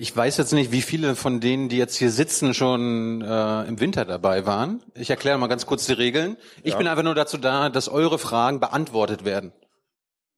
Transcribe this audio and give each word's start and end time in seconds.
Ich 0.00 0.16
weiß 0.16 0.36
jetzt 0.36 0.52
nicht, 0.52 0.70
wie 0.70 0.80
viele 0.80 1.16
von 1.16 1.40
denen, 1.40 1.68
die 1.68 1.76
jetzt 1.76 1.96
hier 1.96 2.12
sitzen, 2.12 2.54
schon 2.54 3.20
äh, 3.20 3.64
im 3.64 3.80
Winter 3.80 4.04
dabei 4.04 4.46
waren. 4.46 4.80
Ich 4.94 5.10
erkläre 5.10 5.36
mal 5.38 5.48
ganz 5.48 5.66
kurz 5.66 5.86
die 5.86 5.92
Regeln. 5.92 6.36
Ich 6.62 6.74
Ja. 6.74 6.78
bin 6.78 6.86
einfach 6.86 7.02
nur 7.02 7.16
dazu 7.16 7.36
da, 7.36 7.68
dass 7.68 7.88
eure 7.88 8.20
Fragen 8.20 8.60
beantwortet 8.60 9.24
werden. 9.24 9.52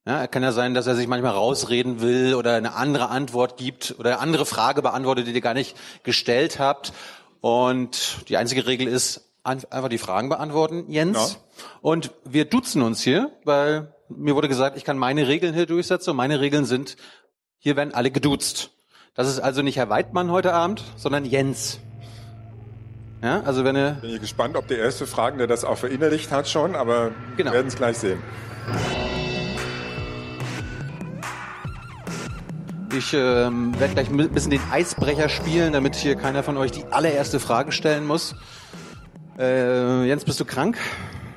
Ja, 0.06 0.26
kann 0.28 0.42
ja 0.42 0.52
sein, 0.52 0.72
dass 0.72 0.86
er 0.86 0.96
sich 0.96 1.06
manchmal 1.08 1.32
rausreden 1.32 2.00
will 2.00 2.36
oder 2.36 2.54
eine 2.54 2.72
andere 2.72 3.10
Antwort 3.10 3.58
gibt 3.58 3.96
oder 3.98 4.12
eine 4.12 4.20
andere 4.20 4.46
Frage 4.46 4.80
beantwortet, 4.80 5.26
die 5.26 5.32
ihr 5.32 5.42
gar 5.42 5.52
nicht 5.52 5.76
gestellt 6.04 6.58
habt. 6.58 6.94
Und 7.42 8.26
die 8.30 8.38
einzige 8.38 8.66
Regel 8.66 8.88
ist, 8.88 9.30
einfach 9.44 9.90
die 9.90 9.98
Fragen 9.98 10.30
beantworten, 10.30 10.90
Jens. 10.90 11.38
Und 11.82 12.12
wir 12.24 12.46
duzen 12.46 12.80
uns 12.80 13.02
hier, 13.02 13.30
weil 13.44 13.94
mir 14.08 14.34
wurde 14.34 14.48
gesagt, 14.48 14.78
ich 14.78 14.84
kann 14.84 14.96
meine 14.96 15.28
Regeln 15.28 15.52
hier 15.52 15.66
durchsetzen 15.66 16.10
und 16.12 16.16
meine 16.16 16.40
Regeln 16.40 16.64
sind, 16.64 16.96
hier 17.58 17.76
werden 17.76 17.92
alle 17.92 18.10
geduzt. 18.10 18.70
Das 19.20 19.28
ist 19.28 19.38
also 19.40 19.60
nicht 19.60 19.76
Herr 19.76 19.90
Weidmann 19.90 20.30
heute 20.30 20.54
Abend, 20.54 20.82
sondern 20.96 21.26
Jens. 21.26 21.78
Ja, 23.22 23.42
also 23.42 23.64
wenn 23.64 23.76
er, 23.76 23.90
Bin 24.00 24.14
ich 24.14 24.20
gespannt, 24.22 24.56
ob 24.56 24.66
der 24.66 24.78
erste 24.78 25.06
Fragende 25.06 25.46
das 25.46 25.62
auch 25.62 25.76
verinnerlicht 25.76 26.30
hat 26.30 26.48
schon, 26.48 26.74
aber 26.74 27.10
Genau. 27.36 27.50
wir 27.50 27.56
werden 27.56 27.66
es 27.66 27.76
gleich 27.76 27.98
sehen. 27.98 28.18
ich 32.96 33.12
ähm, 33.12 33.78
werde 33.78 33.92
gleich 33.92 34.08
ein 34.08 34.30
bisschen 34.30 34.52
den 34.52 34.62
Eisbrecher 34.70 35.28
spielen, 35.28 35.74
damit 35.74 35.96
hier 35.96 36.14
keiner 36.14 36.42
von 36.42 36.56
euch 36.56 36.72
die 36.72 36.86
allererste 36.86 37.40
Frage 37.40 37.72
stellen 37.72 38.06
muss. 38.06 38.34
Äh, 39.38 40.06
Jens, 40.06 40.24
bist 40.24 40.40
du 40.40 40.46
krank? 40.46 40.78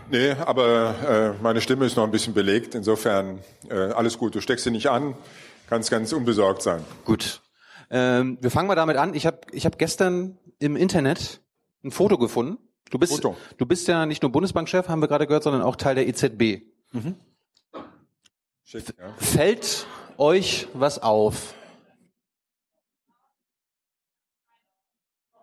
Nee, 0.09 0.31
aber 0.31 1.35
äh, 1.37 1.43
meine 1.43 1.59
Stimme 1.59 1.83
ist 1.85 1.97
noch 1.97 2.05
ein 2.05 2.11
bisschen 2.11 2.33
belegt. 2.33 2.75
Insofern 2.75 3.39
äh, 3.69 3.75
alles 3.75 4.17
gut. 4.17 4.35
Du 4.35 4.39
steckst 4.39 4.63
sie 4.63 4.71
nicht 4.71 4.87
an, 4.89 5.15
kannst 5.67 5.91
ganz 5.91 6.13
unbesorgt 6.13 6.61
sein. 6.61 6.79
Gut. 7.03 7.41
Ähm, 7.95 8.39
wir 8.41 8.49
fangen 8.49 8.67
mal 8.67 8.73
damit 8.73 8.97
an. 8.97 9.13
Ich 9.13 9.27
habe 9.27 9.41
ich 9.51 9.67
hab 9.67 9.77
gestern 9.77 10.39
im 10.57 10.75
Internet 10.75 11.41
ein 11.83 11.91
Foto 11.91 12.17
gefunden. 12.17 12.57
Du 12.89 12.97
bist, 12.97 13.13
Foto. 13.13 13.37
du 13.57 13.67
bist 13.67 13.87
ja 13.87 14.07
nicht 14.07 14.23
nur 14.23 14.31
Bundesbankchef, 14.31 14.89
haben 14.89 14.99
wir 14.99 15.07
gerade 15.07 15.27
gehört, 15.27 15.43
sondern 15.43 15.61
auch 15.61 15.75
Teil 15.75 15.93
der 15.93 16.07
EZB. 16.07 16.63
Schick, 18.63 18.95
ja. 18.97 19.13
Fällt 19.17 19.85
euch 20.17 20.67
was 20.73 21.03
auf? 21.03 21.53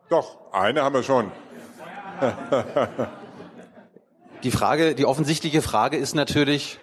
Doch, 0.08 0.52
eine 0.52 0.82
haben 0.82 0.94
wir 0.94 1.04
schon. 1.04 1.30
Die 4.42 4.50
Frage, 4.50 4.94
die 4.96 5.04
offensichtliche 5.04 5.62
Frage 5.62 5.98
ist 5.98 6.14
natürlich, 6.14 6.80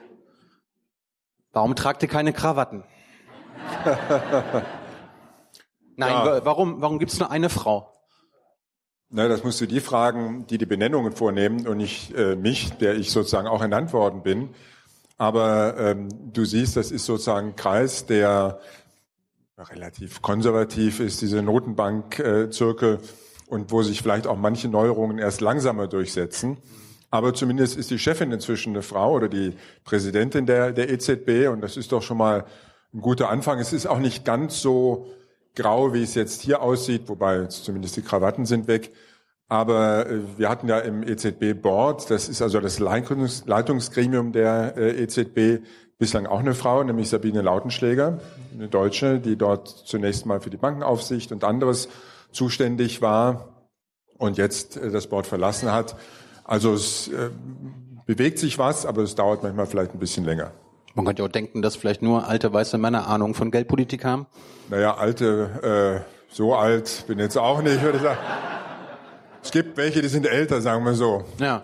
warum 1.52 1.76
tragt 1.76 2.04
ihr 2.04 2.10
keine 2.10 2.32
Krawatten? 2.32 2.84
Nein, 5.98 6.12
Ja. 6.12 6.26
wa- 6.26 6.42
warum, 6.46 6.80
warum 6.82 7.00
gibt's 7.00 7.20
nur 7.20 7.30
eine 7.32 7.50
Frau? 7.50 7.92
Na, 9.10 9.28
das 9.28 9.44
musst 9.44 9.60
du 9.62 9.66
die 9.66 9.80
fragen, 9.80 10.46
die 10.48 10.58
die 10.58 10.66
Benennungen 10.66 11.12
vornehmen 11.14 11.66
und 11.68 11.78
nicht 11.78 12.14
äh, 12.16 12.36
mich, 12.36 12.72
der 12.78 12.96
ich 12.96 13.12
sozusagen 13.12 13.48
auch 13.48 13.62
ernannt 13.62 13.94
worden 13.94 14.22
bin. 14.22 14.50
Aber 15.18 15.78
ähm, 15.78 16.10
du 16.34 16.46
siehst, 16.46 16.76
das 16.78 16.92
ist 16.92 17.06
sozusagen 17.06 17.50
ein 17.50 17.56
Kreis, 17.56 18.06
der 18.06 18.60
relativ 19.58 20.22
konservativ 20.22 21.00
ist, 21.00 21.22
diese 21.22 21.42
Notenbank-Zirkel 21.42 23.00
und 23.48 23.72
wo 23.72 23.82
sich 23.82 24.02
vielleicht 24.04 24.28
auch 24.28 24.38
manche 24.38 24.68
Neuerungen 24.68 25.18
erst 25.18 25.42
langsamer 25.42 25.88
durchsetzen. 25.88 26.58
Aber 27.10 27.34
zumindest 27.34 27.78
ist 27.78 27.90
die 27.90 27.98
Chefin 27.98 28.32
inzwischen 28.32 28.74
eine 28.74 28.84
Frau 28.84 29.14
oder 29.14 29.30
die 29.30 29.56
Präsidentin 29.86 30.46
der, 30.46 30.74
der 30.74 30.90
EZB 30.92 31.48
und 31.50 31.62
das 31.62 31.78
ist 31.78 31.92
doch 31.94 32.04
schon 32.04 32.18
mal 32.18 32.46
ein 32.94 33.02
guter 33.02 33.30
Anfang. 33.30 33.58
Es 33.60 33.74
ist 33.74 33.88
auch 33.88 34.00
nicht 34.00 34.26
ganz 34.26 34.62
so 34.62 35.08
grau, 35.58 35.94
wie 35.94 36.04
es 36.04 36.16
jetzt 36.16 36.42
hier 36.42 36.62
aussieht, 36.62 37.04
wobei 37.08 37.46
zumindest 37.48 37.98
die 37.98 38.02
Krawatten 38.02 38.46
sind 38.46 38.68
weg. 38.68 38.94
Aber 39.50 40.08
äh, 40.08 40.20
wir 40.38 40.50
hatten 40.50 40.68
ja 40.68 40.80
im 40.80 41.04
EZB-Board, 41.04 42.10
das 42.10 42.30
ist 42.30 42.42
also 42.42 42.60
das 42.60 42.80
Leitungs 42.80 43.46
Leitungsgremium 43.46 44.32
der 44.32 44.76
äh, 44.78 45.04
EZB, 45.04 45.64
bislang 45.98 46.28
auch 46.28 46.40
eine 46.40 46.54
Frau, 46.54 46.84
nämlich 46.84 47.10
Sabine 47.10 47.42
Lautenschläger, 47.42 48.20
eine 48.54 48.68
Deutsche, 48.68 49.20
die 49.20 49.36
dort 49.36 49.68
zunächst 49.68 50.26
mal 50.26 50.40
für 50.40 50.50
die 50.50 50.58
Bankenaufsicht 50.58 51.32
und 51.32 51.44
anderes 51.44 51.90
zuständig 52.32 53.02
war 53.02 53.68
und 54.18 54.38
jetzt 54.38 54.78
äh, 54.78 54.92
das 54.92 55.08
Board 55.08 55.28
verlassen 55.28 55.72
hat. 55.72 55.96
Also 56.44 56.74
es 56.74 57.12
bewegt 58.06 58.40
sich 58.40 58.58
was, 58.58 58.86
aber 58.86 59.02
es 59.02 59.16
dauert 59.16 59.44
manchmal 59.44 59.66
vielleicht 59.66 59.94
ein 59.94 60.00
bisschen 60.00 60.24
länger. 60.24 60.54
Man 60.98 61.06
könnte 61.06 61.22
ja 61.22 61.28
auch 61.28 61.32
denken, 61.32 61.62
dass 61.62 61.76
vielleicht 61.76 62.02
nur 62.02 62.28
alte 62.28 62.52
weiße 62.52 62.80
Männer 62.80 63.08
Ahnung 63.08 63.36
von 63.36 63.52
Geldpolitik 63.52 64.04
haben. 64.04 64.26
Naja, 64.68 64.96
alte, 64.96 66.04
äh, 66.04 66.34
so 66.34 66.56
alt 66.56 67.06
bin 67.06 67.20
jetzt 67.20 67.38
auch 67.38 67.62
nicht, 67.62 67.84
würde 67.84 67.98
ich 67.98 68.04
sagen. 68.04 68.18
Es 69.44 69.52
gibt 69.52 69.78
welche, 69.78 70.02
die 70.02 70.08
sind 70.08 70.26
älter, 70.26 70.60
sagen 70.60 70.84
wir 70.86 70.96
so. 70.96 71.24
Ja. 71.40 71.62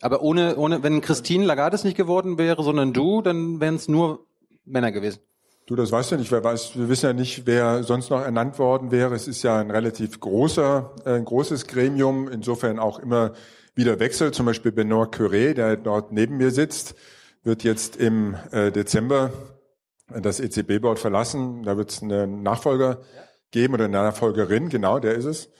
Aber 0.00 0.22
ohne, 0.22 0.54
ohne, 0.54 0.84
wenn 0.84 1.00
Christine 1.00 1.44
Lagarde 1.44 1.74
es 1.74 1.82
nicht 1.82 1.96
geworden 1.96 2.38
wäre, 2.38 2.62
sondern 2.62 2.92
du, 2.92 3.22
dann 3.22 3.58
wären 3.60 3.74
es 3.74 3.88
nur 3.88 4.24
Männer 4.64 4.92
gewesen. 4.92 5.18
Du, 5.66 5.74
das 5.74 5.90
weißt 5.90 6.12
du 6.12 6.16
nicht. 6.16 6.30
Wer 6.30 6.44
weiß, 6.44 6.78
wir 6.78 6.88
wissen 6.88 7.06
ja 7.06 7.12
nicht, 7.12 7.44
wer 7.44 7.82
sonst 7.82 8.10
noch 8.10 8.20
ernannt 8.20 8.60
worden 8.60 8.92
wäre. 8.92 9.16
Es 9.16 9.26
ist 9.26 9.42
ja 9.42 9.58
ein 9.58 9.72
relativ 9.72 10.20
großer, 10.20 10.94
äh, 11.04 11.14
ein 11.14 11.24
großes 11.24 11.66
Gremium, 11.66 12.28
insofern 12.28 12.78
auch 12.78 13.00
immer 13.00 13.32
wieder 13.74 13.98
Wechsel. 13.98 14.30
Zum 14.30 14.46
Beispiel 14.46 14.70
Benoit 14.70 15.12
Curé, 15.12 15.54
der 15.54 15.76
dort 15.76 16.12
neben 16.12 16.36
mir 16.36 16.52
sitzt, 16.52 16.94
wird 17.42 17.64
jetzt 17.64 17.96
im 17.96 18.36
äh, 18.52 18.70
Dezember 18.70 19.32
das 20.08 20.40
EZB-Board 20.40 20.98
verlassen. 20.98 21.62
Da 21.62 21.76
wird 21.76 21.90
es 21.90 22.02
einen 22.02 22.42
Nachfolger 22.42 23.00
geben 23.50 23.74
oder 23.74 23.84
eine 23.84 23.96
Nachfolgerin, 23.96 24.68
genau, 24.68 24.98
der 24.98 25.14
ist 25.14 25.24
es. 25.24 25.50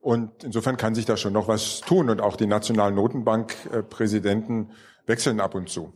Und 0.00 0.44
insofern 0.44 0.76
kann 0.76 0.94
sich 0.94 1.04
da 1.04 1.16
schon 1.16 1.32
noch 1.32 1.48
was 1.48 1.80
tun. 1.80 2.08
Und 2.08 2.20
auch 2.20 2.36
die 2.36 2.46
nationalen 2.46 2.94
Notenbankpräsidenten 2.94 4.70
wechseln 5.06 5.40
ab 5.40 5.54
und 5.54 5.68
zu. 5.68 5.92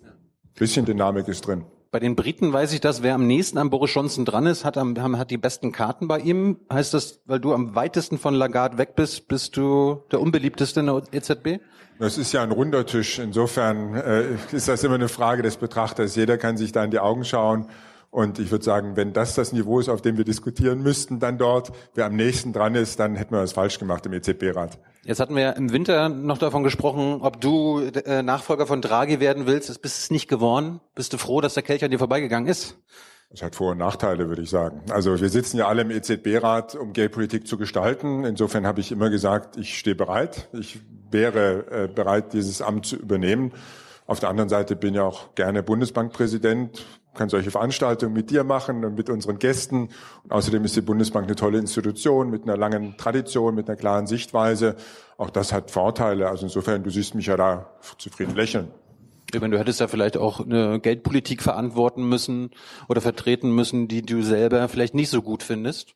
Bisschen 0.54 0.84
Dynamik 0.84 1.28
ist 1.28 1.46
drin. 1.46 1.64
Bei 1.92 2.00
den 2.00 2.16
Briten 2.16 2.54
weiß 2.54 2.72
ich 2.72 2.80
das, 2.80 3.02
wer 3.02 3.14
am 3.14 3.26
nächsten 3.26 3.58
an 3.58 3.68
Boris 3.68 3.92
Johnson 3.92 4.24
dran 4.24 4.46
ist, 4.46 4.64
hat, 4.64 4.78
am, 4.78 4.96
hat 5.18 5.30
die 5.30 5.36
besten 5.36 5.72
Karten 5.72 6.08
bei 6.08 6.20
ihm. 6.20 6.56
Heißt 6.72 6.94
das, 6.94 7.20
weil 7.26 7.38
du 7.38 7.52
am 7.52 7.74
weitesten 7.74 8.16
von 8.16 8.32
Lagarde 8.32 8.78
weg 8.78 8.96
bist, 8.96 9.28
bist 9.28 9.58
du 9.58 10.02
der 10.10 10.22
unbeliebteste 10.22 10.80
in 10.80 10.86
der 10.86 11.02
EZB? 11.12 11.60
Das 11.98 12.16
ist 12.16 12.32
ja 12.32 12.42
ein 12.42 12.50
runder 12.50 12.86
Tisch. 12.86 13.18
Insofern 13.18 13.94
äh, 13.94 14.24
ist 14.52 14.68
das 14.68 14.82
immer 14.84 14.94
eine 14.94 15.10
Frage 15.10 15.42
des 15.42 15.58
Betrachters. 15.58 16.16
Jeder 16.16 16.38
kann 16.38 16.56
sich 16.56 16.72
da 16.72 16.82
in 16.82 16.90
die 16.90 16.98
Augen 16.98 17.26
schauen. 17.26 17.66
Und 18.08 18.38
ich 18.38 18.50
würde 18.50 18.64
sagen, 18.64 18.96
wenn 18.96 19.12
das 19.12 19.34
das 19.34 19.52
Niveau 19.52 19.78
ist, 19.78 19.90
auf 19.90 20.00
dem 20.00 20.16
wir 20.16 20.24
diskutieren 20.24 20.82
müssten, 20.82 21.20
dann 21.20 21.36
dort, 21.36 21.72
wer 21.94 22.06
am 22.06 22.16
nächsten 22.16 22.54
dran 22.54 22.74
ist, 22.74 23.00
dann 23.00 23.16
hätten 23.16 23.34
wir 23.34 23.42
was 23.42 23.52
falsch 23.52 23.78
gemacht 23.78 24.06
im 24.06 24.14
EZB-Rat. 24.14 24.78
Jetzt 25.04 25.18
hatten 25.18 25.34
wir 25.34 25.56
im 25.56 25.72
Winter 25.72 26.08
noch 26.08 26.38
davon 26.38 26.62
gesprochen, 26.62 27.22
ob 27.22 27.40
du 27.40 27.80
äh, 27.80 28.22
Nachfolger 28.22 28.68
von 28.68 28.80
Draghi 28.80 29.18
werden 29.18 29.46
willst. 29.46 29.68
Das 29.68 29.78
bist 29.78 29.98
es 29.98 30.10
nicht 30.12 30.28
geworden. 30.28 30.80
Bist 30.94 31.12
du 31.12 31.18
froh, 31.18 31.40
dass 31.40 31.54
der 31.54 31.64
Kelch 31.64 31.84
an 31.84 31.90
dir 31.90 31.98
vorbeigegangen 31.98 32.48
ist? 32.48 32.76
Das 33.32 33.42
hat 33.42 33.56
Vor- 33.56 33.72
und 33.72 33.78
Nachteile, 33.78 34.28
würde 34.28 34.42
ich 34.42 34.50
sagen. 34.50 34.82
Also 34.90 35.20
wir 35.20 35.28
sitzen 35.28 35.56
ja 35.56 35.66
alle 35.66 35.82
im 35.82 35.90
EZB-Rat, 35.90 36.76
um 36.76 36.92
Geldpolitik 36.92 37.48
zu 37.48 37.56
gestalten. 37.56 38.24
Insofern 38.24 38.64
habe 38.64 38.80
ich 38.80 38.92
immer 38.92 39.10
gesagt, 39.10 39.56
ich 39.56 39.76
stehe 39.76 39.96
bereit. 39.96 40.48
Ich 40.52 40.80
wäre 41.10 41.66
äh, 41.70 41.88
bereit, 41.88 42.32
dieses 42.32 42.62
Amt 42.62 42.86
zu 42.86 42.96
übernehmen. 42.96 43.52
Auf 44.06 44.20
der 44.20 44.28
anderen 44.28 44.50
Seite 44.50 44.76
bin 44.76 44.94
ich 44.94 45.00
auch 45.00 45.34
gerne 45.34 45.62
Bundesbankpräsident, 45.62 46.84
kann 47.14 47.28
solche 47.28 47.50
Veranstaltungen 47.50 48.12
mit 48.12 48.30
dir 48.30 48.44
machen 48.44 48.84
und 48.84 48.94
mit 48.94 49.10
unseren 49.10 49.38
Gästen. 49.38 49.88
Und 50.24 50.32
außerdem 50.32 50.64
ist 50.64 50.76
die 50.76 50.80
Bundesbank 50.80 51.26
eine 51.26 51.36
tolle 51.36 51.58
Institution 51.58 52.30
mit 52.30 52.44
einer 52.44 52.56
langen 52.56 52.96
Tradition, 52.96 53.54
mit 53.54 53.68
einer 53.68 53.76
klaren 53.76 54.06
Sichtweise. 54.06 54.76
Auch 55.16 55.30
das 55.30 55.52
hat 55.52 55.70
Vorteile. 55.70 56.28
Also 56.28 56.44
insofern, 56.44 56.82
du 56.82 56.90
siehst 56.90 57.14
mich 57.14 57.26
ja 57.26 57.36
da 57.36 57.70
zufrieden 57.98 58.34
lächeln. 58.34 58.68
Ich 59.34 59.40
meine, 59.40 59.54
du 59.54 59.58
hättest 59.58 59.80
ja 59.80 59.88
vielleicht 59.88 60.16
auch 60.16 60.40
eine 60.40 60.78
Geldpolitik 60.80 61.42
verantworten 61.42 62.06
müssen 62.06 62.50
oder 62.88 63.00
vertreten 63.00 63.54
müssen, 63.54 63.88
die 63.88 64.02
du 64.02 64.22
selber 64.22 64.68
vielleicht 64.68 64.94
nicht 64.94 65.08
so 65.08 65.22
gut 65.22 65.42
findest. 65.42 65.94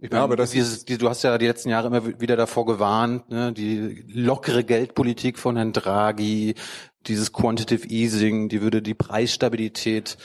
Ich 0.00 0.12
Ja, 0.12 0.22
aber 0.22 0.36
das 0.36 0.52
dieses, 0.52 0.84
die, 0.84 0.96
du 0.96 1.08
hast 1.08 1.24
ja 1.24 1.36
die 1.38 1.46
letzten 1.46 1.70
Jahre 1.70 1.88
immer 1.88 2.20
wieder 2.20 2.36
davor 2.36 2.66
gewarnt, 2.66 3.28
ne, 3.30 3.52
die 3.52 4.04
lockere 4.06 4.62
Geldpolitik 4.62 5.38
von 5.40 5.56
Herrn 5.56 5.72
Draghi, 5.72 6.54
dieses 7.06 7.32
Quantitative 7.32 7.88
Easing, 7.88 8.48
die 8.48 8.60
würde 8.62 8.82
die 8.82 8.94
Preisstabilität 8.94 10.16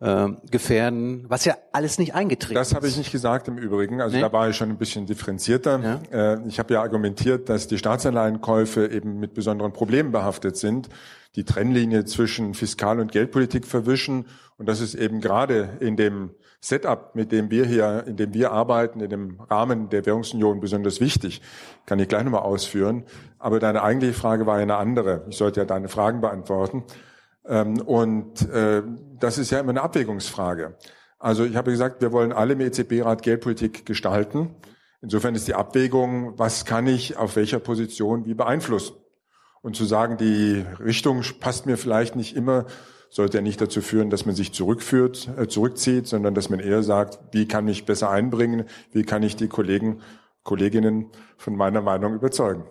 äh, 0.00 0.28
gefährden, 0.50 1.24
was 1.28 1.44
ja 1.44 1.56
alles 1.72 1.98
nicht 1.98 2.14
eingetreten 2.14 2.54
Das 2.54 2.74
habe 2.74 2.86
ich 2.86 2.92
ist. 2.94 2.98
nicht 2.98 3.12
gesagt 3.12 3.48
im 3.48 3.58
Übrigen. 3.58 4.00
Also 4.00 4.16
Nee? 4.16 4.22
da 4.22 4.32
war 4.32 4.48
ich 4.48 4.56
schon 4.56 4.70
ein 4.70 4.78
bisschen 4.78 5.06
differenzierter. 5.06 6.00
Äh, 6.10 6.38
Ich 6.48 6.58
habe 6.58 6.74
ja 6.74 6.82
argumentiert, 6.82 7.48
dass 7.48 7.68
die 7.68 7.78
Staatsanleihenkäufe 7.78 8.86
eben 8.90 9.18
mit 9.20 9.34
besonderen 9.34 9.72
Problemen 9.72 10.10
behaftet 10.12 10.56
sind, 10.56 10.88
die 11.36 11.44
Trennlinie 11.44 12.04
zwischen 12.04 12.54
Fiskal- 12.54 13.00
und 13.00 13.12
Geldpolitik 13.12 13.66
verwischen. 13.66 14.26
Und 14.58 14.66
das 14.68 14.80
ist 14.80 14.94
eben 14.94 15.20
gerade 15.20 15.76
in 15.80 15.96
dem 15.96 16.30
Setup, 16.64 17.16
mit 17.16 17.32
dem 17.32 17.50
wir 17.50 17.66
hier, 17.66 18.04
in 18.06 18.16
dem 18.16 18.32
wir 18.34 18.52
arbeiten, 18.52 19.00
in 19.00 19.10
dem 19.10 19.40
Rahmen 19.40 19.88
der 19.88 20.06
Währungsunion 20.06 20.60
besonders 20.60 21.00
wichtig. 21.00 21.42
Kann 21.86 21.98
ich 21.98 22.06
gleich 22.06 22.22
nochmal 22.22 22.42
ausführen. 22.42 23.04
Aber 23.40 23.58
deine 23.58 23.82
eigentliche 23.82 24.14
Frage 24.14 24.46
war 24.46 24.58
ja 24.58 24.62
eine 24.62 24.76
andere. 24.76 25.26
Ich 25.28 25.36
sollte 25.36 25.60
ja 25.60 25.66
deine 25.66 25.88
Fragen 25.88 26.20
beantworten. 26.20 26.84
Ähm, 27.44 27.80
Und 27.80 28.48
äh, 28.48 28.82
das 29.18 29.38
ist 29.38 29.50
ja 29.50 29.58
immer 29.58 29.70
eine 29.70 29.82
Abwägungsfrage. 29.82 30.76
Also 31.18 31.44
ich 31.44 31.56
habe 31.56 31.72
gesagt, 31.72 32.00
wir 32.00 32.12
wollen 32.12 32.32
alle 32.32 32.52
im 32.52 32.60
EZB-Rat 32.60 33.22
Geldpolitik 33.22 33.84
gestalten. 33.84 34.54
Insofern 35.00 35.34
ist 35.34 35.48
die 35.48 35.54
Abwägung, 35.54 36.38
was 36.38 36.64
kann 36.64 36.86
ich 36.86 37.16
auf 37.16 37.34
welcher 37.34 37.58
Position 37.58 38.24
wie 38.24 38.34
beeinflussen? 38.34 38.94
Und 39.62 39.74
zu 39.74 39.84
sagen, 39.84 40.16
die 40.16 40.64
Richtung 40.78 41.22
passt 41.40 41.66
mir 41.66 41.76
vielleicht 41.76 42.14
nicht 42.14 42.36
immer, 42.36 42.66
sollte 43.12 43.36
ja 43.36 43.42
nicht 43.42 43.60
dazu 43.60 43.82
führen, 43.82 44.08
dass 44.08 44.24
man 44.24 44.34
sich 44.34 44.52
zurückführt, 44.52 45.28
äh, 45.36 45.46
zurückzieht, 45.46 46.06
sondern 46.06 46.34
dass 46.34 46.48
man 46.48 46.60
eher 46.60 46.82
sagt, 46.82 47.18
wie 47.32 47.46
kann 47.46 47.68
ich 47.68 47.84
besser 47.84 48.10
einbringen, 48.10 48.64
wie 48.90 49.02
kann 49.02 49.22
ich 49.22 49.36
die 49.36 49.48
Kollegen, 49.48 50.00
Kolleginnen 50.44 51.10
von 51.36 51.54
meiner 51.54 51.82
Meinung 51.82 52.14
überzeugen. 52.14 52.64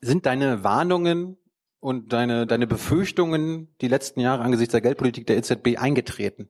Sind 0.00 0.24
deine 0.24 0.64
Warnungen 0.64 1.36
und 1.80 2.14
deine, 2.14 2.46
deine 2.46 2.66
Befürchtungen 2.66 3.68
die 3.82 3.88
letzten 3.88 4.20
Jahre 4.20 4.42
angesichts 4.42 4.72
der 4.72 4.80
Geldpolitik 4.80 5.26
der 5.26 5.36
EZB 5.36 5.76
eingetreten? 5.78 6.48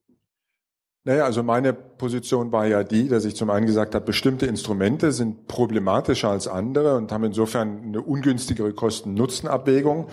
Naja, 1.02 1.24
also 1.24 1.42
meine 1.42 1.72
Position 1.72 2.52
war 2.52 2.66
ja 2.66 2.84
die, 2.84 3.08
dass 3.08 3.24
ich 3.24 3.34
zum 3.34 3.50
einen 3.50 3.66
gesagt 3.66 3.96
habe, 3.96 4.04
bestimmte 4.04 4.46
Instrumente 4.46 5.10
sind 5.10 5.48
problematischer 5.48 6.30
als 6.30 6.46
andere 6.46 6.96
und 6.96 7.10
haben 7.10 7.24
insofern 7.24 7.82
eine 7.82 8.00
ungünstigere 8.00 8.72
Kosten-Nutzen-Abwägung. 8.72 10.08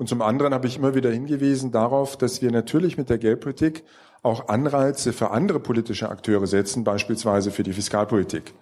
Und 0.00 0.08
zum 0.08 0.22
anderen 0.22 0.54
habe 0.54 0.66
ich 0.66 0.78
immer 0.78 0.94
wieder 0.94 1.10
hingewiesen 1.10 1.72
darauf, 1.72 2.16
dass 2.16 2.40
wir 2.40 2.50
natürlich 2.50 2.96
mit 2.96 3.10
der 3.10 3.18
Geldpolitik 3.18 3.84
auch 4.22 4.48
Anreize 4.48 5.12
für 5.12 5.30
andere 5.30 5.60
politische 5.60 6.08
Akteure 6.08 6.46
setzen, 6.46 6.84
beispielsweise 6.84 7.50
für 7.50 7.64
die 7.64 7.74
Fiskalpolitik. 7.74 8.54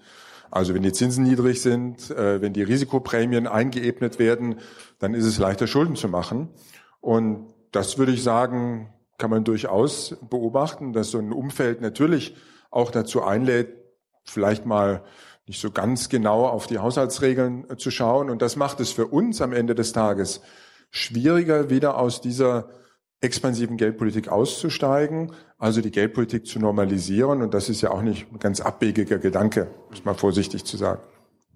Also 0.51 0.75
wenn 0.75 0.83
die 0.83 0.93
Zinsen 0.93 1.23
niedrig 1.23 1.63
sind, 1.63 2.11
äh, 2.11 2.43
wenn 2.43 2.55
die 2.55 2.65
Risikoprämien 2.65 3.47
eingeebnet 3.47 4.19
werden, 4.19 4.57
dann 4.99 5.15
ist 5.15 5.27
es 5.27 5.39
leichter, 5.39 5.69
Schulden 5.69 5.95
zu 5.95 6.09
machen. 6.09 6.49
Und 7.01 7.47
das 7.71 7.99
würde 7.99 8.11
ich 8.11 8.25
sagen, 8.25 8.93
kann 9.17 9.31
man 9.31 9.45
durchaus 9.45 10.17
beobachten, 10.29 10.93
dass 10.93 11.13
so 11.13 11.19
ein 11.19 11.33
Umfeld 11.33 11.81
natürlich 11.81 12.35
auch 12.73 12.91
dazu 12.91 13.23
einlädt, 13.23 13.77
vielleicht 14.25 14.67
mal 14.67 15.05
nicht 15.47 15.61
so 15.61 15.71
ganz 15.71 16.09
genau 16.09 16.49
auf 16.49 16.67
die 16.67 16.79
Haushaltsregeln 16.79 17.79
zu 17.79 17.93
schauen. 17.93 18.29
Und 18.29 18.43
das 18.43 18.57
macht 18.57 18.81
es 18.81 18.91
für 18.91 19.07
uns 19.07 19.41
am 19.41 19.53
Ende 19.53 19.77
des 19.77 19.93
Tages 19.93 20.41
schwieriger, 20.91 21.71
wieder 21.71 21.99
aus 21.99 22.21
dieser 22.21 22.69
expansiven 23.21 23.77
Geldpolitik 23.77 24.29
auszusteigen, 24.29 25.33
also 25.59 25.81
die 25.81 25.91
Geldpolitik 25.91 26.47
zu 26.47 26.59
normalisieren. 26.61 27.43
Und 27.43 27.55
das 27.55 27.69
ist 27.69 27.81
ja 27.81 27.91
auch 27.91 28.03
nicht 28.03 28.33
ein 28.33 28.39
ganz 28.39 28.61
abwegiger 28.61 29.19
Gedanke, 29.19 29.69
muss 29.91 30.05
man 30.05 30.15
vorsichtig 30.15 30.65
zu 30.65 30.77
sagen. 30.77 31.01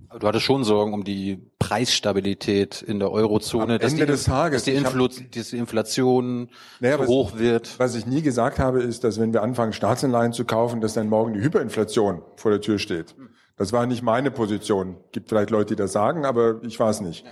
Aber 0.08 0.18
du 0.18 0.26
hattest 0.26 0.44
schon 0.44 0.62
Sorgen 0.62 0.92
um 0.92 1.04
die 1.04 1.50
Preisstabilität 1.58 2.82
in 2.82 2.98
der 2.98 3.10
Eurozone, 3.10 3.78
dass, 3.78 3.94
die, 3.94 4.04
dass 4.04 4.24
die, 4.64 4.72
Infl 4.72 5.08
dass 5.30 5.50
die 5.50 5.56
Inflation 5.56 6.50
naja, 6.80 6.98
was, 6.98 7.08
hoch 7.08 7.38
wird. 7.38 7.78
Was 7.78 7.94
ich 7.94 8.04
nie 8.04 8.20
gesagt 8.20 8.58
habe, 8.58 8.82
ist, 8.82 9.04
dass 9.04 9.18
wenn 9.18 9.32
wir 9.32 9.42
anfangen, 9.42 9.72
Staatsanleihen 9.72 10.34
zu 10.34 10.44
kaufen, 10.44 10.82
dass 10.82 10.92
dann 10.92 11.08
morgen 11.08 11.32
die 11.32 11.40
Hyperinflation 11.40 12.20
vor 12.36 12.50
der 12.50 12.60
Tür 12.60 12.78
steht. 12.78 13.14
Das 13.56 13.72
war 13.72 13.86
nicht 13.86 14.02
meine 14.02 14.30
Position. 14.30 14.96
Gibt 15.12 15.30
vielleicht 15.30 15.48
Leute, 15.48 15.76
die 15.76 15.80
das 15.80 15.92
sagen, 15.92 16.26
aber 16.26 16.60
ich 16.62 16.78
war 16.78 16.90
es 16.90 17.00
nicht. 17.00 17.24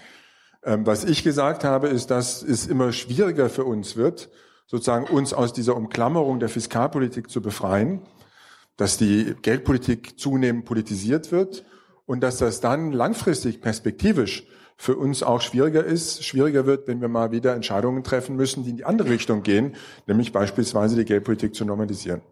Ähm, 0.64 0.86
was 0.86 1.04
ich 1.04 1.24
gesagt 1.24 1.64
habe, 1.64 1.88
ist, 1.88 2.10
dass 2.10 2.42
es 2.42 2.66
immer 2.66 2.92
schwieriger 2.92 3.48
für 3.48 3.64
uns 3.64 3.96
wird, 3.96 4.30
sozusagen 4.66 5.06
uns 5.06 5.32
aus 5.32 5.52
dieser 5.52 5.76
Umklammerung 5.76 6.38
der 6.38 6.48
Fiskalpolitik 6.48 7.30
zu 7.30 7.40
befreien, 7.42 8.02
dass 8.76 8.96
die 8.96 9.34
Geldpolitik 9.42 10.18
zunehmend 10.18 10.64
politisiert 10.64 11.32
wird 11.32 11.64
und 12.06 12.20
dass 12.20 12.38
das 12.38 12.60
dann 12.60 12.92
langfristig 12.92 13.60
perspektivisch 13.60 14.46
für 14.76 14.96
uns 14.96 15.22
auch 15.22 15.42
schwieriger 15.42 15.84
ist, 15.84 16.24
schwieriger 16.24 16.64
wird, 16.64 16.88
wenn 16.88 17.02
wir 17.02 17.08
mal 17.08 17.32
wieder 17.32 17.54
Entscheidungen 17.54 18.02
treffen 18.02 18.36
müssen, 18.36 18.64
die 18.64 18.70
in 18.70 18.76
die 18.78 18.84
andere 18.84 19.10
Richtung 19.10 19.42
gehen, 19.42 19.76
nämlich 20.06 20.32
beispielsweise 20.32 20.96
die 20.96 21.04
Geldpolitik 21.04 21.54
zu 21.54 21.66
normalisieren. 21.66 22.22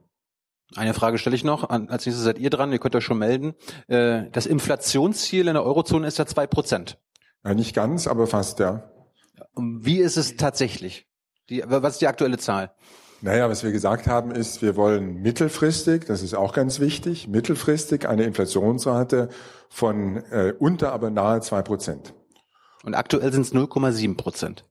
Eine 0.75 0.94
Frage 0.94 1.19
stelle 1.19 1.36
ich 1.36 1.44
noch. 1.44 1.69
Als 1.69 2.06
nächstes 2.06 2.25
seid 2.25 2.38
ihr 2.38 2.50
dran. 2.50 2.72
Ihr 2.72 2.78
könnt 2.78 2.94
euch 2.94 3.04
schon 3.04 3.19
melden. 3.19 3.54
Äh, 3.86 4.30
das 4.32 4.46
Inflationsziel 4.46 5.48
in 5.48 5.54
der 5.54 5.64
Eurozone 5.64 6.06
ist 6.06 6.19
ja 6.19 6.26
zwei 6.26 6.46
Prozent. 6.46 6.98
Ja, 7.44 7.55
nicht 7.55 7.75
ganz, 7.75 8.06
aber 8.06 8.26
fast, 8.26 8.58
ja. 8.58 8.90
Wie 9.56 9.99
ist 9.99 10.17
es 10.17 10.37
tatsächlich? 10.37 11.06
Die, 11.49 11.62
was 11.67 11.94
ist 11.94 12.00
die 12.00 12.06
aktuelle 12.06 12.38
Zahl? 12.38 12.73
Naja, 13.20 13.50
was 13.50 13.64
wir 13.64 13.73
gesagt 13.73 14.06
haben 14.06 14.31
ist, 14.31 14.62
wir 14.62 14.76
wollen 14.76 15.23
mittelfristig, 15.23 16.05
das 16.05 16.23
ist 16.23 16.35
auch 16.35 16.52
ganz 16.52 16.79
wichtig, 16.79 17.26
mittelfristig 17.26 18.08
eine 18.08 18.23
Inflationsrate 18.25 19.29
von 19.69 20.19
äh, 20.31 20.55
unter, 20.58 20.93
aber 20.93 21.11
nahe 21.11 21.40
zwei 21.40 21.62
Prozent. 21.62 22.14
Und 22.85 22.94
aktuell 22.94 23.32
sind 23.32 23.43
es 23.43 23.52
0,7 23.52 24.17
Prozent. 24.17 24.64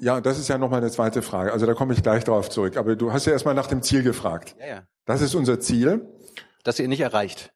Ja, 0.00 0.20
das 0.20 0.38
ist 0.38 0.48
ja 0.48 0.56
nochmal 0.56 0.80
eine 0.80 0.90
zweite 0.90 1.20
Frage. 1.20 1.52
Also 1.52 1.66
da 1.66 1.74
komme 1.74 1.92
ich 1.92 2.02
gleich 2.02 2.24
darauf 2.24 2.48
zurück. 2.48 2.76
Aber 2.76 2.96
du 2.96 3.12
hast 3.12 3.26
ja 3.26 3.32
erstmal 3.32 3.54
nach 3.54 3.66
dem 3.66 3.82
Ziel 3.82 4.02
gefragt. 4.02 4.56
Ja, 4.58 4.66
ja. 4.66 4.82
Das 5.04 5.20
ist 5.20 5.34
unser 5.34 5.60
Ziel. 5.60 6.08
Das 6.62 6.78
ihr 6.78 6.88
nicht 6.88 7.00
erreicht. 7.00 7.52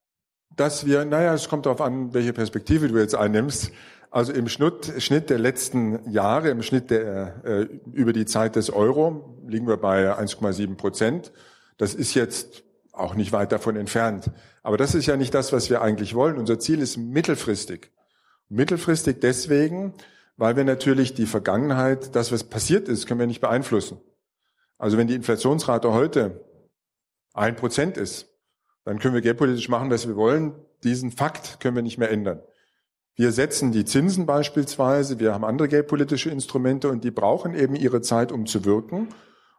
Dass 0.54 0.84
wir, 0.84 1.04
naja, 1.04 1.32
es 1.32 1.48
kommt 1.48 1.66
darauf 1.66 1.80
an, 1.80 2.12
welche 2.12 2.32
Perspektive 2.32 2.88
du 2.88 2.98
jetzt 2.98 3.14
einnimmst. 3.14 3.72
Also 4.14 4.32
im 4.32 4.48
Schnitt, 4.48 4.92
Schnitt 4.98 5.28
der 5.28 5.40
letzten 5.40 6.08
Jahre, 6.08 6.50
im 6.50 6.62
Schnitt 6.62 6.90
der, 6.90 7.44
äh, 7.44 7.62
über 7.92 8.12
die 8.12 8.26
Zeit 8.26 8.54
des 8.54 8.70
Euro 8.70 9.40
liegen 9.44 9.66
wir 9.66 9.76
bei 9.76 10.16
1,7 10.16 10.76
Prozent. 10.76 11.32
Das 11.78 11.96
ist 11.96 12.14
jetzt 12.14 12.62
auch 12.92 13.16
nicht 13.16 13.32
weit 13.32 13.50
davon 13.50 13.74
entfernt. 13.74 14.30
Aber 14.62 14.76
das 14.76 14.94
ist 14.94 15.06
ja 15.06 15.16
nicht 15.16 15.34
das, 15.34 15.52
was 15.52 15.68
wir 15.68 15.82
eigentlich 15.82 16.14
wollen. 16.14 16.38
Unser 16.38 16.60
Ziel 16.60 16.80
ist 16.80 16.96
mittelfristig. 16.96 17.90
Mittelfristig 18.48 19.20
deswegen, 19.20 19.94
weil 20.36 20.54
wir 20.54 20.62
natürlich 20.62 21.14
die 21.14 21.26
Vergangenheit, 21.26 22.14
das, 22.14 22.30
was 22.30 22.44
passiert 22.44 22.88
ist, 22.88 23.06
können 23.08 23.18
wir 23.18 23.26
nicht 23.26 23.40
beeinflussen. 23.40 23.98
Also 24.78 24.96
wenn 24.96 25.08
die 25.08 25.16
Inflationsrate 25.16 25.92
heute 25.92 26.44
ein 27.32 27.56
Prozent 27.56 27.96
ist, 27.96 28.28
dann 28.84 29.00
können 29.00 29.14
wir 29.14 29.22
geldpolitisch 29.22 29.68
machen, 29.68 29.90
was 29.90 30.06
wir 30.06 30.14
wollen. 30.14 30.54
Diesen 30.84 31.10
Fakt 31.10 31.58
können 31.58 31.74
wir 31.74 31.82
nicht 31.82 31.98
mehr 31.98 32.12
ändern. 32.12 32.40
Wir 33.16 33.30
setzen 33.30 33.70
die 33.70 33.84
Zinsen 33.84 34.26
beispielsweise, 34.26 35.20
wir 35.20 35.34
haben 35.34 35.44
andere 35.44 35.68
geldpolitische 35.68 36.30
Instrumente 36.30 36.88
und 36.88 37.04
die 37.04 37.12
brauchen 37.12 37.54
eben 37.54 37.76
ihre 37.76 38.00
Zeit, 38.00 38.32
um 38.32 38.46
zu 38.46 38.64
wirken. 38.64 39.08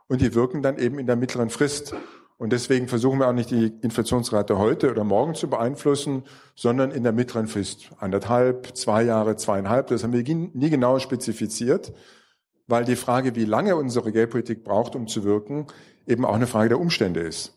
Und 0.07 0.22
die 0.22 0.36
wirken 0.36 0.62
dann 0.62 0.78
eben 0.78 1.00
in 1.00 1.07
der 1.07 1.16
mittleren 1.16 1.50
Frist. 1.50 1.96
Und 2.38 2.52
deswegen 2.52 2.90
versuchen 2.90 3.19
wir 3.19 3.30
auch 3.30 3.34
nicht 3.34 3.50
die 3.50 3.72
Inflationsrate 3.81 4.57
heute 4.57 4.92
oder 4.92 5.06
morgen 5.06 5.36
zu 5.36 5.50
beeinflussen, 5.50 6.24
sondern 6.54 6.92
in 6.92 7.04
der 7.04 7.13
mittleren 7.13 7.48
Frist. 7.48 7.92
Anderthalb, 7.98 8.75
zwei 8.75 9.04
Jahre, 9.04 9.38
zweieinhalb. 9.38 9.88
Das 9.88 10.04
haben 10.04 10.12
wir 10.12 10.24
nie 10.24 10.69
genau 10.69 11.00
spezifiziert, 11.00 11.94
weil 12.68 12.84
die 12.84 12.98
Frage, 12.98 13.36
wie 13.36 13.46
lange 13.46 13.78
unsere 13.78 14.12
Geldpolitik 14.12 14.66
braucht, 14.66 14.98
um 14.98 15.07
zu 15.07 15.24
wirken, 15.24 15.68
eben 16.06 16.25
auch 16.25 16.36
eine 16.36 16.48
Frage 16.48 16.69
der 16.69 16.80
Umstände 16.80 17.22
ist. 17.22 17.55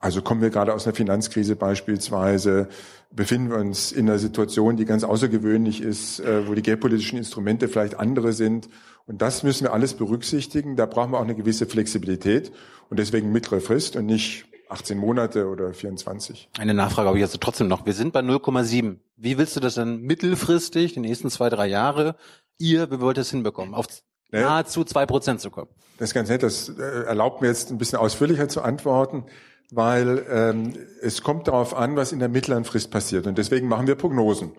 Also 0.00 0.22
kommen 0.22 0.40
wir 0.40 0.50
gerade 0.50 0.74
aus 0.74 0.86
einer 0.86 0.94
Finanzkrise 0.94 1.56
beispielsweise, 1.56 2.68
befinden 3.10 3.50
wir 3.50 3.56
uns 3.56 3.90
in 3.90 4.08
einer 4.08 4.18
Situation, 4.18 4.76
die 4.76 4.84
ganz 4.84 5.02
außergewöhnlich 5.02 5.80
ist, 5.80 6.20
äh, 6.20 6.46
wo 6.46 6.54
die 6.54 6.62
geldpolitischen 6.62 7.18
Instrumente 7.18 7.68
vielleicht 7.68 7.98
andere 7.98 8.32
sind. 8.32 8.68
Und 9.06 9.22
das 9.22 9.42
müssen 9.42 9.64
wir 9.64 9.72
alles 9.72 9.94
berücksichtigen. 9.94 10.76
Da 10.76 10.86
brauchen 10.86 11.12
wir 11.12 11.18
auch 11.18 11.24
eine 11.24 11.34
gewisse 11.34 11.66
Flexibilität 11.66 12.52
und 12.90 12.98
deswegen 12.98 13.32
mittlere 13.32 13.60
Frist 13.60 13.96
und 13.96 14.06
nicht 14.06 14.44
18 14.68 14.98
Monate 14.98 15.48
oder 15.48 15.72
24. 15.72 16.50
Eine 16.58 16.74
Nachfrage 16.74 17.08
habe 17.08 17.18
ich 17.18 17.22
jetzt 17.22 17.40
trotzdem 17.40 17.68
noch. 17.68 17.86
Wir 17.86 17.94
sind 17.94 18.12
bei 18.12 18.20
0,7. 18.20 18.98
Wie 19.16 19.38
willst 19.38 19.56
du 19.56 19.60
das 19.60 19.74
dann 19.74 20.02
mittelfristig, 20.02 20.94
die 20.94 21.00
nächsten 21.00 21.30
zwei, 21.30 21.48
drei 21.48 21.66
Jahre, 21.66 22.16
ihr, 22.58 22.90
wie 22.90 23.00
wollt 23.00 23.18
ihr 23.18 23.22
es 23.22 23.30
hinbekommen, 23.30 23.74
auf 23.74 23.86
nahezu 24.30 24.84
zwei 24.84 25.06
Prozent 25.06 25.40
zu 25.40 25.50
kommen? 25.50 25.70
Das 25.98 26.10
ist 26.10 26.14
ganz 26.14 26.28
nett. 26.28 26.42
Das 26.42 26.68
äh, 26.68 26.82
erlaubt 26.82 27.40
mir 27.40 27.48
jetzt 27.48 27.70
ein 27.70 27.78
bisschen 27.78 27.98
ausführlicher 27.98 28.48
zu 28.48 28.62
antworten 28.62 29.24
weil 29.70 30.24
ähm, 30.30 30.74
es 31.02 31.22
kommt 31.22 31.48
darauf 31.48 31.74
an, 31.74 31.96
was 31.96 32.12
in 32.12 32.18
der 32.18 32.28
mittleren 32.28 32.64
Frist 32.64 32.90
passiert. 32.90 33.26
Und 33.26 33.38
deswegen 33.38 33.68
machen 33.68 33.86
wir 33.86 33.94
Prognosen. 33.94 34.52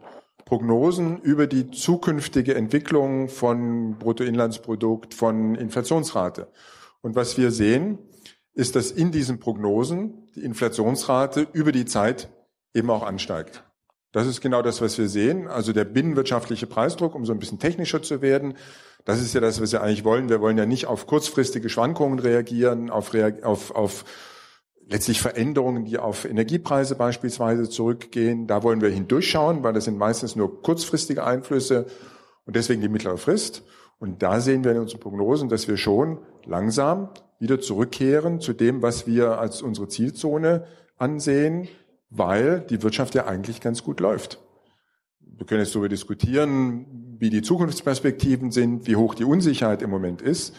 Prognosen 0.46 1.20
über 1.22 1.48
die 1.48 1.72
zukünftige 1.72 2.56
Entwicklung 2.56 3.30
von 3.30 3.98
Bruttoinlandsprodukt, 4.00 5.14
von 5.14 5.56
Inflationsrate. 5.56 6.48
Und 7.02 7.16
was 7.16 7.38
wir 7.38 7.52
sehen, 7.52 8.00
ist, 8.54 8.76
dass 8.76 8.92
in 8.92 9.12
diesen 9.12 9.40
Prognosen 9.40 10.28
die 10.36 10.44
Inflationsrate 10.44 11.48
über 11.54 11.72
die 11.72 11.86
Zeit 11.86 12.30
eben 12.74 12.90
auch 12.90 13.04
ansteigt. 13.04 13.64
Das 14.12 14.26
ist 14.26 14.42
genau 14.42 14.64
das, 14.64 14.82
was 14.82 14.98
wir 14.98 15.08
sehen. 15.08 15.48
Also 15.48 15.72
der 15.72 15.86
binnenwirtschaftliche 15.86 16.66
Preisdruck, 16.66 17.14
um 17.14 17.26
so 17.26 17.32
ein 17.32 17.40
bisschen 17.40 17.60
technischer 17.60 18.02
zu 18.02 18.22
werden, 18.22 18.56
das 19.06 19.22
ist 19.22 19.34
ja 19.34 19.42
das, 19.42 19.62
was 19.62 19.72
wir 19.72 19.82
eigentlich 19.82 20.04
wollen. 20.04 20.30
Wir 20.30 20.42
wollen 20.42 20.58
ja 20.58 20.66
nicht 20.66 20.88
auf 20.88 21.06
kurzfristige 21.06 21.70
Schwankungen 21.70 22.20
reagieren, 22.20 22.90
auf, 22.90 23.14
auf, 23.44 23.72
auf 23.72 24.06
letztlich 24.90 25.22
Veränderungen, 25.22 25.86
die 25.86 26.00
auf 26.00 26.26
Energiepreise 26.26 26.96
beispielsweise 26.96 27.70
zurückgehen. 27.70 28.48
Da 28.48 28.64
wollen 28.64 28.82
wir 28.82 28.90
hindurchschauen, 28.90 29.64
weil 29.64 29.74
das 29.74 29.86
sind 29.86 29.98
meistens 29.98 30.36
nur 30.36 30.62
kurzfristige 30.62 31.24
Einflüsse 31.24 31.86
und 32.46 32.56
deswegen 32.56 32.82
die 32.82 32.90
mittlere 32.90 33.18
Frist. 33.18 33.64
Und 34.00 34.24
da 34.24 34.42
sehen 34.42 34.64
wir 34.64 34.72
in 34.72 34.80
unseren 34.80 35.00
Prognosen, 35.00 35.50
dass 35.50 35.68
wir 35.68 35.78
schon 35.78 36.20
langsam 36.46 37.10
wieder 37.40 37.60
zurückkehren 37.60 38.42
zu 38.42 38.54
dem, 38.54 38.82
was 38.82 39.06
wir 39.06 39.40
als 39.40 39.62
unsere 39.62 39.88
Zielzone 39.88 40.66
ansehen, 40.98 41.68
weil 42.10 42.62
die 42.62 42.82
Wirtschaft 42.82 43.14
ja 43.14 43.28
eigentlich 43.28 43.62
ganz 43.62 43.84
gut 43.84 44.00
läuft. 44.00 44.40
Wir 45.20 45.46
können 45.46 45.62
jetzt 45.62 45.76
darüber 45.76 45.90
diskutieren, 45.90 47.16
wie 47.20 47.30
die 47.30 47.42
Zukunftsperspektiven 47.42 48.52
sind, 48.52 48.88
wie 48.88 48.96
hoch 48.96 49.14
die 49.14 49.24
Unsicherheit 49.24 49.82
im 49.82 49.90
Moment 49.90 50.22
ist. 50.22 50.56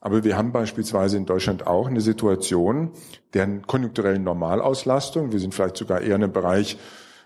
Aber 0.00 0.24
wir 0.24 0.36
haben 0.36 0.52
beispielsweise 0.52 1.16
in 1.16 1.26
Deutschland 1.26 1.66
auch 1.66 1.86
eine 1.86 2.00
Situation 2.00 2.92
der 3.34 3.46
konjunkturellen 3.66 4.24
Normalauslastung. 4.24 5.32
Wir 5.32 5.40
sind 5.40 5.54
vielleicht 5.54 5.76
sogar 5.76 6.00
eher 6.00 6.16
in 6.16 6.24
einem 6.24 6.32
Bereich, 6.32 6.78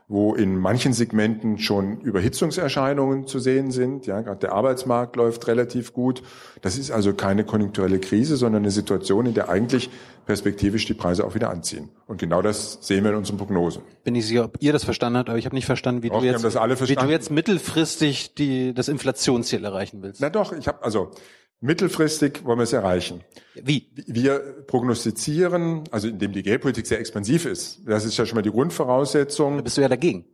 wo 0.07 0.35
in 0.35 0.59
manchen 0.59 0.93
Segmenten 0.93 1.59
schon 1.59 2.01
Überhitzungserscheinungen 2.01 3.27
zu 3.27 3.39
sehen 3.39 3.71
sind. 3.71 4.07
Ja, 4.07 4.21
gerade 4.21 4.41
der 4.41 4.53
Arbeitsmarkt 4.53 5.17
läuft 5.17 5.47
relativ 5.47 5.95
gut. 5.95 6.23
Das 6.61 6.77
ist 6.77 6.91
also 6.91 7.15
keine 7.15 7.45
konjunkturelle 7.45 8.01
Krise, 8.01 8.37
sondern 8.37 8.65
eine 8.65 8.71
Situation, 8.71 9.25
in 9.25 9.35
der 9.35 9.49
eigentlich 9.49 9.89
perspektivisch 10.27 10.85
die 10.85 10.95
Preise 10.95 11.25
auch 11.25 11.35
wieder 11.35 11.51
anziehen. 11.51 11.89
Und 12.07 12.19
genau 12.19 12.43
das 12.43 12.79
sehen 12.83 13.05
wir 13.05 13.13
in 13.13 13.17
unseren 13.17 13.39
Prognosen. 13.39 13.83
Bin 14.03 14.15
ich 14.15 14.27
sicher, 14.27 14.45
ob 14.45 14.57
ihr 14.61 14.73
das 14.73 14.85
verstanden 14.85 15.19
habt, 15.19 15.31
aber 15.31 15.39
ich 15.39 15.47
habe 15.47 15.55
nicht 15.55 15.67
verstanden, 15.67 16.03
wie, 16.03 16.11
Doch, 16.11 16.21
du, 16.21 16.27
jetzt, 16.27 16.45
wie 16.45 16.97
du 16.97 17.07
jetzt 17.07 17.31
mittelfristig 17.31 18.35
die, 18.35 18.75
das 18.75 18.89
Inflationsziel 18.89 19.65
erreichen 19.65 20.03
willst. 20.03 20.21
Na 20.21 20.29
doch, 20.29 20.53
ich 20.53 20.69
habe 20.69 20.83
also 20.83 21.13
Mittelfristig 21.61 22.45
wollen 22.45 22.59
wir 22.59 22.65
es 22.65 22.73
erreichen. 22.73 23.23
Wie? 23.55 23.91
Wir 24.07 24.65
prognostizieren, 24.67 25.85
also 25.91 26.09
indem 26.09 26.33
die 26.33 26.43
Geldpolitik 26.43 26.87
sehr 26.87 27.01
expansiv 27.01 27.47
ist. 27.47 27.81
Das 27.87 28.05
ist 28.05 28.17
ja 28.17 28.27
schon 28.27 28.37
mal 28.37 28.43
die 28.43 28.51
Grundvoraussetzung. 28.51 29.57
Da 29.57 29.63
bist 29.63 29.77
du 29.77 29.81
ja 29.81 29.89
dagegen. 29.89 30.27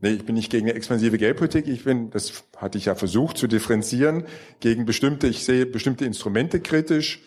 Nee, 0.00 0.10
ich 0.10 0.24
bin 0.24 0.36
nicht 0.36 0.50
gegen 0.50 0.66
eine 0.66 0.74
expansive 0.74 1.18
Geldpolitik. 1.18 1.66
Ich 1.66 1.84
bin, 1.84 2.10
das 2.10 2.44
hatte 2.56 2.78
ich 2.78 2.84
ja 2.84 2.94
versucht 2.94 3.36
zu 3.36 3.48
differenzieren, 3.48 4.24
gegen 4.60 4.86
bestimmte, 4.86 5.26
ich 5.26 5.44
sehe 5.44 5.66
bestimmte 5.66 6.04
Instrumente 6.04 6.60
kritisch. 6.60 7.20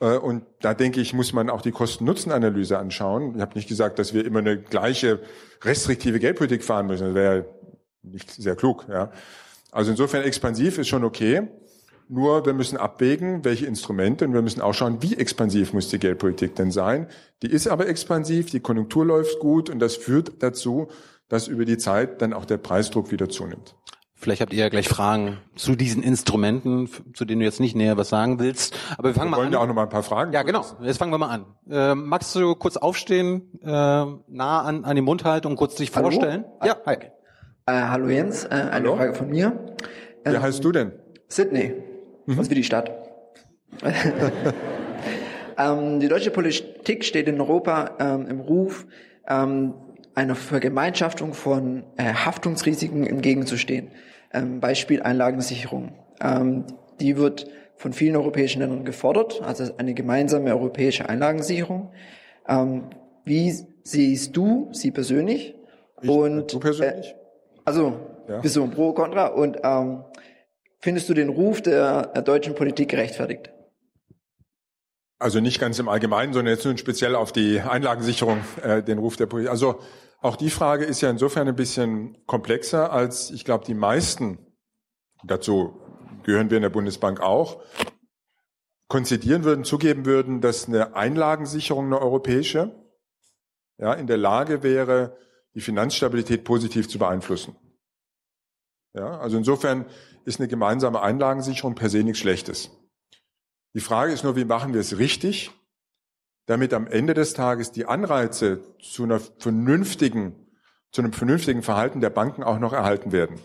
Äh, 0.00 0.18
und 0.18 0.44
da 0.60 0.72
denke 0.74 1.00
ich, 1.00 1.14
muss 1.14 1.32
man 1.32 1.50
auch 1.50 1.62
die 1.62 1.72
Kosten-Nutzen-Analyse 1.72 2.78
anschauen. 2.78 3.34
Ich 3.36 3.40
habe 3.40 3.54
nicht 3.54 3.68
gesagt, 3.68 3.98
dass 3.98 4.14
wir 4.14 4.24
immer 4.24 4.38
eine 4.38 4.60
gleiche 4.60 5.20
restriktive 5.62 6.20
Geldpolitik 6.20 6.62
fahren 6.62 6.86
müssen. 6.86 7.06
Das 7.06 7.14
wäre 7.14 7.46
nicht 8.02 8.30
sehr 8.30 8.56
klug. 8.56 8.86
Ja. 8.88 9.10
Also 9.72 9.90
insofern 9.90 10.22
expansiv 10.22 10.78
ist 10.78 10.88
schon 10.88 11.04
okay. 11.04 11.48
Nur 12.14 12.44
wir 12.44 12.52
müssen 12.52 12.76
abwägen, 12.76 13.42
welche 13.42 13.64
Instrumente 13.64 14.26
und 14.26 14.34
wir 14.34 14.42
müssen 14.42 14.60
auch 14.60 14.74
schauen, 14.74 14.98
wie 15.00 15.16
expansiv 15.16 15.72
muss 15.72 15.88
die 15.88 15.98
Geldpolitik 15.98 16.54
denn 16.54 16.70
sein. 16.70 17.06
Die 17.40 17.46
ist 17.46 17.66
aber 17.66 17.88
expansiv, 17.88 18.50
die 18.50 18.60
Konjunktur 18.60 19.06
läuft 19.06 19.38
gut 19.38 19.70
und 19.70 19.78
das 19.78 19.96
führt 19.96 20.42
dazu, 20.42 20.88
dass 21.30 21.48
über 21.48 21.64
die 21.64 21.78
Zeit 21.78 22.20
dann 22.20 22.34
auch 22.34 22.44
der 22.44 22.58
Preisdruck 22.58 23.12
wieder 23.12 23.30
zunimmt. 23.30 23.76
Vielleicht 24.14 24.42
habt 24.42 24.52
ihr 24.52 24.58
ja 24.58 24.68
gleich 24.68 24.90
Fragen 24.90 25.38
zu 25.56 25.74
diesen 25.74 26.02
Instrumenten, 26.02 26.90
zu 27.14 27.24
denen 27.24 27.40
du 27.40 27.46
jetzt 27.46 27.60
nicht 27.60 27.74
näher 27.74 27.96
was 27.96 28.10
sagen 28.10 28.38
willst. 28.38 28.76
Aber 28.98 29.08
wir 29.08 29.14
fangen 29.14 29.30
wir 29.30 29.30
mal 29.30 29.36
wollen 29.38 29.46
an. 29.46 29.52
ja 29.54 29.58
auch 29.60 29.66
noch 29.66 29.74
mal 29.74 29.84
ein 29.84 29.88
paar 29.88 30.02
Fragen. 30.02 30.34
Ja, 30.34 30.42
genau. 30.42 30.66
Jetzt 30.82 30.98
fangen 30.98 31.12
wir 31.12 31.18
mal 31.18 31.30
an. 31.30 31.46
Äh, 31.70 31.94
magst 31.94 32.34
du 32.34 32.54
kurz 32.56 32.76
aufstehen, 32.76 33.58
äh, 33.62 33.66
nah 33.66 34.60
an, 34.60 34.84
an 34.84 34.96
den 34.96 35.06
Mund 35.06 35.24
halten 35.24 35.46
und 35.46 35.56
kurz 35.56 35.76
dich 35.76 35.90
hallo? 35.96 36.10
vorstellen? 36.10 36.44
Ja, 36.62 36.76
hi. 36.84 36.96
Äh, 37.64 37.72
hallo 37.72 38.08
Jens, 38.08 38.44
äh, 38.44 38.48
eine 38.50 38.72
hallo? 38.72 38.96
Frage 38.96 39.14
von 39.14 39.30
mir. 39.30 39.58
Ähm, 40.26 40.34
Wie 40.34 40.38
heißt 40.38 40.62
du 40.62 40.72
denn? 40.72 40.92
Sydney. 41.28 41.72
Mhm. 42.26 42.38
Was 42.38 42.50
wie 42.50 42.54
die 42.54 42.64
Stadt. 42.64 42.92
ähm, 45.58 46.00
die 46.00 46.08
deutsche 46.08 46.30
Politik 46.30 47.04
steht 47.04 47.28
in 47.28 47.40
Europa 47.40 47.96
ähm, 47.98 48.26
im 48.28 48.40
Ruf, 48.40 48.86
ähm, 49.28 49.74
einer 50.14 50.34
Vergemeinschaftung 50.34 51.32
von 51.34 51.84
äh, 51.96 52.12
Haftungsrisiken 52.12 53.06
entgegenzustehen. 53.06 53.90
Ähm, 54.32 54.60
Beispiel 54.60 55.02
Einlagensicherung. 55.02 55.94
Ähm, 56.20 56.64
die 57.00 57.16
wird 57.16 57.48
von 57.76 57.92
vielen 57.92 58.16
europäischen 58.16 58.60
Ländern 58.60 58.84
gefordert, 58.84 59.42
also 59.42 59.76
eine 59.76 59.94
gemeinsame 59.94 60.50
europäische 60.50 61.08
Einlagensicherung. 61.08 61.90
Ähm, 62.48 62.84
wie 63.24 63.54
siehst 63.82 64.36
du 64.36 64.68
sie 64.72 64.90
persönlich? 64.90 65.54
Ich, 66.00 66.08
und 66.08 66.52
du 66.52 66.60
persönlich? 66.60 67.10
Äh, 67.10 67.14
also 67.64 67.94
ja. 68.28 68.38
bist 68.38 68.56
du 68.56 68.62
ein 68.62 68.70
Pro, 68.70 68.92
Contra 68.92 69.26
und 69.26 69.58
ähm, 69.62 70.04
Findest 70.82 71.08
du 71.08 71.14
den 71.14 71.28
Ruf 71.28 71.62
der, 71.62 72.06
deutschen 72.22 72.56
Politik 72.56 72.90
gerechtfertigt? 72.90 73.52
Also 75.20 75.38
nicht 75.38 75.60
ganz 75.60 75.78
im 75.78 75.88
Allgemeinen, 75.88 76.32
sondern 76.32 76.52
jetzt 76.52 76.64
nur 76.64 76.76
speziell 76.76 77.14
auf 77.14 77.30
die 77.30 77.60
Einlagensicherung, 77.60 78.40
äh, 78.62 78.82
den 78.82 78.98
Ruf 78.98 79.16
der 79.16 79.26
Politik. 79.26 79.50
Also 79.50 79.80
auch 80.20 80.34
die 80.34 80.50
Frage 80.50 80.84
ist 80.84 81.00
ja 81.00 81.08
insofern 81.08 81.46
ein 81.46 81.54
bisschen 81.54 82.26
komplexer, 82.26 82.92
als 82.92 83.30
ich 83.30 83.44
glaube, 83.44 83.64
die 83.64 83.74
meisten, 83.74 84.38
dazu 85.22 85.80
gehören 86.24 86.50
wir 86.50 86.56
in 86.56 86.62
der 86.62 86.70
Bundesbank 86.70 87.20
auch, 87.20 87.62
konzidieren 88.88 89.44
würden, 89.44 89.62
zugeben 89.62 90.04
würden, 90.04 90.40
dass 90.40 90.66
eine 90.66 90.96
Einlagensicherung, 90.96 91.86
eine 91.86 92.00
europäische, 92.00 92.74
ja, 93.78 93.94
in 93.94 94.08
der 94.08 94.18
Lage 94.18 94.64
wäre, 94.64 95.16
die 95.54 95.60
Finanzstabilität 95.60 96.42
positiv 96.42 96.88
zu 96.88 96.98
beeinflussen. 96.98 97.56
Ja, 98.94 99.18
also 99.18 99.38
insofern 99.38 99.86
ist 100.24 100.40
eine 100.40 100.48
gemeinsame 100.48 101.00
Einlagensicherung 101.00 101.74
per 101.74 101.90
se 101.90 102.02
nichts 102.02 102.20
Schlechtes. 102.20 102.70
Die 103.74 103.80
Frage 103.80 104.12
ist 104.12 104.24
nur, 104.24 104.36
wie 104.36 104.44
machen 104.44 104.74
wir 104.74 104.80
es 104.80 104.98
richtig, 104.98 105.50
damit 106.46 106.74
am 106.74 106.86
Ende 106.86 107.14
des 107.14 107.34
Tages 107.34 107.72
die 107.72 107.86
Anreize 107.86 108.60
zu 108.80 109.04
einer 109.04 109.20
vernünftigen, 109.20 110.34
zu 110.90 111.02
einem 111.02 111.12
vernünftigen 111.12 111.62
Verhalten 111.62 112.00
der 112.00 112.10
Banken 112.10 112.42
auch 112.42 112.58
noch 112.58 112.72
erhalten 112.72 113.12
werden. 113.12 113.38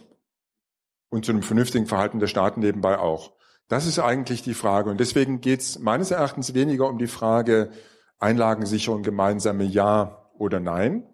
Und 1.10 1.24
zu 1.24 1.32
einem 1.32 1.44
vernünftigen 1.44 1.86
Verhalten 1.86 2.20
der 2.20 2.28
Staaten 2.28 2.60
nebenbei 2.60 3.00
auch. 3.00 3.32
Das 3.70 3.86
ist 3.86 4.00
eigentlich 4.00 4.42
die 4.42 4.54
Frage. 4.54 4.90
Und 4.90 5.00
deswegen 5.00 5.40
geht 5.40 5.62
es 5.62 5.80
meines 5.80 6.12
Erachtens 6.12 6.54
weniger 6.54 6.88
um 6.88 6.98
die 6.98 7.08
Frage 7.08 7.72
Einlagensicherung 8.20 9.04
gemeinsame 9.04 9.64
Ja 9.64 10.30
oder 10.38 10.60
Nein, 10.60 11.08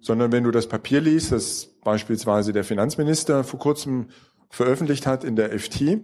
sondern 0.00 0.32
wenn 0.32 0.44
du 0.44 0.50
das 0.50 0.68
Papier 0.68 1.00
liest, 1.00 1.32
das 1.32 1.68
beispielsweise 1.82 2.52
der 2.52 2.64
Finanzminister 2.64 3.44
vor 3.44 3.58
kurzem 3.58 4.08
veröffentlicht 4.54 5.06
hat 5.06 5.24
in 5.24 5.34
der 5.34 5.58
FT, 5.58 5.98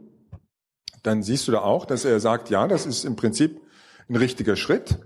dann 1.02 1.23
siehst 1.23 1.47
du 1.47 1.52
da 1.52 1.61
auch, 1.61 1.87
dass 1.87 2.04
er 2.04 2.19
sagt, 2.19 2.50
ja, 2.50 2.66
das 2.66 2.85
ist 2.85 3.04
im 3.04 3.14
Prinzip 3.14 3.61
ein 4.09 4.16
richtiger 4.16 4.57
Schritt, 4.57 4.99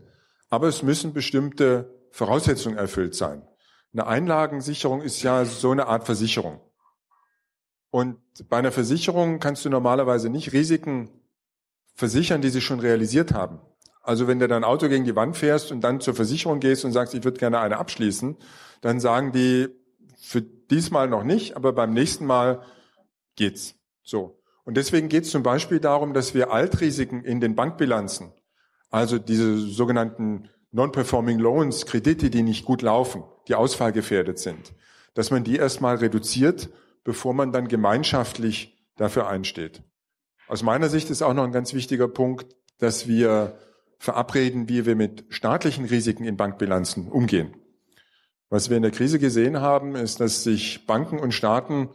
aber 0.48 0.66
es 0.68 0.82
müssen 0.82 1.12
bestimmte 1.12 1.94
Voraussetzungen 2.10 2.78
erfüllt 2.78 3.14
sein. 3.14 3.46
Eine 3.92 4.06
Einlagensicherung 4.06 5.02
ist 5.02 5.22
ja 5.22 5.44
so 5.44 5.70
eine 5.70 5.86
Art 5.86 6.06
Versicherung. 6.06 6.60
Und 7.90 8.16
bei 8.48 8.56
einer 8.56 8.72
Versicherung 8.72 9.40
kannst 9.40 9.64
du 9.64 9.68
normalerweise 9.68 10.30
nicht 10.30 10.52
Risiken 10.52 11.10
versichern, 11.94 12.40
die 12.40 12.48
sich 12.48 12.64
schon 12.64 12.80
realisiert 12.80 13.34
haben. 13.34 13.60
Also 14.02 14.26
wenn 14.26 14.38
du 14.38 14.48
dein 14.48 14.64
Auto 14.64 14.88
gegen 14.88 15.04
die 15.04 15.16
Wand 15.16 15.36
fährst 15.36 15.70
und 15.70 15.82
dann 15.82 16.00
zur 16.00 16.14
Versicherung 16.14 16.60
gehst 16.60 16.84
und 16.84 16.92
sagst, 16.92 17.14
ich 17.14 17.24
würde 17.24 17.38
gerne 17.38 17.60
eine 17.60 17.76
abschließen, 17.76 18.36
dann 18.80 19.00
sagen 19.00 19.32
die, 19.32 19.68
für 20.18 20.40
diesmal 20.40 21.08
noch 21.08 21.24
nicht, 21.24 21.56
aber 21.56 21.72
beim 21.72 21.92
nächsten 21.92 22.26
Mal 22.26 22.62
geht's. 23.36 23.74
So. 24.02 24.40
Und 24.64 24.76
deswegen 24.76 25.08
geht 25.08 25.24
es 25.24 25.30
zum 25.30 25.42
Beispiel 25.42 25.80
darum, 25.80 26.14
dass 26.14 26.34
wir 26.34 26.50
Altrisiken 26.50 27.24
in 27.24 27.40
den 27.40 27.54
Bankbilanzen, 27.54 28.32
also 28.90 29.18
diese 29.18 29.58
sogenannten 29.58 30.48
Non-Performing 30.72 31.38
Loans, 31.38 31.86
Kredite, 31.86 32.30
die 32.30 32.42
nicht 32.42 32.64
gut 32.64 32.82
laufen, 32.82 33.24
die 33.48 33.54
ausfallgefährdet 33.54 34.38
sind, 34.38 34.74
dass 35.14 35.30
man 35.30 35.44
die 35.44 35.56
erstmal 35.56 35.96
reduziert, 35.96 36.70
bevor 37.04 37.34
man 37.34 37.52
dann 37.52 37.68
gemeinschaftlich 37.68 38.76
dafür 38.96 39.28
einsteht. 39.28 39.82
Aus 40.48 40.62
meiner 40.62 40.88
Sicht 40.88 41.10
ist 41.10 41.22
auch 41.22 41.34
noch 41.34 41.44
ein 41.44 41.52
ganz 41.52 41.74
wichtiger 41.74 42.08
Punkt, 42.08 42.56
dass 42.78 43.06
wir 43.06 43.58
verabreden, 43.98 44.68
wie 44.68 44.84
wir 44.84 44.96
mit 44.96 45.24
staatlichen 45.28 45.84
Risiken 45.84 46.24
in 46.24 46.36
Bankbilanzen 46.36 47.08
umgehen. 47.08 47.54
Was 48.50 48.68
wir 48.68 48.76
in 48.76 48.82
der 48.82 48.92
Krise 48.92 49.18
gesehen 49.18 49.60
haben, 49.60 49.96
ist, 49.96 50.20
dass 50.20 50.44
sich 50.44 50.86
Banken 50.86 51.18
und 51.18 51.32
Staaten 51.32 51.88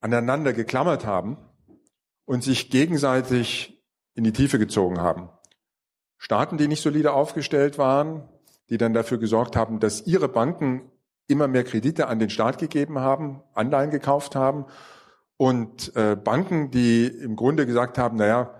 aneinander 0.00 0.52
geklammert 0.52 1.06
haben 1.06 1.36
und 2.24 2.42
sich 2.42 2.70
gegenseitig 2.70 3.82
in 4.14 4.24
die 4.24 4.32
Tiefe 4.32 4.58
gezogen 4.58 5.00
haben. 5.00 5.28
Staaten, 6.18 6.58
die 6.58 6.68
nicht 6.68 6.82
solide 6.82 7.12
aufgestellt 7.12 7.78
waren, 7.78 8.28
die 8.68 8.78
dann 8.78 8.92
dafür 8.92 9.18
gesorgt 9.18 9.56
haben, 9.56 9.80
dass 9.80 10.06
ihre 10.06 10.28
Banken 10.28 10.90
immer 11.26 11.48
mehr 11.48 11.64
Kredite 11.64 12.08
an 12.08 12.18
den 12.18 12.30
Staat 12.30 12.58
gegeben 12.58 12.98
haben, 12.98 13.42
Anleihen 13.54 13.90
gekauft 13.90 14.34
haben 14.36 14.66
und 15.36 15.94
äh, 15.96 16.16
Banken, 16.16 16.70
die 16.70 17.06
im 17.06 17.36
Grunde 17.36 17.66
gesagt 17.66 17.98
haben, 17.98 18.16
naja, 18.16 18.54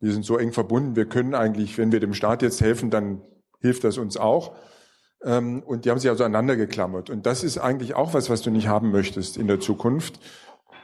wir 0.00 0.12
sind 0.12 0.24
so 0.24 0.36
eng 0.36 0.52
verbunden, 0.52 0.96
wir 0.96 1.06
können 1.06 1.34
eigentlich, 1.34 1.78
wenn 1.78 1.92
wir 1.92 2.00
dem 2.00 2.14
Staat 2.14 2.42
jetzt 2.42 2.60
helfen, 2.60 2.90
dann 2.90 3.22
hilft 3.60 3.84
das 3.84 3.98
uns 3.98 4.16
auch. 4.16 4.56
Ähm, 5.22 5.62
und 5.62 5.84
die 5.84 5.90
haben 5.90 5.98
sich 5.98 6.10
also 6.10 6.24
aneinander 6.24 6.56
geklammert. 6.56 7.10
Und 7.10 7.26
das 7.26 7.44
ist 7.44 7.58
eigentlich 7.58 7.94
auch 7.94 8.12
was, 8.14 8.28
was 8.28 8.42
du 8.42 8.50
nicht 8.50 8.68
haben 8.68 8.90
möchtest 8.90 9.36
in 9.36 9.46
der 9.46 9.60
Zukunft. 9.60 10.20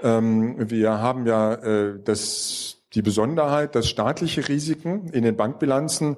Ähm, 0.02 0.70
wir 0.70 0.98
haben 0.98 1.26
ja 1.26 1.54
äh, 1.54 2.00
das, 2.02 2.82
die 2.92 3.02
Besonderheit, 3.02 3.74
dass 3.74 3.88
staatliche 3.88 4.48
Risiken 4.48 5.08
in 5.08 5.22
den 5.22 5.36
Bankbilanzen 5.36 6.16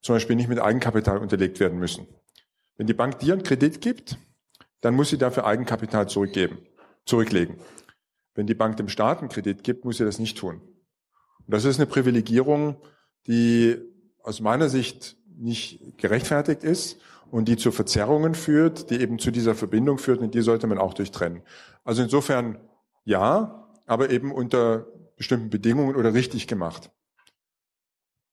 zum 0.00 0.14
Beispiel 0.14 0.36
nicht 0.36 0.48
mit 0.48 0.58
Eigenkapital 0.58 1.18
unterlegt 1.18 1.60
werden 1.60 1.78
müssen. 1.78 2.06
Wenn 2.76 2.86
die 2.86 2.94
Bank 2.94 3.18
dir 3.18 3.34
einen 3.34 3.42
Kredit 3.42 3.80
gibt, 3.80 4.18
dann 4.80 4.94
muss 4.94 5.10
sie 5.10 5.18
dafür 5.18 5.46
Eigenkapital 5.46 6.08
zurückgeben, 6.08 6.58
zurücklegen. 7.06 7.56
Wenn 8.34 8.46
die 8.46 8.54
Bank 8.54 8.76
dem 8.76 8.88
Staat 8.88 9.20
einen 9.20 9.28
Kredit 9.28 9.62
gibt, 9.62 9.84
muss 9.84 9.98
sie 9.98 10.04
das 10.04 10.18
nicht 10.18 10.36
tun. 10.36 10.56
Und 10.56 11.54
das 11.54 11.64
ist 11.64 11.78
eine 11.78 11.86
Privilegierung, 11.86 12.76
die 13.26 13.78
aus 14.22 14.40
meiner 14.40 14.68
Sicht 14.68 15.16
nicht 15.36 15.98
gerechtfertigt 15.98 16.64
ist 16.64 16.98
und 17.30 17.48
die 17.48 17.56
zu 17.56 17.70
Verzerrungen 17.70 18.34
führt, 18.34 18.90
die 18.90 19.00
eben 19.00 19.18
zu 19.18 19.30
dieser 19.30 19.54
Verbindung 19.54 19.98
führt 19.98 20.20
und 20.20 20.34
die 20.34 20.40
sollte 20.40 20.66
man 20.66 20.78
auch 20.78 20.94
durchtrennen. 20.94 21.42
Also 21.84 22.02
insofern 22.02 22.58
ja, 23.04 23.68
aber 23.86 24.10
eben 24.10 24.32
unter 24.32 24.86
bestimmten 25.16 25.50
Bedingungen 25.50 25.96
oder 25.96 26.14
richtig 26.14 26.46
gemacht. 26.46 26.90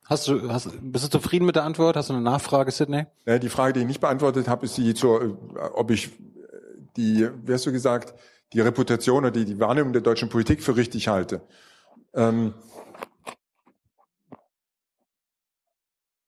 Hast 0.05 0.27
du, 0.27 0.51
hast, 0.51 0.69
bist 0.81 1.05
du 1.05 1.09
zufrieden 1.09 1.45
mit 1.45 1.55
der 1.55 1.63
Antwort? 1.63 1.95
Hast 1.95 2.09
du 2.09 2.13
eine 2.13 2.21
Nachfrage, 2.21 2.71
Sidney? 2.71 3.05
Ja, 3.25 3.39
die 3.39 3.49
Frage, 3.49 3.73
die 3.73 3.79
ich 3.81 3.87
nicht 3.87 4.01
beantwortet 4.01 4.47
habe, 4.47 4.65
ist 4.65 4.77
die 4.77 4.93
zur, 4.93 5.37
ob 5.73 5.91
ich 5.91 6.11
die, 6.97 7.29
wie 7.43 7.53
hast 7.53 7.65
du 7.65 7.71
gesagt, 7.71 8.13
die 8.53 8.59
Reputation 8.59 9.19
oder 9.19 9.31
die, 9.31 9.45
die 9.45 9.59
Wahrnehmung 9.59 9.93
der 9.93 10.01
deutschen 10.01 10.27
Politik 10.27 10.61
für 10.61 10.75
richtig 10.75 11.07
halte. 11.07 11.41
Ähm, 12.13 12.53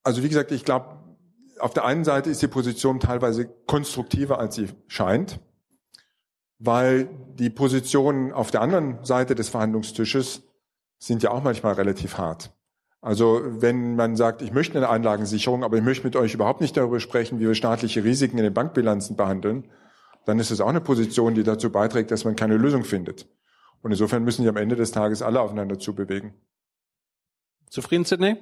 also 0.03 0.23
wie 0.23 0.29
gesagt, 0.29 0.51
ich 0.51 0.63
glaube, 0.63 1.03
auf 1.59 1.73
der 1.73 1.85
einen 1.85 2.03
Seite 2.03 2.29
ist 2.29 2.41
die 2.41 2.47
Position 2.47 2.99
teilweise 2.99 3.47
konstruktiver, 3.67 4.39
als 4.39 4.55
sie 4.55 4.69
scheint, 4.87 5.39
weil 6.65 7.09
die 7.37 7.49
Positionen 7.49 8.31
auf 8.31 8.51
der 8.51 8.61
anderen 8.61 9.03
Seite 9.03 9.35
des 9.35 9.49
Verhandlungstisches 9.49 10.43
sind 10.97 11.23
ja 11.23 11.31
auch 11.31 11.43
manchmal 11.43 11.73
relativ 11.73 12.17
hart. 12.17 12.53
Also 13.01 13.41
wenn 13.43 13.95
man 13.95 14.15
sagt, 14.15 14.41
ich 14.41 14.53
möchte 14.53 14.77
eine 14.77 14.89
Einlagensicherung, 14.89 15.65
aber 15.65 15.75
ich 15.75 15.83
möchte 15.83 16.05
mit 16.05 16.15
euch 16.15 16.33
überhaupt 16.33 16.61
nicht 16.61 16.77
darüber 16.77 17.01
sprechen, 17.01 17.39
wie 17.39 17.47
wir 17.47 17.55
staatliche 17.55 18.05
Risiken 18.05 18.37
in 18.37 18.45
den 18.45 18.53
Bankbilanzen 18.53 19.17
behandeln, 19.17 19.69
dann 20.25 20.39
ist 20.39 20.51
es 20.51 20.61
auch 20.61 20.69
eine 20.69 20.79
Position, 20.79 21.35
die 21.35 21.43
dazu 21.43 21.69
beiträgt, 21.69 22.11
dass 22.11 22.23
man 22.23 22.37
keine 22.37 22.55
Lösung 22.55 22.85
findet. 22.85 23.27
Und 23.81 23.91
insofern 23.91 24.23
müssen 24.23 24.43
die 24.43 24.47
am 24.47 24.55
Ende 24.55 24.77
des 24.77 24.93
Tages 24.93 25.21
alle 25.21 25.41
aufeinander 25.41 25.77
zubewegen. 25.77 26.33
Zufrieden, 27.69 28.05
Sidney? 28.05 28.37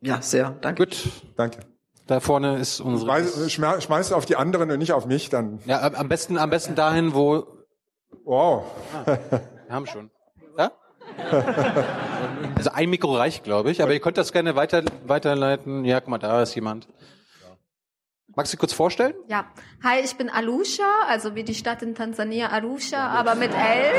Ja, 0.00 0.20
sehr. 0.20 0.50
Danke. 0.60 0.86
Gut. 0.86 1.08
Danke. 1.36 1.60
Da 2.06 2.20
vorne 2.20 2.58
ist 2.58 2.80
unsere. 2.80 3.22
Schmeiß, 3.48 3.84
schmeiß 3.84 4.12
auf 4.12 4.26
die 4.26 4.36
anderen 4.36 4.70
und 4.70 4.78
nicht 4.78 4.92
auf 4.92 5.06
mich, 5.06 5.30
dann. 5.30 5.60
Ja, 5.64 5.80
am 5.94 6.08
besten, 6.08 6.36
am 6.36 6.50
besten 6.50 6.74
dahin, 6.74 7.14
wo. 7.14 7.46
Wow. 8.24 8.64
Ah, 8.94 9.18
wir 9.66 9.74
haben 9.74 9.86
schon. 9.86 10.10
Ja? 10.58 10.72
Also 12.56 12.70
ein 12.70 12.90
Mikro 12.90 13.16
reicht, 13.16 13.44
glaube 13.44 13.70
ich, 13.70 13.82
aber 13.82 13.92
ihr 13.92 14.00
könnt 14.00 14.18
das 14.18 14.32
gerne 14.32 14.56
weiter, 14.56 14.82
weiterleiten. 15.06 15.84
Ja, 15.84 16.00
guck 16.00 16.08
mal, 16.08 16.18
da 16.18 16.42
ist 16.42 16.54
jemand. 16.54 16.88
Magst 18.36 18.52
du 18.52 18.56
dich 18.56 18.60
kurz 18.60 18.72
vorstellen? 18.72 19.14
Ja. 19.28 19.46
Hi, 19.82 20.00
ich 20.02 20.16
bin 20.16 20.28
Arusha, 20.28 20.82
also 21.08 21.34
wie 21.34 21.44
die 21.44 21.54
Stadt 21.54 21.82
in 21.82 21.94
Tansania, 21.94 22.50
Arusha, 22.50 23.06
aber 23.06 23.34
mit 23.34 23.52
L. 23.52 23.92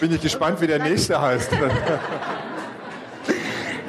Bin 0.00 0.12
ich 0.14 0.20
gespannt, 0.20 0.60
wie 0.60 0.68
der 0.68 0.78
nächste 0.78 1.20
heißt. 1.20 1.50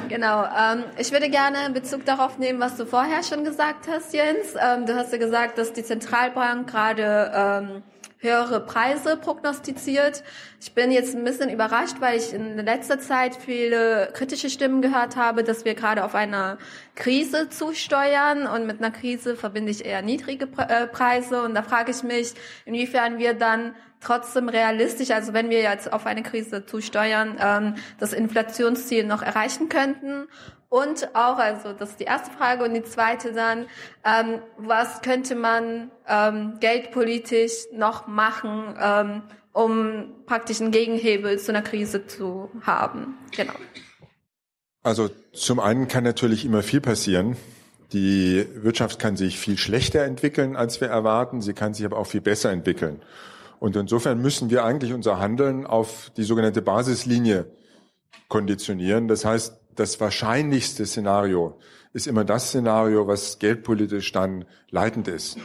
Genau. 0.08 0.44
Ähm, 0.44 0.84
ich 0.98 1.12
würde 1.12 1.28
gerne 1.28 1.70
Bezug 1.70 2.04
darauf 2.04 2.38
nehmen, 2.38 2.60
was 2.60 2.76
du 2.76 2.86
vorher 2.86 3.22
schon 3.22 3.44
gesagt 3.44 3.88
hast, 3.88 4.14
Jens. 4.14 4.54
Ähm, 4.60 4.86
du 4.86 4.94
hast 4.94 5.12
ja 5.12 5.18
gesagt, 5.18 5.58
dass 5.58 5.72
die 5.72 5.82
Zentralbank 5.82 6.68
gerade 6.68 7.32
ähm, 7.34 7.82
höhere 8.18 8.60
Preise 8.60 9.16
prognostiziert. 9.16 10.22
Ich 10.60 10.72
bin 10.74 10.90
jetzt 10.90 11.14
ein 11.14 11.24
bisschen 11.24 11.50
überrascht, 11.50 11.96
weil 12.00 12.18
ich 12.18 12.32
in 12.32 12.56
letzter 12.56 12.98
Zeit 12.98 13.36
viele 13.36 14.08
kritische 14.12 14.48
Stimmen 14.48 14.80
gehört 14.80 15.16
habe, 15.16 15.44
dass 15.44 15.64
wir 15.64 15.74
gerade 15.74 16.04
auf 16.04 16.14
eine 16.14 16.58
Krise 16.94 17.48
zusteuern 17.50 18.46
und 18.46 18.66
mit 18.66 18.78
einer 18.78 18.90
Krise 18.90 19.36
verbinde 19.36 19.70
ich 19.70 19.84
eher 19.84 20.02
niedrige 20.02 20.48
äh, 20.56 20.86
Preise 20.86 21.42
und 21.42 21.54
da 21.54 21.62
frage 21.62 21.90
ich 21.90 22.02
mich, 22.02 22.34
inwiefern 22.64 23.18
wir 23.18 23.34
dann 23.34 23.74
trotzdem 24.00 24.48
realistisch, 24.48 25.10
also 25.10 25.32
wenn 25.32 25.50
wir 25.50 25.60
jetzt 25.60 25.92
auf 25.92 26.06
eine 26.06 26.22
Krise 26.22 26.66
zusteuern, 26.66 27.36
ähm, 27.40 27.74
das 27.98 28.12
Inflationsziel 28.12 29.04
noch 29.04 29.22
erreichen 29.22 29.68
könnten 29.68 30.28
und 30.68 31.14
auch, 31.14 31.38
also 31.38 31.72
das 31.72 31.90
ist 31.90 32.00
die 32.00 32.04
erste 32.04 32.30
Frage 32.30 32.64
und 32.64 32.74
die 32.74 32.82
zweite 32.82 33.32
dann, 33.32 33.66
ähm, 34.04 34.40
was 34.58 35.00
könnte 35.02 35.34
man 35.34 35.90
ähm, 36.08 36.54
geldpolitisch 36.60 37.66
noch 37.72 38.06
machen, 38.06 38.74
ähm, 38.80 39.22
um 39.52 40.14
praktisch 40.26 40.60
einen 40.60 40.72
Gegenhebel 40.72 41.38
zu 41.38 41.52
einer 41.52 41.62
Krise 41.62 42.06
zu 42.06 42.50
haben? 42.62 43.16
Genau. 43.34 43.54
Also 44.82 45.08
zum 45.32 45.60
einen 45.60 45.88
kann 45.88 46.04
natürlich 46.04 46.44
immer 46.44 46.62
viel 46.62 46.80
passieren. 46.80 47.36
Die 47.92 48.46
Wirtschaft 48.56 48.98
kann 48.98 49.16
sich 49.16 49.38
viel 49.38 49.58
schlechter 49.58 50.04
entwickeln, 50.04 50.56
als 50.56 50.80
wir 50.80 50.88
erwarten. 50.88 51.40
Sie 51.40 51.54
kann 51.54 51.74
sich 51.74 51.86
aber 51.86 51.98
auch 51.98 52.06
viel 52.06 52.20
besser 52.20 52.50
entwickeln. 52.50 53.00
Und 53.58 53.76
insofern 53.76 54.20
müssen 54.20 54.50
wir 54.50 54.64
eigentlich 54.64 54.92
unser 54.92 55.18
Handeln 55.18 55.66
auf 55.66 56.10
die 56.16 56.24
sogenannte 56.24 56.62
Basislinie 56.62 57.46
konditionieren. 58.28 59.08
Das 59.08 59.24
heißt, 59.24 59.60
das 59.74 60.00
wahrscheinlichste 60.00 60.86
Szenario 60.86 61.58
ist 61.92 62.06
immer 62.06 62.24
das 62.24 62.48
Szenario, 62.48 63.06
was 63.06 63.38
geldpolitisch 63.38 64.12
dann 64.12 64.44
leitend 64.70 65.08
ist. 65.08 65.38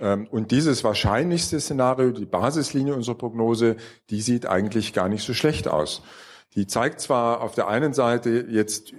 Ähm, 0.00 0.26
und 0.30 0.50
dieses 0.50 0.84
wahrscheinlichste 0.84 1.60
Szenario, 1.60 2.10
die 2.10 2.26
Basislinie 2.26 2.94
unserer 2.94 3.16
Prognose, 3.16 3.76
die 4.10 4.20
sieht 4.20 4.46
eigentlich 4.46 4.92
gar 4.92 5.08
nicht 5.08 5.24
so 5.24 5.34
schlecht 5.34 5.68
aus. 5.68 6.02
Die 6.54 6.66
zeigt 6.66 7.00
zwar 7.00 7.42
auf 7.42 7.54
der 7.54 7.68
einen 7.68 7.92
Seite 7.92 8.46
jetzt 8.48 8.94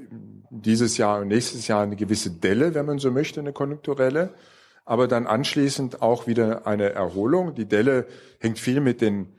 dieses 0.50 0.98
Jahr 0.98 1.22
und 1.22 1.28
nächstes 1.28 1.68
Jahr 1.68 1.84
eine 1.84 1.96
gewisse 1.96 2.32
Delle, 2.32 2.74
wenn 2.74 2.86
man 2.86 3.00
so 3.00 3.12
möchte, 3.12 3.40
eine 3.40 3.54
konjunkturelle, 3.54 4.34
aber 4.88 5.08
dann 5.08 5.28
anschließend 5.28 6.02
auch 6.02 6.26
wieder 6.26 6.66
eine 6.66 6.94
Erholung. 6.94 7.54
Die 7.54 7.68
Delle 7.68 8.08
hängt 8.40 8.58
viel 8.58 8.80
mit 8.82 9.02
den 9.02 9.34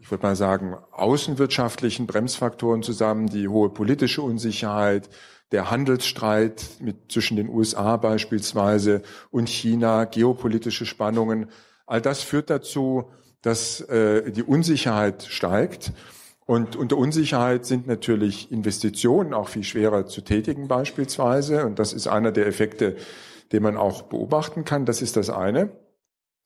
ich 0.00 0.10
würde 0.12 0.26
mal 0.26 0.36
sagen, 0.36 0.76
außenwirtschaftlichen 0.92 2.06
Bremsfaktoren 2.06 2.82
zusammen, 2.82 3.26
die 3.26 3.48
hohe 3.48 3.68
politische 3.68 4.22
Unsicherheit, 4.22 5.08
der 5.50 5.70
Handelsstreit 5.70 6.64
mit, 6.80 7.10
zwischen 7.10 7.36
den 7.36 7.48
USA 7.48 7.96
beispielsweise 7.96 9.02
und 9.30 9.48
China, 9.48 10.04
geopolitische 10.04 10.86
Spannungen. 10.86 11.46
All 11.86 12.00
das 12.00 12.22
führt 12.22 12.48
dazu, 12.48 13.10
dass 13.42 13.80
äh, 13.82 14.30
die 14.30 14.42
Unsicherheit 14.42 15.24
steigt. 15.24 15.92
Und 16.46 16.76
unter 16.76 16.96
Unsicherheit 16.96 17.66
sind 17.66 17.86
natürlich 17.86 18.50
Investitionen 18.50 19.34
auch 19.34 19.48
viel 19.48 19.64
schwerer 19.64 20.06
zu 20.06 20.22
tätigen 20.22 20.68
beispielsweise. 20.68 21.66
Und 21.66 21.78
das 21.78 21.92
ist 21.92 22.06
einer 22.06 22.32
der 22.32 22.46
Effekte, 22.46 22.96
den 23.52 23.62
man 23.62 23.76
auch 23.76 24.02
beobachten 24.02 24.64
kann. 24.64 24.86
Das 24.86 25.02
ist 25.02 25.16
das 25.16 25.30
eine. 25.30 25.70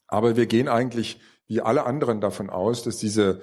Aber 0.06 0.36
wir 0.36 0.46
gehen 0.46 0.68
eigentlich 0.68 1.20
wie 1.46 1.60
alle 1.60 1.84
anderen 1.84 2.20
davon 2.20 2.50
aus, 2.50 2.82
dass 2.82 2.98
diese, 2.98 3.40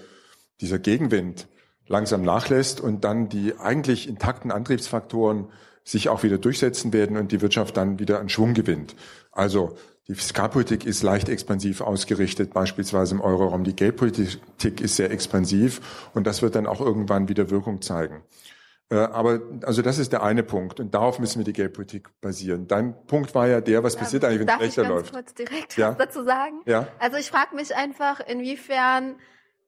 dieser 0.61 0.79
Gegenwind 0.79 1.47
langsam 1.87 2.21
nachlässt 2.21 2.79
und 2.79 3.03
dann 3.03 3.29
die 3.29 3.55
eigentlich 3.57 4.07
intakten 4.07 4.51
Antriebsfaktoren 4.51 5.47
sich 5.83 6.09
auch 6.09 6.23
wieder 6.23 6.37
durchsetzen 6.37 6.93
werden 6.93 7.17
und 7.17 7.31
die 7.31 7.41
Wirtschaft 7.41 7.75
dann 7.77 7.99
wieder 7.99 8.19
an 8.19 8.29
Schwung 8.29 8.53
gewinnt. 8.53 8.95
Also 9.31 9.75
die 10.07 10.15
Fiskalpolitik 10.15 10.85
ist 10.85 11.03
leicht 11.03 11.29
expansiv 11.29 11.81
ausgerichtet, 11.81 12.53
beispielsweise 12.53 13.15
im 13.15 13.21
Euroraum. 13.21 13.63
Die 13.63 13.75
Geldpolitik 13.75 14.81
ist 14.81 14.95
sehr 14.95 15.11
expansiv 15.11 16.09
und 16.13 16.25
das 16.25 16.41
wird 16.41 16.55
dann 16.55 16.67
auch 16.67 16.81
irgendwann 16.81 17.29
wieder 17.29 17.49
Wirkung 17.49 17.81
zeigen. 17.81 18.23
Äh, 18.91 18.95
aber 18.95 19.39
also 19.65 19.81
das 19.81 19.99
ist 19.99 20.11
der 20.11 20.23
eine 20.23 20.41
Punkt 20.41 20.79
und 20.79 20.93
darauf 20.95 21.19
müssen 21.19 21.39
wir 21.39 21.45
die 21.45 21.53
Geldpolitik 21.53 22.09
basieren. 22.21 22.67
Dein 22.67 22.95
Punkt 23.05 23.35
war 23.35 23.47
ja 23.47 23.61
der, 23.61 23.83
was 23.83 23.95
passiert 23.95 24.25
eigentlich, 24.25 24.39
wenn 24.39 24.47
es 24.47 24.55
schlechter 24.55 24.83
läuft. 24.87 25.13
Darf 25.13 25.21
ich 25.21 25.25
ganz 25.25 25.25
kurz 25.25 25.49
direkt 25.49 25.77
ja? 25.77 25.89
was 25.89 25.97
dazu 25.97 26.23
sagen? 26.23 26.61
Ja. 26.65 26.87
Also 26.97 27.17
ich 27.17 27.29
frage 27.29 27.55
mich 27.55 27.75
einfach, 27.75 28.19
inwiefern, 28.19 29.17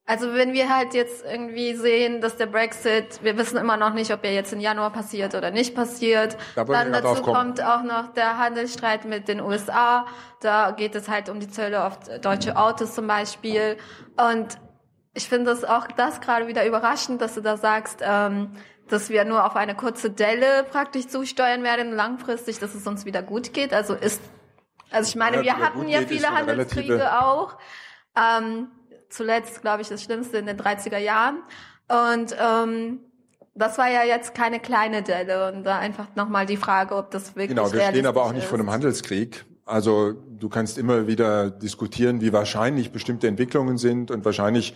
also 0.06 0.34
wenn 0.34 0.52
wir 0.52 0.74
halt 0.74 0.94
jetzt 0.94 1.24
irgendwie 1.24 1.76
sehen, 1.76 2.20
dass 2.20 2.36
der 2.36 2.46
Brexit, 2.46 3.22
wir 3.22 3.38
wissen 3.38 3.58
immer 3.58 3.76
noch 3.76 3.94
nicht, 3.94 4.12
ob 4.12 4.24
er 4.24 4.32
jetzt 4.32 4.52
im 4.52 4.58
Januar 4.58 4.92
passiert 4.92 5.36
oder 5.36 5.52
nicht 5.52 5.76
passiert. 5.76 6.36
Da 6.56 6.64
Dann 6.64 6.92
dazu 6.92 7.22
kommt 7.22 7.62
auch 7.62 7.84
noch 7.84 8.12
der 8.14 8.38
Handelsstreit 8.38 9.04
mit 9.04 9.28
den 9.28 9.40
USA. 9.40 10.06
Da 10.40 10.72
geht 10.72 10.96
es 10.96 11.08
halt 11.08 11.28
um 11.28 11.38
die 11.38 11.48
Zölle 11.48 11.84
auf 11.84 12.00
deutsche 12.20 12.56
Autos 12.56 12.94
zum 12.94 13.06
Beispiel. 13.06 13.76
Und 14.16 14.58
ich 15.14 15.28
finde 15.28 15.52
es 15.52 15.62
auch 15.62 15.86
das 15.86 16.20
gerade 16.20 16.48
wieder 16.48 16.66
überraschend, 16.66 17.20
dass 17.20 17.34
du 17.34 17.40
da 17.40 17.56
sagst, 17.56 18.00
ähm, 18.02 18.52
dass 18.92 19.08
wir 19.08 19.24
nur 19.24 19.46
auf 19.46 19.56
eine 19.56 19.74
kurze 19.74 20.10
Delle 20.10 20.64
praktisch 20.70 21.08
zusteuern 21.08 21.62
werden, 21.62 21.92
langfristig, 21.92 22.58
dass 22.58 22.74
es 22.74 22.86
uns 22.86 23.04
wieder 23.04 23.22
gut 23.22 23.52
geht. 23.52 23.72
Also 23.72 23.94
ist, 23.94 24.20
also 24.90 25.08
ich 25.08 25.16
meine, 25.16 25.38
ja, 25.38 25.44
wir 25.44 25.56
hatten 25.58 25.88
ja 25.88 26.00
viele 26.02 26.28
Handelskriege 26.28 27.20
auch. 27.22 27.56
Ähm, 28.16 28.68
zuletzt, 29.08 29.62
glaube 29.62 29.82
ich, 29.82 29.88
das 29.88 30.02
Schlimmste 30.02 30.38
in 30.38 30.46
den 30.46 30.58
30er 30.58 30.98
Jahren. 30.98 31.42
Und 31.88 32.36
ähm, 32.38 33.00
das 33.54 33.78
war 33.78 33.88
ja 33.88 34.04
jetzt 34.04 34.34
keine 34.34 34.60
kleine 34.60 35.02
Delle. 35.02 35.52
Und 35.52 35.64
da 35.64 35.78
einfach 35.78 36.06
nochmal 36.14 36.46
die 36.46 36.56
Frage, 36.56 36.94
ob 36.94 37.10
das 37.10 37.34
wirklich 37.34 37.48
Genau, 37.48 37.72
wir 37.72 37.82
stehen 37.82 38.06
aber 38.06 38.24
auch 38.24 38.32
nicht 38.32 38.44
ist. 38.44 38.48
vor 38.48 38.58
einem 38.58 38.70
Handelskrieg. 38.70 39.44
Also 39.64 40.12
du 40.12 40.48
kannst 40.48 40.76
immer 40.76 41.06
wieder 41.06 41.50
diskutieren, 41.50 42.20
wie 42.20 42.32
wahrscheinlich 42.32 42.92
bestimmte 42.92 43.28
Entwicklungen 43.28 43.78
sind 43.78 44.10
und 44.10 44.24
wahrscheinlich 44.24 44.74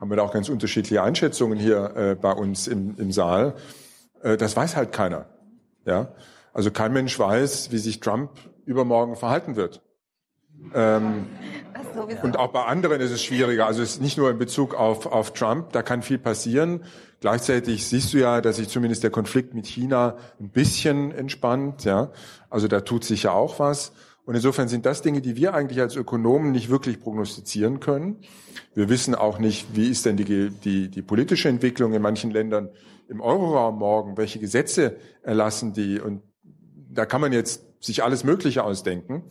haben 0.00 0.10
wir 0.10 0.16
da 0.16 0.22
auch 0.22 0.32
ganz 0.32 0.48
unterschiedliche 0.48 1.02
Einschätzungen 1.02 1.58
hier 1.58 1.96
äh, 1.96 2.14
bei 2.14 2.32
uns 2.32 2.68
im, 2.68 2.96
im 2.98 3.12
Saal. 3.12 3.54
Äh, 4.22 4.36
das 4.36 4.56
weiß 4.56 4.76
halt 4.76 4.92
keiner. 4.92 5.26
Ja, 5.84 6.12
also 6.52 6.70
kein 6.70 6.92
Mensch 6.92 7.18
weiß, 7.18 7.72
wie 7.72 7.78
sich 7.78 8.00
Trump 8.00 8.30
übermorgen 8.64 9.16
verhalten 9.16 9.56
wird. 9.56 9.82
Ähm, 10.74 11.26
und 12.22 12.36
auch 12.36 12.48
bei 12.48 12.64
anderen 12.64 13.00
ist 13.00 13.10
es 13.10 13.22
schwieriger. 13.22 13.66
Also 13.66 13.82
es 13.82 13.92
ist 13.92 14.02
nicht 14.02 14.18
nur 14.18 14.30
in 14.30 14.38
Bezug 14.38 14.74
auf, 14.74 15.06
auf 15.06 15.32
Trump, 15.32 15.72
da 15.72 15.82
kann 15.82 16.02
viel 16.02 16.18
passieren. 16.18 16.84
Gleichzeitig 17.20 17.86
siehst 17.86 18.12
du 18.12 18.18
ja, 18.18 18.40
dass 18.40 18.56
sich 18.56 18.68
zumindest 18.68 19.02
der 19.02 19.10
Konflikt 19.10 19.54
mit 19.54 19.66
China 19.66 20.16
ein 20.40 20.50
bisschen 20.50 21.12
entspannt. 21.12 21.84
Ja, 21.84 22.10
also 22.50 22.68
da 22.68 22.80
tut 22.80 23.04
sich 23.04 23.24
ja 23.24 23.32
auch 23.32 23.58
was. 23.58 23.92
Und 24.28 24.34
insofern 24.34 24.68
sind 24.68 24.84
das 24.84 25.00
Dinge, 25.00 25.22
die 25.22 25.36
wir 25.36 25.54
eigentlich 25.54 25.80
als 25.80 25.96
Ökonomen 25.96 26.52
nicht 26.52 26.68
wirklich 26.68 27.00
prognostizieren 27.00 27.80
können. 27.80 28.18
Wir 28.74 28.90
wissen 28.90 29.14
auch 29.14 29.38
nicht, 29.38 29.74
wie 29.74 29.88
ist 29.88 30.04
denn 30.04 30.18
die, 30.18 30.50
die, 30.50 30.90
die 30.90 31.00
politische 31.00 31.48
Entwicklung 31.48 31.94
in 31.94 32.02
manchen 32.02 32.30
Ländern, 32.30 32.68
im 33.08 33.22
Euroraum 33.22 33.78
morgen, 33.78 34.18
welche 34.18 34.38
Gesetze 34.38 34.98
erlassen 35.22 35.72
die 35.72 35.98
und 35.98 36.20
da 36.90 37.06
kann 37.06 37.22
man 37.22 37.32
jetzt 37.32 37.64
sich 37.82 38.04
alles 38.04 38.22
Mögliche 38.22 38.64
ausdenken. 38.64 39.22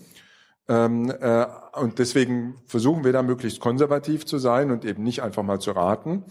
Ähm, 0.67 1.12
äh, 1.12 1.45
und 1.79 1.99
deswegen 1.99 2.55
versuchen 2.65 3.03
wir 3.03 3.13
da 3.13 3.21
möglichst 3.21 3.60
konservativ 3.60 4.25
zu 4.25 4.39
sein 4.39 4.71
und 4.71 4.83
eben 4.83 5.03
nicht 5.03 5.21
einfach 5.21 5.43
mal 5.43 5.60
zu 5.60 5.73
raten. 5.73 6.23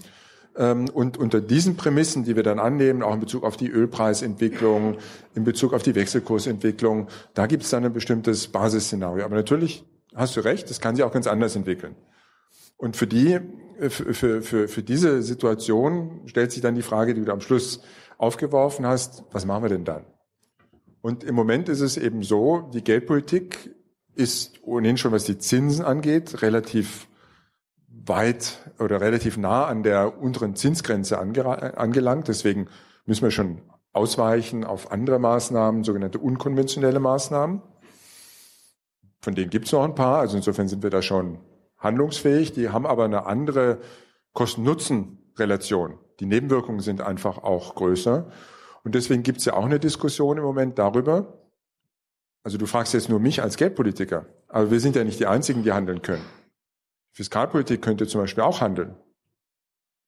Ähm, 0.57 0.89
und 0.89 1.19
unter 1.19 1.41
diesen 1.41 1.77
Prämissen, 1.77 2.25
die 2.25 2.37
wir 2.37 2.43
dann 2.43 2.59
annehmen, 2.59 3.03
auch 3.03 3.15
in 3.15 3.21
Bezug 3.21 3.45
auf 3.45 3.57
die 3.57 3.69
Ölpreisentwicklung, 3.69 4.97
in 5.35 5.45
Bezug 5.45 5.75
auf 5.75 5.83
die 5.83 5.95
Wechselkursentwicklung, 5.95 7.09
da 7.35 7.47
gibt 7.47 7.65
es 7.65 7.71
dann 7.71 7.85
ein 7.85 7.93
bestimmtes 7.93 8.49
Basisszenario. 8.49 9.25
Aber 9.25 9.37
natürlich 9.37 9.85
hast 10.15 10.37
du 10.37 10.41
recht, 10.41 10.71
das 10.71 10.81
kann 10.81 10.97
sich 10.97 11.05
auch 11.05 11.13
ganz 11.13 11.27
anders 11.27 11.57
entwickeln. 11.57 11.95
Und 12.79 12.97
für 12.97 13.07
die, 13.07 13.39
äh, 13.79 13.91
für, 13.91 14.43
für, 14.43 14.69
für 14.69 14.83
diese 14.83 15.23
Situation 15.23 16.23
stellt 16.27 16.53
sich 16.53 16.63
dann 16.63 16.75
die 16.75 16.83
Frage, 16.83 17.15
die 17.15 17.25
du 17.25 17.33
am 17.33 17.41
Schluss 17.41 17.83
aufgeworfen 18.19 18.87
hast, 18.87 19.25
was 19.33 19.45
machen 19.45 19.65
wir 19.65 19.69
denn 19.69 19.85
dann? 19.85 20.05
Und 21.03 21.23
im 21.23 21.35
Moment 21.35 21.69
ist 21.69 21.83
es 21.83 21.97
eben 21.97 22.23
so, 22.23 22.71
die 22.73 22.83
Geldpolitik 22.83 23.75
ist 24.15 24.61
ohnehin 24.63 24.97
schon, 24.97 25.13
was 25.13 25.25
die 25.25 25.39
Zinsen 25.39 25.85
angeht, 25.85 26.43
relativ 26.43 27.07
weit 28.07 28.59
oder 28.79 29.01
relativ 29.01 29.37
nah 29.37 29.67
an 29.67 29.83
der 29.83 30.21
unteren 30.21 30.57
Zinsgrenze 30.57 31.19
angelangt. 31.19 32.29
Deswegen 32.29 32.69
müssen 33.05 33.23
wir 33.23 33.31
schon 33.31 33.63
ausweichen 33.93 34.65
auf 34.65 34.93
andere 34.93 35.19
Maßnahmen, 35.19 35.85
sogenannte 35.85 36.19
unkonventionelle 36.19 37.01
Maßnahmen. 37.01 37.63
Von 39.21 39.35
denen 39.35 39.51
gibt 39.51 39.67
es 39.67 39.73
noch 39.73 39.85
ein 39.85 39.95
paar. 39.95 40.19
Also 40.21 40.37
insofern 40.37 40.69
sind 40.69 40.83
wir 40.83 40.91
da 40.91 41.03
schon 41.03 41.39
handlungsfähig. 41.79 42.53
Die 42.53 42.69
haben 42.69 42.87
aber 42.87 43.05
eine 43.05 43.27
andere 43.27 43.79
Kosten-Nutzen-Relation. 44.35 45.99
Die 46.21 46.27
Nebenwirkungen 46.27 46.81
sind 46.81 47.01
einfach 47.01 47.39
auch 47.39 47.75
größer. 47.75 48.31
Und 48.85 48.95
deswegen 48.95 49.23
gibt 49.23 49.39
es 49.39 49.47
ja 49.47 49.55
auch 49.55 49.65
eine 49.65 49.81
Diskussion 49.81 50.37
im 50.37 50.45
Moment 50.45 50.79
darüber. 50.79 51.41
Also 52.45 52.59
du 52.59 52.67
fragst 52.67 52.95
jetzt 52.95 53.09
nur 53.09 53.19
mich 53.19 53.43
als 53.43 53.57
Geldpolitiker, 53.57 54.27
aber 54.47 54.71
wir 54.71 54.79
sind 54.79 54.95
ja 54.95 55.03
nicht 55.03 55.19
die 55.19 55.27
Einzigen, 55.27 55.65
die 55.65 55.73
handeln 55.73 56.03
können. 56.03 56.23
Fiskalpolitik 57.17 57.81
könnte 57.81 58.07
zum 58.07 58.21
Beispiel 58.21 58.45
auch 58.45 58.61
handeln. 58.61 58.95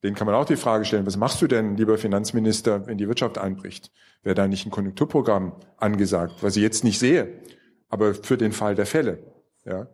Den 0.03 0.15
kann 0.15 0.27
man 0.27 0.35
auch 0.35 0.45
die 0.45 0.57
Frage 0.57 0.85
stellen, 0.85 1.07
was 1.07 1.17
machst 1.17 1.41
du 1.41 1.47
denn, 1.47 1.75
lieber 1.75 1.97
Finanzminister, 1.97 2.87
wenn 2.87 2.99
die 2.99 3.09
Wirtschaft 3.09 3.39
einbricht? 3.39 3.91
Wäre 4.23 4.35
da 4.35 4.47
nicht 4.47 4.67
ein 4.67 4.71
Konjunkturprogramm 4.71 5.55
angesagt, 5.79 6.43
was 6.43 6.55
ich 6.57 6.63
jetzt 6.63 6.85
nicht 6.85 6.99
sehe, 6.99 7.41
aber 7.89 8.13
für 8.13 8.37
den 8.37 8.53
Fall 8.53 8.75
der 8.75 8.85
Fälle? 8.85 9.21
Ja, 9.65 9.89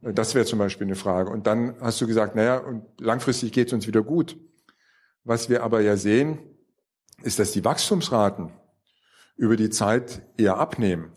das 0.00 0.36
wäre 0.36 0.44
zum 0.44 0.60
Beispiel 0.60 0.86
eine 0.86 0.94
Frage. 0.94 1.30
Und 1.30 1.48
dann 1.48 1.74
hast 1.80 2.00
du 2.00 2.06
gesagt, 2.06 2.36
naja, 2.36 2.58
und 2.58 2.84
langfristig 3.00 3.50
geht 3.50 3.66
es 3.66 3.72
uns 3.72 3.88
wieder 3.88 4.04
gut. 4.04 4.38
Was 5.24 5.48
wir 5.48 5.64
aber 5.64 5.80
ja 5.80 5.96
sehen, 5.96 6.38
ist, 7.24 7.40
dass 7.40 7.50
die 7.50 7.64
Wachstumsraten 7.64 8.52
über 9.36 9.56
die 9.56 9.70
Zeit 9.70 10.22
eher 10.36 10.58
abnehmen. 10.58 11.10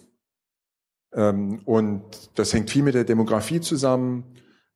Ähm, 1.13 1.62
und 1.66 2.32
das 2.34 2.52
hängt 2.54 2.72
viel 2.72 2.82
mit 2.82 2.96
der 2.96 3.04
Demografie 3.04 3.62
zusammen 3.62 4.33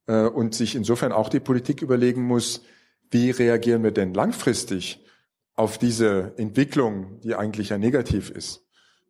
äh, 0.08 0.24
und 0.24 0.56
sich 0.56 0.76
insofern 0.76 1.12
auch 1.12 1.30
die 1.30 1.40
Politik 1.40 1.82
überlegen 1.82 2.24
muss, 2.24 2.64
wie 3.12 3.32
reagieren 3.32 3.84
wir 3.84 3.92
denn 3.92 4.14
langfristig 4.14 5.06
auf 5.56 5.78
diese 5.78 6.34
Entwicklung, 6.38 7.20
die 7.22 7.36
eigentlich 7.36 7.70
ja 7.70 7.78
negativ 7.78 8.30
ist? 8.30 8.66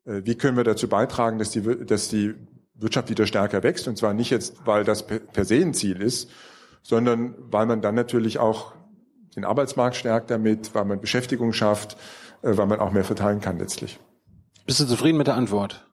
Äh, 0.05 0.21
wie 0.25 0.35
können 0.35 0.57
wir 0.57 0.63
dazu 0.63 0.87
beitragen, 0.87 1.39
dass 1.39 1.51
die, 1.51 1.61
dass 1.85 2.09
die 2.09 2.35
Wirtschaft 2.75 3.09
wieder 3.09 3.25
stärker 3.25 3.63
wächst? 3.63 3.87
Und 3.87 3.97
zwar 3.97 4.13
nicht 4.13 4.29
jetzt, 4.29 4.65
weil 4.65 4.83
das 4.83 5.05
per 5.07 5.45
se 5.45 5.55
ein 5.55 5.73
Ziel 5.73 6.01
ist, 6.01 6.29
sondern 6.83 7.35
weil 7.37 7.65
man 7.65 7.81
dann 7.81 7.95
natürlich 7.95 8.39
auch 8.39 8.73
den 9.35 9.45
Arbeitsmarkt 9.45 9.95
stärkt 9.95 10.31
damit, 10.31 10.73
weil 10.73 10.85
man 10.85 10.99
Beschäftigung 10.99 11.53
schafft, 11.53 11.97
äh, 12.41 12.57
weil 12.57 12.67
man 12.67 12.79
auch 12.79 12.91
mehr 12.91 13.03
verteilen 13.03 13.41
kann 13.41 13.59
letztlich. 13.59 13.99
Bist 14.65 14.79
du 14.79 14.85
zufrieden 14.85 15.17
mit 15.17 15.27
der 15.27 15.35
Antwort? 15.35 15.86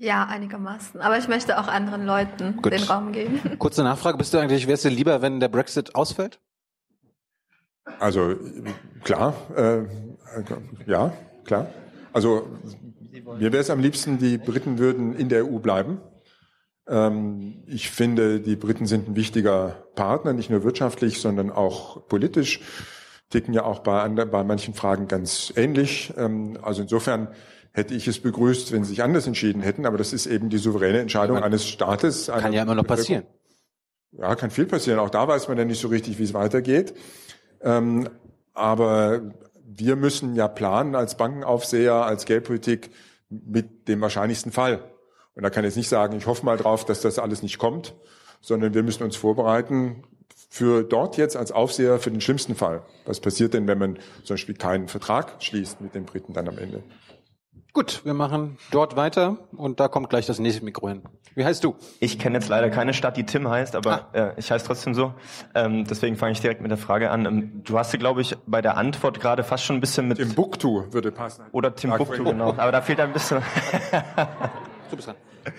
Ja, 0.00 0.24
einigermaßen. 0.24 0.98
Aber 1.02 1.18
ich 1.18 1.28
möchte 1.28 1.60
auch 1.60 1.68
anderen 1.68 2.06
Leuten 2.06 2.56
Gut. 2.56 2.72
den 2.72 2.82
Raum 2.84 3.12
geben. 3.12 3.38
Kurze 3.58 3.82
Nachfrage. 3.82 4.16
Bist 4.16 4.32
du 4.32 4.38
eigentlich, 4.38 4.66
wärst 4.66 4.86
du 4.86 4.88
lieber, 4.88 5.20
wenn 5.20 5.40
der 5.40 5.48
Brexit 5.48 5.94
ausfällt? 5.94 6.40
Also, 7.98 8.34
klar, 9.04 9.34
äh, 9.54 9.82
ja, 10.86 11.12
klar. 11.44 11.66
Also, 12.14 12.48
mir 13.12 13.52
wäre 13.52 13.58
es 13.58 13.68
am 13.68 13.80
liebsten, 13.80 14.16
die 14.16 14.38
Briten 14.38 14.78
würden 14.78 15.14
in 15.14 15.28
der 15.28 15.44
EU 15.44 15.58
bleiben. 15.58 16.00
Ähm, 16.88 17.62
ich 17.66 17.90
finde, 17.90 18.40
die 18.40 18.56
Briten 18.56 18.86
sind 18.86 19.06
ein 19.06 19.16
wichtiger 19.16 19.84
Partner, 19.96 20.32
nicht 20.32 20.48
nur 20.48 20.64
wirtschaftlich, 20.64 21.20
sondern 21.20 21.50
auch 21.50 22.08
politisch. 22.08 22.60
Ticken 23.28 23.52
ja 23.52 23.64
auch 23.64 23.80
bei, 23.80 24.00
anderen, 24.00 24.30
bei 24.30 24.44
manchen 24.44 24.72
Fragen 24.72 25.08
ganz 25.08 25.52
ähnlich. 25.56 26.14
Ähm, 26.16 26.56
also 26.62 26.80
insofern 26.80 27.28
hätte 27.72 27.94
ich 27.94 28.08
es 28.08 28.20
begrüßt, 28.20 28.72
wenn 28.72 28.84
sie 28.84 28.90
sich 28.90 29.02
anders 29.02 29.26
entschieden 29.26 29.62
hätten, 29.62 29.86
aber 29.86 29.98
das 29.98 30.12
ist 30.12 30.26
eben 30.26 30.50
die 30.50 30.58
souveräne 30.58 30.98
Entscheidung 30.98 31.36
man 31.36 31.44
eines 31.44 31.66
Staates. 31.66 32.26
Kann 32.26 32.52
ja 32.52 32.62
immer 32.62 32.74
noch 32.74 32.86
passieren. 32.86 33.24
Ja, 34.12 34.34
kann 34.34 34.50
viel 34.50 34.66
passieren. 34.66 34.98
Auch 34.98 35.10
da 35.10 35.28
weiß 35.28 35.48
man 35.48 35.56
ja 35.56 35.64
nicht 35.64 35.80
so 35.80 35.88
richtig, 35.88 36.18
wie 36.18 36.24
es 36.24 36.34
weitergeht. 36.34 36.94
Ähm, 37.62 38.08
aber 38.54 39.20
wir 39.64 39.96
müssen 39.96 40.34
ja 40.34 40.48
planen 40.48 40.94
als 40.96 41.16
Bankenaufseher, 41.16 41.94
als 41.94 42.24
Geldpolitik 42.24 42.90
mit 43.28 43.86
dem 43.86 44.00
wahrscheinlichsten 44.00 44.50
Fall. 44.50 44.82
Und 45.34 45.44
da 45.44 45.50
kann 45.50 45.64
ich 45.64 45.68
jetzt 45.68 45.76
nicht 45.76 45.88
sagen, 45.88 46.16
ich 46.16 46.26
hoffe 46.26 46.44
mal 46.44 46.56
drauf, 46.56 46.84
dass 46.84 47.00
das 47.00 47.20
alles 47.20 47.42
nicht 47.42 47.58
kommt, 47.58 47.94
sondern 48.40 48.74
wir 48.74 48.82
müssen 48.82 49.04
uns 49.04 49.16
vorbereiten 49.16 50.02
für 50.48 50.82
dort 50.82 51.16
jetzt 51.16 51.36
als 51.36 51.52
Aufseher 51.52 52.00
für 52.00 52.10
den 52.10 52.20
schlimmsten 52.20 52.56
Fall. 52.56 52.82
Was 53.04 53.20
passiert 53.20 53.54
denn, 53.54 53.68
wenn 53.68 53.78
man 53.78 53.98
zum 54.24 54.34
Beispiel 54.34 54.56
keinen 54.56 54.88
Vertrag 54.88 55.42
schließt 55.42 55.80
mit 55.80 55.94
den 55.94 56.04
Briten 56.04 56.32
dann 56.32 56.48
am 56.48 56.58
Ende? 56.58 56.82
Gut, 57.72 58.04
wir 58.04 58.14
machen 58.14 58.58
dort 58.72 58.96
weiter 58.96 59.36
und 59.56 59.78
da 59.78 59.86
kommt 59.86 60.10
gleich 60.10 60.26
das 60.26 60.40
nächste 60.40 60.64
Mikro 60.64 60.88
hin. 60.88 61.02
Wie 61.36 61.44
heißt 61.44 61.62
du? 61.62 61.76
Ich 62.00 62.18
kenne 62.18 62.38
jetzt 62.38 62.48
leider 62.48 62.68
keine 62.68 62.92
Stadt, 62.92 63.16
die 63.16 63.24
Tim 63.24 63.48
heißt, 63.48 63.76
aber 63.76 64.08
ah. 64.12 64.18
äh, 64.18 64.32
ich 64.38 64.50
heiße 64.50 64.66
trotzdem 64.66 64.92
so. 64.94 65.14
Ähm, 65.54 65.84
deswegen 65.84 66.16
fange 66.16 66.32
ich 66.32 66.40
direkt 66.40 66.60
mit 66.60 66.70
der 66.72 66.78
Frage 66.78 67.10
an. 67.10 67.26
Ähm, 67.26 67.62
du 67.64 67.78
hast, 67.78 67.96
glaube 67.96 68.22
ich, 68.22 68.36
bei 68.46 68.60
der 68.60 68.76
Antwort 68.76 69.20
gerade 69.20 69.44
fast 69.44 69.64
schon 69.64 69.76
ein 69.76 69.80
bisschen 69.80 70.08
mit... 70.08 70.18
Timbuktu 70.18 70.92
würde 70.92 71.12
passen. 71.12 71.44
Oder 71.52 71.74
Timbuktu, 71.74 72.24
genau. 72.24 72.54
Aber 72.56 72.72
da 72.72 72.82
fehlt 72.82 72.98
ein 72.98 73.12
bisschen... 73.12 73.40
du 74.90 74.96
bist 74.96 75.06
dran. 75.06 75.16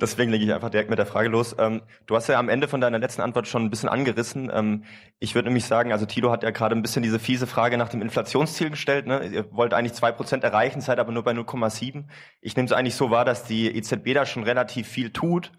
Deswegen 0.00 0.30
lege 0.30 0.44
ich 0.44 0.52
einfach 0.52 0.70
direkt 0.70 0.90
mit 0.90 0.98
der 0.98 1.06
Frage 1.06 1.28
los. 1.28 1.56
Ähm, 1.58 1.82
du 2.06 2.14
hast 2.14 2.28
ja 2.28 2.38
am 2.38 2.48
Ende 2.48 2.68
von 2.68 2.80
deiner 2.80 2.98
letzten 2.98 3.22
Antwort 3.22 3.48
schon 3.48 3.64
ein 3.64 3.70
bisschen 3.70 3.88
angerissen. 3.88 4.50
Ähm, 4.52 4.84
ich 5.18 5.34
würde 5.34 5.48
nämlich 5.48 5.64
sagen, 5.64 5.92
also 5.92 6.06
Tilo 6.06 6.30
hat 6.30 6.42
ja 6.42 6.50
gerade 6.50 6.76
ein 6.76 6.82
bisschen 6.82 7.02
diese 7.02 7.18
fiese 7.18 7.46
Frage 7.46 7.76
nach 7.78 7.88
dem 7.88 8.02
Inflationsziel 8.02 8.70
gestellt. 8.70 9.06
Ne? 9.06 9.26
Ihr 9.26 9.52
wollt 9.52 9.74
eigentlich 9.74 9.94
zwei 9.94 10.12
Prozent 10.12 10.44
erreichen, 10.44 10.80
seid 10.80 10.98
aber 10.98 11.12
nur 11.12 11.24
bei 11.24 11.32
0,7. 11.32 12.04
Ich 12.40 12.56
nehme 12.56 12.66
es 12.66 12.72
eigentlich 12.72 12.94
so 12.94 13.10
wahr, 13.10 13.24
dass 13.24 13.44
die 13.44 13.74
EZB 13.76 14.14
da 14.14 14.24
schon 14.24 14.44
relativ 14.44 14.86
viel 14.88 15.10
tut. 15.10 15.52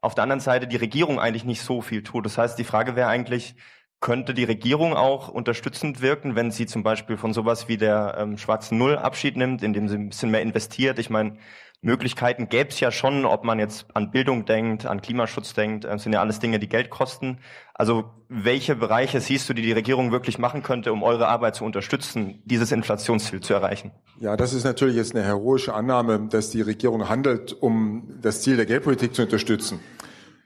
Auf 0.00 0.14
der 0.14 0.22
anderen 0.22 0.40
Seite 0.40 0.66
die 0.66 0.76
Regierung 0.76 1.18
eigentlich 1.18 1.44
nicht 1.44 1.62
so 1.62 1.80
viel 1.80 2.02
tut. 2.02 2.24
Das 2.24 2.38
heißt, 2.38 2.58
die 2.58 2.64
Frage 2.64 2.94
wäre 2.94 3.08
eigentlich, 3.08 3.56
könnte 4.00 4.32
die 4.32 4.44
Regierung 4.44 4.94
auch 4.94 5.28
unterstützend 5.28 6.02
wirken, 6.02 6.36
wenn 6.36 6.52
sie 6.52 6.66
zum 6.66 6.84
Beispiel 6.84 7.16
von 7.16 7.32
sowas 7.32 7.68
wie 7.68 7.76
der 7.76 8.16
ähm, 8.18 8.38
schwarzen 8.38 8.78
Null 8.78 8.96
Abschied 8.96 9.36
nimmt, 9.36 9.62
indem 9.62 9.88
sie 9.88 9.96
ein 9.96 10.10
bisschen 10.10 10.30
mehr 10.30 10.42
investiert? 10.42 11.00
Ich 11.00 11.10
meine, 11.10 11.36
Möglichkeiten 11.80 12.48
gäbe 12.48 12.70
es 12.70 12.80
ja 12.80 12.90
schon, 12.90 13.24
ob 13.24 13.44
man 13.44 13.60
jetzt 13.60 13.86
an 13.94 14.10
Bildung 14.10 14.44
denkt, 14.44 14.84
an 14.84 15.00
Klimaschutz 15.00 15.54
denkt, 15.54 15.84
das 15.84 16.02
sind 16.02 16.12
ja 16.12 16.20
alles 16.20 16.40
Dinge, 16.40 16.58
die 16.58 16.68
Geld 16.68 16.90
kosten. 16.90 17.38
Also 17.72 18.10
welche 18.28 18.74
Bereiche 18.74 19.20
siehst 19.20 19.48
du, 19.48 19.54
die 19.54 19.62
die 19.62 19.72
Regierung 19.72 20.10
wirklich 20.10 20.38
machen 20.38 20.64
könnte, 20.64 20.92
um 20.92 21.04
eure 21.04 21.28
Arbeit 21.28 21.54
zu 21.54 21.64
unterstützen, 21.64 22.42
dieses 22.44 22.72
Inflationsziel 22.72 23.40
zu 23.40 23.54
erreichen? 23.54 23.92
Ja, 24.18 24.36
das 24.36 24.54
ist 24.54 24.64
natürlich 24.64 24.96
jetzt 24.96 25.14
eine 25.14 25.24
heroische 25.24 25.72
Annahme, 25.72 26.26
dass 26.28 26.50
die 26.50 26.62
Regierung 26.62 27.08
handelt, 27.08 27.52
um 27.52 28.18
das 28.20 28.42
Ziel 28.42 28.56
der 28.56 28.66
Geldpolitik 28.66 29.14
zu 29.14 29.22
unterstützen. 29.22 29.78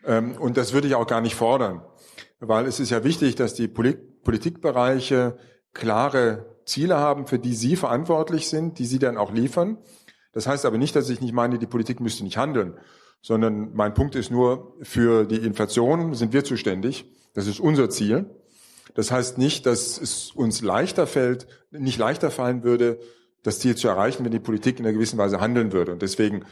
Ähm, 0.07 0.37
und 0.39 0.59
das 0.59 0.75
würde 0.75 0.89
ich 0.89 0.95
auch 0.95 1.07
gar 1.07 1.23
nicht 1.23 1.35
fordern, 1.35 1.81
weil 2.41 2.67
es 2.67 2.79
ist 2.79 2.91
ja 2.91 3.05
wichtig, 3.05 3.37
dass 3.37 3.55
die 3.55 3.69
Politikbereiche 3.69 5.39
klare 5.73 6.53
Ziele 6.67 6.99
haben, 6.99 7.27
für 7.27 7.39
die 7.39 7.55
sie 7.55 7.77
verantwortlich 7.77 8.49
sind, 8.49 8.79
die 8.79 8.85
sie 8.85 8.99
dann 8.99 9.17
auch 9.17 9.33
liefern. 9.33 9.79
Das 10.33 10.47
heißt 10.47 10.65
aber 10.65 10.79
nicht, 10.79 10.97
dass 10.97 11.09
ich 11.09 11.21
nicht 11.21 11.33
meine, 11.33 11.59
die 11.59 11.67
Politik 11.67 12.01
müsste 12.01 12.25
nicht 12.25 12.37
handeln, 12.37 12.75
sondern 13.21 13.73
mein 13.75 13.95
Punkt 13.95 14.15
ist 14.15 14.31
nur, 14.31 14.75
für 14.83 15.25
die 15.25 15.37
Inflation 15.37 16.15
sind 16.15 16.33
wir 16.33 16.45
zuständig. 16.45 17.05
Das 17.35 17.47
ist 17.47 17.61
unser 17.61 17.89
Ziel. 17.91 18.27
Das 18.95 19.11
heißt 19.11 19.39
nicht, 19.39 19.65
dass 19.67 20.01
es 20.01 20.33
uns 20.33 20.61
leichter 20.61 21.07
fällt, 21.07 21.47
nicht 21.71 21.99
leichter 21.99 22.31
fallen 22.31 22.63
würde, 22.63 22.99
das 23.43 23.59
Ziel 23.59 23.77
zu 23.77 23.89
erreichen, 23.89 24.25
wenn 24.25 24.33
die 24.33 24.41
Politik 24.41 24.79
in 24.79 24.87
einer 24.87 24.93
gewissen 24.93 25.19
Weise 25.19 25.41
handeln 25.41 25.73
würde. 25.73 25.93
Und 25.93 26.03
deswegen 26.03 26.45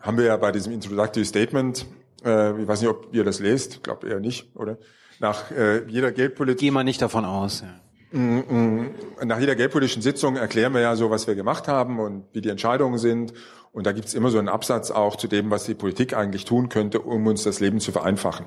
haben 0.00 0.18
wir 0.18 0.24
ja 0.24 0.36
bei 0.36 0.52
diesem 0.52 0.72
Introductory 0.72 1.24
Statement, 1.24 1.86
äh, 2.24 2.60
ich 2.60 2.66
weiß 2.66 2.80
nicht, 2.80 2.90
ob 2.90 3.14
ihr 3.14 3.24
das 3.24 3.40
lest, 3.40 3.82
glaube 3.82 4.08
eher 4.08 4.20
nicht, 4.20 4.54
oder? 4.56 4.78
Nach 5.20 5.50
äh, 5.50 5.86
jeder 5.86 6.10
Geldpolitik. 6.10 6.60
Geh 6.60 6.70
mal 6.70 6.84
nicht 6.84 7.00
davon 7.00 7.24
aus. 7.24 7.60
Ja. 7.60 7.80
Mm, 8.12 8.38
mm. 8.38 8.90
Nach 9.24 9.40
jeder 9.40 9.56
geldpolitischen 9.56 10.02
Sitzung 10.02 10.36
erklären 10.36 10.74
wir 10.74 10.80
ja 10.80 10.96
so, 10.96 11.10
was 11.10 11.26
wir 11.26 11.34
gemacht 11.34 11.66
haben 11.66 11.98
und 11.98 12.24
wie 12.32 12.42
die 12.42 12.50
Entscheidungen 12.50 12.98
sind. 12.98 13.32
Und 13.72 13.86
da 13.86 13.92
gibt's 13.92 14.12
immer 14.12 14.30
so 14.30 14.38
einen 14.38 14.48
Absatz 14.48 14.90
auch 14.90 15.16
zu 15.16 15.28
dem, 15.28 15.50
was 15.50 15.64
die 15.64 15.74
Politik 15.74 16.14
eigentlich 16.14 16.44
tun 16.44 16.68
könnte, 16.68 17.00
um 17.00 17.26
uns 17.26 17.42
das 17.42 17.60
Leben 17.60 17.80
zu 17.80 17.90
vereinfachen. 17.90 18.44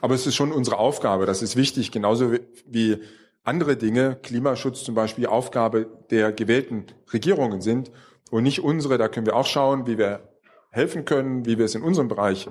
Aber 0.00 0.14
es 0.14 0.26
ist 0.26 0.36
schon 0.36 0.52
unsere 0.52 0.78
Aufgabe, 0.78 1.26
das 1.26 1.42
ist 1.42 1.56
wichtig, 1.56 1.90
genauso 1.90 2.34
wie 2.66 2.98
andere 3.42 3.76
Dinge, 3.76 4.18
Klimaschutz 4.22 4.84
zum 4.84 4.94
Beispiel, 4.94 5.26
Aufgabe 5.26 5.86
der 6.10 6.32
gewählten 6.32 6.84
Regierungen 7.12 7.62
sind 7.62 7.90
und 8.30 8.42
nicht 8.42 8.62
unsere. 8.62 8.98
Da 8.98 9.08
können 9.08 9.26
wir 9.26 9.36
auch 9.36 9.46
schauen, 9.46 9.86
wie 9.86 9.96
wir 9.96 10.28
helfen 10.70 11.06
können, 11.06 11.46
wie 11.46 11.56
wir 11.56 11.64
es 11.64 11.74
in 11.74 11.82
unserem 11.82 12.08
Bereich 12.08 12.48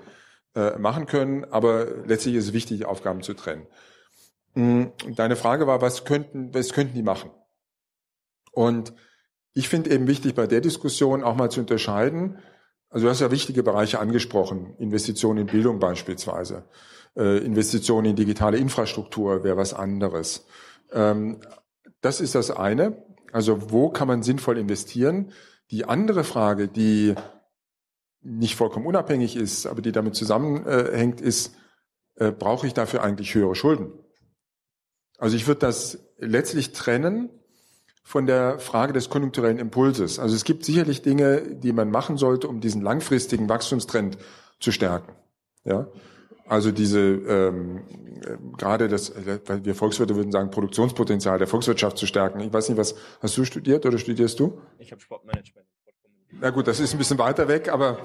äh, 0.55 0.77
machen 0.79 1.05
können. 1.05 1.45
Aber 1.45 1.85
letztlich 2.07 2.33
ist 2.33 2.47
es 2.47 2.53
wichtig, 2.53 2.85
Aufgaben 2.85 3.21
zu 3.21 3.35
trennen. 3.35 3.67
Hm, 4.57 4.91
deine 5.15 5.35
Frage 5.35 5.67
war, 5.67 5.83
was 5.83 6.03
könnten, 6.03 6.51
was 6.51 6.73
könnten 6.73 6.95
die 6.95 7.03
machen? 7.03 7.29
Und 8.51 8.91
ich 9.53 9.69
finde 9.69 9.91
eben 9.91 10.07
wichtig, 10.07 10.33
bei 10.33 10.47
der 10.47 10.61
Diskussion 10.61 11.23
auch 11.23 11.35
mal 11.35 11.51
zu 11.51 11.59
unterscheiden. 11.59 12.39
Also 12.89 13.05
du 13.05 13.11
hast 13.11 13.21
ja 13.21 13.29
wichtige 13.29 13.61
Bereiche 13.61 13.99
angesprochen, 13.99 14.73
Investitionen 14.79 15.41
in 15.41 15.45
Bildung 15.45 15.77
beispielsweise, 15.77 16.67
äh, 17.15 17.37
Investitionen 17.37 18.07
in 18.07 18.15
digitale 18.15 18.57
Infrastruktur 18.57 19.43
wäre 19.43 19.57
was 19.57 19.75
anderes. 19.75 20.47
Ähm, 20.91 21.39
das 22.01 22.19
ist 22.19 22.33
das 22.33 22.49
eine. 22.49 23.05
Also 23.31 23.69
wo 23.69 23.89
kann 23.89 24.07
man 24.07 24.23
sinnvoll 24.23 24.57
investieren? 24.57 25.33
Die 25.69 25.85
andere 25.85 26.23
Frage, 26.23 26.67
die 26.67 27.13
nicht 28.21 28.55
vollkommen 28.55 28.87
unabhängig 28.87 29.35
ist, 29.35 29.67
aber 29.67 29.83
die 29.83 29.91
damit 29.91 30.15
zusammenhängt, 30.15 31.21
ist, 31.21 31.55
äh, 32.15 32.31
brauche 32.31 32.65
ich 32.65 32.73
dafür 32.73 33.03
eigentlich 33.03 33.35
höhere 33.35 33.53
Schulden? 33.53 33.93
Also 35.17 35.35
ich 35.35 35.47
würde 35.47 35.59
das 35.59 35.99
letztlich 36.17 36.71
trennen 36.71 37.29
von 38.03 38.25
der 38.25 38.59
Frage 38.59 38.93
des 38.93 39.09
konjunkturellen 39.09 39.59
Impulses. 39.59 40.19
Also 40.19 40.35
es 40.35 40.43
gibt 40.43 40.63
sicherlich 40.63 41.01
Dinge, 41.01 41.41
die 41.41 41.73
man 41.73 41.91
machen 41.91 42.17
sollte, 42.17 42.47
um 42.47 42.61
diesen 42.61 42.81
langfristigen 42.81 43.49
Wachstumstrend 43.49 44.17
zu 44.59 44.71
stärken. 44.71 45.13
Ja, 45.65 45.87
also 46.47 46.71
diese 46.71 46.99
ähm, 46.99 47.81
äh, 48.23 48.37
gerade 48.57 48.87
das, 48.87 49.13
weil 49.45 49.65
wir 49.65 49.75
Volkswirte 49.75 50.15
würden 50.15 50.31
sagen, 50.31 50.51
Produktionspotenzial 50.51 51.37
der 51.37 51.47
Volkswirtschaft 51.47 51.97
zu 51.97 52.05
stärken. 52.05 52.39
Ich 52.39 52.53
weiß 52.53 52.69
nicht, 52.69 52.77
was 52.77 52.95
hast 53.19 53.37
du 53.37 53.43
studiert 53.43 53.85
oder 53.85 53.97
studierst 53.97 54.39
du? 54.39 54.61
Ich 54.79 54.91
habe 54.91 55.01
Sportmanagement. 55.01 55.67
Na 56.39 56.49
gut, 56.51 56.67
das 56.67 56.79
ist 56.79 56.93
ein 56.93 56.97
bisschen 56.97 57.17
weiter 57.17 57.47
weg, 57.47 57.69
aber 57.69 57.99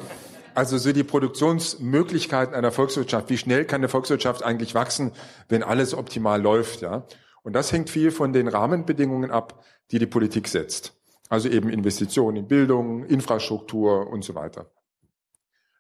also 0.55 0.79
so 0.79 0.93
die 0.93 1.05
Produktionsmöglichkeiten 1.05 2.55
einer 2.55 2.73
Volkswirtschaft. 2.73 3.31
Wie 3.31 3.39
schnell 3.39 3.65
kann 3.65 3.81
eine 3.81 3.89
Volkswirtschaft 3.89 4.43
eigentlich 4.43 4.75
wachsen, 4.75 5.13
wenn 5.49 5.63
alles 5.63 5.95
optimal 5.95 6.41
läuft, 6.41 6.83
ja? 6.83 7.07
Und 7.43 7.55
das 7.55 7.73
hängt 7.73 7.91
viel 7.91 8.11
von 8.13 8.33
den 8.33 8.47
Rahmenbedingungen 8.47 9.31
ab, 9.31 9.65
die 9.91 9.99
die 9.99 10.07
Politik 10.07 10.47
setzt. 10.47 10.95
Also 11.29 11.49
eben 11.49 11.69
Investitionen 11.69 12.37
in 12.37 12.47
Bildung, 12.47 13.05
Infrastruktur 13.05 14.07
und 14.09 14.23
so 14.23 14.35
weiter. 14.35 14.71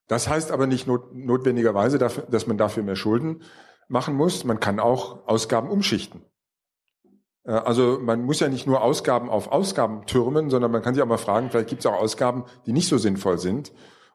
Das 0.08 0.28
heißt 0.28 0.50
aber 0.50 0.66
nicht 0.66 0.86
not 0.86 1.14
notwendigerweise, 1.14 1.98
dass 1.98 2.46
man 2.46 2.58
dafür 2.58 2.82
mehr 2.82 2.96
Schulden 2.96 3.42
machen 3.88 4.14
muss. 4.14 4.44
Man 4.44 4.60
kann 4.60 4.80
auch 4.80 5.26
Ausgaben 5.28 5.70
umschichten. 5.70 6.22
Äh, 7.44 7.52
also 7.52 7.98
man 8.00 8.24
muss 8.24 8.40
ja 8.40 8.48
nicht 8.48 8.66
nur 8.66 8.82
Ausgaben 8.82 9.30
auf 9.30 9.50
Ausgaben 9.50 10.06
türmen, 10.06 10.50
sondern 10.50 10.70
man 10.70 10.82
kann 10.82 10.94
sich 10.94 11.02
auch 11.02 11.08
mal 11.08 11.18
fragen, 11.18 11.50
vielleicht 11.50 11.68
gibt 11.68 11.80
es 11.80 11.86
auch 11.86 12.00
Ausgaben, 12.00 12.44
die 12.66 12.72
nicht 12.72 12.88
so 12.88 12.98
sinnvoll 12.98 13.38
sind. 13.38 13.72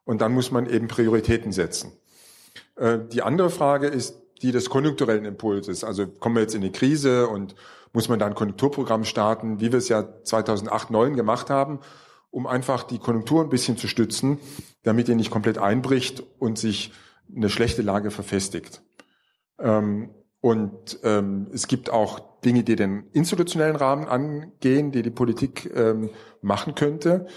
Und 0.07 0.21
dann 0.21 0.31
muss 0.31 0.51
man 0.51 0.69
eben 0.69 0.87
Prioritäten 0.87 1.51
setzen. 1.51 1.91
Äh, 2.77 2.99
die 3.11 3.23
andere 3.23 3.49
Frage 3.49 3.87
ist 3.87 4.15
die 4.41 4.53
des 4.53 4.69
konjunkturellen 4.69 5.25
Impulses. 5.25 5.83
Also 5.83 6.07
kommen 6.07 6.35
wir 6.35 6.41
jetzt 6.43 6.55
in 6.55 6.61
die 6.61 6.71
Krise 6.71 7.27
und 7.27 7.55
muss 7.91 8.07
man 8.07 8.17
da 8.17 8.25
ein 8.25 8.33
Konjunkturprogramm 8.33 9.03
starten, 9.03 9.59
wie 9.59 9.73
wir 9.73 9.79
es 9.79 9.89
ja 9.89 10.03
2008, 10.23 10.87
2009 10.87 11.15
gemacht 11.17 11.49
haben, 11.49 11.79
um 12.29 12.47
einfach 12.47 12.83
die 12.83 12.99
Konjunktur 12.99 13.43
ein 13.43 13.49
bisschen 13.49 13.75
zu 13.75 13.89
stützen, 13.89 14.39
damit 14.83 15.09
ihr 15.09 15.15
nicht 15.15 15.29
komplett 15.29 15.57
einbricht 15.57 16.23
und 16.39 16.57
sich 16.57 16.93
eine 17.35 17.49
schlechte 17.49 17.81
Lage 17.81 18.09
verfestigt. 18.09 18.81
Ähm, 19.59 20.11
und 20.39 20.99
ähm, 21.03 21.47
es 21.51 21.67
gibt 21.67 21.89
auch 21.89 22.39
Dinge, 22.45 22.63
die 22.63 22.77
den 22.77 23.07
institutionellen 23.11 23.75
Rahmen 23.75 24.07
angehen, 24.07 24.93
die 24.93 25.01
die 25.01 25.09
Politik 25.09 25.69
ähm, 25.75 26.11
machen 26.41 26.75
könnte. 26.75 27.27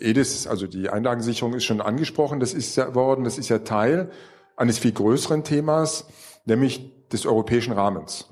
EDIS, 0.00 0.46
also 0.46 0.66
die 0.66 0.90
Einlagensicherung 0.90 1.54
ist 1.54 1.64
schon 1.64 1.80
angesprochen, 1.80 2.40
das 2.40 2.54
ist 2.54 2.76
ja 2.76 2.94
worden, 2.94 3.24
das 3.24 3.38
ist 3.38 3.48
ja 3.48 3.60
Teil 3.60 4.10
eines 4.56 4.78
viel 4.78 4.92
größeren 4.92 5.44
Themas, 5.44 6.06
nämlich 6.44 7.08
des 7.08 7.26
europäischen 7.26 7.72
Rahmens. 7.72 8.28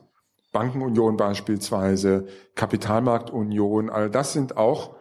Bankenunion 0.52 1.16
beispielsweise, 1.16 2.26
Kapitalmarktunion, 2.54 3.90
all 3.90 4.10
das 4.10 4.32
sind 4.32 4.56
auch 4.56 4.96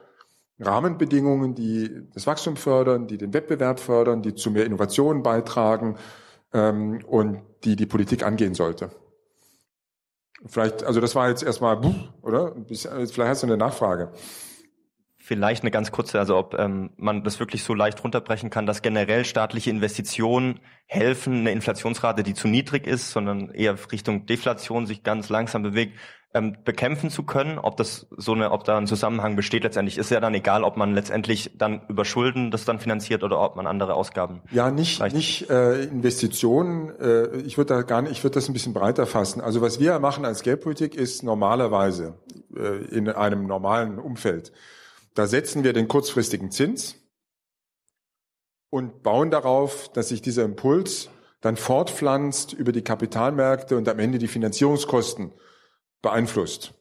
Rahmenbedingungen, 0.60 1.56
die 1.56 2.10
das 2.14 2.28
Wachstum 2.28 2.56
fördern, 2.56 3.08
die 3.08 3.18
den 3.18 3.34
Wettbewerb 3.34 3.80
fördern, 3.80 4.22
die 4.22 4.36
zu 4.36 4.52
mehr 4.52 4.66
Innovationen 4.66 5.24
beitragen 5.24 5.98
ähm, 6.54 7.00
und 7.08 7.42
die 7.64 7.76
die 7.76 7.86
Politik 7.86 8.24
angehen 8.26 8.54
sollte. 8.54 8.92
Vielleicht, 10.46 10.84
also 10.84 11.02
das 11.02 11.16
war 11.16 11.30
jetzt 11.30 11.44
erstmal, 11.44 11.80
oder? 12.22 12.56
Vielleicht 12.68 13.18
hast 13.18 13.44
du 13.44 13.48
eine 13.48 13.58
Nachfrage. 13.58 14.12
Vielleicht 15.26 15.64
eine 15.64 15.72
ganz 15.72 15.92
kurze, 15.92 16.20
also 16.20 16.38
ob 16.38 16.54
ähm, 16.54 16.92
man 16.98 17.24
das 17.24 17.40
wirklich 17.40 17.64
so 17.64 17.74
leicht 17.74 18.04
runterbrechen 18.04 18.52
kann, 18.52 18.68
dass 18.68 18.84
generell 18.84 19.26
staatliche 19.26 19.72
Investitionen 19.72 20.60
helfen, 20.86 21.40
eine 21.40 21.52
Inflationsrate, 21.52 22.22
die 22.22 22.36
zu 22.36 22.48
niedrig 22.48 22.86
ist, 22.86 23.10
sondern 23.10 23.50
eher 23.50 23.76
Richtung 23.92 24.28
Deflation 24.28 24.86
sich 24.86 25.02
ganz 25.02 25.30
langsam 25.30 25.64
bewegt, 25.64 25.98
ähm, 26.36 26.58
bekämpfen 26.64 27.10
zu 27.10 27.24
können. 27.24 27.58
Ob 27.58 27.76
das 27.76 28.06
so 28.16 28.34
eine, 28.34 28.52
ob 28.52 28.66
da 28.66 28.78
ein 28.78 28.86
Zusammenhang 28.86 29.36
besteht, 29.36 29.64
letztendlich 29.64 29.98
ist 29.98 30.12
ja 30.12 30.20
dann 30.20 30.36
egal, 30.36 30.64
ob 30.64 30.78
man 30.78 30.94
letztendlich 30.94 31.50
dann 31.58 31.82
über 31.88 32.06
Schulden 32.06 32.52
das 32.52 32.66
dann 32.66 32.78
finanziert 32.78 33.24
oder 33.24 33.40
ob 33.40 33.56
man 33.56 33.66
andere 33.66 33.96
Ausgaben. 33.96 34.44
Ja, 34.52 34.70
nicht 34.70 35.02
nicht 35.12 35.50
äh, 35.50 35.86
Investitionen. 35.86 36.94
Äh, 37.00 37.38
ich 37.38 37.58
würde 37.58 37.74
da 37.74 37.82
gar 37.82 38.04
nicht, 38.04 38.12
ich 38.12 38.24
würde 38.24 38.36
das 38.36 38.48
ein 38.48 38.54
bisschen 38.54 38.74
breiter 38.74 39.08
fassen. 39.08 39.42
Also 39.42 39.62
was 39.62 39.80
wir 39.80 39.98
machen 39.98 40.24
als 40.24 40.44
Geldpolitik 40.44 40.94
ist 40.94 41.24
normalerweise 41.24 42.14
äh, 42.56 42.96
in 42.96 43.10
einem 43.10 43.48
normalen 43.48 43.98
Umfeld 43.98 44.52
da 45.16 45.28
setzen 45.28 45.64
wir 45.64 45.74
den 45.74 45.88
kurzfristigen 45.88 46.52
Zins 46.52 46.96
und 48.70 49.02
bauen 49.02 49.32
darauf, 49.32 49.92
dass 49.94 50.10
sich 50.10 50.22
dieser 50.22 50.44
Impuls 50.44 51.10
dann 51.42 51.56
fortpflanzt 51.56 52.54
über 52.54 52.72
die 52.72 52.84
Kapitalmärkte 52.84 53.78
und 53.78 53.88
am 53.88 54.00
Ende 54.00 54.18
die 54.20 54.28
Finanzierungskosten 54.28 55.32
beeinflusst. 56.02 56.74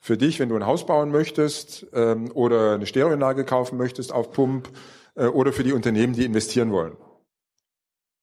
Für 0.00 0.16
dich, 0.16 0.38
wenn 0.38 0.48
du 0.48 0.56
ein 0.56 0.66
Haus 0.66 0.86
bauen 0.86 1.10
möchtest 1.10 1.86
ähm, 1.92 2.30
oder 2.32 2.74
eine 2.74 2.86
Stereoanlage 2.86 3.44
kaufen 3.44 3.78
möchtest 3.78 4.12
auf 4.12 4.32
Pump 4.32 4.68
äh, 5.14 5.26
oder 5.26 5.52
für 5.52 5.64
die 5.64 5.72
Unternehmen, 5.72 6.12
die 6.12 6.24
investieren 6.24 6.72
wollen. 6.72 6.96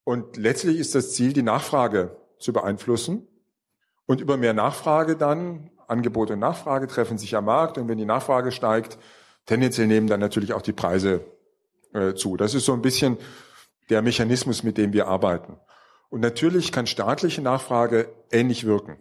Und 0.04 0.38
letztlich 0.38 0.78
ist 0.78 0.96
das 0.96 1.14
Ziel, 1.14 1.34
die 1.34 1.42
Nachfrage 1.42 2.18
zu 2.40 2.52
beeinflussen 2.54 3.28
und 4.06 4.20
über 4.20 4.38
mehr 4.38 4.54
Nachfrage 4.54 5.16
dann, 5.16 5.70
Angebot 5.88 6.32
und 6.32 6.40
Nachfrage 6.40 6.88
treffen 6.88 7.18
sich 7.18 7.36
am 7.36 7.46
Markt 7.46 7.78
und 7.78 7.88
wenn 7.88 7.98
die 7.98 8.06
Nachfrage 8.06 8.52
steigt, 8.52 8.98
Tendenziell 9.46 9.88
nehmen 9.88 10.08
dann 10.08 10.20
natürlich 10.20 10.54
auch 10.54 10.62
die 10.62 10.74
Preise 10.74 11.26
äh, 11.94 12.14
zu. 12.14 12.38
Das 12.38 12.54
ist 12.54 12.66
so 12.66 12.74
ein 12.74 12.82
bisschen 12.82 13.18
der 13.90 14.02
Mechanismus, 14.02 14.64
mit 14.64 14.78
dem 14.78 14.94
wir 14.94 15.08
arbeiten. 15.08 15.58
Und 16.10 16.22
natürlich 16.22 16.72
kann 16.72 16.88
staatliche 16.88 17.42
Nachfrage 17.42 18.10
ähnlich 18.32 18.66
wirken. 18.66 18.98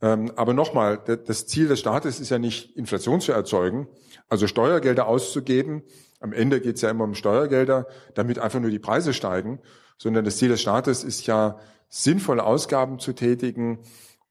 Ähm, 0.00 0.32
aber 0.36 0.54
nochmal, 0.54 0.98
das 0.98 1.46
Ziel 1.46 1.68
des 1.68 1.80
Staates 1.80 2.20
ist 2.20 2.30
ja 2.30 2.38
nicht, 2.38 2.76
Inflation 2.76 3.20
zu 3.20 3.32
erzeugen, 3.32 3.88
also 4.28 4.46
Steuergelder 4.46 5.06
auszugeben. 5.06 5.82
Am 6.20 6.32
Ende 6.32 6.60
geht 6.60 6.76
es 6.76 6.82
ja 6.82 6.90
immer 6.90 7.04
um 7.04 7.14
Steuergelder, 7.14 7.86
damit 8.14 8.38
einfach 8.38 8.60
nur 8.60 8.70
die 8.70 8.78
Preise 8.78 9.12
steigen, 9.12 9.60
sondern 9.98 10.24
das 10.24 10.36
Ziel 10.36 10.48
des 10.48 10.60
Staates 10.60 11.02
ist 11.04 11.26
ja, 11.26 11.58
sinnvolle 11.88 12.44
Ausgaben 12.44 12.98
zu 12.98 13.12
tätigen, 13.12 13.80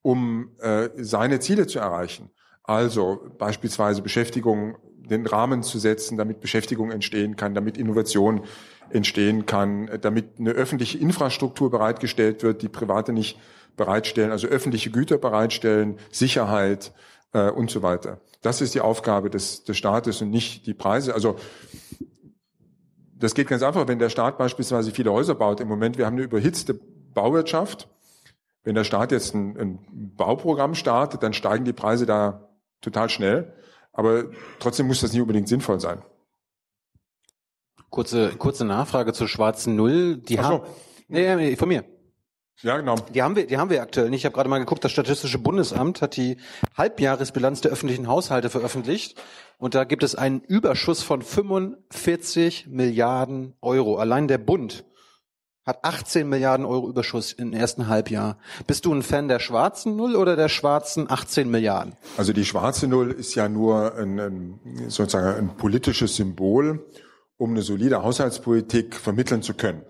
um 0.02 0.56
äh, 0.60 0.90
seine 0.96 1.40
Ziele 1.40 1.68
zu 1.68 1.80
erreichen. 1.80 2.30
Also 2.68 3.22
beispielsweise 3.38 4.02
Beschäftigung, 4.02 4.78
den 4.98 5.26
Rahmen 5.26 5.64
zu 5.64 5.80
setzen, 5.80 6.18
damit 6.18 6.42
Beschäftigung 6.42 6.92
entstehen 6.92 7.38
kann, 7.38 7.56
damit 7.56 7.78
Innovation 7.78 8.42
entstehen 8.90 9.46
kann, 9.46 9.90
damit 10.02 10.38
eine 10.38 10.52
öffentliche 10.52 10.98
Infrastruktur 10.98 11.72
bereitgestellt 11.72 12.44
wird, 12.44 12.62
die 12.62 12.68
Private 12.68 13.14
nicht 13.14 13.40
bereitstellen, 13.78 14.32
also 14.32 14.48
öffentliche 14.48 14.92
Güter 14.92 15.18
bereitstellen, 15.18 15.98
Sicherheit 16.12 16.94
äh, 17.32 17.50
und 17.50 17.72
so 17.72 17.84
weiter. 17.84 18.20
Das 18.42 18.60
ist 18.60 18.76
die 18.76 18.82
Aufgabe 18.82 19.30
des, 19.30 19.64
des 19.64 19.78
Staates 19.78 20.22
und 20.22 20.30
nicht 20.30 20.68
die 20.68 20.74
Preise. 20.74 21.14
Also 21.14 21.38
das 23.14 23.34
geht 23.34 23.48
ganz 23.48 23.64
einfach, 23.64 23.88
wenn 23.88 24.00
der 24.00 24.10
Staat 24.10 24.38
beispielsweise 24.38 24.92
viele 24.92 25.14
Häuser 25.14 25.36
baut. 25.36 25.62
Im 25.62 25.70
Moment, 25.70 25.98
wir 25.98 26.06
haben 26.06 26.16
eine 26.16 26.24
überhitzte 26.24 26.74
Bauwirtschaft. 27.14 27.88
Wenn 28.64 28.76
der 28.76 28.84
Staat 28.84 29.14
jetzt 29.14 29.34
ein, 29.34 29.58
ein 29.58 29.80
Bauprogramm 30.18 30.76
startet, 30.76 31.24
dann 31.24 31.32
steigen 31.32 31.64
die 31.64 31.74
Preise 31.74 32.06
da 32.06 32.47
total 32.82 33.10
schnell. 33.10 33.54
Aber 33.94 34.26
trotzdem 34.60 34.88
muss 34.88 35.02
das 35.02 35.12
nicht 35.12 35.22
unbedingt 35.22 35.48
sinnvoll 35.48 35.80
sein. 35.80 36.04
Kurze, 37.90 38.36
kurze 38.38 38.66
Nachfrage 38.66 39.14
zur 39.14 39.28
schwarzen 39.28 39.76
Null. 39.76 40.18
Die 40.18 40.36
so. 40.36 40.42
haben, 40.42 40.64
nee, 41.08 41.36
nee, 41.36 41.56
von 41.56 41.70
mir. 41.70 41.84
Ja, 42.62 42.78
genau. 42.78 42.96
Die 43.14 43.22
haben 43.22 43.36
wir, 43.36 43.46
die 43.46 43.58
haben 43.58 43.70
wir 43.70 43.82
aktuell 43.82 44.10
nicht. 44.10 44.22
Ich 44.22 44.26
habe 44.26 44.34
gerade 44.34 44.50
mal 44.50 44.58
geguckt, 44.58 44.84
das 44.84 44.92
Statistische 44.92 45.38
Bundesamt 45.38 46.02
hat 46.02 46.16
die 46.16 46.38
Halbjahresbilanz 46.76 47.62
der 47.62 47.72
öffentlichen 47.72 48.08
Haushalte 48.08 48.50
veröffentlicht 48.50 49.22
und 49.60 49.76
da 49.76 49.84
gibt 49.84 50.02
es 50.02 50.16
einen 50.16 50.42
Überschuss 50.42 51.04
von 51.04 51.22
45 51.22 52.68
Milliarden 52.68 53.56
Euro. 53.62 53.98
Allein 53.98 54.28
der 54.28 54.40
Bund 54.40 54.86
hat 55.68 55.84
18 55.84 56.28
Milliarden 56.28 56.66
Euro 56.66 56.90
Überschuss 56.90 57.34
im 57.34 57.52
ersten 57.52 57.88
Halbjahr. 57.88 58.38
Bist 58.66 58.86
du 58.86 58.94
ein 58.94 59.04
Fan 59.04 59.28
der 59.28 59.40
schwarzen 59.40 59.98
Null 59.98 60.16
oder 60.16 60.38
der 60.38 60.48
schwarzen 60.48 61.12
18 61.12 61.52
Milliarden? 61.52 61.94
Also 62.16 62.32
die 62.32 62.46
schwarze 62.46 62.88
Null 62.88 63.12
ist 63.12 63.36
ja 63.36 63.50
nur 63.50 63.96
ein, 63.96 64.20
ein, 64.20 64.60
sozusagen 64.88 65.38
ein 65.38 65.58
politisches 65.58 66.16
Symbol, 66.16 66.86
um 67.36 67.52
eine 67.52 67.62
solide 67.62 68.02
Haushaltspolitik 68.02 68.96
vermitteln 68.96 69.44
zu 69.44 69.54
können. 69.54 69.84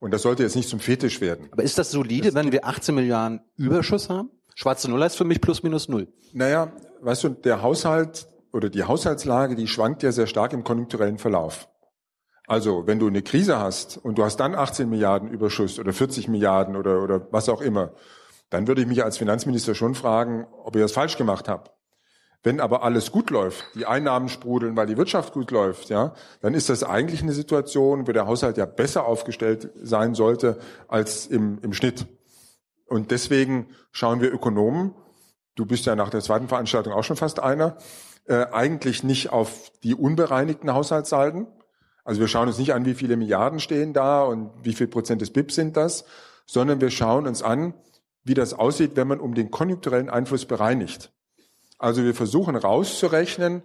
Und 0.00 0.12
das 0.12 0.22
sollte 0.22 0.42
jetzt 0.42 0.56
nicht 0.56 0.68
zum 0.68 0.80
Fetisch 0.80 1.20
werden. 1.20 1.48
Aber 1.52 1.62
ist 1.62 1.78
das 1.78 1.90
solide, 1.90 2.28
das 2.28 2.34
wenn 2.34 2.50
wir 2.50 2.64
18 2.66 2.94
Milliarden 2.94 3.40
Überschuss 3.56 4.08
haben? 4.08 4.30
Schwarze 4.54 4.90
Null 4.90 5.02
heißt 5.02 5.16
für 5.16 5.24
mich 5.24 5.40
plus 5.40 5.62
minus 5.62 5.88
null. 5.88 6.08
Naja, 6.32 6.72
weißt 7.02 7.24
du, 7.24 7.28
der 7.30 7.60
Haushalt 7.60 8.28
oder 8.52 8.70
die 8.70 8.84
Haushaltslage, 8.84 9.56
die 9.56 9.66
schwankt 9.66 10.02
ja 10.02 10.12
sehr 10.12 10.26
stark 10.26 10.52
im 10.52 10.64
konjunkturellen 10.64 11.18
Verlauf. 11.18 11.68
Also, 12.46 12.86
wenn 12.86 12.98
du 12.98 13.06
eine 13.06 13.22
Krise 13.22 13.58
hast 13.58 13.96
und 13.96 14.18
du 14.18 14.24
hast 14.24 14.36
dann 14.36 14.54
18 14.54 14.88
Milliarden 14.88 15.30
Überschuss 15.30 15.78
oder 15.78 15.92
40 15.92 16.28
Milliarden 16.28 16.76
oder, 16.76 17.02
oder 17.02 17.26
was 17.30 17.48
auch 17.48 17.62
immer, 17.62 17.92
dann 18.50 18.68
würde 18.68 18.82
ich 18.82 18.86
mich 18.86 19.02
als 19.02 19.16
Finanzminister 19.16 19.74
schon 19.74 19.94
fragen, 19.94 20.46
ob 20.62 20.76
ich 20.76 20.82
das 20.82 20.92
falsch 20.92 21.16
gemacht 21.16 21.48
habe. 21.48 21.70
Wenn 22.42 22.60
aber 22.60 22.82
alles 22.82 23.10
gut 23.10 23.30
läuft, 23.30 23.64
die 23.74 23.86
Einnahmen 23.86 24.28
sprudeln, 24.28 24.76
weil 24.76 24.86
die 24.86 24.98
Wirtschaft 24.98 25.32
gut 25.32 25.50
läuft, 25.50 25.88
ja, 25.88 26.12
dann 26.42 26.52
ist 26.52 26.68
das 26.68 26.84
eigentlich 26.84 27.22
eine 27.22 27.32
Situation, 27.32 28.06
wo 28.06 28.12
der 28.12 28.26
Haushalt 28.26 28.58
ja 28.58 28.66
besser 28.66 29.06
aufgestellt 29.06 29.70
sein 29.82 30.14
sollte 30.14 30.58
als 30.86 31.26
im, 31.26 31.58
im 31.62 31.72
Schnitt. 31.72 32.06
Und 32.86 33.10
deswegen 33.10 33.68
schauen 33.92 34.20
wir 34.20 34.30
Ökonomen, 34.30 34.94
du 35.54 35.64
bist 35.64 35.86
ja 35.86 35.96
nach 35.96 36.10
der 36.10 36.20
zweiten 36.20 36.48
Veranstaltung 36.48 36.92
auch 36.92 37.04
schon 37.04 37.16
fast 37.16 37.40
einer, 37.40 37.78
äh, 38.26 38.44
eigentlich 38.52 39.02
nicht 39.02 39.30
auf 39.32 39.72
die 39.82 39.94
unbereinigten 39.94 40.74
Haushaltssalden, 40.74 41.46
also 42.04 42.20
wir 42.20 42.28
schauen 42.28 42.48
uns 42.48 42.58
nicht 42.58 42.74
an, 42.74 42.84
wie 42.84 42.94
viele 42.94 43.16
Milliarden 43.16 43.58
stehen 43.58 43.94
da 43.94 44.22
und 44.22 44.50
wie 44.62 44.74
viel 44.74 44.86
Prozent 44.86 45.22
des 45.22 45.30
BIP 45.30 45.50
sind 45.50 45.76
das, 45.76 46.04
sondern 46.46 46.80
wir 46.80 46.90
schauen 46.90 47.26
uns 47.26 47.42
an, 47.42 47.74
wie 48.22 48.34
das 48.34 48.54
aussieht, 48.54 48.92
wenn 48.94 49.08
man 49.08 49.20
um 49.20 49.34
den 49.34 49.50
konjunkturellen 49.50 50.10
Einfluss 50.10 50.44
bereinigt. 50.44 51.12
Also 51.78 52.04
wir 52.04 52.14
versuchen 52.14 52.56
rauszurechnen, 52.56 53.62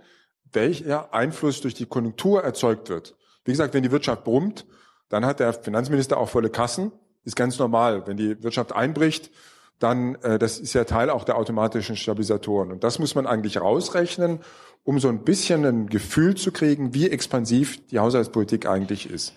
welcher 0.52 1.14
Einfluss 1.14 1.62
durch 1.62 1.74
die 1.74 1.86
Konjunktur 1.86 2.44
erzeugt 2.44 2.90
wird. 2.90 3.16
Wie 3.44 3.52
gesagt, 3.52 3.74
wenn 3.74 3.84
die 3.84 3.92
Wirtschaft 3.92 4.24
brummt, 4.24 4.66
dann 5.10 5.26
hat 5.26 5.40
der 5.40 5.54
Finanzminister 5.54 6.18
auch 6.18 6.30
volle 6.30 6.50
Kassen. 6.50 6.92
Ist 7.24 7.36
ganz 7.36 7.60
normal. 7.60 8.08
Wenn 8.08 8.18
die 8.18 8.42
Wirtschaft 8.42 8.74
einbricht, 8.74 9.32
dann, 9.80 10.16
äh, 10.16 10.38
das 10.38 10.60
ist 10.60 10.74
ja 10.74 10.84
Teil 10.84 11.10
auch 11.10 11.24
der 11.24 11.38
automatischen 11.38 11.96
Stabilisatoren. 11.96 12.72
Und 12.72 12.84
das 12.84 13.00
muss 13.00 13.16
man 13.16 13.26
eigentlich 13.26 13.60
rausrechnen 13.60 14.40
um 14.84 15.00
so 15.00 15.10
ein 15.10 15.24
bisschen 15.24 15.66
ein 15.66 15.88
Gefühl 15.88 16.36
zu 16.36 16.52
kriegen, 16.52 16.94
wie 16.94 17.10
expansiv 17.10 17.86
die 17.88 18.00
Haushaltspolitik 18.00 18.66
eigentlich 18.66 19.10
ist. 19.10 19.34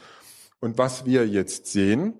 Und 0.60 0.78
was 0.78 1.04
wir 1.04 1.26
jetzt 1.26 1.66
sehen, 1.66 2.14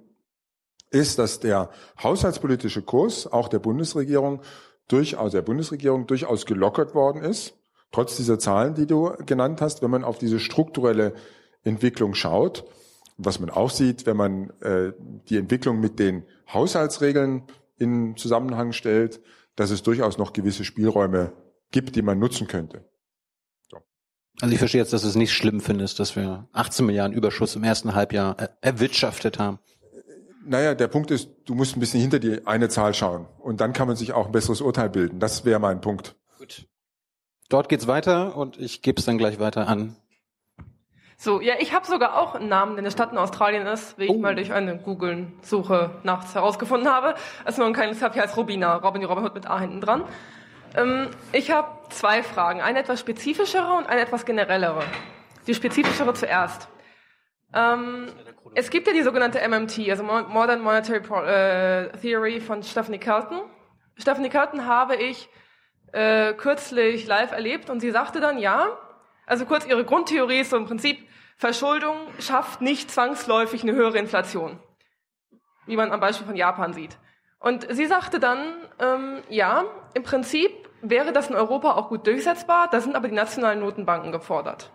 ist, 0.91 1.19
dass 1.19 1.41
der 1.41 1.71
haushaltspolitische 2.03 2.83
Kurs 2.83 3.27
auch 3.27 3.49
der 3.49 3.61
Bundesregierung 3.61 4.43
durchaus, 4.89 5.33
der 5.33 5.43
Bundesregierung 5.43 6.07
durchaus 6.07 6.45
gelockert 6.45 6.95
worden 6.95 7.23
ist, 7.23 7.55
trotz 7.93 8.17
dieser 8.17 8.39
Zahlen, 8.39 8.75
die 8.75 8.87
du 8.87 9.13
genannt 9.25 9.61
hast, 9.61 9.83
wenn 9.83 9.91
man 9.91 10.05
auf 10.05 10.19
diese 10.19 10.39
strukturelle 10.39 11.15
Entwicklung 11.65 12.15
schaut. 12.15 12.65
Was 13.17 13.39
man 13.39 13.51
auch 13.51 13.71
sieht, 13.71 14.05
wenn 14.05 14.17
man 14.17 14.51
äh, 14.61 14.93
die 15.29 15.37
Entwicklung 15.37 15.81
mit 15.81 15.99
den 15.99 16.25
Haushaltsregeln 16.53 17.45
in 17.83 18.17
Zusammenhang 18.17 18.73
stellt, 18.73 19.21
dass 19.57 19.71
es 19.71 19.83
durchaus 19.83 20.17
noch 20.17 20.33
gewisse 20.33 20.65
Spielräume 20.65 21.33
gibt, 21.71 21.97
die 21.97 22.03
man 22.03 22.19
nutzen 22.19 22.47
könnte. 22.47 22.85
Also 24.41 24.55
ich 24.55 24.59
verstehe 24.59 24.81
jetzt, 24.81 24.93
dass 24.93 25.03
du 25.03 25.09
es 25.09 25.15
nicht 25.15 25.33
schlimm 25.33 25.61
findest, 25.61 26.01
dass 26.01 26.17
wir 26.17 26.49
18 26.53 26.87
Milliarden 26.87 27.17
Überschuss 27.17 27.55
im 27.55 27.65
ersten 27.65 27.95
Halbjahr 27.95 28.37
erwirtschaftet 28.61 29.39
haben. 29.39 29.59
Naja, 30.45 30.75
der 30.75 30.89
Punkt 30.89 31.11
ist, 31.11 31.29
du 31.45 31.55
musst 31.55 31.77
ein 31.77 31.81
bisschen 31.81 32.01
hinter 32.01 32.19
die 32.19 32.45
eine 32.47 32.69
Zahl 32.69 32.95
schauen 32.95 33.27
und 33.39 33.61
dann 33.61 33.73
kann 33.73 33.87
man 33.87 33.97
sich 33.97 34.13
auch 34.13 34.27
ein 34.27 34.33
besseres 34.33 34.61
Urteil 34.61 34.91
bilden. 34.91 35.21
Das 35.21 35.45
wäre 35.45 35.61
mein 35.61 35.81
Punkt. 35.81 36.17
Gut. 36.39 36.67
Dort 37.49 37.69
geht's 37.69 37.87
weiter 37.87 38.37
und 38.37 38.59
ich 38.59 38.83
gebe 38.83 38.99
es 38.99 39.05
dann 39.05 39.19
gleich 39.19 39.39
weiter 39.39 39.69
an. 39.69 39.97
So, 41.23 41.41
ja, 41.41 41.55
ich 41.61 41.73
habe 41.73 41.87
sogar 41.87 42.19
auch 42.19 42.35
einen 42.35 42.49
Namen, 42.49 42.73
der 42.73 42.81
eine 42.81 42.91
Stadt 42.91 43.13
in 43.13 43.19
Australien 43.19 43.65
ist, 43.65 43.97
wie 43.97 44.09
oh. 44.09 44.15
ich 44.15 44.21
mal 44.21 44.35
durch 44.35 44.53
eine 44.53 44.77
Google-Suche 44.77 45.91
nachts 46.03 46.35
herausgefunden 46.35 46.93
habe. 46.93 47.15
Es 47.45 47.53
ist 47.53 47.59
nur 47.59 47.69
ein 47.69 47.75
kleines 47.75 48.03
Happy 48.03 48.19
heißt 48.19 48.37
Robina, 48.37 48.75
Robin 48.79 49.03
die 49.03 49.07
Robin 49.07 49.23
Hood 49.23 49.33
mit 49.33 49.47
A 49.49 49.61
hinten 49.61 49.81
dran. 49.81 50.03
Ähm, 50.77 51.11
ich 51.31 51.53
habe 51.53 51.69
zwei 51.91 52.25
Fragen, 52.25 52.61
eine 52.61 52.81
etwas 52.81 52.99
spezifischere 52.99 53.73
und 53.75 53.87
eine 53.87 54.01
etwas 54.01 54.27
generellere. 54.27 54.83
Die 55.47 55.55
spezifischere 55.55 56.13
zuerst. 56.13 56.67
Ähm, 57.55 58.09
es 58.57 58.71
gibt 58.71 58.89
ja 58.89 58.93
die 58.93 59.03
sogenannte 59.03 59.39
MMT, 59.49 59.91
also 59.91 60.03
Modern 60.03 60.61
Monetary 60.61 61.03
äh, 61.25 61.97
Theory 61.99 62.41
von 62.41 62.65
Stephanie 62.65 62.99
Kelton. 62.99 63.43
Stephanie 63.97 64.29
Kelton 64.29 64.67
habe 64.67 64.97
ich 64.97 65.29
äh, 65.93 66.33
kürzlich 66.33 67.07
live 67.07 67.31
erlebt 67.31 67.71
und 67.71 67.79
sie 67.79 67.93
sagte 67.93 68.19
dann, 68.19 68.39
ja, 68.39 68.77
also 69.33 69.47
kurz 69.47 69.65
ihre 69.67 69.83
Grundtheorie 69.83 70.41
ist 70.41 70.51
so 70.51 70.59
im 70.59 70.67
Prinzip, 70.67 70.99
Verschuldung 71.39 71.97
schafft 72.19 72.61
nicht 72.61 72.91
zwangsläufig 72.91 73.63
eine 73.63 73.73
höhere 73.73 73.97
Inflation, 73.97 74.59
wie 75.65 75.77
man 75.77 75.91
am 75.91 76.01
Beispiel 76.01 76.27
von 76.27 76.37
Japan 76.37 76.75
sieht. 76.75 76.99
Und 77.41 77.67
sie 77.71 77.87
sagte 77.87 78.21
dann, 78.21 78.39
ähm, 78.79 79.23
ja, 79.31 79.65
im 79.95 80.03
Prinzip 80.03 80.51
wäre 80.83 81.15
das 81.15 81.31
in 81.31 81.35
Europa 81.35 81.73
auch 81.73 81.89
gut 81.89 82.07
durchsetzbar, 82.07 82.69
da 82.71 82.83
sind 82.83 82.95
aber 82.95 83.09
die 83.09 83.15
nationalen 83.15 83.61
Notenbanken 83.61 84.13
gefordert. 84.13 84.71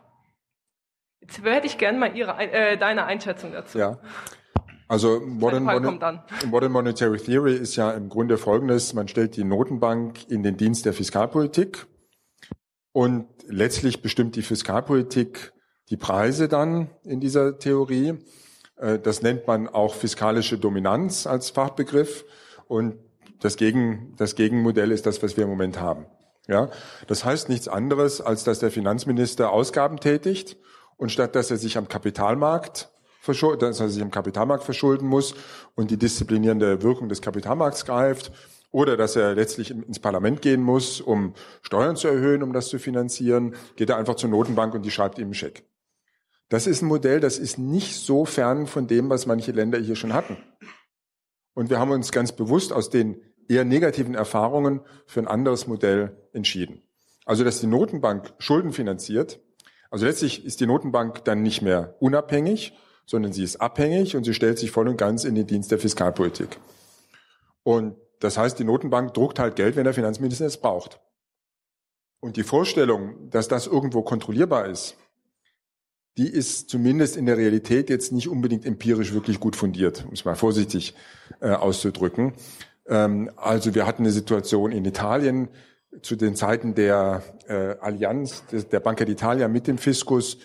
Jetzt 1.20 1.44
hätte 1.44 1.68
ich 1.68 1.78
gerne 1.78 2.00
mal 2.00 2.18
ihre, 2.18 2.36
äh, 2.40 2.78
deine 2.78 3.06
Einschätzung 3.06 3.52
dazu. 3.52 3.78
Ja. 3.78 4.00
Also 4.88 5.20
Modern, 5.20 5.66
Modern, 5.66 6.24
Modern 6.48 6.72
Monetary 6.72 7.20
Theory 7.20 7.54
ist 7.54 7.76
ja 7.76 7.92
im 7.92 8.10
Grunde 8.10 8.40
folgendes, 8.40 8.96
man 8.96 9.08
stellt 9.08 9.36
die 9.36 9.44
Notenbank 9.44 10.28
in 10.32 10.42
den 10.42 10.58
Dienst 10.58 10.88
der 10.88 10.94
Fiskalpolitik 10.94 11.86
und 12.98 13.28
letztlich 13.46 14.02
bestimmt 14.02 14.36
die 14.36 14.42
Fiskalpolitik 14.42 15.54
die 15.92 15.98
Preise 15.98 16.48
dann 16.48 16.90
in 17.04 17.20
dieser 17.20 17.60
Theorie. 17.60 18.16
Äh, 18.76 18.98
das 18.98 19.22
nennt 19.22 19.46
man 19.46 19.68
auch 19.68 19.94
fiskalische 19.94 20.58
Dominanz 20.58 21.28
als 21.28 21.52
Fachbegriff 21.52 22.26
und 22.68 22.96
das, 23.40 23.56
Gegen, 23.56 24.16
das 24.18 24.34
Gegenmodell 24.34 24.92
ist 24.92 25.06
das, 25.06 25.22
was 25.22 25.38
wir 25.38 25.44
im 25.44 25.50
Moment 25.52 25.80
haben. 25.80 26.08
Ja, 26.48 26.72
das 27.06 27.24
heißt 27.24 27.50
nichts 27.50 27.68
anderes, 27.68 28.20
als 28.20 28.44
dass 28.44 28.58
der 28.58 28.72
Finanzminister 28.72 29.52
Ausgaben 29.52 30.00
tätigt 30.00 30.58
und 30.96 31.12
statt 31.12 31.36
dass 31.36 31.52
er 31.52 31.58
sich 31.58 31.78
am 31.78 31.88
Kapitalmarkt 31.88 32.90
dass 33.60 33.80
er 33.82 33.90
sich 33.90 34.02
am 34.02 34.10
Kapitalmarkt 34.10 34.64
verschulden 34.64 35.06
muss 35.06 35.36
und 35.76 35.92
die 35.92 35.98
disziplinierende 35.98 36.82
Wirkung 36.82 37.10
des 37.10 37.22
Kapitalmarkts 37.22 37.86
greift, 37.86 38.32
oder 38.72 38.98
dass 38.98 39.16
er 39.16 39.36
letztlich 39.36 39.72
ins 39.72 40.00
Parlament 40.00 40.42
gehen 40.42 40.62
muss, 40.62 41.02
um 41.02 41.34
Steuern 41.62 41.96
zu 41.96 42.08
erhöhen, 42.08 42.44
um 42.44 42.54
das 42.54 42.68
zu 42.68 42.80
finanzieren, 42.80 43.56
geht 43.76 43.90
er 43.90 43.98
einfach 43.98 44.16
zur 44.16 44.30
Notenbank 44.30 44.74
und 44.74 44.84
die 44.84 44.92
schreibt 44.92 45.18
ihm 45.18 45.26
einen 45.26 45.34
Scheck. 45.34 45.64
Das 46.50 46.68
ist 46.68 46.82
ein 46.82 46.88
Modell, 46.88 47.20
das 47.20 47.40
ist 47.40 47.58
nicht 47.58 47.96
so 47.96 48.26
fern 48.26 48.68
von 48.68 48.88
dem, 48.88 49.10
was 49.10 49.26
manche 49.26 49.52
Länder 49.52 49.80
hier 49.80 49.96
schon 49.96 50.14
hatten. 50.14 50.38
Und 51.54 51.70
wir 51.70 51.80
haben 51.80 51.92
uns 51.92 52.12
ganz 52.12 52.32
bewusst 52.32 52.72
aus 52.72 52.90
den 52.90 53.22
eher 53.50 53.66
negativen 53.66 54.16
Erfahrungen 54.16 54.82
für 55.06 55.20
ein 55.20 55.28
anderes 55.28 55.68
Modell 55.68 56.16
entschieden. 56.34 56.82
Also, 57.26 57.44
dass 57.44 57.60
die 57.60 57.68
Notenbank 57.68 58.34
Schulden 58.38 58.72
finanziert. 58.72 59.42
Also 59.90 60.06
letztlich 60.06 60.46
ist 60.46 60.60
die 60.60 60.68
Notenbank 60.68 61.24
dann 61.26 61.42
nicht 61.42 61.62
mehr 61.62 61.96
unabhängig, 62.00 62.74
sondern 63.06 63.34
sie 63.34 63.44
ist 63.44 63.60
abhängig 63.62 64.16
und 64.16 64.24
sie 64.24 64.34
stellt 64.34 64.60
sich 64.60 64.72
voll 64.72 64.88
und 64.88 64.98
ganz 64.98 65.24
in 65.24 65.36
den 65.36 65.48
Dienst 65.48 65.72
der 65.72 65.80
Fiskalpolitik. 65.80 66.60
Und 67.64 67.96
das 68.20 68.38
heißt, 68.38 68.58
die 68.60 68.64
Notenbank 68.64 69.14
druckt 69.14 69.40
halt 69.40 69.56
Geld, 69.56 69.76
wenn 69.76 69.84
der 69.84 69.94
Finanzminister 69.94 70.46
es 70.46 70.58
braucht. 70.58 71.00
Und 72.20 72.36
die 72.36 72.44
Vorstellung, 72.44 73.30
dass 73.30 73.48
das 73.48 73.68
irgendwo 73.68 74.02
kontrollierbar 74.02 74.66
ist, 74.66 74.98
die 76.18 76.28
ist 76.28 76.70
zumindest 76.70 77.16
in 77.16 77.28
der 77.28 77.38
Realität 77.38 77.90
jetzt 77.90 78.12
nicht 78.12 78.28
unbedingt 78.28 78.66
empirisch 78.66 79.14
wirklich 79.14 79.40
gut 79.40 79.56
fundiert, 79.56 80.04
um 80.08 80.14
es 80.14 80.26
mal 80.26 80.36
vorsichtig 80.36 80.96
äh, 81.42 81.50
auszudrücken. 81.50 82.34
Ähm, 82.88 83.30
also 83.36 83.76
wir 83.76 83.86
hatten 83.86 84.02
eine 84.02 84.12
Situation 84.12 84.72
in 84.72 84.84
Italien 84.84 85.50
zu 86.02 86.16
den 86.16 86.36
Zeiten 86.36 86.74
der 86.74 87.24
äh, 87.48 87.76
Allianz, 87.80 88.44
der 88.52 88.80
Banca 88.80 89.06
d'Italia 89.06 89.48
mit 89.48 89.68
dem 89.68 89.78
Fiskus, 89.78 90.40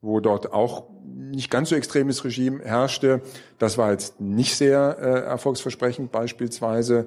wo 0.00 0.20
dort 0.20 0.52
auch 0.52 0.88
nicht 1.04 1.50
ganz 1.50 1.70
so 1.70 1.76
extremes 1.76 2.24
Regime 2.24 2.64
herrschte. 2.64 3.22
Das 3.58 3.78
war 3.78 3.90
jetzt 3.90 4.20
nicht 4.20 4.56
sehr 4.56 4.96
äh, 5.00 5.20
erfolgsversprechend 5.26 6.12
beispielsweise. 6.12 7.06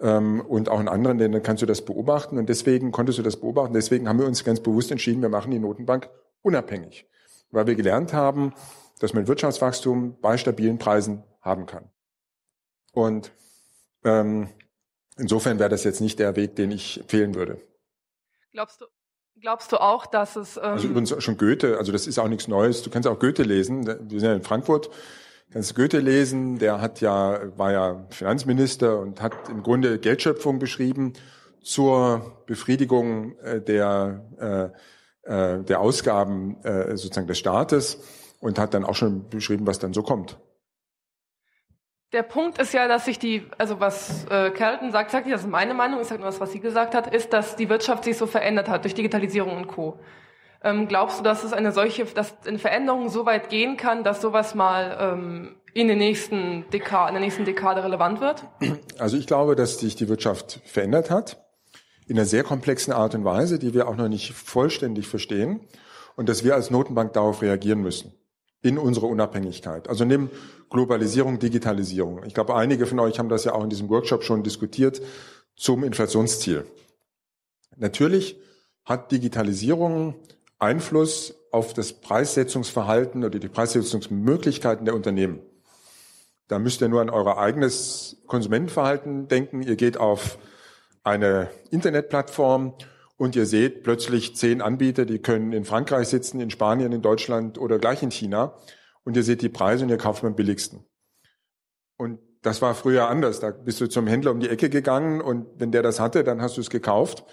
Ähm, 0.00 0.40
und 0.40 0.68
auch 0.68 0.80
in 0.80 0.88
anderen 0.88 1.18
Ländern 1.18 1.42
kannst 1.42 1.62
du 1.62 1.66
das 1.66 1.82
beobachten. 1.82 2.38
Und 2.38 2.48
deswegen 2.48 2.92
konntest 2.92 3.18
du 3.18 3.22
das 3.22 3.36
beobachten. 3.36 3.74
Deswegen 3.74 4.08
haben 4.08 4.18
wir 4.18 4.26
uns 4.26 4.44
ganz 4.44 4.60
bewusst 4.60 4.90
entschieden, 4.90 5.22
wir 5.22 5.28
machen 5.28 5.50
die 5.50 5.58
Notenbank 5.58 6.10
unabhängig 6.42 7.06
weil 7.54 7.66
wir 7.66 7.74
gelernt 7.74 8.12
haben, 8.12 8.52
dass 8.98 9.14
man 9.14 9.26
Wirtschaftswachstum 9.26 10.20
bei 10.20 10.36
stabilen 10.36 10.78
Preisen 10.78 11.22
haben 11.40 11.66
kann. 11.66 11.90
Und 12.92 13.32
ähm, 14.04 14.48
insofern 15.16 15.58
wäre 15.58 15.70
das 15.70 15.84
jetzt 15.84 16.00
nicht 16.00 16.18
der 16.18 16.36
Weg, 16.36 16.56
den 16.56 16.70
ich 16.70 17.00
empfehlen 17.00 17.34
würde. 17.34 17.60
Glaubst 18.52 18.80
du, 18.80 18.86
glaubst 19.44 19.72
du 19.72 19.76
auch, 19.76 20.06
dass 20.06 20.36
es... 20.36 20.56
Ähm 20.56 20.62
also 20.62 20.88
übrigens 20.88 21.22
schon 21.22 21.36
Goethe, 21.36 21.76
also 21.76 21.92
das 21.92 22.06
ist 22.06 22.18
auch 22.18 22.28
nichts 22.28 22.48
Neues. 22.48 22.82
Du 22.82 22.88
kannst 22.88 23.06
auch 23.06 23.18
Goethe 23.18 23.42
lesen. 23.42 23.86
Wir 23.86 24.20
sind 24.20 24.28
ja 24.28 24.34
in 24.34 24.42
Frankfurt. 24.42 24.88
kannst 25.52 25.74
Goethe 25.74 25.98
lesen, 25.98 26.58
der 26.58 26.80
hat 26.80 27.02
ja, 27.02 27.40
war 27.58 27.70
ja 27.70 28.06
Finanzminister 28.08 28.98
und 28.98 29.20
hat 29.20 29.34
im 29.50 29.62
Grunde 29.62 29.98
Geldschöpfung 29.98 30.58
beschrieben 30.58 31.12
zur 31.62 32.42
Befriedigung 32.46 33.38
äh, 33.40 33.60
der, 33.60 34.72
äh, 35.26 35.30
äh, 35.30 35.62
der 35.62 35.80
Ausgaben 35.80 36.56
äh, 36.64 36.96
sozusagen 36.96 37.26
des 37.26 37.38
Staates 37.38 37.98
und 38.40 38.58
hat 38.58 38.72
dann 38.72 38.84
auch 38.84 38.94
schon 38.94 39.28
beschrieben, 39.28 39.66
was 39.66 39.78
dann 39.78 39.92
so 39.92 40.02
kommt. 40.02 40.38
Der 42.14 42.22
Punkt 42.22 42.58
ist 42.58 42.72
ja, 42.72 42.86
dass 42.86 43.06
sich 43.06 43.18
die, 43.18 43.42
also 43.58 43.80
was 43.80 44.24
äh, 44.30 44.52
Kelton 44.52 44.92
sagt, 44.92 45.10
sagt 45.10 45.26
nicht, 45.26 45.34
das 45.34 45.40
ist 45.40 45.50
meine 45.50 45.74
Meinung, 45.74 46.00
ich 46.00 46.06
sage 46.06 46.20
nur 46.20 46.30
das, 46.30 46.38
was 46.38 46.52
sie 46.52 46.60
gesagt 46.60 46.94
hat, 46.94 47.12
ist, 47.12 47.32
dass 47.32 47.56
die 47.56 47.68
Wirtschaft 47.68 48.04
sich 48.04 48.16
so 48.16 48.28
verändert 48.28 48.68
hat 48.68 48.84
durch 48.84 48.94
Digitalisierung 48.94 49.56
und 49.56 49.66
Co. 49.66 49.98
Ähm, 50.62 50.86
glaubst 50.86 51.18
du, 51.18 51.24
dass 51.24 51.42
es 51.42 51.52
eine 51.52 51.72
solche, 51.72 52.04
dass 52.04 52.36
eine 52.46 52.60
Veränderung 52.60 53.08
so 53.08 53.26
weit 53.26 53.48
gehen 53.48 53.76
kann, 53.76 54.04
dass 54.04 54.20
sowas 54.20 54.54
mal 54.54 54.96
ähm, 55.00 55.56
in, 55.72 55.88
den 55.88 55.98
nächsten 55.98 56.64
Dekade, 56.72 57.08
in 57.08 57.14
der 57.14 57.20
nächsten 57.20 57.44
Dekade 57.44 57.82
relevant 57.82 58.20
wird? 58.20 58.44
Also 59.00 59.16
ich 59.16 59.26
glaube, 59.26 59.56
dass 59.56 59.80
sich 59.80 59.96
die 59.96 60.08
Wirtschaft 60.08 60.60
verändert 60.64 61.10
hat 61.10 61.44
in 62.06 62.16
einer 62.16 62.26
sehr 62.26 62.44
komplexen 62.44 62.92
Art 62.92 63.16
und 63.16 63.24
Weise, 63.24 63.58
die 63.58 63.74
wir 63.74 63.88
auch 63.88 63.96
noch 63.96 64.08
nicht 64.08 64.34
vollständig 64.34 65.08
verstehen 65.08 65.62
und 66.14 66.28
dass 66.28 66.44
wir 66.44 66.54
als 66.54 66.70
Notenbank 66.70 67.12
darauf 67.12 67.42
reagieren 67.42 67.80
müssen 67.80 68.14
in 68.64 68.78
unserer 68.78 69.08
Unabhängigkeit. 69.08 69.88
Also 69.88 70.04
nimm 70.04 70.30
Globalisierung, 70.70 71.38
Digitalisierung. 71.38 72.24
Ich 72.24 72.32
glaube, 72.32 72.56
einige 72.56 72.86
von 72.86 72.98
euch 72.98 73.18
haben 73.18 73.28
das 73.28 73.44
ja 73.44 73.52
auch 73.52 73.62
in 73.62 73.68
diesem 73.68 73.90
Workshop 73.90 74.24
schon 74.24 74.42
diskutiert 74.42 75.02
zum 75.54 75.84
Inflationsziel. 75.84 76.64
Natürlich 77.76 78.36
hat 78.84 79.12
Digitalisierung 79.12 80.14
Einfluss 80.58 81.34
auf 81.50 81.74
das 81.74 81.92
Preissetzungsverhalten 81.92 83.22
oder 83.22 83.38
die 83.38 83.48
Preissetzungsmöglichkeiten 83.48 84.86
der 84.86 84.94
Unternehmen. 84.94 85.40
Da 86.48 86.58
müsst 86.58 86.80
ihr 86.80 86.88
nur 86.88 87.02
an 87.02 87.10
euer 87.10 87.36
eigenes 87.36 88.16
Konsumentenverhalten 88.26 89.28
denken. 89.28 89.62
Ihr 89.62 89.76
geht 89.76 89.98
auf 89.98 90.38
eine 91.02 91.50
Internetplattform 91.70 92.74
und 93.24 93.34
ihr 93.36 93.46
seht 93.46 93.84
plötzlich 93.84 94.36
zehn 94.36 94.60
Anbieter, 94.60 95.06
die 95.06 95.18
können 95.18 95.54
in 95.54 95.64
Frankreich 95.64 96.08
sitzen, 96.08 96.40
in 96.40 96.50
Spanien, 96.50 96.92
in 96.92 97.00
Deutschland 97.00 97.56
oder 97.56 97.78
gleich 97.78 98.02
in 98.02 98.10
China. 98.10 98.54
Und 99.02 99.16
ihr 99.16 99.22
seht 99.22 99.40
die 99.40 99.48
Preise 99.48 99.84
und 99.84 99.88
ihr 99.88 99.96
kauft 99.96 100.22
am 100.24 100.36
billigsten. 100.36 100.84
Und 101.96 102.18
das 102.42 102.60
war 102.60 102.74
früher 102.74 103.08
anders. 103.08 103.40
Da 103.40 103.50
bist 103.50 103.80
du 103.80 103.86
zum 103.86 104.06
Händler 104.06 104.30
um 104.30 104.40
die 104.40 104.50
Ecke 104.50 104.68
gegangen 104.68 105.22
und 105.22 105.46
wenn 105.56 105.72
der 105.72 105.82
das 105.82 106.00
hatte, 106.00 106.22
dann 106.22 106.42
hast 106.42 106.58
du 106.58 106.60
es 106.60 106.68
gekauft. 106.68 107.24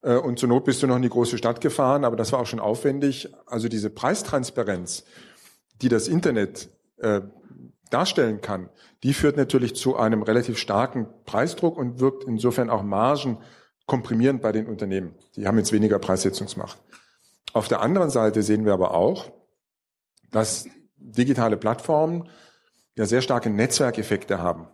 Äh, 0.00 0.16
und 0.16 0.38
zur 0.38 0.48
Not 0.48 0.64
bist 0.64 0.82
du 0.82 0.86
noch 0.86 0.96
in 0.96 1.02
die 1.02 1.10
große 1.10 1.36
Stadt 1.36 1.60
gefahren, 1.60 2.06
aber 2.06 2.16
das 2.16 2.32
war 2.32 2.40
auch 2.40 2.46
schon 2.46 2.60
aufwendig. 2.60 3.28
Also 3.44 3.68
diese 3.68 3.90
Preistransparenz, 3.90 5.04
die 5.82 5.90
das 5.90 6.08
Internet 6.08 6.70
äh, 6.96 7.20
darstellen 7.90 8.40
kann, 8.40 8.70
die 9.02 9.12
führt 9.12 9.36
natürlich 9.36 9.76
zu 9.76 9.96
einem 9.96 10.22
relativ 10.22 10.56
starken 10.56 11.06
Preisdruck 11.26 11.76
und 11.76 12.00
wirkt 12.00 12.24
insofern 12.24 12.70
auch 12.70 12.82
Margen 12.82 13.40
komprimierend 13.86 14.42
bei 14.42 14.52
den 14.52 14.66
Unternehmen. 14.66 15.14
Die 15.36 15.46
haben 15.46 15.58
jetzt 15.58 15.72
weniger 15.72 15.98
Preissetzungsmacht. 15.98 16.78
Auf 17.52 17.68
der 17.68 17.80
anderen 17.80 18.10
Seite 18.10 18.42
sehen 18.42 18.64
wir 18.64 18.72
aber 18.72 18.94
auch, 18.94 19.30
dass 20.30 20.66
digitale 20.96 21.56
Plattformen 21.56 22.28
ja 22.96 23.06
sehr 23.06 23.22
starke 23.22 23.50
Netzwerkeffekte 23.50 24.38
haben. 24.38 24.68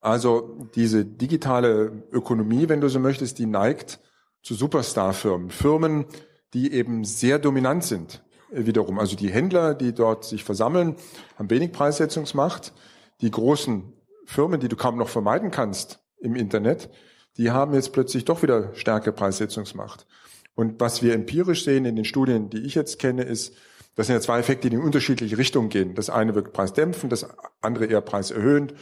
Also 0.00 0.68
diese 0.74 1.04
digitale 1.04 2.04
Ökonomie, 2.12 2.68
wenn 2.68 2.80
du 2.80 2.88
so 2.88 3.00
möchtest, 3.00 3.38
die 3.38 3.46
neigt 3.46 4.00
zu 4.42 4.54
Superstar-Firmen. 4.54 5.50
Firmen, 5.50 6.06
die 6.54 6.72
eben 6.72 7.04
sehr 7.04 7.38
dominant 7.38 7.84
sind 7.84 8.22
wiederum. 8.50 8.98
Also 8.98 9.16
die 9.16 9.30
Händler, 9.30 9.74
die 9.74 9.92
dort 9.92 10.24
sich 10.24 10.44
versammeln, 10.44 10.96
haben 11.36 11.50
wenig 11.50 11.72
Preissetzungsmacht. 11.72 12.72
Die 13.20 13.30
großen 13.30 13.92
Firmen, 14.24 14.60
die 14.60 14.68
du 14.68 14.76
kaum 14.76 14.96
noch 14.96 15.08
vermeiden 15.08 15.50
kannst 15.50 16.00
im 16.18 16.36
Internet, 16.36 16.90
die 17.36 17.50
haben 17.50 17.74
jetzt 17.74 17.92
plötzlich 17.92 18.24
doch 18.24 18.42
wieder 18.42 18.74
stärkere 18.74 19.12
Preissetzungsmacht. 19.12 20.06
Und 20.54 20.80
was 20.80 21.02
wir 21.02 21.14
empirisch 21.14 21.64
sehen 21.64 21.84
in 21.84 21.96
den 21.96 22.04
Studien, 22.04 22.48
die 22.48 22.62
ich 22.62 22.74
jetzt 22.74 22.98
kenne, 22.98 23.22
ist, 23.22 23.54
das 23.94 24.06
sind 24.06 24.14
ja 24.16 24.20
zwei 24.20 24.38
Effekte, 24.38 24.70
die 24.70 24.76
in 24.76 24.82
unterschiedliche 24.82 25.38
Richtungen 25.38 25.68
gehen. 25.68 25.94
Das 25.94 26.10
eine 26.10 26.34
wirkt 26.34 26.52
preisdämpfend, 26.52 27.12
das 27.12 27.26
andere 27.60 27.86
eher 27.86 28.00
preiserhöhend 28.00 28.74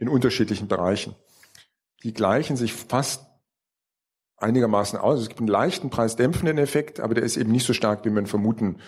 in 0.00 0.08
unterschiedlichen 0.08 0.68
Bereichen. 0.68 1.14
Die 2.02 2.12
gleichen 2.12 2.56
sich 2.56 2.74
fast 2.74 3.24
einigermaßen 4.36 4.98
aus. 4.98 5.20
Es 5.20 5.28
gibt 5.28 5.40
einen 5.40 5.48
leichten 5.48 5.90
preisdämpfenden 5.90 6.58
Effekt, 6.58 7.00
aber 7.00 7.14
der 7.14 7.24
ist 7.24 7.36
eben 7.36 7.52
nicht 7.52 7.66
so 7.66 7.72
stark, 7.72 8.04
wie 8.04 8.10
man 8.10 8.26
vermuten 8.26 8.78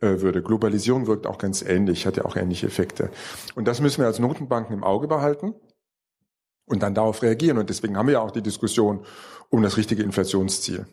äh, 0.00 0.20
würde. 0.20 0.42
Globalisierung 0.42 1.06
wirkt 1.06 1.26
auch 1.26 1.38
ganz 1.38 1.62
ähnlich, 1.62 2.06
hat 2.06 2.16
ja 2.16 2.24
auch 2.24 2.36
ähnliche 2.36 2.66
Effekte. 2.66 3.10
Und 3.54 3.68
das 3.68 3.80
müssen 3.80 4.00
wir 4.00 4.06
als 4.06 4.18
Notenbanken 4.18 4.74
im 4.74 4.84
Auge 4.84 5.06
behalten 5.06 5.54
und 6.66 6.82
dann 6.82 6.94
darauf 6.94 7.22
reagieren. 7.22 7.58
Und 7.58 7.70
deswegen 7.70 7.96
haben 7.96 8.06
wir 8.06 8.14
ja 8.14 8.20
auch 8.20 8.30
die 8.30 8.42
Diskussion 8.42 9.04
um 9.48 9.62
das 9.62 9.76
richtige 9.76 10.02
Inflationsziel. 10.02 10.86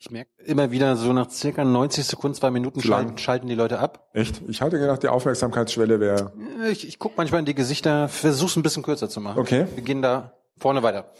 Ich 0.00 0.10
merke 0.12 0.30
immer 0.44 0.70
wieder, 0.70 0.94
so 0.96 1.12
nach 1.12 1.28
circa 1.28 1.64
90 1.64 2.04
Sekunden, 2.04 2.36
zwei 2.36 2.52
Minuten 2.52 2.80
schalten, 2.80 3.18
schalten, 3.18 3.48
die 3.48 3.56
Leute 3.56 3.80
ab. 3.80 4.08
Echt? 4.12 4.40
Ich 4.46 4.62
hatte 4.62 4.78
gedacht, 4.78 5.02
die 5.02 5.08
Aufmerksamkeitsschwelle 5.08 5.98
wäre... 5.98 6.32
Ich, 6.70 6.86
ich 6.86 7.00
gucke 7.00 7.14
manchmal 7.16 7.40
in 7.40 7.46
die 7.46 7.54
Gesichter, 7.54 8.08
versuch's 8.08 8.54
ein 8.54 8.62
bisschen 8.62 8.84
kürzer 8.84 9.08
zu 9.08 9.20
machen. 9.20 9.40
Okay. 9.40 9.66
Wir 9.74 9.82
gehen 9.82 10.00
da 10.00 10.34
vorne 10.56 10.84
weiter. 10.84 11.12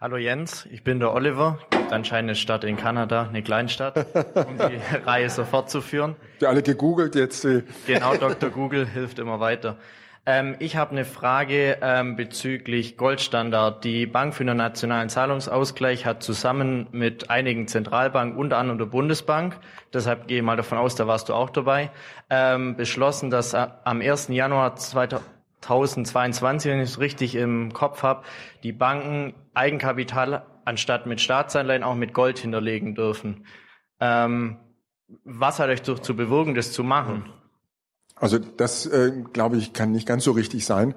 Hallo 0.00 0.16
Jens, 0.16 0.64
ich 0.70 0.84
bin 0.84 1.00
der 1.00 1.12
Oliver. 1.12 1.58
Gibt 1.70 1.92
anscheinend 1.92 2.28
eine 2.28 2.36
Stadt 2.36 2.62
in 2.62 2.76
Kanada, 2.76 3.26
eine 3.26 3.42
Kleinstadt, 3.42 3.96
um 4.46 4.56
die 4.56 4.78
Reihe 5.04 5.28
so 5.28 5.44
fortzuführen. 5.44 6.14
Die 6.40 6.46
alle 6.46 6.62
gegoogelt 6.62 7.16
jetzt. 7.16 7.44
Äh. 7.44 7.64
Genau, 7.88 8.14
Dr. 8.14 8.50
Google 8.50 8.86
hilft 8.86 9.18
immer 9.18 9.40
weiter. 9.40 9.76
Ähm, 10.28 10.56
ich 10.58 10.76
habe 10.76 10.90
eine 10.90 11.06
Frage 11.06 11.78
ähm, 11.80 12.14
bezüglich 12.14 12.98
Goldstandard. 12.98 13.82
Die 13.82 14.04
Bank 14.04 14.34
für 14.34 14.44
den 14.44 14.58
nationalen 14.58 15.08
Zahlungsausgleich 15.08 16.04
hat 16.04 16.22
zusammen 16.22 16.86
mit 16.92 17.30
einigen 17.30 17.66
Zentralbanken, 17.66 18.38
unter 18.38 18.58
anderem 18.58 18.76
der 18.76 18.84
Bundesbank, 18.84 19.58
deshalb 19.94 20.28
gehe 20.28 20.38
ich 20.38 20.44
mal 20.44 20.58
davon 20.58 20.76
aus, 20.76 20.96
da 20.96 21.06
warst 21.06 21.30
du 21.30 21.32
auch 21.32 21.48
dabei, 21.48 21.90
ähm, 22.28 22.76
beschlossen, 22.76 23.30
dass 23.30 23.54
äh, 23.54 23.68
am 23.84 24.02
1. 24.02 24.28
Januar 24.28 24.76
2000 24.76 25.38
1022, 25.60 26.70
wenn 26.70 26.80
ich 26.80 26.90
es 26.90 27.00
richtig 27.00 27.34
im 27.34 27.72
Kopf 27.72 28.04
habe, 28.04 28.22
die 28.62 28.72
Banken 28.72 29.34
Eigenkapital 29.54 30.46
anstatt 30.64 31.06
mit 31.06 31.20
Staatsanleihen 31.20 31.82
auch 31.82 31.96
mit 31.96 32.14
Gold 32.14 32.38
hinterlegen 32.38 32.94
dürfen. 32.94 33.44
Ähm, 33.98 34.58
was 35.24 35.58
hat 35.58 35.68
euch 35.68 35.82
dazu 35.82 36.14
bewirken, 36.14 36.54
das 36.54 36.70
zu 36.70 36.84
machen? 36.84 37.32
Also 38.20 38.38
das, 38.38 38.86
äh, 38.86 39.12
glaube 39.32 39.56
ich, 39.56 39.72
kann 39.72 39.92
nicht 39.92 40.06
ganz 40.06 40.24
so 40.24 40.32
richtig 40.32 40.66
sein, 40.66 40.94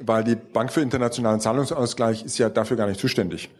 weil 0.00 0.24
die 0.24 0.36
Bank 0.36 0.72
für 0.72 0.80
internationalen 0.80 1.40
Zahlungsausgleich 1.40 2.24
ist 2.24 2.38
ja 2.38 2.48
dafür 2.48 2.76
gar 2.76 2.86
nicht 2.86 3.00
zuständig. 3.00 3.50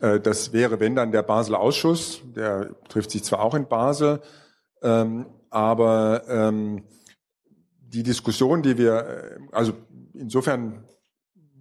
Äh, 0.00 0.20
das 0.20 0.52
wäre, 0.52 0.80
wenn 0.80 0.94
dann 0.94 1.12
der 1.12 1.22
Basler 1.22 1.60
Ausschuss, 1.60 2.20
der 2.34 2.74
trifft 2.88 3.10
sich 3.10 3.24
zwar 3.24 3.40
auch 3.40 3.54
in 3.54 3.66
Basel, 3.68 4.20
ähm, 4.82 5.26
aber 5.50 6.22
ähm, 6.28 6.84
die 7.80 8.02
Diskussion, 8.02 8.62
die 8.62 8.76
wir, 8.78 8.94
äh, 8.94 9.38
also 9.52 9.72
insofern 10.14 10.84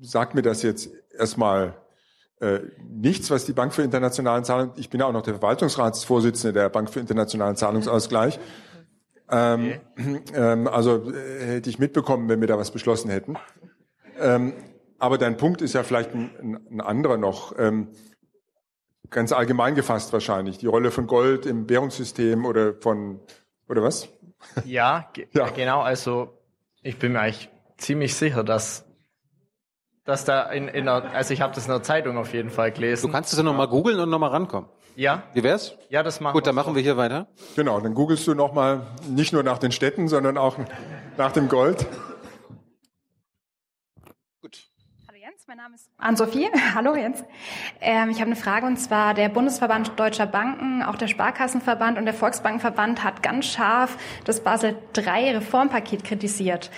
sagt 0.01 0.35
mir 0.35 0.41
das 0.41 0.61
jetzt 0.61 0.89
erstmal 1.17 1.73
äh, 2.39 2.59
nichts, 2.87 3.31
was 3.31 3.45
die 3.45 3.53
Bank 3.53 3.73
für 3.73 3.81
internationalen 3.81 4.43
Zahlungen, 4.43 4.73
ich 4.75 4.89
bin 4.89 4.99
ja 4.99 5.07
auch 5.07 5.13
noch 5.13 5.23
der 5.23 5.35
Verwaltungsratsvorsitzende 5.35 6.53
der 6.53 6.69
Bank 6.69 6.89
für 6.89 6.99
internationalen 6.99 7.55
Zahlungsausgleich. 7.55 8.39
Ähm, 9.29 9.79
ähm, 10.33 10.67
also 10.67 11.11
äh, 11.11 11.55
hätte 11.55 11.69
ich 11.69 11.79
mitbekommen, 11.79 12.29
wenn 12.29 12.39
wir 12.41 12.47
da 12.47 12.57
was 12.57 12.71
beschlossen 12.71 13.09
hätten. 13.09 13.37
Ähm, 14.19 14.53
aber 14.99 15.17
dein 15.17 15.37
Punkt 15.37 15.61
ist 15.61 15.73
ja 15.73 15.83
vielleicht 15.83 16.13
ein, 16.13 16.59
ein 16.71 16.81
anderer 16.81 17.17
noch. 17.17 17.57
Ähm, 17.57 17.89
ganz 19.09 19.31
allgemein 19.31 19.75
gefasst 19.75 20.11
wahrscheinlich. 20.13 20.57
Die 20.57 20.67
Rolle 20.67 20.91
von 20.91 21.07
Gold 21.07 21.45
im 21.45 21.69
Währungssystem 21.69 22.45
oder 22.45 22.73
von, 22.75 23.19
oder 23.69 23.83
was? 23.83 24.09
Ja, 24.65 25.11
ja. 25.31 25.49
genau. 25.49 25.81
Also 25.81 26.37
ich 26.83 26.99
bin 26.99 27.13
mir 27.13 27.21
eigentlich 27.21 27.49
ziemlich 27.77 28.15
sicher, 28.15 28.43
dass 28.43 28.87
dass 30.07 30.23
da 30.23 30.43
in, 30.43 30.69
in 30.69 30.87
einer, 30.87 31.13
also 31.13 31.33
ich 31.33 31.41
habe 31.41 31.53
das 31.53 31.65
in 31.65 31.71
der 31.71 31.83
Zeitung 31.83 32.17
auf 32.17 32.33
jeden 32.33 32.49
Fall 32.49 32.71
gelesen. 32.71 33.07
Du 33.07 33.11
kannst 33.11 33.33
es 33.33 33.37
ja 33.37 33.43
nochmal 33.43 33.67
googeln 33.67 33.99
und 33.99 34.09
nochmal 34.09 34.29
rankommen. 34.29 34.69
Ja. 34.97 35.21
Wie 35.35 35.43
wär's? 35.43 35.77
Ja, 35.89 36.01
das 36.01 36.19
machen 36.21 36.33
Gut, 36.33 36.47
dann 36.47 36.55
machen 36.55 36.73
wir 36.73 36.81
hier 36.81 36.97
weiter. 36.97 37.27
Genau, 37.55 37.79
dann 37.79 37.93
googelst 37.93 38.25
du 38.25 38.33
nochmal 38.33 38.81
nicht 39.07 39.31
nur 39.31 39.43
nach 39.43 39.59
den 39.59 39.71
Städten, 39.71 40.07
sondern 40.07 40.39
auch 40.39 40.57
nach 41.17 41.31
dem 41.31 41.49
Gold. 41.49 41.85
mein 45.49 45.57
Name 45.57 45.75
ist 45.75 45.89
Ann-Sophie. 45.97 46.49
Hallo 46.75 46.93
Jens. 46.93 47.23
Ähm, 47.79 48.09
ich 48.09 48.17
habe 48.17 48.25
eine 48.25 48.35
Frage 48.35 48.65
und 48.65 48.75
zwar 48.75 49.13
der 49.13 49.29
Bundesverband 49.29 49.97
Deutscher 49.97 50.27
Banken, 50.27 50.83
auch 50.83 50.97
der 50.97 51.07
Sparkassenverband 51.07 51.97
und 51.97 52.03
der 52.03 52.13
Volksbankenverband 52.13 53.01
hat 53.01 53.23
ganz 53.23 53.45
scharf 53.45 53.97
das 54.25 54.41
Basel 54.41 54.75
III 54.97 55.37
Reformpaket 55.37 56.03
kritisiert. 56.03 56.69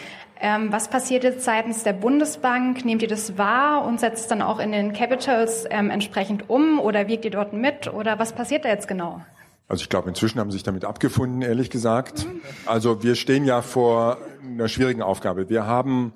Ähm, 0.42 0.72
was 0.72 0.90
passiert 0.90 1.24
jetzt 1.24 1.44
seitens 1.44 1.84
der 1.84 1.94
Bundesbank? 1.94 2.86
Nehmt 2.86 3.02
ihr 3.02 3.10
das 3.10 3.38
wahr 3.38 3.86
und 3.86 4.00
setzt 4.00 4.32
dann 4.32 4.42
auch 4.42 4.60
in 4.60 4.72
den 4.72 4.94
Capitals 4.94 5.66
ähm, 5.70 5.90
entsprechend 5.90 6.50
um 6.50 6.80
oder 6.80 7.08
wirkt 7.08 7.26
ihr 7.26 7.32
dort 7.32 7.52
mit 7.52 7.92
oder 7.94 8.20
was 8.20 8.34
passiert 8.34 8.64
da 8.64 8.70
jetzt 8.70 8.88
genau? 8.88 9.22
Also 9.68 9.84
ich 9.84 9.90
glaube, 9.90 10.10
inzwischen 10.10 10.40
haben 10.40 10.50
sie 10.50 10.56
sich 10.56 10.64
damit 10.64 10.86
abgefunden, 10.86 11.42
ehrlich 11.42 11.70
gesagt. 11.70 12.26
Also 12.66 13.04
wir 13.04 13.16
stehen 13.16 13.44
ja 13.44 13.62
vor 13.62 14.18
einer 14.42 14.68
schwierigen 14.70 15.02
Aufgabe. 15.02 15.50
Wir 15.50 15.68
haben 15.68 16.14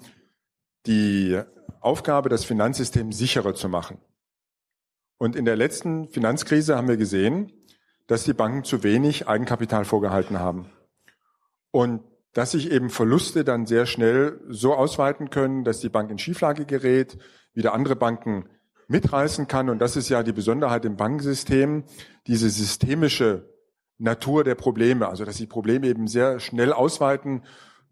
die 0.86 1.40
Aufgabe, 1.82 2.30
das 2.30 2.46
Finanzsystem 2.46 3.12
sicherer 3.12 3.54
zu 3.54 3.68
machen. 3.68 4.00
Und 5.18 5.36
in 5.36 5.46
der 5.46 5.58
letzten 5.58 6.08
Finanzkrise 6.08 6.78
haben 6.78 6.88
wir 6.88 6.98
gesehen, 6.98 7.52
dass 8.08 8.24
die 8.24 8.34
Banken 8.34 8.64
zu 8.64 8.84
wenig 8.84 9.28
Eigenkapital 9.28 9.86
vorgehalten 9.86 10.40
haben. 10.40 10.70
Und 11.72 12.02
dass 12.34 12.52
sich 12.52 12.72
eben 12.72 12.90
Verluste 12.90 13.44
dann 13.44 13.66
sehr 13.66 13.86
schnell 13.86 14.40
so 14.50 14.74
ausweiten 14.74 15.30
können, 15.30 15.64
dass 15.64 15.80
die 15.80 15.90
Bank 15.90 16.10
in 16.12 16.18
Schieflage 16.18 16.66
gerät, 16.66 17.18
wieder 17.54 17.74
andere 17.74 17.96
Banken 17.96 18.50
mitreißen 18.88 19.48
kann. 19.48 19.70
Und 19.70 19.80
das 19.80 19.96
ist 19.96 20.10
ja 20.10 20.24
die 20.24 20.34
Besonderheit 20.34 20.86
im 20.86 20.98
Bankensystem, 20.98 21.84
diese 22.28 22.50
systemische 22.50 23.50
Natur 24.00 24.44
der 24.44 24.56
Probleme, 24.56 25.08
also 25.08 25.24
dass 25.26 25.38
die 25.38 25.48
Probleme 25.48 25.88
eben 25.88 26.08
sehr 26.08 26.40
schnell 26.40 26.74
ausweiten 26.74 27.44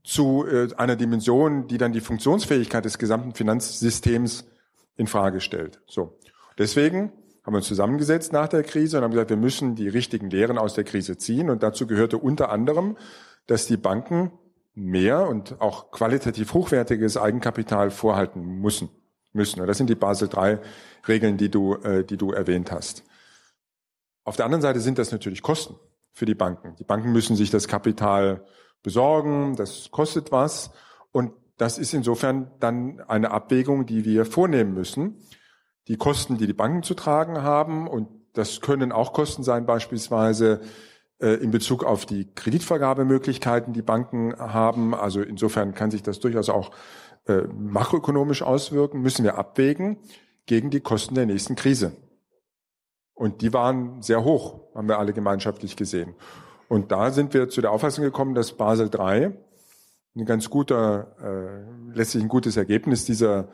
zu 0.03 0.45
äh, 0.47 0.69
einer 0.75 0.95
Dimension, 0.95 1.67
die 1.67 1.77
dann 1.77 1.93
die 1.93 2.01
Funktionsfähigkeit 2.01 2.83
des 2.83 2.97
gesamten 2.97 3.33
Finanzsystems 3.33 4.45
in 4.97 5.07
Frage 5.07 5.41
stellt. 5.41 5.79
So. 5.85 6.17
Deswegen 6.57 7.11
haben 7.43 7.53
wir 7.53 7.57
uns 7.57 7.67
zusammengesetzt 7.67 8.33
nach 8.33 8.47
der 8.47 8.63
Krise 8.63 8.97
und 8.97 9.03
haben 9.03 9.11
gesagt, 9.11 9.29
wir 9.29 9.37
müssen 9.37 9.75
die 9.75 9.87
richtigen 9.87 10.29
Lehren 10.29 10.57
aus 10.57 10.73
der 10.73 10.83
Krise 10.83 11.17
ziehen. 11.17 11.49
Und 11.49 11.63
dazu 11.63 11.87
gehörte 11.87 12.17
unter 12.17 12.51
anderem, 12.51 12.97
dass 13.51 13.65
die 13.65 13.77
Banken 13.77 14.31
mehr 14.73 15.27
und 15.27 15.59
auch 15.59 15.91
qualitativ 15.91 16.53
hochwertiges 16.53 17.17
Eigenkapital 17.17 17.91
vorhalten 17.91 18.41
müssen. 18.61 18.89
müssen. 19.33 19.59
Und 19.59 19.67
das 19.67 19.77
sind 19.77 19.89
die 19.89 19.95
Basel 19.95 20.29
III 20.33 20.59
Regeln, 21.07 21.37
die 21.37 21.49
du, 21.49 21.75
äh, 21.75 22.05
die 22.05 22.17
du 22.17 22.31
erwähnt 22.31 22.71
hast. 22.71 23.03
Auf 24.23 24.37
der 24.37 24.45
anderen 24.45 24.61
Seite 24.61 24.79
sind 24.79 24.97
das 24.97 25.11
natürlich 25.11 25.41
Kosten 25.41 25.75
für 26.13 26.25
die 26.25 26.35
Banken. 26.35 26.75
Die 26.77 26.83
Banken 26.83 27.11
müssen 27.11 27.35
sich 27.35 27.49
das 27.49 27.67
Kapital 27.67 28.45
besorgen, 28.83 29.55
das 29.55 29.91
kostet 29.91 30.31
was. 30.31 30.71
Und 31.11 31.33
das 31.57 31.77
ist 31.77 31.93
insofern 31.93 32.51
dann 32.59 33.01
eine 33.01 33.31
Abwägung, 33.31 33.85
die 33.85 34.05
wir 34.05 34.25
vornehmen 34.25 34.73
müssen 34.73 35.17
die 35.87 35.97
Kosten, 35.97 36.37
die 36.37 36.47
die 36.47 36.53
Banken 36.53 36.83
zu 36.83 36.93
tragen 36.93 37.41
haben. 37.41 37.87
Und 37.87 38.07
das 38.33 38.61
können 38.61 38.91
auch 38.91 39.13
Kosten 39.13 39.43
sein, 39.43 39.65
beispielsweise 39.65 40.61
in 41.27 41.51
Bezug 41.51 41.83
auf 41.83 42.05
die 42.05 42.27
Kreditvergabemöglichkeiten, 42.33 43.73
die 43.73 43.81
Banken 43.81 44.35
haben. 44.37 44.95
Also 44.95 45.21
insofern 45.21 45.73
kann 45.73 45.91
sich 45.91 46.03
das 46.03 46.19
durchaus 46.19 46.49
auch 46.49 46.71
äh, 47.27 47.41
makroökonomisch 47.53 48.41
auswirken, 48.41 49.01
müssen 49.01 49.23
wir 49.23 49.37
abwägen 49.37 49.97
gegen 50.45 50.69
die 50.69 50.81
Kosten 50.81 51.15
der 51.15 51.25
nächsten 51.25 51.55
Krise. 51.55 51.91
Und 53.13 53.41
die 53.41 53.53
waren 53.53 54.01
sehr 54.01 54.23
hoch, 54.23 54.61
haben 54.73 54.87
wir 54.87 54.97
alle 54.97 55.13
gemeinschaftlich 55.13 55.75
gesehen. 55.75 56.15
Und 56.67 56.91
da 56.91 57.11
sind 57.11 57.33
wir 57.33 57.49
zu 57.49 57.61
der 57.61 57.71
Auffassung 57.71 58.03
gekommen, 58.03 58.33
dass 58.33 58.53
Basel 58.53 58.89
III 58.91 59.33
ein 60.15 60.25
ganz 60.25 60.49
guter, 60.49 61.15
äh, 61.21 61.95
letztlich 61.95 62.23
ein 62.23 62.29
gutes 62.29 62.57
Ergebnis 62.57 63.05
dieser 63.05 63.49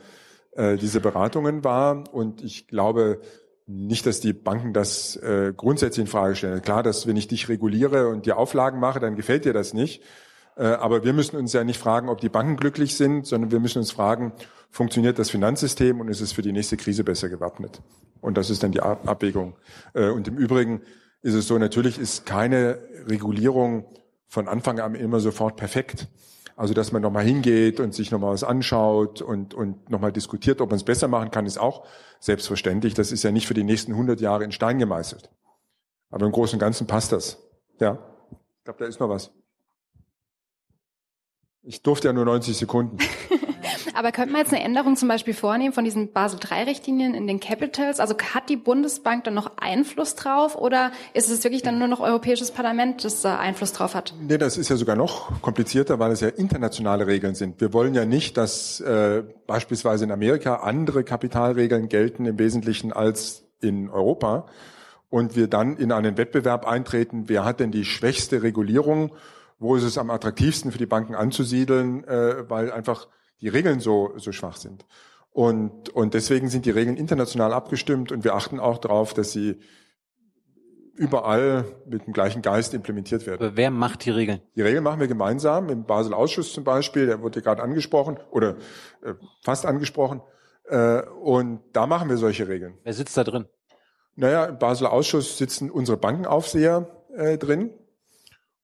äh, 0.58 0.76
diese 0.76 1.00
Beratungen 1.00 1.62
war. 1.64 2.12
Und 2.12 2.42
ich 2.42 2.66
glaube 2.66 3.20
nicht, 3.68 4.06
dass 4.06 4.20
die 4.20 4.32
Banken 4.32 4.72
das 4.72 5.16
äh, 5.16 5.52
grundsätzlich 5.54 6.04
in 6.04 6.10
Frage 6.10 6.34
stellen. 6.34 6.62
Klar, 6.62 6.82
dass 6.82 7.06
wenn 7.06 7.16
ich 7.16 7.28
dich 7.28 7.48
reguliere 7.48 8.08
und 8.08 8.24
dir 8.24 8.38
Auflagen 8.38 8.80
mache, 8.80 8.98
dann 8.98 9.14
gefällt 9.14 9.44
dir 9.44 9.52
das 9.52 9.74
nicht. 9.74 10.02
Äh, 10.56 10.64
aber 10.64 11.04
wir 11.04 11.12
müssen 11.12 11.36
uns 11.36 11.52
ja 11.52 11.62
nicht 11.64 11.78
fragen, 11.78 12.08
ob 12.08 12.20
die 12.20 12.30
Banken 12.30 12.56
glücklich 12.56 12.96
sind, 12.96 13.26
sondern 13.26 13.50
wir 13.50 13.60
müssen 13.60 13.78
uns 13.78 13.92
fragen, 13.92 14.32
funktioniert 14.70 15.18
das 15.18 15.28
Finanzsystem 15.30 16.00
und 16.00 16.08
ist 16.08 16.22
es 16.22 16.32
für 16.32 16.42
die 16.42 16.52
nächste 16.52 16.78
Krise 16.78 17.04
besser 17.04 17.28
gewappnet? 17.28 17.82
Und 18.22 18.38
das 18.38 18.48
ist 18.48 18.62
dann 18.62 18.72
die 18.72 18.80
Abwägung. 18.80 19.54
Äh, 19.92 20.08
und 20.08 20.26
im 20.28 20.38
Übrigen 20.38 20.80
ist 21.20 21.34
es 21.34 21.46
so, 21.46 21.58
natürlich 21.58 21.98
ist 21.98 22.24
keine 22.24 22.78
Regulierung 23.06 23.84
von 24.28 24.48
Anfang 24.48 24.80
an 24.80 24.94
immer 24.94 25.20
sofort 25.20 25.56
perfekt. 25.56 26.08
Also 26.58 26.74
dass 26.74 26.90
man 26.90 27.02
nochmal 27.02 27.24
hingeht 27.24 27.78
und 27.78 27.94
sich 27.94 28.10
nochmal 28.10 28.32
was 28.32 28.42
anschaut 28.42 29.22
und, 29.22 29.54
und 29.54 29.90
nochmal 29.90 30.10
diskutiert, 30.10 30.60
ob 30.60 30.70
man 30.70 30.76
es 30.78 30.82
besser 30.82 31.06
machen 31.06 31.30
kann, 31.30 31.46
ist 31.46 31.56
auch 31.56 31.86
selbstverständlich. 32.18 32.94
Das 32.94 33.12
ist 33.12 33.22
ja 33.22 33.30
nicht 33.30 33.46
für 33.46 33.54
die 33.54 33.62
nächsten 33.62 33.92
100 33.92 34.20
Jahre 34.20 34.42
in 34.42 34.50
Stein 34.50 34.80
gemeißelt. 34.80 35.30
Aber 36.10 36.26
im 36.26 36.32
Großen 36.32 36.56
und 36.56 36.58
Ganzen 36.58 36.88
passt 36.88 37.12
das. 37.12 37.38
Ja, 37.78 37.98
ich 38.32 38.64
glaube, 38.64 38.80
da 38.80 38.86
ist 38.86 38.98
noch 38.98 39.08
was. 39.08 39.30
Ich 41.62 41.80
durfte 41.84 42.08
ja 42.08 42.12
nur 42.12 42.24
90 42.24 42.56
Sekunden. 42.56 42.98
Aber 43.98 44.12
könnte 44.12 44.30
man 44.30 44.42
jetzt 44.42 44.54
eine 44.54 44.62
Änderung 44.62 44.94
zum 44.94 45.08
Beispiel 45.08 45.34
vornehmen 45.34 45.72
von 45.72 45.82
diesen 45.82 46.12
Basel 46.12 46.38
III-Richtlinien 46.38 47.14
in 47.14 47.26
den 47.26 47.40
Capitals? 47.40 47.98
Also 47.98 48.14
hat 48.32 48.48
die 48.48 48.56
Bundesbank 48.56 49.24
dann 49.24 49.34
noch 49.34 49.56
Einfluss 49.56 50.14
drauf 50.14 50.54
oder 50.54 50.92
ist 51.14 51.28
es 51.28 51.42
wirklich 51.42 51.62
dann 51.62 51.80
nur 51.80 51.88
noch 51.88 51.98
Europäisches 51.98 52.52
Parlament, 52.52 53.04
das 53.04 53.22
da 53.22 53.40
Einfluss 53.40 53.72
drauf 53.72 53.96
hat? 53.96 54.14
Nee, 54.20 54.38
das 54.38 54.56
ist 54.56 54.68
ja 54.68 54.76
sogar 54.76 54.94
noch 54.94 55.42
komplizierter, 55.42 55.98
weil 55.98 56.12
es 56.12 56.20
ja 56.20 56.28
internationale 56.28 57.08
Regeln 57.08 57.34
sind. 57.34 57.60
Wir 57.60 57.72
wollen 57.72 57.92
ja 57.92 58.04
nicht, 58.04 58.36
dass 58.36 58.78
äh, 58.78 59.24
beispielsweise 59.48 60.04
in 60.04 60.12
Amerika 60.12 60.58
andere 60.58 61.02
Kapitalregeln 61.02 61.88
gelten 61.88 62.24
im 62.26 62.38
Wesentlichen 62.38 62.92
als 62.92 63.48
in 63.60 63.90
Europa 63.90 64.46
und 65.10 65.34
wir 65.34 65.48
dann 65.48 65.76
in 65.76 65.90
einen 65.90 66.16
Wettbewerb 66.16 66.68
eintreten, 66.68 67.24
wer 67.26 67.44
hat 67.44 67.58
denn 67.58 67.72
die 67.72 67.84
schwächste 67.84 68.44
Regulierung, 68.44 69.10
wo 69.58 69.74
ist 69.74 69.82
es 69.82 69.98
am 69.98 70.10
attraktivsten 70.10 70.70
für 70.70 70.78
die 70.78 70.86
Banken 70.86 71.16
anzusiedeln, 71.16 72.04
äh, 72.04 72.48
weil 72.48 72.70
einfach 72.70 73.08
die 73.40 73.48
Regeln 73.48 73.80
so, 73.80 74.12
so 74.16 74.32
schwach 74.32 74.56
sind. 74.56 74.86
Und, 75.30 75.90
und 75.90 76.14
deswegen 76.14 76.48
sind 76.48 76.66
die 76.66 76.70
Regeln 76.70 76.96
international 76.96 77.52
abgestimmt 77.52 78.10
und 78.12 78.24
wir 78.24 78.34
achten 78.34 78.58
auch 78.58 78.78
darauf, 78.78 79.14
dass 79.14 79.32
sie 79.32 79.60
überall 80.94 81.64
mit 81.86 82.06
dem 82.06 82.12
gleichen 82.12 82.42
Geist 82.42 82.74
implementiert 82.74 83.24
werden. 83.26 83.40
Aber 83.40 83.56
wer 83.56 83.70
macht 83.70 84.04
die 84.04 84.10
Regeln? 84.10 84.40
Die 84.56 84.62
Regeln 84.62 84.82
machen 84.82 84.98
wir 84.98 85.06
gemeinsam, 85.06 85.68
im 85.68 85.84
Basel-Ausschuss 85.84 86.52
zum 86.52 86.64
Beispiel, 86.64 87.06
der 87.06 87.22
wurde 87.22 87.40
gerade 87.40 87.62
angesprochen 87.62 88.18
oder 88.30 88.56
äh, 89.02 89.14
fast 89.42 89.64
angesprochen. 89.64 90.22
Äh, 90.64 91.02
und 91.02 91.60
da 91.72 91.86
machen 91.86 92.08
wir 92.08 92.16
solche 92.16 92.48
Regeln. 92.48 92.74
Wer 92.82 92.94
sitzt 92.94 93.16
da 93.16 93.22
drin? 93.22 93.46
Naja, 94.16 94.46
im 94.46 94.58
Basler 94.58 94.92
Ausschuss 94.92 95.38
sitzen 95.38 95.70
unsere 95.70 95.96
Bankenaufseher 95.96 96.88
äh, 97.14 97.38
drin. 97.38 97.70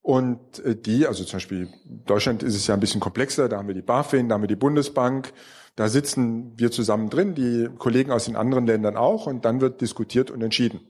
Und 0.05 0.63
äh, 0.63 0.77
die, 0.77 1.07
also 1.07 1.25
zum 1.25 1.39
Beispiel 1.39 1.69
Deutschland 1.87 2.43
ist 2.43 2.55
es 2.55 2.67
ja 2.67 2.75
ein 2.75 2.81
bisschen 2.81 3.01
komplexer, 3.01 3.49
da 3.49 3.57
haben 3.57 3.69
wir 3.69 3.75
die 3.75 3.81
BaFin, 3.81 4.29
da 4.29 4.35
haben 4.35 4.43
wir 4.43 4.49
die 4.49 4.55
Bundesbank, 4.55 5.33
da 5.77 5.89
sitzen 5.89 6.53
wir 6.59 6.71
zusammen 6.71 7.09
drin, 7.09 7.35
die 7.35 7.71
Kollegen 7.79 8.13
aus 8.13 8.27
den 8.27 8.37
anderen 8.37 8.67
Ländern 8.67 8.99
auch, 8.99 9.27
und 9.27 9.47
dann 9.47 9.63
wird 9.63 9.81
diskutiert 9.81 10.31
und 10.31 10.43
entschieden. 10.43 10.81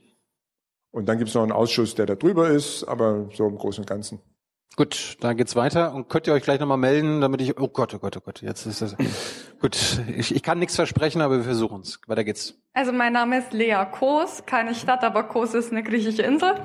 Und 0.90 1.08
dann 1.08 1.18
gibt 1.18 1.28
es 1.28 1.34
noch 1.36 1.44
einen 1.44 1.52
Ausschuss, 1.52 1.94
der 1.94 2.06
da 2.06 2.16
drüber 2.16 2.48
ist, 2.48 2.82
aber 2.82 3.28
so 3.32 3.46
im 3.46 3.56
Großen 3.56 3.82
und 3.82 3.86
Ganzen. 3.88 4.18
Gut, 4.74 5.16
dann 5.20 5.36
geht's 5.36 5.54
weiter 5.54 5.94
und 5.94 6.08
könnt 6.08 6.26
ihr 6.26 6.32
euch 6.32 6.42
gleich 6.42 6.58
nochmal 6.58 6.78
melden, 6.78 7.20
damit 7.20 7.40
ich. 7.40 7.56
Oh 7.60 7.68
Gott, 7.68 7.94
oh 7.94 8.00
Gott, 8.00 8.16
oh 8.16 8.20
Gott, 8.20 8.42
jetzt 8.42 8.66
ist 8.66 8.82
das. 8.82 8.96
Gut, 9.60 9.78
ich, 10.08 10.34
ich 10.34 10.42
kann 10.42 10.58
nichts 10.58 10.74
versprechen, 10.74 11.22
aber 11.22 11.36
wir 11.36 11.44
versuchen 11.44 11.82
es. 11.82 12.00
Weiter 12.08 12.24
geht's. 12.24 12.58
Also 12.72 12.90
mein 12.90 13.12
Name 13.12 13.38
ist 13.38 13.52
Lea 13.52 13.86
Kos, 13.92 14.42
keine 14.44 14.74
Stadt, 14.74 15.04
aber 15.04 15.22
Kos 15.22 15.54
ist 15.54 15.70
eine 15.70 15.84
griechische 15.84 16.22
Insel. 16.22 16.56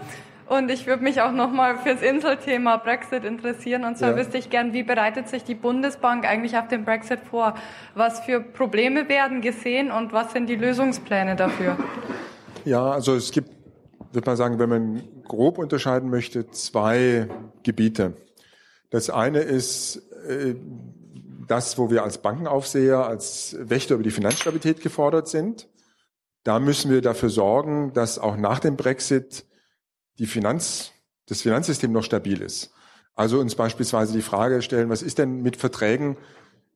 Und 0.50 0.72
ich 0.72 0.88
würde 0.88 1.04
mich 1.04 1.22
auch 1.22 1.32
nochmal 1.32 1.78
fürs 1.78 2.02
Inselthema 2.02 2.78
Brexit 2.78 3.24
interessieren. 3.24 3.86
Und 3.86 4.00
zwar 4.00 4.12
ja. 4.12 4.18
wüsste 4.18 4.40
ich 4.40 4.50
gern, 4.50 4.74
wie 4.74 4.82
bereitet 4.82 5.30
sich 5.30 5.44
die 5.44 5.54
Bundesbank 5.54 6.26
eigentlich 6.26 6.58
auf 6.58 6.68
den 6.68 6.86
Brexit 6.86 7.20
vor? 7.30 7.54
Was 7.94 8.22
für 8.22 8.42
Probleme 8.42 9.08
werden 9.10 9.42
gesehen 9.42 9.92
und 9.92 10.12
was 10.12 10.32
sind 10.34 10.50
die 10.50 10.56
Lösungspläne 10.56 11.36
dafür? 11.36 11.78
Ja, 12.66 12.90
also 12.90 13.14
es 13.14 13.30
gibt, 13.30 13.52
würde 14.12 14.26
man 14.26 14.38
sagen, 14.38 14.58
wenn 14.58 14.70
man 14.70 15.04
grob 15.28 15.60
unterscheiden 15.60 16.10
möchte, 16.10 16.50
zwei 16.50 17.28
Gebiete. 17.62 18.14
Das 18.90 19.12
eine 19.12 19.42
ist 19.42 19.98
äh, 20.28 20.56
das, 21.48 21.78
wo 21.78 21.92
wir 21.92 22.02
als 22.02 22.18
Bankenaufseher, 22.18 23.06
als 23.06 23.56
Wächter 23.60 23.94
über 23.94 24.04
die 24.04 24.10
Finanzstabilität 24.10 24.82
gefordert 24.82 25.28
sind. 25.28 25.68
Da 26.44 26.60
müssen 26.60 26.90
wir 26.90 27.02
dafür 27.02 27.30
sorgen, 27.30 27.94
dass 27.94 28.18
auch 28.18 28.36
nach 28.36 28.58
dem 28.58 28.78
Brexit 28.78 29.46
die 30.20 30.28
Finanz, 30.28 30.92
das 31.28 31.42
Finanzsystem 31.42 31.92
noch 31.92 32.04
stabil 32.04 32.42
ist. 32.42 32.72
Also 33.16 33.40
uns 33.40 33.56
beispielsweise 33.56 34.14
die 34.14 34.22
Frage 34.22 34.62
stellen, 34.62 34.90
was 34.90 35.02
ist 35.02 35.18
denn 35.18 35.42
mit 35.42 35.58
Verträgen, 35.58 36.18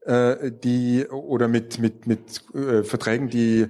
äh, 0.01 0.51
die 0.51 1.05
oder 1.07 1.47
mit 1.47 1.79
mit 1.79 2.07
mit 2.07 2.43
äh, 2.53 2.83
Verträgen, 2.83 3.29
die 3.29 3.67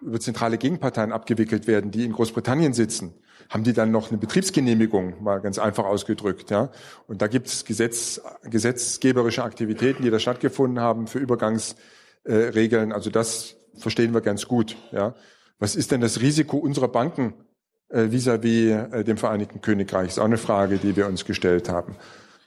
über 0.00 0.20
zentrale 0.20 0.58
Gegenparteien 0.58 1.12
abgewickelt 1.12 1.66
werden, 1.66 1.90
die 1.90 2.04
in 2.04 2.12
Großbritannien 2.12 2.74
sitzen, 2.74 3.14
haben 3.48 3.64
die 3.64 3.72
dann 3.72 3.90
noch 3.90 4.10
eine 4.10 4.18
Betriebsgenehmigung, 4.18 5.22
mal 5.22 5.40
ganz 5.40 5.58
einfach 5.58 5.84
ausgedrückt, 5.84 6.50
ja? 6.50 6.70
Und 7.06 7.22
da 7.22 7.26
gibt 7.26 7.48
es 7.48 7.64
Gesetz, 7.64 8.20
gesetzgeberische 8.44 9.42
Aktivitäten, 9.42 10.02
die 10.02 10.10
da 10.10 10.18
stattgefunden 10.18 10.80
haben 10.80 11.06
für 11.06 11.18
Übergangsregeln. 11.18 12.92
also 12.92 13.10
das 13.10 13.56
verstehen 13.76 14.14
wir 14.14 14.20
ganz 14.20 14.46
gut, 14.46 14.76
ja? 14.92 15.14
Was 15.58 15.74
ist 15.74 15.90
denn 15.90 16.02
das 16.02 16.20
Risiko 16.20 16.58
unserer 16.58 16.88
Banken 16.88 17.32
äh, 17.32 17.45
vis-à-vis 17.90 18.72
-vis, 18.72 18.92
äh, 18.92 19.04
dem 19.04 19.16
Vereinigten 19.16 19.60
Königreich? 19.60 20.08
Ist 20.08 20.18
auch 20.18 20.24
eine 20.24 20.38
Frage, 20.38 20.78
die 20.78 20.96
wir 20.96 21.06
uns 21.06 21.24
gestellt 21.24 21.68
haben. 21.68 21.96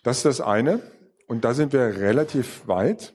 Das 0.03 0.17
ist 0.17 0.25
das 0.25 0.41
eine. 0.41 0.79
Und 1.27 1.45
da 1.45 1.53
sind 1.53 1.73
wir 1.73 1.97
relativ 1.97 2.67
weit 2.67 3.13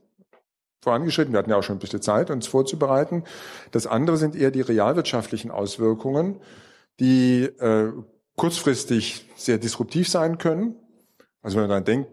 vorangeschritten. 0.80 1.32
Wir 1.32 1.38
hatten 1.38 1.50
ja 1.50 1.56
auch 1.56 1.62
schon 1.62 1.76
ein 1.76 1.80
bisschen 1.80 2.02
Zeit, 2.02 2.30
uns 2.30 2.46
vorzubereiten. 2.46 3.24
Das 3.72 3.86
andere 3.86 4.16
sind 4.16 4.36
eher 4.36 4.50
die 4.50 4.60
realwirtschaftlichen 4.60 5.50
Auswirkungen, 5.50 6.40
die 7.00 7.44
äh, 7.44 7.92
kurzfristig 8.36 9.28
sehr 9.34 9.58
disruptiv 9.58 10.08
sein 10.08 10.38
können. 10.38 10.76
Also 11.42 11.56
wenn 11.56 11.68
man 11.68 11.70
dann 11.70 11.84
denkt, 11.84 12.10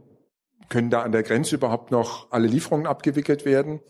können 0.70 0.90
da 0.90 1.04
an 1.04 1.12
der 1.12 1.24
Grenze 1.24 1.56
überhaupt 1.56 1.92
noch 1.92 2.32
alle 2.32 2.48
Lieferungen 2.48 2.88
abgewickelt 2.88 3.46
werden? 3.46 3.82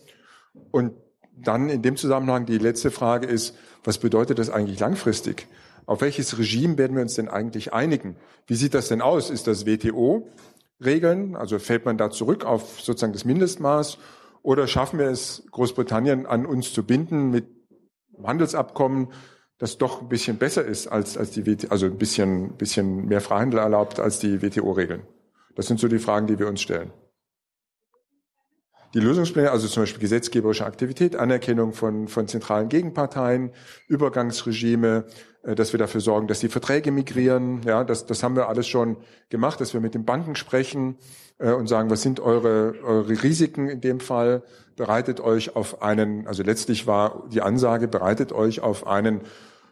Und 0.70 0.92
dann 1.34 1.70
in 1.70 1.80
dem 1.80 1.96
Zusammenhang 1.96 2.44
die 2.44 2.58
letzte 2.58 2.90
Frage 2.90 3.26
ist, 3.26 3.56
was 3.84 3.98
bedeutet 3.98 4.38
das 4.38 4.50
eigentlich 4.50 4.80
langfristig? 4.80 5.46
Auf 5.86 6.00
welches 6.00 6.38
Regime 6.38 6.78
werden 6.78 6.96
wir 6.96 7.02
uns 7.02 7.14
denn 7.14 7.28
eigentlich 7.28 7.72
einigen? 7.72 8.16
Wie 8.46 8.54
sieht 8.54 8.74
das 8.74 8.88
denn 8.88 9.02
aus? 9.02 9.30
Ist 9.30 9.46
das 9.46 9.66
WTO? 9.66 10.28
Regeln? 10.84 11.36
Also 11.36 11.58
fällt 11.58 11.84
man 11.84 11.98
da 11.98 12.10
zurück 12.10 12.44
auf 12.44 12.80
sozusagen 12.80 13.12
das 13.12 13.24
Mindestmaß? 13.24 13.98
Oder 14.42 14.66
schaffen 14.66 14.98
wir 14.98 15.06
es, 15.06 15.44
Großbritannien 15.50 16.26
an 16.26 16.46
uns 16.46 16.72
zu 16.72 16.84
binden 16.84 17.30
mit 17.30 17.46
Handelsabkommen, 18.22 19.08
das 19.58 19.78
doch 19.78 20.02
ein 20.02 20.08
bisschen 20.08 20.38
besser 20.38 20.64
ist 20.64 20.88
als, 20.88 21.16
als 21.16 21.30
die 21.30 21.46
WTO, 21.46 21.68
also 21.70 21.86
ein 21.86 21.98
bisschen, 21.98 22.56
bisschen 22.56 23.06
mehr 23.06 23.20
Freihandel 23.20 23.60
erlaubt 23.60 24.00
als 24.00 24.18
die 24.18 24.42
WTO-Regeln? 24.42 25.02
Das 25.54 25.66
sind 25.66 25.78
so 25.78 25.86
die 25.86 25.98
Fragen, 25.98 26.26
die 26.26 26.38
wir 26.38 26.48
uns 26.48 26.60
stellen. 26.60 26.92
Die 28.94 29.00
Lösungspläne, 29.00 29.50
also 29.50 29.68
zum 29.68 29.84
Beispiel 29.84 30.00
gesetzgeberische 30.00 30.66
Aktivität, 30.66 31.16
Anerkennung 31.16 31.72
von, 31.72 32.08
von 32.08 32.28
zentralen 32.28 32.68
Gegenparteien, 32.68 33.52
Übergangsregime, 33.88 35.06
dass 35.42 35.72
wir 35.72 35.78
dafür 35.78 36.00
sorgen, 36.00 36.28
dass 36.28 36.40
die 36.40 36.48
Verträge 36.48 36.92
migrieren. 36.92 37.62
Ja, 37.64 37.82
das, 37.84 38.06
das 38.06 38.22
haben 38.22 38.36
wir 38.36 38.48
alles 38.48 38.68
schon 38.68 38.96
gemacht, 39.28 39.60
dass 39.60 39.74
wir 39.74 39.80
mit 39.80 39.94
den 39.94 40.04
Banken 40.04 40.36
sprechen 40.36 40.96
äh, 41.38 41.52
und 41.52 41.66
sagen, 41.66 41.90
was 41.90 42.02
sind 42.02 42.20
eure, 42.20 42.74
eure 42.84 43.22
Risiken 43.22 43.68
in 43.68 43.80
dem 43.80 44.00
Fall? 44.00 44.42
Bereitet 44.76 45.20
euch 45.20 45.56
auf 45.56 45.82
einen, 45.82 46.26
also 46.26 46.42
letztlich 46.42 46.86
war 46.86 47.24
die 47.32 47.42
Ansage, 47.42 47.88
bereitet 47.88 48.32
euch 48.32 48.60
auf 48.60 48.86
einen 48.86 49.22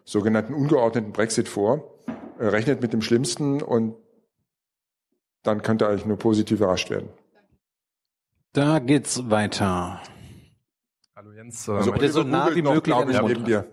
sogenannten 0.04 0.54
ungeordneten 0.54 1.12
Brexit 1.12 1.48
vor, 1.48 1.94
äh, 2.38 2.46
rechnet 2.46 2.82
mit 2.82 2.92
dem 2.92 3.00
Schlimmsten 3.00 3.62
und 3.62 3.94
dann 5.42 5.62
könnt 5.62 5.82
ihr 5.82 5.88
eigentlich 5.88 6.06
nur 6.06 6.18
positiv 6.18 6.58
überrascht 6.58 6.90
werden. 6.90 7.08
Da 8.52 8.80
geht's 8.80 9.30
weiter. 9.30 10.02
Hallo 11.14 11.32
Jens. 11.32 11.68
Also 11.68 11.92
bitte 11.92 12.10
so 12.10 12.24
nah 12.24 12.54
wie 12.54 12.62
möglich 12.62 12.94
an 12.94 13.06
den 13.06 13.20
Mund. 13.22 13.46
Dir. 13.46 13.66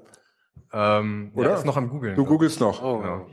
Ähm, 0.77 1.31
Oder? 1.33 1.49
Ja, 1.49 1.55
ist 1.55 1.65
noch 1.65 1.77
am 1.77 1.89
Googeln. 1.89 2.15
Du 2.15 2.25
googelst 2.25 2.59
noch. 2.59 2.83
Oh. 2.83 3.01
Ja. 3.03 3.25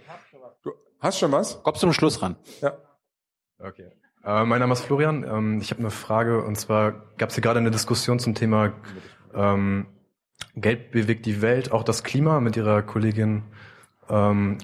Du 0.62 0.72
hast 1.00 1.18
schon 1.18 1.30
was? 1.30 1.62
Kommst 1.62 1.80
zum 1.80 1.92
Schluss 1.92 2.22
ran. 2.22 2.36
Ja. 2.62 2.72
Okay. 3.58 3.90
Äh, 4.24 4.44
mein 4.44 4.60
Name 4.60 4.72
ist 4.72 4.80
Florian. 4.80 5.24
Ähm, 5.24 5.60
ich 5.60 5.70
habe 5.70 5.80
eine 5.80 5.90
Frage 5.90 6.42
und 6.42 6.56
zwar 6.56 6.92
gab 7.18 7.28
es 7.28 7.34
hier 7.34 7.42
gerade 7.42 7.58
eine 7.58 7.70
Diskussion 7.70 8.18
zum 8.18 8.34
Thema 8.34 8.72
ähm, 9.34 9.86
Geld 10.56 10.92
bewegt 10.92 11.26
die 11.26 11.42
Welt, 11.42 11.72
auch 11.72 11.82
das 11.82 12.02
Klima 12.02 12.40
mit 12.40 12.56
Ihrer 12.56 12.82
Kollegin. 12.82 13.42
Ähm, 14.08 14.58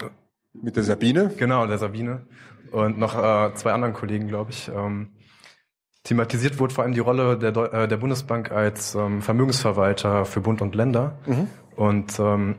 mit 0.53 0.77
der 0.77 0.83
Sabine? 0.83 1.31
Genau, 1.37 1.67
der 1.67 1.79
Sabine 1.79 2.27
und 2.73 2.99
noch 2.99 3.17
äh, 3.17 3.55
zwei 3.55 3.73
anderen 3.73 3.95
Kollegen, 3.95 4.29
glaube 4.29 4.51
ich. 4.51 4.69
Ähm, 4.69 5.11
thematisiert 6.05 6.59
wurde 6.59 6.75
vor 6.75 6.85
allem 6.85 6.95
die 6.95 7.01
Rolle 7.01 7.39
der, 7.39 7.57
äh, 7.73 7.89
der 7.89 7.97
Bundesbank 7.97 8.51
als 8.51 8.95
ähm, 8.95 9.23
Vermögensverwalter 9.23 10.25
für 10.25 10.41
Bund 10.41 10.63
und 10.63 10.75
Länder. 10.75 11.19
Mhm. 11.27 11.49
Und 11.77 12.19
ähm, 12.19 12.57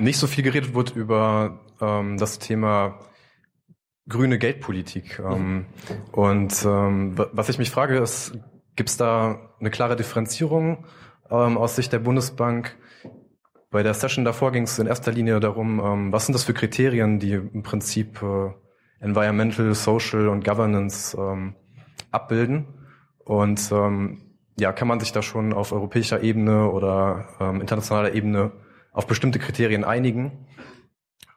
nicht 0.00 0.18
so 0.18 0.26
viel 0.26 0.44
geredet 0.44 0.74
wurde 0.74 0.98
über 0.98 1.60
ähm, 1.80 2.18
das 2.18 2.38
Thema 2.38 2.98
grüne 4.08 4.38
Geldpolitik. 4.38 5.20
Ähm. 5.20 5.66
Und 6.12 6.64
ähm, 6.64 7.14
was 7.16 7.48
ich 7.48 7.58
mich 7.58 7.70
frage, 7.70 7.98
ist, 7.98 8.32
gibt 8.76 8.88
es 8.88 8.96
da 8.96 9.52
eine 9.60 9.70
klare 9.70 9.96
Differenzierung 9.96 10.84
ähm, 11.30 11.56
aus 11.56 11.76
Sicht 11.76 11.92
der 11.92 12.00
Bundesbank? 12.00 12.76
Bei 13.70 13.82
der 13.82 13.94
Session 13.94 14.24
davor 14.24 14.50
ging 14.50 14.64
es 14.64 14.78
in 14.78 14.88
erster 14.88 15.12
Linie 15.12 15.38
darum, 15.38 15.80
ähm, 15.80 16.12
was 16.12 16.26
sind 16.26 16.32
das 16.34 16.44
für 16.44 16.54
Kriterien, 16.54 17.20
die 17.20 17.34
im 17.34 17.62
Prinzip 17.62 18.20
äh, 18.20 18.50
Environmental, 18.98 19.74
Social 19.74 20.28
und 20.28 20.44
Governance 20.44 21.16
ähm, 21.16 21.54
abbilden. 22.10 22.66
Und 23.24 23.70
ähm, 23.70 24.22
ja, 24.58 24.72
kann 24.72 24.88
man 24.88 24.98
sich 24.98 25.12
da 25.12 25.22
schon 25.22 25.52
auf 25.52 25.72
europäischer 25.72 26.22
Ebene 26.22 26.70
oder 26.70 27.28
ähm, 27.40 27.60
internationaler 27.60 28.12
Ebene 28.12 28.52
auf 28.92 29.06
bestimmte 29.06 29.38
Kriterien 29.38 29.84
einigen? 29.84 30.46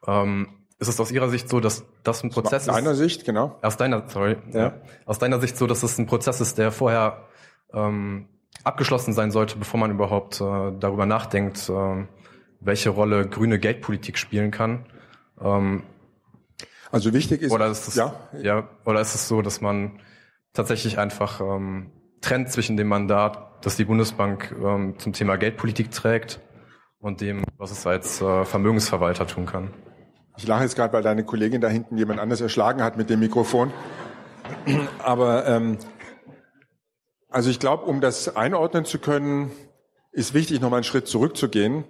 Ähm, 0.06 0.48
ist 0.78 0.88
es 0.88 1.00
aus 1.00 1.10
Ihrer 1.10 1.28
Sicht 1.28 1.48
so, 1.48 1.60
dass 1.60 1.84
das 2.02 2.22
ein 2.22 2.30
Prozess 2.30 2.64
ist? 2.64 2.68
Aus 2.68 2.76
deiner 2.76 2.94
Sicht, 2.94 3.24
genau. 3.24 3.58
Aus 3.62 3.76
deiner, 3.76 4.08
sorry. 4.08 4.36
Ja. 4.52 4.60
ja. 4.60 4.74
Aus 5.06 5.18
deiner 5.18 5.40
Sicht 5.40 5.56
so, 5.56 5.66
dass 5.66 5.82
es 5.82 5.98
ein 5.98 6.06
Prozess 6.06 6.40
ist, 6.40 6.58
der 6.58 6.72
vorher 6.72 7.28
ähm, 7.72 8.28
abgeschlossen 8.64 9.12
sein 9.12 9.30
sollte, 9.30 9.56
bevor 9.56 9.80
man 9.80 9.90
überhaupt 9.90 10.40
äh, 10.40 10.72
darüber 10.78 11.06
nachdenkt, 11.06 11.68
äh, 11.68 12.06
welche 12.60 12.90
Rolle 12.90 13.28
grüne 13.28 13.58
Geldpolitik 13.58 14.18
spielen 14.18 14.50
kann. 14.50 14.86
Ähm, 15.40 15.84
also 16.90 17.12
wichtig 17.12 17.42
ist, 17.42 17.52
oder 17.52 17.66
ist 17.66 17.88
es, 17.88 17.94
ja, 17.96 18.14
ja, 18.40 18.68
oder 18.84 19.00
ist 19.00 19.14
es 19.14 19.26
so, 19.26 19.42
dass 19.42 19.60
man 19.60 20.00
tatsächlich 20.52 20.98
einfach 20.98 21.40
ähm, 21.40 21.90
trennt 22.20 22.50
zwischen 22.50 22.76
dem 22.76 22.88
Mandat, 22.88 23.64
das 23.64 23.76
die 23.76 23.84
Bundesbank 23.84 24.54
ähm, 24.62 24.98
zum 24.98 25.12
Thema 25.12 25.36
Geldpolitik 25.36 25.90
trägt 25.90 26.40
und 27.04 27.20
dem, 27.20 27.44
was 27.58 27.70
es 27.70 27.86
als 27.86 28.22
äh, 28.22 28.44
Vermögensverwalter 28.46 29.26
tun 29.26 29.44
kann. 29.44 29.70
Ich 30.38 30.46
lache 30.46 30.62
jetzt 30.62 30.74
gerade, 30.74 30.92
weil 30.94 31.02
deine 31.02 31.22
Kollegin 31.22 31.60
da 31.60 31.68
hinten 31.68 31.98
jemand 31.98 32.18
anders 32.18 32.40
erschlagen 32.40 32.82
hat 32.82 32.96
mit 32.96 33.10
dem 33.10 33.20
Mikrofon. 33.20 33.72
Aber 34.98 35.46
ähm, 35.46 35.78
also 37.28 37.50
ich 37.50 37.60
glaube, 37.60 37.84
um 37.84 38.00
das 38.00 38.34
einordnen 38.36 38.86
zu 38.86 38.98
können, 38.98 39.52
ist 40.12 40.32
wichtig, 40.32 40.62
nochmal 40.62 40.78
einen 40.78 40.84
Schritt 40.84 41.06
zurückzugehen 41.06 41.84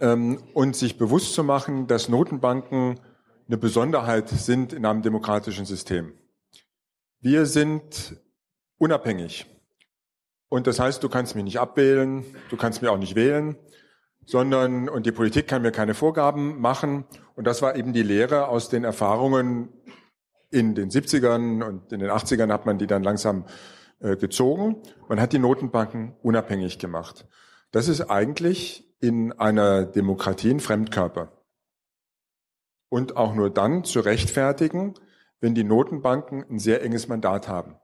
ähm, 0.00 0.42
und 0.52 0.74
sich 0.74 0.98
bewusst 0.98 1.34
zu 1.34 1.44
machen, 1.44 1.86
dass 1.86 2.08
Notenbanken 2.08 2.98
eine 3.46 3.56
Besonderheit 3.56 4.28
sind 4.28 4.72
in 4.72 4.84
einem 4.84 5.02
demokratischen 5.02 5.64
System. 5.64 6.12
Wir 7.20 7.46
sind 7.46 8.16
unabhängig. 8.78 9.46
Und 10.48 10.66
das 10.66 10.80
heißt, 10.80 11.02
du 11.04 11.08
kannst 11.08 11.36
mich 11.36 11.44
nicht 11.44 11.60
abwählen, 11.60 12.24
du 12.50 12.56
kannst 12.56 12.82
mir 12.82 12.90
auch 12.90 12.98
nicht 12.98 13.14
wählen, 13.14 13.56
sondern, 14.26 14.88
und 14.88 15.06
die 15.06 15.12
Politik 15.12 15.48
kann 15.48 15.62
mir 15.62 15.72
keine 15.72 15.94
Vorgaben 15.94 16.60
machen. 16.60 17.04
Und 17.34 17.46
das 17.46 17.62
war 17.62 17.76
eben 17.76 17.92
die 17.92 18.02
Lehre 18.02 18.48
aus 18.48 18.68
den 18.68 18.84
Erfahrungen 18.84 19.68
in 20.50 20.74
den 20.74 20.90
70ern 20.90 21.62
und 21.62 21.92
in 21.92 22.00
den 22.00 22.10
80ern 22.10 22.52
hat 22.52 22.66
man 22.66 22.78
die 22.78 22.86
dann 22.86 23.02
langsam 23.02 23.44
äh, 24.00 24.16
gezogen. 24.16 24.76
Man 25.08 25.20
hat 25.20 25.32
die 25.32 25.38
Notenbanken 25.38 26.14
unabhängig 26.22 26.78
gemacht. 26.78 27.26
Das 27.72 27.88
ist 27.88 28.02
eigentlich 28.02 28.94
in 29.00 29.32
einer 29.32 29.84
Demokratie 29.84 30.50
ein 30.50 30.60
Fremdkörper 30.60 31.32
und 32.88 33.16
auch 33.16 33.34
nur 33.34 33.50
dann 33.50 33.82
zu 33.84 34.00
rechtfertigen, 34.00 34.94
wenn 35.40 35.54
die 35.54 35.64
Notenbanken 35.64 36.44
ein 36.48 36.58
sehr 36.58 36.82
enges 36.82 37.08
Mandat 37.08 37.48
haben. 37.48 37.76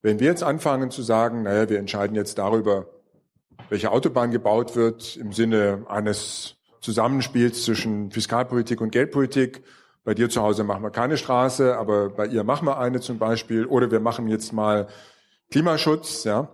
Wenn 0.00 0.20
wir 0.20 0.28
jetzt 0.28 0.42
anfangen 0.42 0.90
zu 0.90 1.02
sagen, 1.02 1.42
naja, 1.42 1.68
wir 1.68 1.78
entscheiden 1.78 2.16
jetzt 2.16 2.38
darüber, 2.38 2.86
welche 3.68 3.90
Autobahn 3.90 4.30
gebaut 4.30 4.76
wird 4.76 5.16
im 5.16 5.32
Sinne 5.32 5.84
eines 5.88 6.56
Zusammenspiels 6.80 7.64
zwischen 7.64 8.10
Fiskalpolitik 8.10 8.80
und 8.80 8.90
Geldpolitik, 8.90 9.62
bei 10.04 10.14
dir 10.14 10.28
zu 10.28 10.42
Hause 10.42 10.64
machen 10.64 10.82
wir 10.82 10.90
keine 10.90 11.16
Straße, 11.16 11.76
aber 11.76 12.10
bei 12.10 12.26
ihr 12.26 12.42
machen 12.42 12.66
wir 12.66 12.78
eine 12.78 13.00
zum 13.00 13.18
Beispiel, 13.18 13.66
oder 13.66 13.90
wir 13.90 14.00
machen 14.00 14.26
jetzt 14.26 14.52
mal 14.52 14.88
Klimaschutz, 15.50 16.24
ja, 16.24 16.48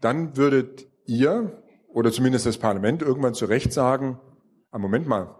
dann 0.00 0.36
würdet 0.36 0.86
ihr 1.04 1.62
oder 1.88 2.10
zumindest 2.10 2.46
das 2.46 2.56
Parlament 2.58 3.02
irgendwann 3.02 3.34
zu 3.34 3.44
Recht 3.44 3.72
sagen, 3.72 4.18
ah, 4.70 4.78
Moment 4.78 5.06
mal, 5.06 5.34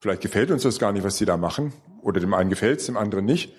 Vielleicht 0.00 0.22
gefällt 0.22 0.50
uns 0.50 0.62
das 0.62 0.78
gar 0.78 0.92
nicht, 0.92 1.04
was 1.04 1.18
sie 1.18 1.26
da 1.26 1.36
machen. 1.36 1.72
Oder 2.00 2.20
dem 2.20 2.32
einen 2.32 2.48
gefällt 2.48 2.80
es, 2.80 2.86
dem 2.86 2.96
anderen 2.96 3.26
nicht. 3.26 3.54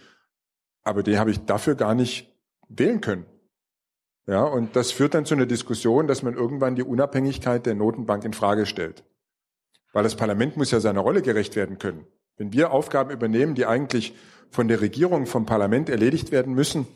Aber 0.84 1.04
den 1.04 1.20
habe 1.20 1.30
ich 1.30 1.46
dafür 1.46 1.76
gar 1.76 1.94
nicht 1.94 2.36
wählen 2.68 3.00
können. 3.00 3.26
Ja, 4.28 4.44
und 4.44 4.76
das 4.76 4.92
führt 4.92 5.14
dann 5.14 5.26
zu 5.26 5.34
einer 5.34 5.46
Diskussion, 5.46 6.08
dass 6.08 6.24
man 6.24 6.36
irgendwann 6.36 6.76
die 6.76 6.84
Unabhängigkeit 6.84 7.66
der 7.66 7.76
Notenbank 7.76 8.24
in 8.24 8.34
Frage 8.34 8.66
stellt. 8.66 9.04
Weil 9.94 10.04
das 10.04 10.16
Parlament 10.16 10.58
muss 10.58 10.72
ja 10.72 10.80
seiner 10.80 11.02
Rolle 11.02 11.22
gerecht 11.22 11.56
werden 11.56 11.80
können. 11.80 12.06
Wenn 12.38 12.54
wir 12.54 12.72
Aufgaben 12.72 13.12
übernehmen, 13.12 13.56
die 13.56 13.66
eigentlich 13.66 14.16
von 14.50 14.68
der 14.68 14.82
Regierung, 14.82 15.26
vom 15.26 15.46
Parlament 15.46 15.90
erledigt 15.90 16.32
werden 16.32 16.54
müssen, 16.54 16.88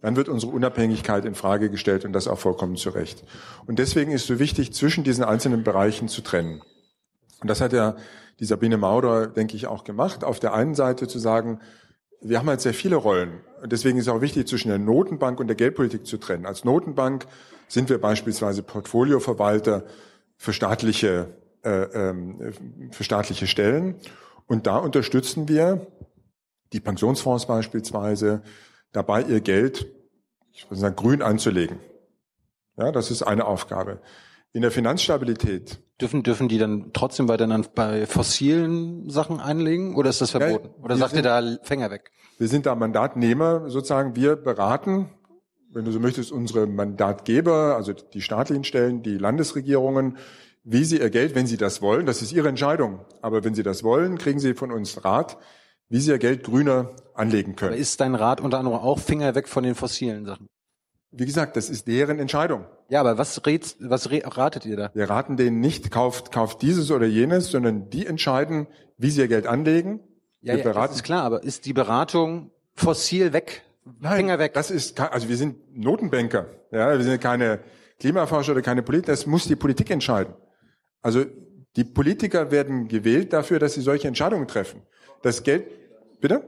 dann 0.00 0.16
wird 0.16 0.28
unsere 0.28 0.52
Unabhängigkeit 0.52 1.24
in 1.24 1.34
Frage 1.34 1.70
gestellt 1.70 2.04
und 2.04 2.12
das 2.12 2.28
auch 2.28 2.38
vollkommen 2.38 2.76
zu 2.76 2.90
Recht. 2.90 3.24
Und 3.66 3.78
deswegen 3.78 4.12
ist 4.12 4.22
es 4.22 4.28
so 4.28 4.38
wichtig, 4.38 4.72
zwischen 4.72 5.04
diesen 5.04 5.24
einzelnen 5.24 5.64
Bereichen 5.64 6.08
zu 6.08 6.22
trennen. 6.22 6.62
Und 7.40 7.48
das 7.48 7.60
hat 7.60 7.72
ja 7.72 7.96
die 8.38 8.44
Sabine 8.44 8.78
Maurer, 8.78 9.26
denke 9.26 9.56
ich, 9.56 9.66
auch 9.66 9.84
gemacht. 9.84 10.24
Auf 10.24 10.40
der 10.40 10.54
einen 10.54 10.74
Seite 10.74 11.08
zu 11.08 11.18
sagen, 11.18 11.60
wir 12.20 12.38
haben 12.38 12.48
halt 12.48 12.60
sehr 12.60 12.74
viele 12.74 12.96
Rollen. 12.96 13.40
Deswegen 13.64 13.98
ist 13.98 14.06
es 14.06 14.12
auch 14.12 14.20
wichtig, 14.20 14.48
zwischen 14.48 14.68
der 14.68 14.78
Notenbank 14.78 15.40
und 15.40 15.46
der 15.46 15.56
Geldpolitik 15.56 16.06
zu 16.06 16.18
trennen. 16.18 16.46
Als 16.46 16.64
Notenbank 16.64 17.26
sind 17.68 17.88
wir 17.88 18.00
beispielsweise 18.00 18.62
Portfolioverwalter 18.62 19.84
für 20.36 20.52
staatliche, 20.52 21.28
äh, 21.62 21.82
ähm, 21.82 22.52
für 22.90 23.04
staatliche 23.04 23.46
Stellen. 23.46 23.96
Und 24.46 24.66
da 24.66 24.78
unterstützen 24.78 25.48
wir 25.48 25.86
die 26.72 26.80
Pensionsfonds 26.80 27.46
beispielsweise 27.46 28.42
dabei, 28.92 29.22
ihr 29.22 29.40
Geld, 29.40 29.86
ich 30.52 30.68
würde 30.70 30.80
sagen, 30.80 30.96
grün 30.96 31.22
anzulegen. 31.22 31.78
Ja, 32.76 32.92
das 32.92 33.10
ist 33.10 33.22
eine 33.22 33.44
Aufgabe. 33.44 34.00
In 34.52 34.62
der 34.62 34.70
Finanzstabilität. 34.70 35.80
Dürfen, 36.00 36.22
dürfen 36.22 36.48
die 36.48 36.58
dann 36.58 36.90
trotzdem 36.92 37.28
weiter 37.28 37.46
dann 37.46 37.66
bei 37.74 38.06
fossilen 38.06 39.08
Sachen 39.10 39.38
einlegen 39.38 39.94
oder 39.94 40.10
ist 40.10 40.20
das 40.20 40.30
verboten? 40.30 40.70
Ja, 40.76 40.84
oder 40.84 40.96
sagt 40.96 41.14
ihr 41.14 41.22
da 41.22 41.58
Fänger 41.62 41.90
weg? 41.90 42.10
Wir 42.38 42.48
sind 42.48 42.66
da 42.66 42.74
Mandatnehmer 42.74 43.68
sozusagen. 43.68 44.16
Wir 44.16 44.34
beraten, 44.34 45.10
wenn 45.72 45.84
du 45.84 45.92
so 45.92 46.00
möchtest, 46.00 46.32
unsere 46.32 46.66
Mandatgeber, 46.66 47.76
also 47.76 47.92
die 47.92 48.22
staatlichen 48.22 48.64
Stellen, 48.64 49.02
die 49.02 49.18
Landesregierungen, 49.18 50.16
wie 50.64 50.84
sie 50.84 50.98
ihr 50.98 51.10
Geld, 51.10 51.34
wenn 51.34 51.46
sie 51.46 51.56
das 51.56 51.80
wollen, 51.80 52.06
das 52.06 52.22
ist 52.22 52.32
ihre 52.32 52.48
Entscheidung. 52.48 53.00
Aber 53.22 53.44
wenn 53.44 53.54
sie 53.54 53.62
das 53.62 53.84
wollen, 53.84 54.18
kriegen 54.18 54.40
sie 54.40 54.54
von 54.54 54.72
uns 54.72 55.04
Rat, 55.04 55.36
wie 55.88 56.00
sie 56.00 56.10
ihr 56.10 56.18
Geld 56.18 56.44
grüner 56.44 56.90
anlegen 57.14 57.56
können. 57.56 57.72
Aber 57.72 57.80
ist 57.80 58.00
dein 58.00 58.14
Rat 58.14 58.40
unter 58.40 58.58
anderem 58.58 58.78
auch 58.78 58.98
Finger 58.98 59.34
weg 59.34 59.48
von 59.48 59.62
den 59.62 59.74
fossilen 59.74 60.24
Sachen? 60.24 60.48
Wie 61.12 61.26
gesagt, 61.26 61.56
das 61.56 61.70
ist 61.70 61.88
deren 61.88 62.20
Entscheidung. 62.20 62.66
Ja, 62.88 63.00
aber 63.00 63.18
was, 63.18 63.44
rät, 63.44 63.76
was 63.80 64.10
ratet 64.10 64.64
ihr 64.64 64.76
da? 64.76 64.90
Wir 64.94 65.10
raten 65.10 65.36
denen 65.36 65.60
nicht, 65.60 65.90
kauft, 65.90 66.30
kauft 66.30 66.62
dieses 66.62 66.90
oder 66.90 67.06
jenes, 67.06 67.50
sondern 67.50 67.90
die 67.90 68.06
entscheiden, 68.06 68.68
wie 68.96 69.10
sie 69.10 69.20
ihr 69.20 69.28
Geld 69.28 69.46
anlegen. 69.46 70.00
Ja, 70.40 70.56
wir 70.56 70.64
ja 70.64 70.72
das 70.72 70.96
ist 70.96 71.02
klar, 71.02 71.24
aber 71.24 71.42
ist 71.42 71.66
die 71.66 71.72
Beratung 71.72 72.52
fossil 72.74 73.32
weg? 73.32 73.62
Nein, 73.98 74.18
Finger 74.18 74.38
weg? 74.38 74.54
Das 74.54 74.70
ist, 74.70 75.00
also 75.00 75.28
wir 75.28 75.36
sind 75.36 75.76
Notenbanker. 75.76 76.46
Ja, 76.70 76.96
wir 76.96 77.04
sind 77.04 77.20
keine 77.20 77.60
Klimaforscher 77.98 78.52
oder 78.52 78.62
keine 78.62 78.82
Politiker. 78.82 79.12
Das 79.12 79.26
muss 79.26 79.46
die 79.46 79.56
Politik 79.56 79.90
entscheiden. 79.90 80.34
Also 81.02 81.24
die 81.76 81.84
Politiker 81.84 82.50
werden 82.50 82.88
gewählt 82.88 83.32
dafür, 83.32 83.58
dass 83.58 83.74
sie 83.74 83.80
solche 83.80 84.08
Entscheidungen 84.08 84.46
treffen. 84.46 84.82
Das 85.22 85.42
Geld, 85.42 85.66
bitte? 86.20 86.42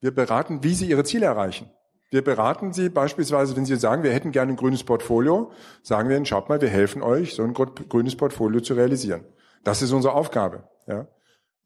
Wir 0.00 0.12
beraten, 0.12 0.62
wie 0.62 0.74
sie 0.74 0.86
ihre 0.86 1.04
Ziele 1.04 1.26
erreichen. 1.26 1.70
Wir 2.10 2.22
beraten 2.22 2.72
Sie 2.72 2.88
beispielsweise, 2.88 3.56
wenn 3.56 3.64
Sie 3.64 3.76
sagen, 3.76 4.02
wir 4.02 4.12
hätten 4.12 4.30
gerne 4.30 4.52
ein 4.52 4.56
grünes 4.56 4.84
Portfolio, 4.84 5.50
sagen 5.82 6.08
wir 6.08 6.16
Ihnen, 6.16 6.26
schaut 6.26 6.48
mal, 6.48 6.60
wir 6.60 6.68
helfen 6.68 7.02
euch, 7.02 7.34
so 7.34 7.42
ein 7.42 7.54
grünes 7.54 8.16
Portfolio 8.16 8.60
zu 8.60 8.74
realisieren. 8.74 9.24
Das 9.64 9.82
ist 9.82 9.92
unsere 9.92 10.14
Aufgabe. 10.14 10.64
Ja. 10.86 11.08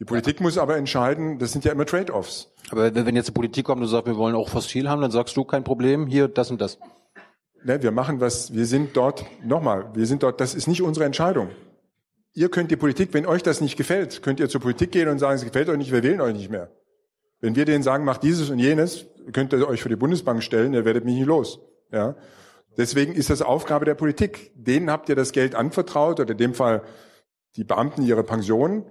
Die 0.01 0.05
Politik 0.05 0.41
muss 0.41 0.59
aber 0.59 0.77
entscheiden, 0.77 1.39
das 1.39 1.53
sind 1.53 1.65
ja 1.65 1.73
immer 1.73 1.85
Trade-offs. 1.85 2.53
Aber 2.71 2.95
wenn 2.95 3.17
jetzt 3.17 3.29
die 3.29 3.33
Politik 3.33 3.67
kommt 3.67 3.83
und 3.83 3.89
sagt, 3.89 4.07
wir 4.07 4.17
wollen 4.17 4.37
auch 4.37 4.49
fossil 4.49 4.89
haben, 4.89 5.03
dann 5.03 5.11
sagst 5.11 5.37
du 5.37 5.45
kein 5.45 5.65
Problem, 5.65 6.07
hier 6.07 6.29
das 6.29 6.51
und 6.51 6.61
das. 6.61 6.79
Ne, 7.65 7.83
wir 7.83 7.91
machen 7.91 8.21
was, 8.21 8.55
wir 8.55 8.67
sind 8.67 8.97
dort, 8.97 9.25
nochmal, 9.45 9.91
wir 9.95 10.07
sind 10.07 10.23
dort, 10.23 10.41
das 10.41 10.55
ist 10.55 10.69
nicht 10.69 10.83
unsere 10.83 11.05
Entscheidung. 11.05 11.51
Ihr 12.33 12.49
könnt 12.51 12.71
die 12.71 12.77
Politik, 12.77 13.13
wenn 13.13 13.27
euch 13.27 13.43
das 13.43 13.61
nicht 13.61 13.77
gefällt, 13.77 14.23
könnt 14.23 14.39
ihr 14.39 14.49
zur 14.49 14.61
Politik 14.61 14.93
gehen 14.93 15.09
und 15.09 15.19
sagen, 15.19 15.35
es 15.35 15.45
gefällt 15.45 15.69
euch 15.69 15.79
nicht, 15.79 15.91
wir 15.91 16.05
wählen 16.05 16.21
euch 16.21 16.35
nicht 16.35 16.51
mehr. 16.51 16.71
Wenn 17.41 17.57
wir 17.57 17.65
denen 17.65 17.83
sagen, 17.83 18.05
macht 18.05 18.23
dieses 18.23 18.51
und 18.51 18.61
jenes, 18.61 19.07
könnt 19.33 19.53
ihr 19.53 19.69
euch 19.69 19.83
für 19.83 19.89
die 19.89 19.97
Bundesbank 19.97 20.43
stellen, 20.43 20.75
ihr 20.75 20.85
werdet 20.85 21.05
mich 21.05 21.15
nicht 21.15 21.27
los. 21.27 21.61
Ja. 21.93 22.17
Deswegen 22.77 23.13
ist 23.15 23.31
das 23.31 23.43
Aufgabe 23.43 23.85
der 23.85 23.95
Politik. 23.95 24.53
Denen 24.55 24.91
habt 24.91 25.09
ihr 25.09 25.17
das 25.17 25.33
Geld 25.33 25.55
anvertraut, 25.55 26.21
oder 26.21 26.33
in 26.33 26.39
dem 26.39 26.55
Fall 26.55 26.83
die 27.57 27.65
Beamten 27.65 28.03
ihre 28.03 28.23
Pensionen. 28.23 28.85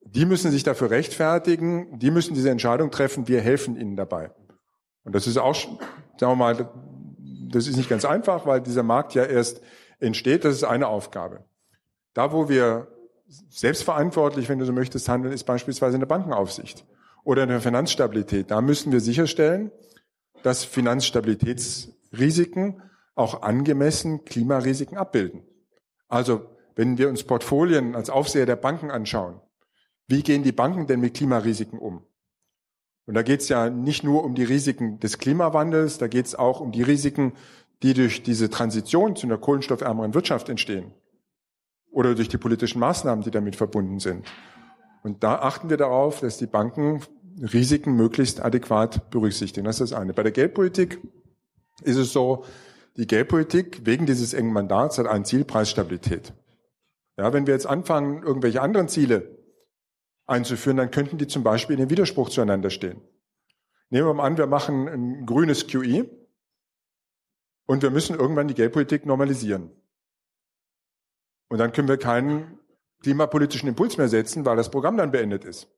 Die 0.00 0.26
müssen 0.26 0.50
sich 0.50 0.62
dafür 0.62 0.90
rechtfertigen, 0.90 1.98
die 1.98 2.10
müssen 2.10 2.34
diese 2.34 2.50
Entscheidung 2.50 2.90
treffen, 2.90 3.26
wir 3.26 3.40
helfen 3.40 3.76
ihnen 3.76 3.96
dabei. 3.96 4.30
Und 5.04 5.14
das 5.14 5.26
ist 5.26 5.38
auch, 5.38 5.54
sagen 5.54 6.32
wir 6.32 6.36
mal, 6.36 6.68
das 7.50 7.66
ist 7.66 7.76
nicht 7.76 7.88
ganz 7.88 8.04
einfach, 8.04 8.46
weil 8.46 8.60
dieser 8.60 8.82
Markt 8.82 9.14
ja 9.14 9.24
erst 9.24 9.62
entsteht, 10.00 10.44
das 10.44 10.54
ist 10.54 10.64
eine 10.64 10.88
Aufgabe. 10.88 11.44
Da, 12.12 12.32
wo 12.32 12.48
wir 12.48 12.88
selbstverantwortlich, 13.48 14.48
wenn 14.48 14.58
du 14.58 14.66
so 14.66 14.72
möchtest, 14.72 15.08
handeln, 15.08 15.32
ist 15.32 15.44
beispielsweise 15.44 15.96
in 15.96 16.00
der 16.00 16.06
Bankenaufsicht 16.06 16.84
oder 17.24 17.42
in 17.42 17.48
der 17.48 17.60
Finanzstabilität. 17.60 18.48
Da 18.50 18.60
müssen 18.60 18.92
wir 18.92 19.00
sicherstellen, 19.00 19.72
dass 20.42 20.64
Finanzstabilitätsrisiken 20.64 22.82
auch 23.14 23.42
angemessen 23.42 24.24
Klimarisiken 24.24 24.96
abbilden. 24.98 25.42
Also 26.08 26.46
wenn 26.76 26.98
wir 26.98 27.08
uns 27.08 27.24
Portfolien 27.24 27.96
als 27.96 28.10
Aufseher 28.10 28.44
der 28.46 28.56
Banken 28.56 28.90
anschauen, 28.90 29.40
wie 30.06 30.22
gehen 30.22 30.42
die 30.42 30.52
Banken 30.52 30.86
denn 30.86 31.00
mit 31.00 31.14
Klimarisiken 31.14 31.78
um? 31.78 32.02
Und 33.06 33.14
da 33.14 33.22
geht 33.22 33.40
es 33.40 33.48
ja 33.48 33.70
nicht 33.70 34.04
nur 34.04 34.22
um 34.24 34.34
die 34.34 34.44
Risiken 34.44 35.00
des 35.00 35.18
Klimawandels, 35.18 35.96
da 35.98 36.08
geht 36.08 36.26
es 36.26 36.34
auch 36.34 36.60
um 36.60 36.72
die 36.72 36.82
Risiken, 36.82 37.32
die 37.82 37.94
durch 37.94 38.22
diese 38.22 38.50
Transition 38.50 39.16
zu 39.16 39.26
einer 39.26 39.38
kohlenstoffärmeren 39.38 40.12
Wirtschaft 40.14 40.48
entstehen 40.48 40.92
oder 41.90 42.14
durch 42.14 42.28
die 42.28 42.38
politischen 42.38 42.78
Maßnahmen, 42.80 43.24
die 43.24 43.30
damit 43.30 43.56
verbunden 43.56 44.00
sind. 44.00 44.26
Und 45.04 45.22
da 45.22 45.36
achten 45.36 45.68
wir 45.68 45.76
darauf, 45.76 46.20
dass 46.20 46.38
die 46.38 46.46
Banken 46.46 47.02
Risiken 47.40 47.94
möglichst 47.94 48.42
adäquat 48.42 49.10
berücksichtigen. 49.10 49.66
Das 49.66 49.80
ist 49.80 49.92
das 49.92 50.00
eine. 50.00 50.14
Bei 50.14 50.22
der 50.22 50.32
Geldpolitik 50.32 50.98
ist 51.82 51.96
es 51.96 52.12
so, 52.12 52.44
die 52.96 53.06
Geldpolitik 53.06 53.84
wegen 53.84 54.06
dieses 54.06 54.32
engen 54.32 54.52
Mandats 54.52 54.96
hat 54.98 55.06
ein 55.06 55.26
Ziel, 55.26 55.44
Preisstabilität. 55.44 56.32
Ja, 57.18 57.32
wenn 57.32 57.46
wir 57.46 57.52
jetzt 57.52 57.66
anfangen, 57.66 58.22
irgendwelche 58.22 58.62
anderen 58.62 58.88
Ziele 58.88 59.38
einzuführen, 60.26 60.78
dann 60.78 60.90
könnten 60.90 61.18
die 61.18 61.26
zum 61.26 61.42
Beispiel 61.42 61.74
in 61.74 61.80
den 61.80 61.90
Widerspruch 61.90 62.30
zueinander 62.30 62.70
stehen. 62.70 63.02
Nehmen 63.90 64.06
wir 64.06 64.14
mal 64.14 64.24
an, 64.24 64.38
wir 64.38 64.46
machen 64.46 64.88
ein 64.88 65.26
grünes 65.26 65.66
QE 65.66 66.08
und 67.66 67.82
wir 67.82 67.90
müssen 67.90 68.18
irgendwann 68.18 68.48
die 68.48 68.54
Geldpolitik 68.54 69.04
normalisieren. 69.04 69.70
Und 71.48 71.58
dann 71.58 71.72
können 71.72 71.88
wir 71.88 71.98
keinen 71.98 72.58
klimapolitischen 73.04 73.68
Impuls 73.68 73.96
mehr 73.98 74.08
setzen, 74.08 74.44
weil 74.44 74.56
das 74.56 74.70
Programm 74.70 74.96
dann 74.96 75.12
beendet 75.12 75.44
ist. 75.44 75.68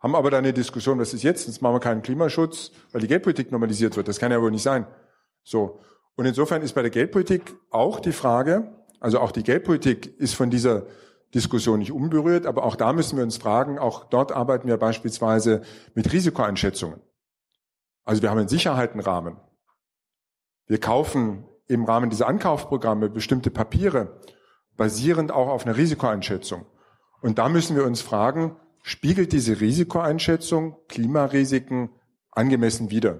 Haben 0.00 0.14
aber 0.14 0.30
dann 0.30 0.44
eine 0.44 0.52
Diskussion, 0.52 0.98
was 0.98 1.12
ist 1.12 1.22
jetzt? 1.22 1.46
Jetzt 1.46 1.60
machen 1.60 1.74
wir 1.74 1.80
keinen 1.80 2.02
Klimaschutz, 2.02 2.72
weil 2.92 3.00
die 3.00 3.08
Geldpolitik 3.08 3.52
normalisiert 3.52 3.96
wird. 3.96 4.08
Das 4.08 4.18
kann 4.18 4.32
ja 4.32 4.40
wohl 4.40 4.50
nicht 4.50 4.62
sein. 4.62 4.86
So. 5.42 5.80
Und 6.16 6.24
insofern 6.24 6.62
ist 6.62 6.74
bei 6.74 6.82
der 6.82 6.90
Geldpolitik 6.90 7.54
auch 7.70 8.00
die 8.00 8.12
Frage, 8.12 8.72
also 8.98 9.20
auch 9.20 9.30
die 9.30 9.42
Geldpolitik 9.42 10.18
ist 10.18 10.34
von 10.34 10.50
dieser 10.50 10.86
Diskussion 11.34 11.80
nicht 11.80 11.92
unberührt, 11.92 12.46
aber 12.46 12.64
auch 12.64 12.74
da 12.74 12.92
müssen 12.92 13.16
wir 13.18 13.24
uns 13.24 13.36
fragen, 13.36 13.78
auch 13.78 14.04
dort 14.04 14.32
arbeiten 14.32 14.66
wir 14.66 14.78
beispielsweise 14.78 15.62
mit 15.94 16.12
Risikoeinschätzungen. 16.12 17.00
Also 18.04 18.22
wir 18.22 18.30
haben 18.30 18.38
einen 18.38 18.48
Sicherheitenrahmen. 18.48 19.36
Wir 20.66 20.80
kaufen 20.80 21.44
im 21.66 21.84
Rahmen 21.84 22.08
dieser 22.08 22.26
Ankaufprogramme 22.26 23.10
bestimmte 23.10 23.50
Papiere 23.50 24.18
basierend 24.78 25.30
auch 25.30 25.48
auf 25.48 25.66
einer 25.66 25.76
Risikoeinschätzung. 25.76 26.64
Und 27.20 27.38
da 27.38 27.50
müssen 27.50 27.76
wir 27.76 27.84
uns 27.84 28.00
fragen, 28.00 28.56
spiegelt 28.82 29.32
diese 29.32 29.60
Risikoeinschätzung 29.60 30.76
Klimarisiken 30.88 31.90
angemessen 32.30 32.90
wider, 32.90 33.18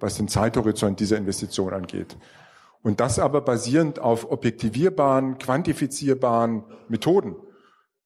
was 0.00 0.16
den 0.16 0.26
Zeithorizont 0.26 0.98
dieser 0.98 1.18
Investition 1.18 1.72
angeht. 1.72 2.16
Und 2.82 3.00
das 3.00 3.18
aber 3.18 3.42
basierend 3.42 3.98
auf 3.98 4.30
objektivierbaren, 4.30 5.38
quantifizierbaren 5.38 6.64
Methoden. 6.88 7.36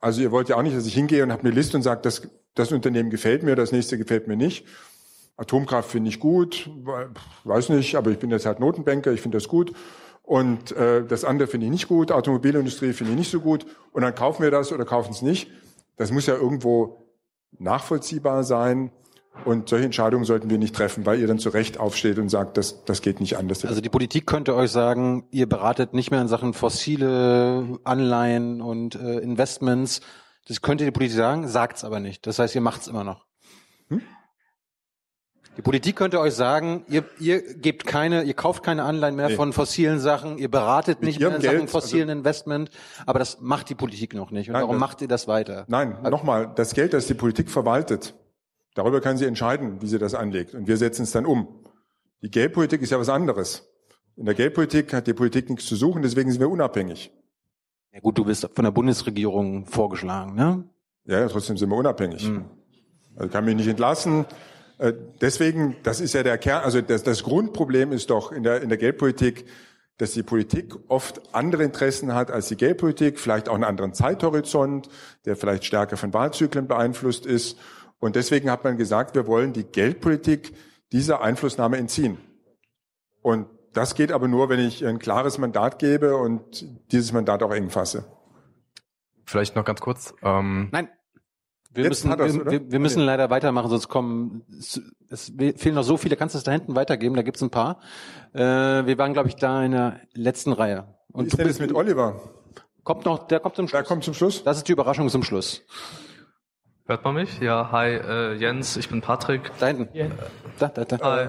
Also 0.00 0.20
ihr 0.20 0.30
wollt 0.30 0.48
ja 0.48 0.56
auch 0.56 0.62
nicht, 0.62 0.76
dass 0.76 0.86
ich 0.86 0.94
hingehe 0.94 1.22
und 1.22 1.32
habe 1.32 1.42
eine 1.42 1.50
Liste 1.50 1.76
und 1.76 1.82
sage, 1.82 2.00
das, 2.02 2.28
das 2.54 2.72
Unternehmen 2.72 3.10
gefällt 3.10 3.42
mir, 3.42 3.56
das 3.56 3.72
nächste 3.72 3.96
gefällt 3.96 4.28
mir 4.28 4.36
nicht. 4.36 4.66
Atomkraft 5.36 5.90
finde 5.90 6.10
ich 6.10 6.18
gut, 6.18 6.68
weiß 7.44 7.68
nicht, 7.68 7.94
aber 7.94 8.10
ich 8.10 8.18
bin 8.18 8.30
jetzt 8.30 8.44
halt 8.44 8.58
Notenbanker, 8.58 9.12
ich 9.12 9.20
finde 9.20 9.38
das 9.38 9.46
gut. 9.46 9.72
Und 10.28 10.72
äh, 10.72 11.06
das 11.06 11.24
andere 11.24 11.48
finde 11.48 11.64
ich 11.64 11.72
nicht 11.72 11.88
gut, 11.88 12.12
Automobilindustrie 12.12 12.92
finde 12.92 13.14
ich 13.14 13.18
nicht 13.18 13.30
so 13.30 13.40
gut. 13.40 13.64
Und 13.92 14.02
dann 14.02 14.14
kaufen 14.14 14.42
wir 14.42 14.50
das 14.50 14.72
oder 14.72 14.84
kaufen 14.84 15.12
es 15.12 15.22
nicht. 15.22 15.50
Das 15.96 16.12
muss 16.12 16.26
ja 16.26 16.34
irgendwo 16.34 17.02
nachvollziehbar 17.58 18.44
sein. 18.44 18.90
Und 19.46 19.70
solche 19.70 19.86
Entscheidungen 19.86 20.26
sollten 20.26 20.50
wir 20.50 20.58
nicht 20.58 20.76
treffen, 20.76 21.06
weil 21.06 21.18
ihr 21.18 21.26
dann 21.26 21.38
zu 21.38 21.48
Recht 21.48 21.80
aufsteht 21.80 22.18
und 22.18 22.28
sagt, 22.28 22.58
das, 22.58 22.84
das 22.84 23.00
geht 23.00 23.20
nicht 23.20 23.38
anders. 23.38 23.64
Also 23.64 23.80
die 23.80 23.88
Politik 23.88 24.26
könnte 24.26 24.54
euch 24.54 24.70
sagen, 24.70 25.24
ihr 25.30 25.48
beratet 25.48 25.94
nicht 25.94 26.10
mehr 26.10 26.20
in 26.20 26.28
Sachen 26.28 26.52
fossile 26.52 27.78
Anleihen 27.84 28.60
und 28.60 28.96
äh, 28.96 29.20
Investments. 29.20 30.02
Das 30.46 30.60
könnte 30.60 30.84
die 30.84 30.90
Politik 30.90 31.16
sagen, 31.16 31.48
sagt's 31.48 31.84
aber 31.84 32.00
nicht. 32.00 32.26
Das 32.26 32.38
heißt, 32.38 32.54
ihr 32.54 32.60
macht's 32.60 32.86
immer 32.86 33.02
noch. 33.02 33.24
Hm? 33.88 34.02
Die 35.58 35.62
Politik 35.62 35.96
könnte 35.96 36.20
euch 36.20 36.34
sagen, 36.34 36.84
ihr, 36.88 37.04
ihr 37.18 37.42
gebt 37.42 37.84
keine, 37.84 38.22
ihr 38.22 38.34
kauft 38.34 38.62
keine 38.62 38.84
Anleihen 38.84 39.16
mehr 39.16 39.30
nee. 39.30 39.34
von 39.34 39.52
fossilen 39.52 39.98
Sachen, 39.98 40.38
ihr 40.38 40.48
beratet 40.48 41.02
nicht 41.02 41.18
mehr 41.18 41.34
in 41.34 41.42
Geld, 41.42 41.54
Sachen 41.54 41.66
fossilen 41.66 42.08
also, 42.08 42.18
Investment, 42.20 42.70
aber 43.06 43.18
das 43.18 43.40
macht 43.40 43.68
die 43.68 43.74
Politik 43.74 44.14
noch 44.14 44.30
nicht. 44.30 44.48
Und 44.48 44.52
nein, 44.52 44.62
warum 44.62 44.76
das, 44.76 44.80
macht 44.80 45.02
ihr 45.02 45.08
das 45.08 45.26
weiter? 45.26 45.64
Nein, 45.66 45.96
also, 45.96 46.10
nochmal, 46.10 46.52
das 46.54 46.74
Geld, 46.74 46.92
das 46.92 47.08
die 47.08 47.14
Politik 47.14 47.50
verwaltet, 47.50 48.14
darüber 48.74 49.00
kann 49.00 49.16
sie 49.16 49.24
entscheiden, 49.24 49.82
wie 49.82 49.88
sie 49.88 49.98
das 49.98 50.14
anlegt. 50.14 50.54
Und 50.54 50.68
wir 50.68 50.76
setzen 50.76 51.02
es 51.02 51.10
dann 51.10 51.26
um. 51.26 51.48
Die 52.22 52.30
Geldpolitik 52.30 52.80
ist 52.80 52.90
ja 52.90 53.00
was 53.00 53.08
anderes. 53.08 53.68
In 54.14 54.26
der 54.26 54.34
Geldpolitik 54.34 54.92
hat 54.92 55.08
die 55.08 55.14
Politik 55.14 55.50
nichts 55.50 55.66
zu 55.66 55.74
suchen, 55.74 56.02
deswegen 56.02 56.30
sind 56.30 56.38
wir 56.40 56.48
unabhängig. 56.48 57.10
Ja 57.92 57.98
gut, 57.98 58.16
du 58.16 58.24
bist 58.24 58.48
von 58.54 58.64
der 58.64 58.70
Bundesregierung 58.70 59.66
vorgeschlagen, 59.66 60.36
ne? 60.36 60.70
Ja, 61.04 61.26
trotzdem 61.26 61.56
sind 61.56 61.68
wir 61.68 61.76
unabhängig. 61.76 62.28
Hm. 62.28 62.44
Also 63.16 63.28
kann 63.28 63.44
mich 63.44 63.56
nicht 63.56 63.66
entlassen. 63.66 64.24
Äh, 64.78 64.94
deswegen, 65.20 65.76
das 65.82 66.00
ist 66.00 66.14
ja 66.14 66.22
der 66.22 66.38
Kern, 66.38 66.62
also 66.64 66.80
das, 66.80 67.02
das 67.02 67.22
Grundproblem 67.22 67.92
ist 67.92 68.10
doch 68.10 68.32
in 68.32 68.42
der, 68.42 68.62
in 68.62 68.68
der 68.68 68.78
Geldpolitik, 68.78 69.44
dass 69.98 70.12
die 70.12 70.22
Politik 70.22 70.74
oft 70.86 71.34
andere 71.34 71.64
Interessen 71.64 72.14
hat 72.14 72.30
als 72.30 72.48
die 72.48 72.56
Geldpolitik, 72.56 73.18
vielleicht 73.18 73.48
auch 73.48 73.54
einen 73.54 73.64
anderen 73.64 73.92
Zeithorizont, 73.92 74.88
der 75.24 75.36
vielleicht 75.36 75.64
stärker 75.64 75.96
von 75.96 76.14
Wahlzyklen 76.14 76.68
beeinflusst 76.68 77.26
ist. 77.26 77.58
Und 77.98 78.14
deswegen 78.14 78.48
hat 78.50 78.62
man 78.62 78.76
gesagt, 78.76 79.16
wir 79.16 79.26
wollen 79.26 79.52
die 79.52 79.64
Geldpolitik 79.64 80.54
dieser 80.92 81.20
Einflussnahme 81.20 81.76
entziehen. 81.76 82.18
Und 83.22 83.46
das 83.72 83.96
geht 83.96 84.12
aber 84.12 84.28
nur, 84.28 84.48
wenn 84.48 84.60
ich 84.60 84.86
ein 84.86 85.00
klares 85.00 85.36
Mandat 85.38 85.80
gebe 85.80 86.16
und 86.16 86.64
dieses 86.92 87.12
Mandat 87.12 87.42
auch 87.42 87.52
eng 87.52 87.70
fasse. 87.70 88.04
Vielleicht 89.24 89.56
noch 89.56 89.64
ganz 89.64 89.80
kurz. 89.80 90.14
Ähm, 90.22 90.68
Nein. 90.70 90.88
Wir 91.70 91.88
müssen, 91.88 92.10
wir, 92.10 92.50
wir, 92.50 92.72
wir, 92.72 92.78
müssen 92.78 93.02
leider 93.02 93.28
weitermachen, 93.30 93.68
sonst 93.68 93.88
kommen, 93.88 94.42
es 95.10 95.32
fehlen 95.56 95.74
noch 95.74 95.82
so 95.82 95.96
viele. 95.96 96.16
Kannst 96.16 96.34
du 96.34 96.38
es 96.38 96.44
da 96.44 96.50
hinten 96.50 96.74
weitergeben? 96.74 97.14
Da 97.14 97.22
gibt's 97.22 97.42
ein 97.42 97.50
paar. 97.50 97.80
Äh, 98.32 98.40
wir 98.40 98.96
waren, 98.98 99.12
glaube 99.12 99.28
ich, 99.28 99.36
da 99.36 99.62
in 99.62 99.72
der 99.72 100.00
letzten 100.14 100.52
Reihe. 100.52 100.94
Und 101.12 101.24
Wie 101.24 101.28
ist 101.28 101.38
denn 101.38 101.46
das 101.46 101.58
mit 101.58 101.74
Oliver? 101.74 102.20
Kommt 102.84 103.04
noch, 103.04 103.26
der 103.26 103.40
kommt 103.40 103.56
zum 103.56 103.68
Schluss. 103.68 103.78
Der 103.78 103.86
kommt 103.86 104.04
zum 104.04 104.14
Schluss. 104.14 104.42
Das 104.44 104.56
ist 104.56 104.68
die 104.68 104.72
Überraschung 104.72 105.08
zum 105.10 105.22
Schluss. 105.22 105.62
Hört 106.86 107.04
man 107.04 107.14
mich? 107.14 107.38
Ja, 107.40 107.70
hi, 107.70 107.90
äh, 107.90 108.32
Jens, 108.34 108.78
ich 108.78 108.88
bin 108.88 109.02
Patrick. 109.02 109.50
Da 109.58 109.66
hinten. 109.66 109.94
Yeah. 109.94 110.08
Da, 110.58 110.68
da, 110.68 110.84
da. 110.84 110.98
Hi. 110.98 111.28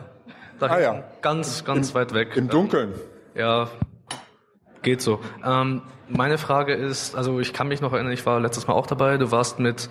Da 0.58 0.68
ah, 0.68 0.80
ja. 0.80 1.04
Ganz, 1.22 1.66
ganz 1.66 1.90
Im, 1.90 1.96
weit 1.96 2.14
weg. 2.14 2.38
Im 2.38 2.48
Dunkeln. 2.48 2.94
Ja, 3.36 3.70
geht 4.82 5.02
so. 5.02 5.20
Ähm, 5.46 5.82
meine 6.08 6.38
Frage 6.38 6.74
ist, 6.74 7.16
also 7.16 7.40
ich 7.40 7.54
kann 7.54 7.68
mich 7.68 7.82
noch 7.82 7.94
erinnern, 7.94 8.12
ich 8.12 8.26
war 8.26 8.40
letztes 8.40 8.68
Mal 8.68 8.74
auch 8.74 8.88
dabei, 8.88 9.18
du 9.18 9.32
warst 9.32 9.60
mit 9.60 9.90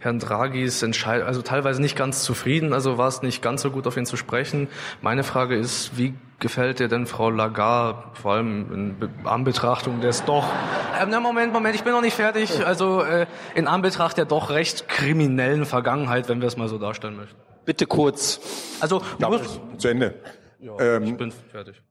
Herrn 0.00 0.18
Draghis 0.18 0.82
Entscheidung, 0.82 1.26
also 1.26 1.42
teilweise 1.42 1.80
nicht 1.80 1.96
ganz 1.96 2.24
zufrieden, 2.24 2.72
also 2.72 2.98
war 2.98 3.08
es 3.08 3.20
nicht 3.22 3.42
ganz 3.42 3.62
so 3.62 3.70
gut 3.70 3.86
auf 3.86 3.96
ihn 3.96 4.06
zu 4.06 4.16
sprechen. 4.16 4.68
Meine 5.02 5.22
Frage 5.22 5.56
ist, 5.56 5.96
wie 5.96 6.14
gefällt 6.38 6.78
dir 6.80 6.88
denn 6.88 7.06
Frau 7.06 7.28
Lagarde, 7.28 8.02
vor 8.14 8.32
allem 8.32 8.96
in 9.02 9.26
Anbetrachtung 9.26 10.00
des 10.00 10.24
doch, 10.24 10.46
äh, 10.98 11.06
na 11.06 11.20
Moment, 11.20 11.52
Moment, 11.52 11.74
ich 11.74 11.84
bin 11.84 11.92
noch 11.92 12.00
nicht 12.00 12.14
fertig, 12.14 12.66
also 12.66 13.02
äh, 13.02 13.26
in 13.54 13.68
Anbetracht 13.68 14.16
der 14.16 14.24
doch 14.24 14.48
recht 14.50 14.88
kriminellen 14.88 15.66
Vergangenheit, 15.66 16.30
wenn 16.30 16.40
wir 16.40 16.48
es 16.48 16.56
mal 16.56 16.68
so 16.68 16.78
darstellen 16.78 17.16
möchten. 17.16 17.36
Bitte 17.66 17.86
kurz. 17.86 18.40
Also, 18.80 19.02
ja, 19.18 19.28
musst, 19.28 19.60
zu 19.76 19.88
Ende. 19.88 20.14
Ja, 20.60 20.80
ähm, 20.80 21.04
ich 21.04 21.16
bin 21.16 21.30
fertig. 21.30 21.82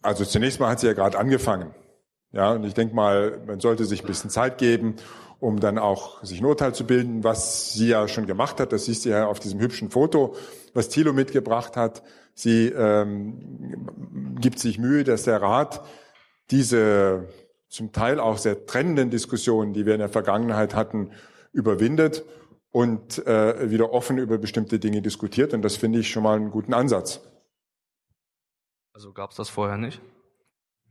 Also 0.00 0.24
zunächst 0.24 0.58
mal 0.58 0.70
hat 0.70 0.80
sie 0.80 0.86
ja 0.86 0.94
gerade 0.94 1.18
angefangen. 1.18 1.74
Ja, 2.32 2.52
und 2.52 2.64
ich 2.64 2.74
denke 2.74 2.94
mal, 2.94 3.40
man 3.46 3.58
sollte 3.60 3.84
sich 3.84 4.02
ein 4.02 4.06
bisschen 4.06 4.30
Zeit 4.30 4.58
geben, 4.58 4.96
um 5.40 5.60
dann 5.60 5.78
auch 5.78 6.22
sich 6.24 6.40
ein 6.40 6.46
Urteil 6.46 6.74
zu 6.74 6.84
bilden, 6.84 7.22
was 7.24 7.72
sie 7.72 7.88
ja 7.88 8.08
schon 8.08 8.26
gemacht 8.26 8.60
hat. 8.60 8.72
Das 8.72 8.86
siehst 8.86 9.04
du 9.04 9.10
ja 9.10 9.26
auf 9.26 9.40
diesem 9.40 9.60
hübschen 9.60 9.90
Foto, 9.90 10.34
was 10.74 10.88
Thilo 10.88 11.12
mitgebracht 11.12 11.76
hat. 11.76 12.02
Sie 12.34 12.68
ähm, 12.68 14.36
gibt 14.40 14.58
sich 14.58 14.78
Mühe, 14.78 15.04
dass 15.04 15.24
der 15.24 15.40
Rat 15.40 15.84
diese 16.50 17.28
zum 17.68 17.92
Teil 17.92 18.18
auch 18.18 18.38
sehr 18.38 18.66
trennenden 18.66 19.10
Diskussionen, 19.10 19.74
die 19.74 19.86
wir 19.86 19.94
in 19.94 20.00
der 20.00 20.08
Vergangenheit 20.08 20.74
hatten, 20.74 21.12
überwindet 21.52 22.24
und 22.70 23.26
äh, 23.26 23.70
wieder 23.70 23.92
offen 23.92 24.18
über 24.18 24.38
bestimmte 24.38 24.78
Dinge 24.78 25.02
diskutiert. 25.02 25.52
Und 25.54 25.62
das 25.62 25.76
finde 25.76 25.98
ich 25.98 26.10
schon 26.10 26.22
mal 26.22 26.36
einen 26.36 26.50
guten 26.50 26.74
Ansatz. 26.74 27.20
Also 28.92 29.12
gab 29.12 29.30
es 29.30 29.36
das 29.36 29.48
vorher 29.48 29.76
nicht? 29.76 30.00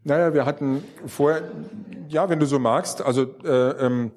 Naja, 0.07 0.33
wir 0.33 0.45
hatten 0.45 0.85
vorher, 1.05 1.51
ja, 2.07 2.29
wenn 2.29 2.39
du 2.39 2.45
so 2.45 2.59
magst, 2.59 3.01
also 3.01 3.23
äh, 3.43 3.71
ähm, 3.85 4.13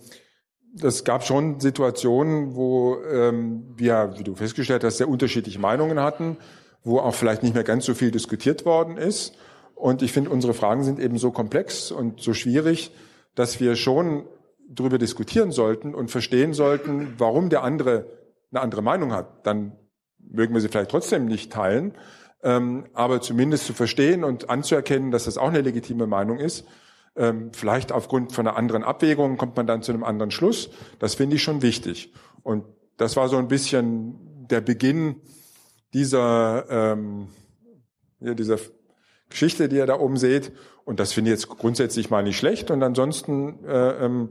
das 0.72 1.03
gab 1.03 1.24
schon 1.24 1.59
Situationen, 1.59 2.55
wo 2.55 2.97
ähm, 3.03 3.64
wir, 3.74 4.14
wie 4.16 4.22
du 4.22 4.36
festgestellt 4.36 4.84
hast, 4.84 4.99
sehr 4.99 5.09
unterschiedliche 5.09 5.59
Meinungen 5.59 5.99
hatten, 5.99 6.36
wo 6.84 7.01
auch 7.01 7.14
vielleicht 7.14 7.43
nicht 7.43 7.57
mehr 7.57 7.64
ganz 7.64 7.86
so 7.86 7.95
viel 7.95 8.12
diskutiert 8.12 8.64
worden 8.64 8.99
ist. 8.99 9.34
Und 9.74 10.03
ich 10.03 10.12
finde, 10.12 10.30
unsere 10.30 10.55
Fragen 10.55 10.84
sind 10.84 11.01
eben 11.01 11.18
so 11.18 11.32
komplex 11.32 11.91
und 11.91 12.20
so 12.20 12.34
schwierig, 12.34 12.93
dass 13.34 13.59
wir 13.59 13.74
schon 13.74 14.26
darüber 14.68 14.97
diskutieren 14.97 15.51
sollten 15.51 15.93
und 15.93 16.09
verstehen 16.09 16.55
sollten, 16.55 17.14
warum 17.18 17.49
der 17.49 17.64
andere 17.64 18.07
eine 18.53 18.61
andere 18.61 18.82
Meinung 18.82 19.12
hat. 19.12 19.45
Dann 19.45 19.72
mögen 20.20 20.55
wir 20.55 20.61
sie 20.61 20.68
vielleicht 20.68 20.93
trotzdem 20.93 21.24
nicht 21.24 21.53
teilen, 21.53 21.95
ähm, 22.43 22.86
aber 22.95 23.20
zumindest 23.20 23.66
zu 23.66 23.72
verstehen 23.72 24.24
und 24.24 24.51
anzuerkennen, 24.51 25.11
dass 25.11 25.24
das 25.24 25.38
auch 25.38 25.49
eine 25.49 25.61
legitime 25.61 26.07
Meinung 26.07 26.38
ist. 26.38 26.66
Ähm, 27.16 27.53
vielleicht 27.53 27.93
aufgrund 27.93 28.32
von 28.32 28.47
einer 28.47 28.57
anderen 28.57 28.84
Abwägung 28.84 29.36
kommt 29.36 29.57
man 29.57 29.66
dann 29.66 29.82
zu 29.82 29.93
einem 29.93 30.05
anderen 30.05 30.30
Schluss. 30.30 30.70
Das 30.99 31.14
finde 31.14 31.36
ich 31.36 31.43
schon 31.43 31.62
wichtig. 31.62 32.12
Und 32.43 32.64
das 32.97 33.16
war 33.16 33.28
so 33.28 33.36
ein 33.36 33.49
bisschen 33.49 34.47
der 34.49 34.61
Beginn 34.61 35.16
dieser, 35.93 36.64
ähm, 36.70 37.28
ja, 38.20 38.34
dieser 38.34 38.59
Geschichte, 39.28 39.68
die 39.68 39.76
ihr 39.76 39.86
da 39.86 39.99
oben 39.99 40.16
seht. 40.16 40.53
Und 40.84 41.01
das 41.01 41.12
finde 41.12 41.30
ich 41.30 41.41
jetzt 41.41 41.49
grundsätzlich 41.49 42.11
mal 42.11 42.22
nicht 42.22 42.36
schlecht. 42.36 42.70
Und 42.70 42.82
ansonsten, 42.82 43.64
äh, 43.64 44.05
ähm, 44.05 44.30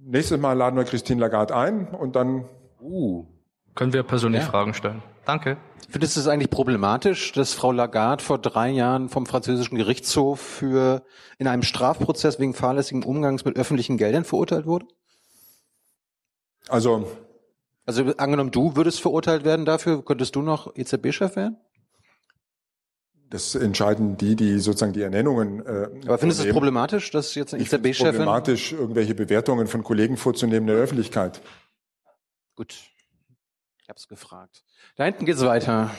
nächstes 0.00 0.38
Mal 0.38 0.54
laden 0.54 0.76
wir 0.76 0.84
Christine 0.84 1.20
Lagarde 1.20 1.54
ein 1.56 1.88
und 1.88 2.16
dann. 2.16 2.46
Uh, 2.80 3.26
können 3.74 3.92
wir 3.92 4.02
persönlich 4.02 4.42
ja. 4.42 4.48
Fragen 4.48 4.74
stellen. 4.74 5.02
Danke. 5.24 5.56
Findest 5.88 6.16
du 6.16 6.20
es 6.20 6.28
eigentlich 6.28 6.50
problematisch, 6.50 7.32
dass 7.32 7.52
Frau 7.52 7.72
Lagarde 7.72 8.22
vor 8.22 8.38
drei 8.38 8.70
Jahren 8.70 9.08
vom 9.08 9.26
französischen 9.26 9.76
Gerichtshof 9.76 10.40
für 10.40 11.04
in 11.38 11.46
einem 11.46 11.62
Strafprozess 11.62 12.38
wegen 12.38 12.54
fahrlässigen 12.54 13.04
Umgangs 13.04 13.44
mit 13.44 13.56
öffentlichen 13.56 13.98
Geldern 13.98 14.24
verurteilt 14.24 14.66
wurde? 14.66 14.86
Also, 16.68 17.10
also 17.84 18.04
angenommen, 18.16 18.50
du 18.50 18.76
würdest 18.76 19.00
verurteilt 19.00 19.44
werden 19.44 19.64
dafür, 19.64 20.04
könntest 20.04 20.36
du 20.36 20.42
noch 20.42 20.74
EZB-Chef 20.76 21.36
werden? 21.36 21.58
Das 23.28 23.54
entscheiden 23.54 24.18
die, 24.18 24.36
die 24.36 24.58
sozusagen 24.58 24.92
die 24.92 25.00
Ernennungen. 25.00 25.64
Äh, 25.64 25.88
Aber 26.06 26.18
findest 26.18 26.44
du 26.44 26.48
es 26.48 26.52
problematisch, 26.52 27.10
dass 27.10 27.34
jetzt 27.34 27.54
ein 27.54 27.60
EZB-Chef 27.60 28.10
problematisch, 28.10 28.72
irgendwelche 28.72 29.14
Bewertungen 29.14 29.66
von 29.66 29.82
Kollegen 29.82 30.18
vorzunehmen 30.18 30.68
in 30.68 30.74
der 30.74 30.76
Öffentlichkeit? 30.76 31.40
Gut, 32.54 32.74
ich 33.82 33.88
habe 33.88 33.96
es 33.96 34.06
gefragt. 34.06 34.62
Da 34.94 35.04
hinten 35.04 35.24
geht's 35.24 35.40
weiter. 35.40 35.90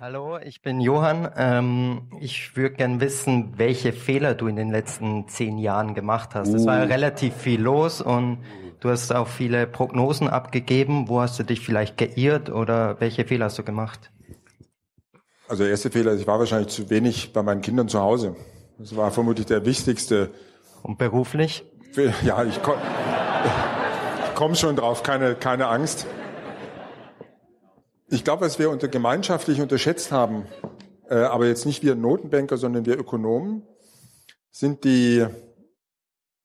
Hallo, 0.00 0.36
ich 0.36 0.60
bin 0.60 0.78
Johann. 0.78 1.30
Ähm, 1.34 2.10
ich 2.20 2.54
würde 2.58 2.74
gern 2.74 3.00
wissen, 3.00 3.54
welche 3.56 3.94
Fehler 3.94 4.34
du 4.34 4.48
in 4.48 4.56
den 4.56 4.70
letzten 4.70 5.26
zehn 5.28 5.56
Jahren 5.56 5.94
gemacht 5.94 6.34
hast. 6.34 6.52
Es 6.52 6.66
war 6.66 6.76
ja 6.76 6.84
uh. 6.84 6.88
relativ 6.88 7.34
viel 7.34 7.62
los 7.62 8.02
und 8.02 8.40
du 8.80 8.90
hast 8.90 9.14
auch 9.14 9.28
viele 9.28 9.66
Prognosen 9.66 10.28
abgegeben. 10.28 11.08
Wo 11.08 11.22
hast 11.22 11.38
du 11.38 11.42
dich 11.42 11.60
vielleicht 11.60 11.96
geirrt 11.96 12.50
oder 12.50 13.00
welche 13.00 13.24
Fehler 13.24 13.46
hast 13.46 13.58
du 13.58 13.62
gemacht? 13.62 14.10
Also 15.48 15.62
der 15.62 15.70
erste 15.70 15.90
Fehler, 15.90 16.14
ich 16.14 16.26
war 16.26 16.38
wahrscheinlich 16.38 16.68
zu 16.68 16.90
wenig 16.90 17.32
bei 17.32 17.42
meinen 17.42 17.62
Kindern 17.62 17.88
zu 17.88 17.98
Hause. 17.98 18.36
Das 18.78 18.94
war 18.94 19.10
vermutlich 19.10 19.46
der 19.46 19.64
wichtigste. 19.64 20.32
Und 20.82 20.98
beruflich? 20.98 21.64
Ja, 22.22 22.44
ich 22.44 22.62
komme 22.62 22.82
komm 24.34 24.54
schon 24.54 24.76
drauf, 24.76 25.02
keine, 25.02 25.34
keine 25.34 25.68
Angst. 25.68 26.06
Ich 28.08 28.22
glaube, 28.22 28.44
was 28.44 28.58
wir 28.58 28.70
unter 28.70 28.88
gemeinschaftlich 28.88 29.60
unterschätzt 29.60 30.12
haben, 30.12 30.44
äh, 31.08 31.14
aber 31.14 31.46
jetzt 31.46 31.64
nicht 31.64 31.82
wir 31.82 31.94
Notenbanker, 31.94 32.58
sondern 32.58 32.84
wir 32.84 32.98
Ökonomen, 32.98 33.62
sind 34.50 34.84
die 34.84 35.24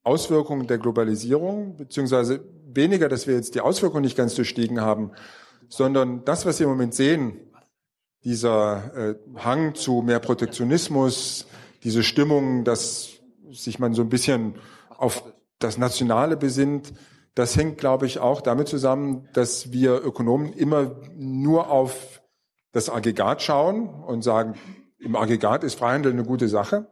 Auswirkungen 0.03 0.67
der 0.67 0.77
Globalisierung, 0.77 1.75
beziehungsweise 1.75 2.43
weniger, 2.65 3.09
dass 3.09 3.27
wir 3.27 3.35
jetzt 3.35 3.55
die 3.55 3.61
Auswirkungen 3.61 4.03
nicht 4.03 4.17
ganz 4.17 4.35
durchstiegen 4.35 4.79
haben, 4.79 5.11
sondern 5.67 6.23
das, 6.23 6.45
was 6.45 6.59
wir 6.59 6.65
im 6.65 6.71
Moment 6.71 6.95
sehen, 6.95 7.39
dieser 8.23 8.95
äh, 8.95 9.15
Hang 9.37 9.75
zu 9.75 10.01
mehr 10.01 10.19
Protektionismus, 10.19 11.45
diese 11.83 12.03
Stimmung, 12.03 12.63
dass 12.63 13.09
sich 13.51 13.79
man 13.79 13.93
so 13.93 14.01
ein 14.01 14.09
bisschen 14.09 14.55
auf 14.97 15.23
das 15.59 15.77
Nationale 15.77 16.37
besinnt, 16.37 16.93
das 17.35 17.55
hängt, 17.55 17.77
glaube 17.77 18.05
ich, 18.05 18.19
auch 18.19 18.41
damit 18.41 18.67
zusammen, 18.67 19.27
dass 19.33 19.71
wir 19.71 20.03
Ökonomen 20.03 20.53
immer 20.53 20.99
nur 21.15 21.69
auf 21.69 22.21
das 22.71 22.89
Aggregat 22.89 23.41
schauen 23.41 23.89
und 23.89 24.23
sagen, 24.23 24.55
im 24.99 25.15
Aggregat 25.15 25.63
ist 25.63 25.75
Freihandel 25.75 26.11
eine 26.11 26.23
gute 26.23 26.47
Sache, 26.47 26.87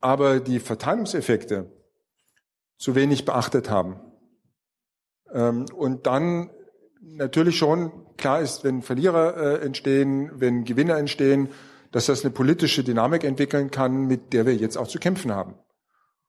aber 0.00 0.40
die 0.40 0.60
Verteilungseffekte 0.60 1.72
zu 2.78 2.94
wenig 2.94 3.24
beachtet 3.24 3.70
haben. 3.70 4.00
Ähm, 5.32 5.66
und 5.74 6.06
dann 6.06 6.50
natürlich 7.00 7.56
schon 7.56 8.06
klar 8.16 8.40
ist, 8.40 8.64
wenn 8.64 8.82
Verlierer 8.82 9.36
äh, 9.36 9.64
entstehen, 9.64 10.30
wenn 10.34 10.64
Gewinner 10.64 10.96
entstehen, 10.98 11.50
dass 11.92 12.06
das 12.06 12.24
eine 12.24 12.32
politische 12.32 12.84
Dynamik 12.84 13.24
entwickeln 13.24 13.70
kann, 13.70 14.06
mit 14.06 14.32
der 14.32 14.46
wir 14.46 14.54
jetzt 14.54 14.76
auch 14.76 14.88
zu 14.88 14.98
kämpfen 14.98 15.32
haben. 15.32 15.54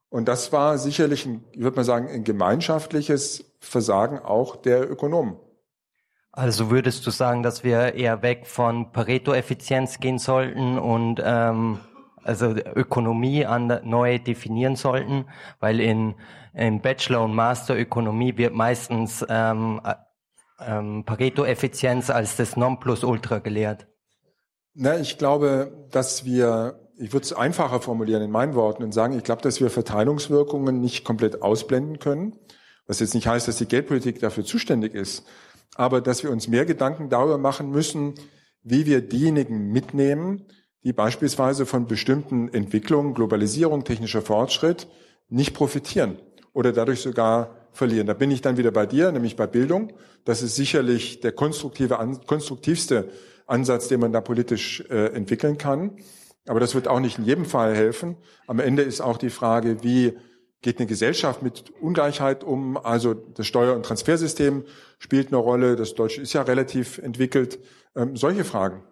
Und 0.10 0.28
das 0.28 0.52
war 0.54 0.78
sicherlich, 0.78 1.26
ein, 1.26 1.44
ich 1.52 1.60
würde 1.60 1.78
mal 1.78 1.84
sagen, 1.84 2.08
ein 2.10 2.24
gemeinschaftliches 2.24 3.46
Versagen 3.60 4.20
auch 4.20 4.56
der 4.56 4.90
Ökonomen. 4.90 5.38
Also 6.32 6.70
würdest 6.70 7.06
du 7.06 7.12
sagen, 7.12 7.42
dass 7.42 7.64
wir 7.64 7.96
eher 7.96 8.22
weg 8.22 8.46
von 8.46 8.92
Pareto-Effizienz 8.92 10.00
gehen 10.00 10.20
sollten 10.20 10.78
und 10.78 11.22
ähm, 11.24 11.80
also 12.24 12.48
Ökonomie 12.76 13.46
an, 13.46 13.80
neu 13.84 14.20
definieren 14.20 14.76
sollten, 14.76 15.26
weil 15.60 15.80
in, 15.80 16.16
in 16.54 16.82
Bachelor 16.82 17.24
und 17.24 17.34
Master 17.34 17.76
Ökonomie 17.78 18.38
wird 18.38 18.54
meistens 18.54 19.26
ähm, 19.28 19.82
ähm, 20.60 21.06
Pareto-Effizienz 21.06 22.10
als 22.10 22.36
das 22.36 22.56
Nonplusultra 22.56 23.40
gelehrt. 23.40 23.88
Na, 24.74 24.98
ich 25.00 25.18
glaube, 25.18 25.88
dass 25.90 26.24
wir 26.24 26.87
ich 27.00 27.14
würde 27.14 27.24
es 27.24 27.34
einfacher 27.34 27.80
formulieren 27.80 28.24
in 28.24 28.32
meinen 28.32 28.56
Worten 28.56 28.84
und 28.84 28.92
sagen, 28.92 29.18
ich 29.18 29.24
glaube, 29.24 29.42
dass 29.42 29.62
wir 29.62 29.70
Verteilungswirkungen 29.70 30.82
nicht 30.82 31.06
komplett 31.06 31.42
ausblenden 31.42 32.00
können, 32.00 32.36
was 32.88 33.00
jetzt 33.00 33.14
nicht 33.14 33.28
heißt, 33.28 33.48
dass 33.48 33.58
die 33.58 33.68
Geldpolitik 33.68 34.20
dafür 34.20 34.46
zuständig 34.46 34.96
ist, 34.96 35.26
aber 35.76 36.02
dass 36.02 36.24
wir 36.24 36.32
uns 36.32 36.48
mehr 36.48 36.66
Gedanken 36.66 37.10
darüber 37.10 37.38
machen 37.38 37.70
müssen, 37.70 38.16
wie 38.64 38.86
wir 38.86 39.02
diejenigen 39.02 39.72
mitnehmen, 39.72 40.46
die 40.84 40.94
beispielsweise 40.94 41.66
von 41.66 41.86
bestimmten 41.86 42.50
Entwicklungen, 42.54 43.14
Globalisierung, 43.14 43.84
technischer 43.84 44.22
Fortschritt 44.22 44.88
nicht 45.30 45.54
profitieren 45.54 46.18
oder 46.54 46.72
dadurch 46.72 47.02
sogar 47.02 47.56
verlieren. 47.74 48.08
Da 48.08 48.14
bin 48.14 48.32
ich 48.32 48.42
dann 48.42 48.58
wieder 48.58 48.72
bei 48.72 48.86
dir, 48.86 49.12
nämlich 49.12 49.36
bei 49.36 49.48
Bildung. 49.48 49.94
Das 50.26 50.42
ist 50.42 50.56
sicherlich 50.56 51.20
der 51.20 51.32
konstruktive, 51.32 51.98
konstruktivste 52.26 53.10
Ansatz, 53.46 53.88
den 53.88 54.00
man 54.00 54.12
da 54.12 54.22
politisch 54.22 54.84
äh, 54.90 55.14
entwickeln 55.14 55.58
kann. 55.58 55.98
Aber 56.48 56.60
das 56.60 56.76
wird 56.76 56.88
auch 56.88 57.00
nicht 57.00 57.18
in 57.18 57.26
jedem 57.26 57.46
Fall 57.46 57.76
helfen. 57.76 58.18
Am 58.48 58.60
Ende 58.60 58.84
ist 58.84 59.02
auch 59.02 59.18
die 59.18 59.30
Frage, 59.30 59.84
wie 59.84 60.18
geht 60.62 60.80
eine 60.80 60.88
Gesellschaft 60.88 61.42
mit 61.42 61.72
Ungleichheit 61.82 62.44
um? 62.44 62.78
Also 62.78 63.14
das 63.14 63.46
Steuer- 63.46 63.76
und 63.76 63.86
Transfersystem 63.86 64.64
spielt 64.98 65.28
eine 65.28 65.38
Rolle. 65.38 65.76
Das 65.76 65.94
Deutsche 65.94 66.22
ist 66.22 66.34
ja 66.34 66.42
relativ 66.42 66.98
entwickelt. 66.98 67.60
Ähm, 67.96 68.16
solche 68.16 68.44
Fragen. 68.44 68.84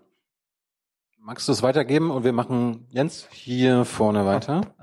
Magst 1.19 1.47
du 1.47 1.51
es 1.53 1.63
weitergeben 1.63 2.11
und 2.11 2.23
wir 2.23 2.33
machen 2.33 2.85
Jens 2.89 3.27
hier 3.31 3.83
vorne 3.83 4.25
weiter? 4.25 4.75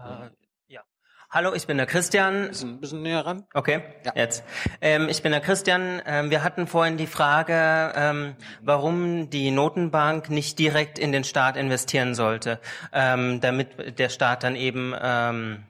Hallo, 1.35 1.55
ich 1.55 1.67
bin 1.67 1.79
der 1.79 1.87
Christian. 1.87 2.49
Bisschen, 2.49 2.79
bisschen 2.79 3.01
näher 3.01 3.25
ran. 3.25 3.45
Okay, 3.55 3.81
ja. 4.05 4.13
jetzt. 4.15 4.45
Ähm, 4.83 5.09
ich 5.09 5.23
bin 5.23 5.33
der 5.33 5.41
Christian. 5.41 6.03
Ähm, 6.05 6.29
wir 6.29 6.45
hatten 6.45 6.67
vorhin 6.67 6.99
die 6.99 7.07
Frage, 7.07 7.91
ähm, 7.97 8.37
warum 8.61 9.31
die 9.31 9.51
Notenbank 9.51 10.29
nicht 10.29 10.59
direkt 10.59 10.99
in 10.99 11.11
den 11.11 11.25
Staat 11.25 11.57
investieren 11.57 12.15
sollte, 12.15 12.61
ähm, 12.93 13.41
damit 13.41 13.99
der 13.99 14.11
Staat 14.11 14.43
dann 14.43 14.57
eben 14.57 14.95
ähm, 15.03 15.65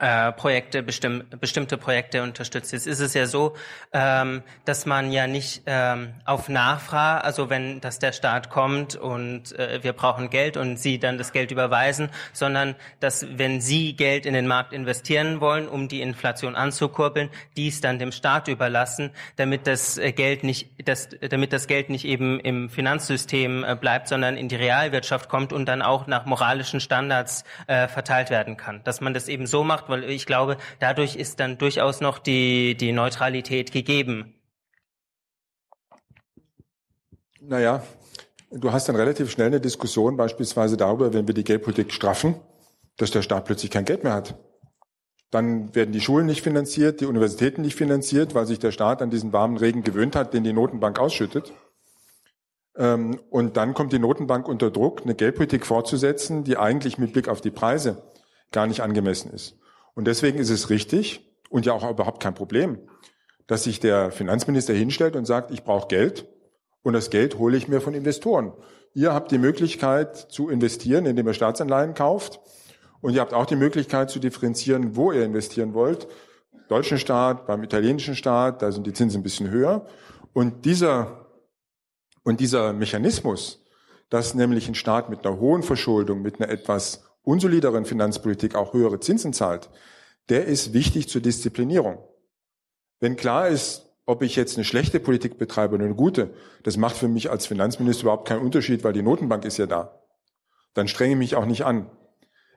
äh, 0.00 0.32
Projekte, 0.32 0.82
bestimm, 0.82 1.24
bestimmte 1.40 1.78
Projekte 1.78 2.22
unterstützt. 2.22 2.72
Jetzt 2.72 2.86
ist 2.86 3.00
es 3.00 3.14
ja 3.14 3.26
so, 3.26 3.54
ähm, 3.92 4.42
dass 4.66 4.84
man 4.84 5.12
ja 5.12 5.26
nicht 5.26 5.62
ähm, 5.64 6.12
auf 6.26 6.50
Nachfrage, 6.50 7.24
also 7.24 7.48
wenn 7.48 7.80
dass 7.80 7.98
der 7.98 8.12
Staat 8.12 8.50
kommt 8.50 8.96
und 8.96 9.58
äh, 9.58 9.82
wir 9.82 9.94
brauchen 9.94 10.28
Geld 10.28 10.58
und 10.58 10.76
Sie 10.78 10.98
dann 10.98 11.16
das 11.16 11.32
Geld 11.32 11.50
überweisen, 11.50 12.10
sondern 12.34 12.76
dass 13.00 13.26
wenn 13.38 13.62
Sie 13.62 13.96
Geld 13.96 14.26
in 14.26 14.34
den 14.34 14.46
Markt 14.46 14.74
investieren 14.74 15.40
wollen, 15.40 15.66
um 15.66 15.88
die 15.88 16.02
Inflation 16.02 16.54
anzukurbeln, 16.54 17.30
dies 17.56 17.80
dann 17.80 17.98
dem 17.98 18.12
Staat 18.12 18.48
überlassen, 18.48 19.10
damit 19.36 19.66
das 19.66 19.96
äh, 19.96 20.12
Geld 20.12 20.44
nicht, 20.44 20.68
das, 20.86 21.08
damit 21.30 21.54
das 21.54 21.66
Geld 21.66 21.88
nicht 21.88 22.04
eben 22.04 22.40
im 22.40 22.68
Finanzsystem 22.68 23.64
äh, 23.64 23.74
bleibt, 23.74 24.08
sondern 24.08 24.36
in 24.36 24.48
die 24.48 24.56
Realwirtschaft 24.56 25.30
kommt 25.30 25.54
und 25.54 25.66
dann 25.66 25.80
auch 25.80 26.06
nach 26.06 26.26
moralischen 26.26 26.80
Standards 26.80 27.44
äh, 27.68 27.88
verteilt 27.88 28.28
werden 28.28 28.58
kann. 28.58 28.82
Dass 28.84 29.00
man 29.00 29.14
das 29.14 29.28
eben 29.28 29.46
so 29.46 29.64
macht, 29.64 29.77
macht, 29.78 29.88
weil 29.88 30.04
ich 30.04 30.26
glaube, 30.26 30.56
dadurch 30.80 31.16
ist 31.16 31.40
dann 31.40 31.58
durchaus 31.58 32.00
noch 32.00 32.18
die, 32.18 32.76
die 32.76 32.92
Neutralität 32.92 33.72
gegeben. 33.72 34.34
Naja, 37.40 37.82
du 38.50 38.72
hast 38.72 38.88
dann 38.88 38.96
relativ 38.96 39.30
schnell 39.30 39.48
eine 39.48 39.60
Diskussion 39.60 40.16
beispielsweise 40.16 40.76
darüber, 40.76 41.14
wenn 41.14 41.26
wir 41.26 41.34
die 41.34 41.44
Geldpolitik 41.44 41.92
straffen, 41.92 42.34
dass 42.96 43.10
der 43.10 43.22
Staat 43.22 43.44
plötzlich 43.44 43.70
kein 43.70 43.84
Geld 43.84 44.04
mehr 44.04 44.14
hat. 44.14 44.34
Dann 45.30 45.74
werden 45.74 45.92
die 45.92 46.00
Schulen 46.00 46.26
nicht 46.26 46.42
finanziert, 46.42 47.00
die 47.00 47.06
Universitäten 47.06 47.62
nicht 47.62 47.76
finanziert, 47.76 48.34
weil 48.34 48.46
sich 48.46 48.58
der 48.58 48.72
Staat 48.72 49.02
an 49.02 49.10
diesen 49.10 49.32
warmen 49.32 49.58
Regen 49.58 49.82
gewöhnt 49.82 50.16
hat, 50.16 50.32
den 50.32 50.42
die 50.42 50.54
Notenbank 50.54 50.98
ausschüttet. 50.98 51.52
Ähm, 52.76 53.20
und 53.30 53.56
dann 53.58 53.74
kommt 53.74 53.92
die 53.92 53.98
Notenbank 53.98 54.48
unter 54.48 54.70
Druck, 54.70 55.02
eine 55.02 55.14
Geldpolitik 55.14 55.66
fortzusetzen, 55.66 56.44
die 56.44 56.56
eigentlich 56.56 56.96
mit 56.96 57.12
Blick 57.12 57.28
auf 57.28 57.42
die 57.42 57.50
Preise 57.50 58.02
gar 58.52 58.66
nicht 58.66 58.80
angemessen 58.80 59.30
ist. 59.30 59.58
Und 59.98 60.04
deswegen 60.04 60.38
ist 60.38 60.50
es 60.50 60.70
richtig 60.70 61.28
und 61.50 61.66
ja 61.66 61.72
auch 61.72 61.90
überhaupt 61.90 62.22
kein 62.22 62.32
Problem, 62.32 62.78
dass 63.48 63.64
sich 63.64 63.80
der 63.80 64.12
Finanzminister 64.12 64.72
hinstellt 64.72 65.16
und 65.16 65.24
sagt, 65.24 65.50
ich 65.50 65.64
brauche 65.64 65.88
Geld 65.88 66.24
und 66.84 66.92
das 66.92 67.10
Geld 67.10 67.36
hole 67.36 67.56
ich 67.56 67.66
mir 67.66 67.80
von 67.80 67.94
Investoren. 67.94 68.52
Ihr 68.94 69.12
habt 69.12 69.32
die 69.32 69.38
Möglichkeit 69.38 70.16
zu 70.16 70.50
investieren, 70.50 71.04
indem 71.04 71.26
ihr 71.26 71.34
Staatsanleihen 71.34 71.94
kauft 71.94 72.38
und 73.00 73.14
ihr 73.14 73.20
habt 73.20 73.34
auch 73.34 73.44
die 73.44 73.56
Möglichkeit 73.56 74.08
zu 74.08 74.20
differenzieren, 74.20 74.94
wo 74.94 75.10
ihr 75.10 75.24
investieren 75.24 75.74
wollt. 75.74 76.06
Deutschen 76.68 76.98
Staat, 76.98 77.48
beim 77.48 77.64
italienischen 77.64 78.14
Staat, 78.14 78.62
da 78.62 78.70
sind 78.70 78.86
die 78.86 78.92
Zinsen 78.92 79.18
ein 79.18 79.24
bisschen 79.24 79.50
höher. 79.50 79.84
Und 80.32 80.64
dieser, 80.64 81.26
und 82.22 82.38
dieser 82.38 82.72
Mechanismus, 82.72 83.64
dass 84.10 84.34
nämlich 84.34 84.68
ein 84.68 84.76
Staat 84.76 85.10
mit 85.10 85.26
einer 85.26 85.40
hohen 85.40 85.64
Verschuldung, 85.64 86.22
mit 86.22 86.40
einer 86.40 86.52
etwas 86.52 87.07
unsolideren 87.22 87.84
Finanzpolitik 87.84 88.54
auch 88.54 88.72
höhere 88.72 89.00
Zinsen 89.00 89.32
zahlt, 89.32 89.68
der 90.28 90.46
ist 90.46 90.72
wichtig 90.72 91.08
zur 91.08 91.20
Disziplinierung. 91.20 91.98
Wenn 93.00 93.16
klar 93.16 93.48
ist, 93.48 93.86
ob 94.06 94.22
ich 94.22 94.36
jetzt 94.36 94.56
eine 94.56 94.64
schlechte 94.64 95.00
Politik 95.00 95.38
betreibe 95.38 95.74
oder 95.74 95.84
eine 95.84 95.94
gute, 95.94 96.30
das 96.62 96.76
macht 96.76 96.96
für 96.96 97.08
mich 97.08 97.30
als 97.30 97.46
Finanzminister 97.46 98.04
überhaupt 98.04 98.26
keinen 98.26 98.42
Unterschied, 98.42 98.82
weil 98.82 98.92
die 98.92 99.02
Notenbank 99.02 99.44
ist 99.44 99.58
ja 99.58 99.66
da. 99.66 100.02
Dann 100.74 100.88
strenge 100.88 101.12
ich 101.12 101.18
mich 101.18 101.36
auch 101.36 101.44
nicht 101.44 101.64
an. 101.64 101.90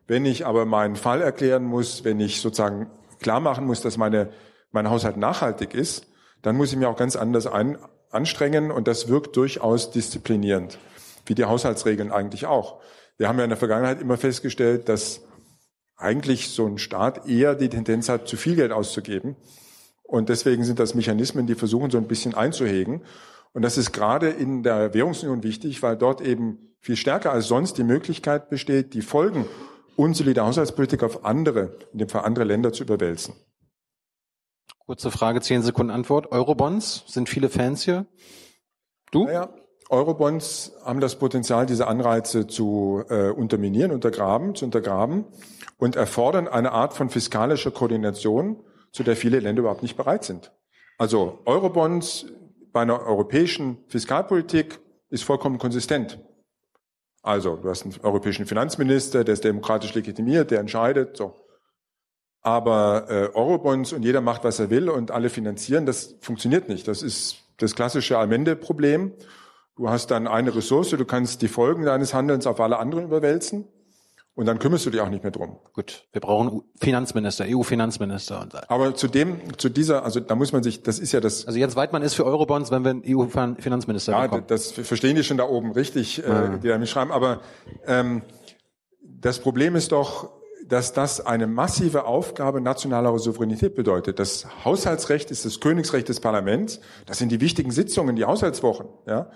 Wenn 0.08 0.26
ich 0.26 0.46
aber 0.46 0.66
meinen 0.66 0.96
Fall 0.96 1.22
erklären 1.22 1.64
muss, 1.64 2.04
wenn 2.04 2.20
ich 2.20 2.42
sozusagen 2.42 2.90
klar 3.20 3.40
machen 3.40 3.66
muss, 3.66 3.82
dass 3.82 3.98
meine, 3.98 4.30
mein 4.72 4.90
Haushalt 4.90 5.18
nachhaltig 5.18 5.74
ist, 5.74 6.08
dann 6.42 6.56
muss 6.56 6.72
ich 6.72 6.78
mich 6.78 6.88
auch 6.88 6.98
ganz 6.98 7.16
anders 7.16 7.48
ein, 7.48 7.78
anstrengen 8.10 8.72
und 8.72 8.88
das 8.88 9.08
wirkt 9.08 9.36
durchaus 9.36 9.92
disziplinierend, 9.92 10.78
wie 11.26 11.36
die 11.36 11.46
Haushaltsregeln 11.46 12.12
eigentlich 12.12 12.46
auch. 12.46 12.82
Wir 13.22 13.28
haben 13.28 13.38
ja 13.38 13.44
in 13.44 13.52
der 13.52 13.58
Vergangenheit 13.58 14.02
immer 14.02 14.18
festgestellt, 14.18 14.90
dass 14.90 15.22
eigentlich 15.96 16.50
so 16.50 16.66
ein 16.66 16.80
Staat 16.80 17.28
eher 17.28 17.54
die 17.54 17.70
Tendenz 17.70 18.10
hat, 18.10 18.28
zu 18.28 18.36
viel 18.36 18.56
Geld 18.56 18.72
auszugeben. 18.72 19.36
Und 20.02 20.30
deswegen 20.30 20.64
sind 20.64 20.80
das 20.80 20.96
Mechanismen, 20.96 21.46
die 21.46 21.54
versuchen, 21.54 21.92
so 21.92 22.00
ein 22.00 22.08
bisschen 22.08 22.34
einzuhegen. 22.34 23.04
Und 23.54 23.62
das 23.62 23.78
ist 23.78 23.92
gerade 23.92 24.32
in 24.32 24.64
der 24.64 24.96
Währungsunion 24.96 25.44
wichtig, 25.44 25.84
weil 25.84 25.98
dort 25.98 26.22
eben 26.22 26.74
viel 26.80 26.96
stärker 26.96 27.32
als 27.32 27.48
sonst 27.48 27.78
die 27.78 27.84
Möglichkeit 27.84 28.50
besteht, 28.50 28.96
die 28.96 29.04
Folgen 29.04 29.46
unsolider 29.96 30.48
Haushaltspolitik 30.48 31.04
auf 31.04 31.24
andere, 31.24 31.78
in 31.94 32.00
dem 32.00 32.10
Fall 32.10 32.24
andere 32.24 32.46
Länder 32.46 32.74
zu 32.74 32.82
überwälzen. 32.82 33.36
Kurze 34.80 35.12
Frage, 35.12 35.42
zehn 35.42 35.62
Sekunden 35.62 35.92
Antwort. 35.92 36.32
Eurobonds, 36.32 37.04
sind 37.06 37.30
viele 37.30 37.50
Fans 37.50 37.84
hier? 37.84 38.08
Du? 39.12 39.26
Naja, 39.26 39.54
Eurobonds 39.92 40.72
haben 40.86 41.02
das 41.02 41.18
Potenzial, 41.18 41.66
diese 41.66 41.88
Anreize 41.88 42.48
zu 42.48 43.04
äh, 43.10 43.30
unterminieren, 43.30 43.92
untergraben, 43.92 44.56
zu 44.56 44.66
untergraben 44.66 45.26
und 45.78 45.98
erfordern 45.98 46.48
eine 46.48 46.72
Art 46.72 46.94
von 46.94 47.10
fiskalischer 47.10 47.72
Koordination, 47.72 48.58
zu 48.92 49.04
der 49.04 49.18
viele 49.18 49.40
Länder 49.40 49.60
überhaupt 49.60 49.84
nicht 49.84 49.98
bereit 49.98 50.24
sind. 50.24 50.52
Also 50.98 51.40
Eurobonds 51.46 52.26
bei 52.72 52.82
einer 52.82 53.06
europäischen 53.06 53.78
Fiskalpolitik 53.88 54.80
ist 55.10 55.26
vollkommen 55.26 55.58
konsistent. 55.58 56.20
Also 57.22 57.58
du 57.58 57.70
hast 57.70 57.84
einen 57.84 57.94
europäischen 58.02 58.46
Finanzminister, 58.46 59.26
der 59.26 59.34
ist 59.34 59.44
demokratisch 59.44 59.94
legitimiert, 59.94 60.52
der 60.52 60.62
entscheidet. 60.62 61.18
So. 61.18 61.36
Aber 62.42 63.08
äh, 63.10 63.36
Eurobonds 63.36 63.92
und 63.92 64.04
jeder 64.04 64.22
macht, 64.22 64.46
was 64.46 64.60
er 64.60 64.70
will 64.70 64.90
und 64.90 65.12
alle 65.12 65.30
finanzieren, 65.30 65.86
das 65.86 66.16
funktioniert 66.22 66.70
nicht. 66.70 66.88
Das 66.88 67.04
ist 67.04 67.44
das 67.58 67.76
klassische 67.76 68.18
Allmende-Problem. 68.18 69.12
Du 69.76 69.90
hast 69.90 70.12
dann 70.12 70.28
eine 70.28 70.54
Ressource, 70.56 70.90
du 70.90 71.06
kannst 71.06 71.42
die 71.42 71.48
Folgen 71.48 71.86
deines 71.86 72.14
Handelns 72.14 72.46
auf 72.46 72.60
alle 72.60 72.78
anderen 72.78 73.06
überwälzen 73.06 73.68
und 74.34 74.46
dann 74.46 74.60
kümmerst 74.60 74.86
du 74.86 74.90
dich 74.90 75.02
auch 75.02 75.10
nicht 75.10 75.24
mehr 75.24 75.32
drum. 75.32 75.58
Gut, 75.74 76.08
wir 76.12 76.22
brauchen 76.22 76.62
Finanzminister, 76.80 77.46
EU-Finanzminister 77.48 78.42
und 78.42 78.54
so. 78.54 78.60
Aber 78.68 78.96
zu 78.96 79.08
dem, 79.08 79.58
zu 79.58 79.70
dieser, 79.70 80.04
also 80.04 80.20
da 80.20 80.36
muss 80.36 80.52
man 80.54 80.64
sich, 80.64 80.84
das 80.84 81.00
ist 81.00 81.12
ja 81.12 81.20
das. 81.20 81.46
Also 81.46 81.60
Jens 81.60 81.76
Weidmann 81.76 82.02
ist 82.02 82.14
für 82.14 82.26
Eurobonds, 82.26 82.72
wenn 82.72 82.84
wir 82.84 82.92
einen 82.92 83.04
EU-Finanzminister 83.06 84.14
ja, 84.14 84.22
bekommen. 84.24 84.44
Ja, 84.44 84.48
das 84.48 84.72
verstehen 84.72 85.16
die 85.16 85.24
schon 85.24 85.38
da 85.38 85.44
oben 85.44 85.72
richtig, 85.72 86.20
äh, 86.26 86.60
die 86.62 86.68
da 86.68 86.78
mitschreiben. 86.78 87.12
Aber 87.12 87.42
ähm, 87.86 88.24
das 89.02 89.40
Problem 89.40 89.76
ist 89.76 89.92
doch, 89.92 90.30
dass 90.68 90.94
das 90.94 91.26
eine 91.26 91.48
massive 91.48 92.06
Aufgabe 92.06 92.62
nationaler 92.62 93.18
Souveränität 93.20 93.76
bedeutet. 93.76 94.20
Das 94.20 94.48
Haushaltsrecht 94.64 95.30
ist 95.30 95.44
das 95.44 95.60
Königsrecht 95.60 96.08
des 96.08 96.22
Parlaments. 96.22 96.80
Das 97.06 97.18
sind 97.18 97.32
die 97.32 97.42
wichtigen 97.42 97.72
Sitzungen, 97.72 98.16
die 98.16 98.24
Haushaltswochen. 98.24 98.88
Ja? 99.06 99.30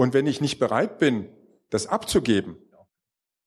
Und 0.00 0.14
wenn 0.14 0.26
ich 0.26 0.40
nicht 0.40 0.58
bereit 0.58 0.98
bin, 0.98 1.28
das 1.68 1.86
abzugeben, 1.86 2.56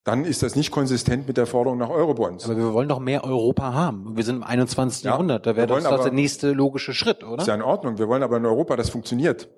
dann 0.04 0.24
ist 0.24 0.44
das 0.44 0.56
nicht 0.56 0.70
konsistent 0.70 1.26
mit 1.28 1.36
der 1.36 1.48
Forderung 1.48 1.80
nach 1.80 1.90
Eurobonds. 1.90 2.46
Aber 2.46 2.56
wir 2.56 2.74
wollen 2.74 2.88
doch 2.88 3.00
mehr 3.00 3.24
Europa 3.24 3.74
haben. 3.74 4.16
Wir 4.16 4.24
sind 4.24 4.36
im 4.36 4.44
21. 4.44 5.04
Ja, 5.04 5.14
Jahrhundert. 5.14 5.48
Da 5.48 5.56
wäre 5.56 5.66
das, 5.66 5.84
das 5.84 6.04
der 6.04 6.12
nächste 6.12 6.52
logische 6.52 6.94
Schritt, 6.94 7.24
oder? 7.24 7.42
Ist 7.42 7.48
ja 7.48 7.56
in 7.56 7.64
Ordnung. 7.64 7.98
Wir 7.98 8.08
wollen 8.08 8.22
aber 8.22 8.38
in 8.38 8.46
Europa, 8.46 8.76
das 8.76 8.92
funktioniert. 8.92 9.50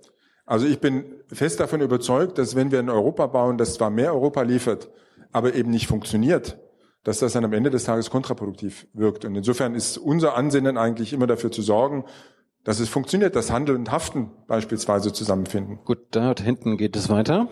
Also 0.46 0.68
ich 0.68 0.80
bin 0.80 1.04
fest 1.28 1.60
davon 1.60 1.82
überzeugt, 1.82 2.38
dass 2.38 2.56
wenn 2.56 2.72
wir 2.72 2.80
in 2.80 2.90
Europa 2.90 3.28
bauen, 3.28 3.58
das 3.58 3.74
zwar 3.74 3.90
mehr 3.90 4.14
Europa 4.14 4.44
liefert, 4.44 4.90
aber 5.34 5.54
eben 5.54 5.72
nicht 5.72 5.88
funktioniert, 5.88 6.58
dass 7.04 7.20
das 7.20 7.34
dann 7.34 7.44
am 7.44 7.52
Ende 7.52 7.72
des 7.72 7.84
Tages 7.84 8.10
kontraproduktiv 8.10 8.88
wirkt. 8.94 9.26
Und 9.26 9.36
insofern 9.36 9.76
ist 9.76 9.98
unser 9.98 10.38
Ansinnen 10.38 10.78
eigentlich 10.78 11.12
immer 11.12 11.28
dafür 11.28 11.52
zu 11.52 11.62
sorgen, 11.62 12.06
dass 12.66 12.80
es 12.80 12.90
funktioniert, 12.90 13.36
dass 13.36 13.52
Handel 13.52 13.76
und 13.76 13.92
Haften 13.92 14.32
beispielsweise 14.48 15.14
zusammenfinden. 15.14 15.80
Gut, 15.86 16.00
da 16.12 16.34
hinten 16.36 16.78
geht 16.78 16.96
es 16.96 17.10
weiter. 17.10 17.48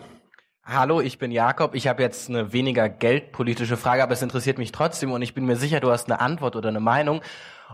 Hallo, 0.64 1.00
ich 1.00 1.18
bin 1.18 1.30
Jakob. 1.30 1.74
Ich 1.74 1.86
habe 1.86 2.02
jetzt 2.02 2.28
eine 2.28 2.52
weniger 2.52 2.88
geldpolitische 2.88 3.76
Frage, 3.76 4.02
aber 4.02 4.12
es 4.12 4.22
interessiert 4.22 4.58
mich 4.58 4.72
trotzdem 4.72 5.12
und 5.12 5.22
ich 5.22 5.34
bin 5.34 5.46
mir 5.46 5.56
sicher, 5.56 5.80
du 5.80 5.90
hast 5.90 6.10
eine 6.10 6.20
Antwort 6.20 6.56
oder 6.56 6.70
eine 6.70 6.80
Meinung. 6.80 7.20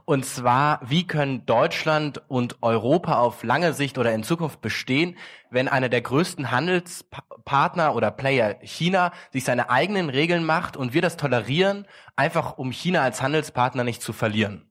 Und 0.04 0.24
zwar, 0.24 0.80
wie 0.84 1.06
können 1.06 1.46
Deutschland 1.46 2.20
und 2.28 2.62
Europa 2.62 3.18
auf 3.18 3.42
lange 3.42 3.72
Sicht 3.72 3.96
oder 3.96 4.12
in 4.12 4.22
Zukunft 4.22 4.60
bestehen, 4.60 5.16
wenn 5.50 5.68
einer 5.68 5.88
der 5.88 6.00
größten 6.00 6.50
Handelspartner 6.50 7.94
oder 7.94 8.10
Player 8.10 8.56
China 8.60 9.12
sich 9.32 9.44
seine 9.44 9.70
eigenen 9.70 10.10
Regeln 10.10 10.44
macht 10.44 10.76
und 10.76 10.92
wir 10.92 11.02
das 11.02 11.16
tolerieren, 11.16 11.86
einfach 12.16 12.58
um 12.58 12.70
China 12.70 13.02
als 13.02 13.22
Handelspartner 13.22 13.84
nicht 13.84 14.02
zu 14.02 14.12
verlieren? 14.12 14.69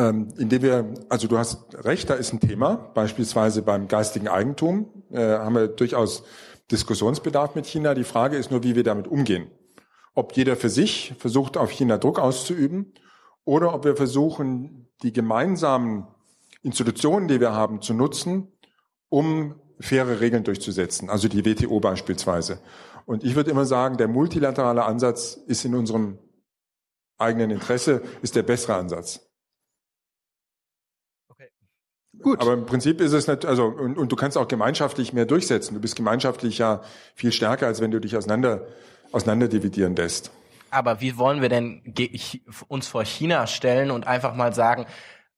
Ähm, 0.00 0.28
indem 0.38 0.62
wir, 0.62 0.94
also 1.10 1.28
du 1.28 1.36
hast 1.36 1.84
recht, 1.84 2.08
da 2.08 2.14
ist 2.14 2.32
ein 2.32 2.40
Thema, 2.40 2.76
beispielsweise 2.94 3.60
beim 3.60 3.86
geistigen 3.86 4.28
Eigentum, 4.28 4.88
äh, 5.10 5.20
haben 5.20 5.54
wir 5.54 5.68
durchaus 5.68 6.22
Diskussionsbedarf 6.70 7.54
mit 7.54 7.66
China. 7.66 7.92
Die 7.92 8.04
Frage 8.04 8.38
ist 8.38 8.50
nur, 8.50 8.62
wie 8.62 8.74
wir 8.74 8.82
damit 8.82 9.08
umgehen. 9.08 9.50
Ob 10.14 10.34
jeder 10.34 10.56
für 10.56 10.70
sich 10.70 11.14
versucht, 11.18 11.58
auf 11.58 11.70
China 11.70 11.98
Druck 11.98 12.18
auszuüben 12.18 12.94
oder 13.44 13.74
ob 13.74 13.84
wir 13.84 13.94
versuchen, 13.94 14.88
die 15.02 15.12
gemeinsamen 15.12 16.06
Institutionen, 16.62 17.28
die 17.28 17.38
wir 17.38 17.52
haben, 17.52 17.82
zu 17.82 17.92
nutzen, 17.92 18.48
um 19.10 19.56
faire 19.80 20.20
Regeln 20.20 20.44
durchzusetzen, 20.44 21.10
also 21.10 21.28
die 21.28 21.44
WTO 21.44 21.78
beispielsweise. 21.78 22.60
Und 23.04 23.22
ich 23.22 23.34
würde 23.34 23.50
immer 23.50 23.66
sagen, 23.66 23.98
der 23.98 24.08
multilaterale 24.08 24.82
Ansatz 24.82 25.34
ist 25.46 25.66
in 25.66 25.74
unserem 25.74 26.18
eigenen 27.18 27.50
Interesse, 27.50 28.00
ist 28.22 28.34
der 28.34 28.44
bessere 28.44 28.76
Ansatz. 28.76 29.29
Gut. 32.22 32.40
Aber 32.40 32.54
im 32.54 32.66
Prinzip 32.66 33.00
ist 33.00 33.12
es 33.12 33.26
nicht, 33.26 33.44
also, 33.46 33.66
und, 33.66 33.96
und 33.96 34.12
du 34.12 34.16
kannst 34.16 34.36
auch 34.36 34.48
gemeinschaftlich 34.48 35.12
mehr 35.12 35.26
durchsetzen. 35.26 35.74
Du 35.74 35.80
bist 35.80 35.96
gemeinschaftlich 35.96 36.58
ja 36.58 36.82
viel 37.14 37.32
stärker, 37.32 37.66
als 37.66 37.80
wenn 37.80 37.90
du 37.90 38.00
dich 38.00 38.16
auseinander, 38.16 38.66
auseinander 39.12 39.48
dividieren 39.48 39.96
lässt. 39.96 40.30
Aber 40.70 41.00
wie 41.00 41.16
wollen 41.16 41.42
wir 41.42 41.48
denn 41.48 41.82
uns 42.68 42.86
vor 42.86 43.04
China 43.04 43.46
stellen 43.46 43.90
und 43.90 44.06
einfach 44.06 44.34
mal 44.34 44.54
sagen, 44.54 44.86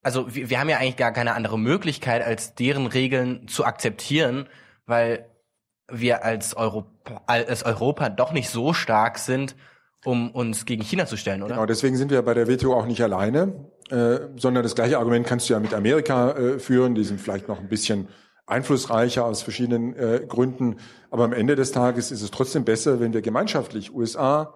also 0.02 0.34
wir, 0.34 0.50
wir 0.50 0.60
haben 0.60 0.68
ja 0.68 0.78
eigentlich 0.78 0.96
gar 0.96 1.12
keine 1.12 1.34
andere 1.34 1.58
Möglichkeit, 1.58 2.22
als 2.22 2.54
deren 2.54 2.86
Regeln 2.86 3.48
zu 3.48 3.64
akzeptieren, 3.64 4.48
weil 4.84 5.26
wir 5.90 6.24
als 6.24 6.54
Europa, 6.54 7.22
als 7.26 7.64
Europa 7.64 8.08
doch 8.08 8.32
nicht 8.32 8.48
so 8.48 8.72
stark 8.72 9.18
sind, 9.18 9.56
um 10.04 10.30
uns 10.30 10.64
gegen 10.64 10.82
China 10.82 11.06
zu 11.06 11.16
stellen, 11.16 11.42
oder? 11.42 11.54
Genau, 11.54 11.66
deswegen 11.66 11.96
sind 11.96 12.10
wir 12.10 12.22
bei 12.22 12.34
der 12.34 12.48
WTO 12.48 12.74
auch 12.74 12.86
nicht 12.86 13.02
alleine, 13.02 13.70
äh, 13.92 14.30
sondern 14.36 14.62
das 14.62 14.74
gleiche 14.74 14.98
Argument 14.98 15.26
kannst 15.26 15.50
du 15.50 15.52
ja 15.52 15.60
mit 15.60 15.74
Amerika 15.74 16.30
äh, 16.32 16.58
führen. 16.58 16.94
Die 16.94 17.04
sind 17.04 17.20
vielleicht 17.20 17.46
noch 17.46 17.60
ein 17.60 17.68
bisschen 17.68 18.08
einflussreicher 18.46 19.24
aus 19.26 19.42
verschiedenen 19.42 19.94
äh, 19.94 20.24
Gründen. 20.26 20.76
Aber 21.10 21.24
am 21.24 21.34
Ende 21.34 21.56
des 21.56 21.72
Tages 21.72 22.10
ist 22.10 22.22
es 22.22 22.30
trotzdem 22.30 22.64
besser, 22.64 23.00
wenn 23.00 23.12
wir 23.12 23.20
gemeinschaftlich 23.20 23.94
USA, 23.94 24.54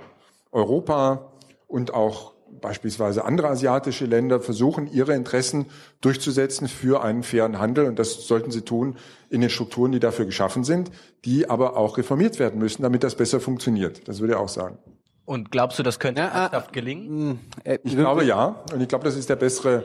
Europa 0.53 1.33
und 1.67 1.93
auch 1.93 2.33
beispielsweise 2.63 3.27
andere 3.27 3.49
asiatische 3.49 4.07
Länder 4.07 4.41
versuchen, 4.41 4.91
ihre 4.91 5.15
Interessen 5.15 5.67
durchzusetzen 6.01 6.67
für 6.67 7.03
einen 7.05 7.23
fairen 7.23 7.59
Handel. 7.59 7.85
Und 7.85 7.99
das 7.99 8.27
sollten 8.27 8.51
sie 8.51 8.63
tun 8.63 8.97
in 9.29 9.43
den 9.43 9.51
Strukturen, 9.51 9.93
die 9.93 10.01
dafür 10.01 10.25
geschaffen 10.25 10.65
sind, 10.65 10.91
die 11.27 11.51
aber 11.51 11.77
auch 11.77 11.99
reformiert 11.99 12.39
werden 12.39 12.59
müssen, 12.59 12.83
damit 12.83 13.05
das 13.05 13.17
besser 13.17 13.41
funktioniert. 13.41 14.09
Das 14.09 14.21
würde 14.21 14.33
ich 14.33 14.39
auch 14.39 14.49
sagen. 14.49 14.79
Und 15.27 15.51
glaubst 15.51 15.79
du, 15.79 15.83
das 15.83 15.99
könnte 15.99 16.23
ja, 16.23 16.29
ernsthaft 16.29 16.73
gelingen? 16.73 17.09
Hm, 17.09 17.39
äh, 17.65 17.79
ich 17.83 17.97
glaube 17.97 18.25
ja. 18.25 18.63
Und 18.73 18.81
ich 18.81 18.89
glaube, 18.89 19.05
das 19.05 19.17
ist 19.17 19.29
der 19.29 19.37
bessere, 19.37 19.85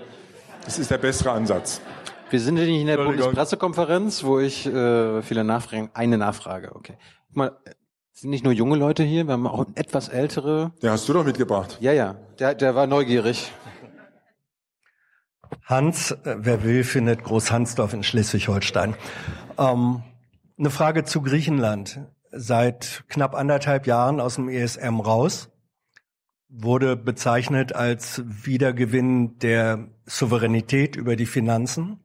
das 0.64 0.80
ist 0.80 0.92
der 0.92 1.00
bessere 1.00 1.32
Ansatz. 1.32 1.82
Wir 2.30 2.40
sind 2.40 2.58
ja 2.58 2.64
nicht 2.64 2.80
in 2.80 2.88
der 2.88 2.98
Bundespressekonferenz, 2.98 4.24
wo 4.24 4.40
ich 4.40 4.66
äh, 4.68 5.22
viele 5.24 5.44
Nachfragen, 5.44 5.90
eine 5.94 6.18
Nachfrage, 6.18 6.74
okay. 6.76 6.94
Guck 7.28 7.36
mal, 7.36 7.58
sind 8.14 8.30
nicht 8.30 8.44
nur 8.44 8.54
junge 8.54 8.78
Leute 8.78 9.04
hier, 9.04 9.26
wir 9.26 9.34
haben 9.34 9.48
auch 9.48 9.66
etwas 9.74 10.08
ältere. 10.08 10.72
Der 10.82 10.92
hast 10.92 11.10
du 11.10 11.14
doch 11.14 11.26
mitgebracht. 11.26 11.80
Ja, 11.82 11.92
ja, 11.92 12.16
der, 12.40 12.54
der 12.54 12.76
war 12.76 12.86
neugierig. 12.86 13.52
Hans, 15.66 16.12
äh, 16.12 16.38
wer 16.38 16.64
will, 16.64 16.84
findet 16.84 17.24
Großhansdorf 17.24 17.94
in 17.94 18.04
Schleswig-Holstein. 18.04 18.96
Ähm, 19.58 20.04
eine 20.58 20.70
Frage 20.70 21.04
zu 21.04 21.22
Griechenland 21.22 22.00
seit 22.32 23.04
knapp 23.10 23.36
anderthalb 23.36 23.88
Jahren 23.88 24.20
aus 24.20 24.36
dem 24.36 24.50
ESM 24.50 25.00
raus, 25.00 25.50
wurde 26.50 26.98
bezeichnet 26.98 27.74
als 27.74 28.24
Wiedergewinn 28.26 29.38
der 29.40 29.88
Souveränität 30.06 30.96
über 30.96 31.16
die 31.16 31.26
Finanzen. 31.26 32.00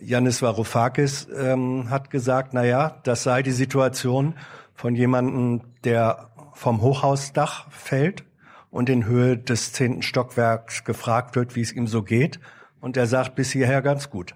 Janis 0.00 0.42
Varoufakis 0.42 1.28
ähm, 1.34 1.90
hat 1.90 2.10
gesagt, 2.10 2.52
na 2.52 2.64
ja, 2.64 3.00
das 3.04 3.22
sei 3.22 3.42
die 3.42 3.50
Situation 3.50 4.34
von 4.74 4.94
jemandem, 4.94 5.74
der 5.84 6.30
vom 6.54 6.80
Hochhausdach 6.80 7.70
fällt 7.70 8.24
und 8.70 8.88
in 8.88 9.04
Höhe 9.04 9.36
des 9.36 9.72
zehnten 9.72 10.02
Stockwerks 10.02 10.84
gefragt 10.84 11.36
wird, 11.36 11.56
wie 11.56 11.60
es 11.60 11.72
ihm 11.72 11.86
so 11.86 12.02
geht. 12.02 12.40
Und 12.80 12.96
er 12.96 13.06
sagt 13.06 13.34
bis 13.34 13.50
hierher 13.50 13.82
ganz 13.82 14.10
gut. 14.10 14.34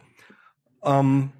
Ähm, 0.83 1.33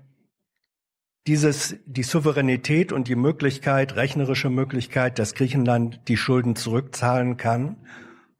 dieses, 1.27 1.77
die 1.87 2.03
Souveränität 2.03 2.93
und 2.93 3.09
die 3.09 3.17
Möglichkeit, 3.17 3.97
rechnerische 3.97 4.51
Möglichkeit, 4.51 5.19
dass 5.19 5.35
Griechenland 5.35 6.01
die 6.09 6.17
Schulden 6.17 6.55
zurückzahlen 6.55 7.37
kann, 7.37 7.77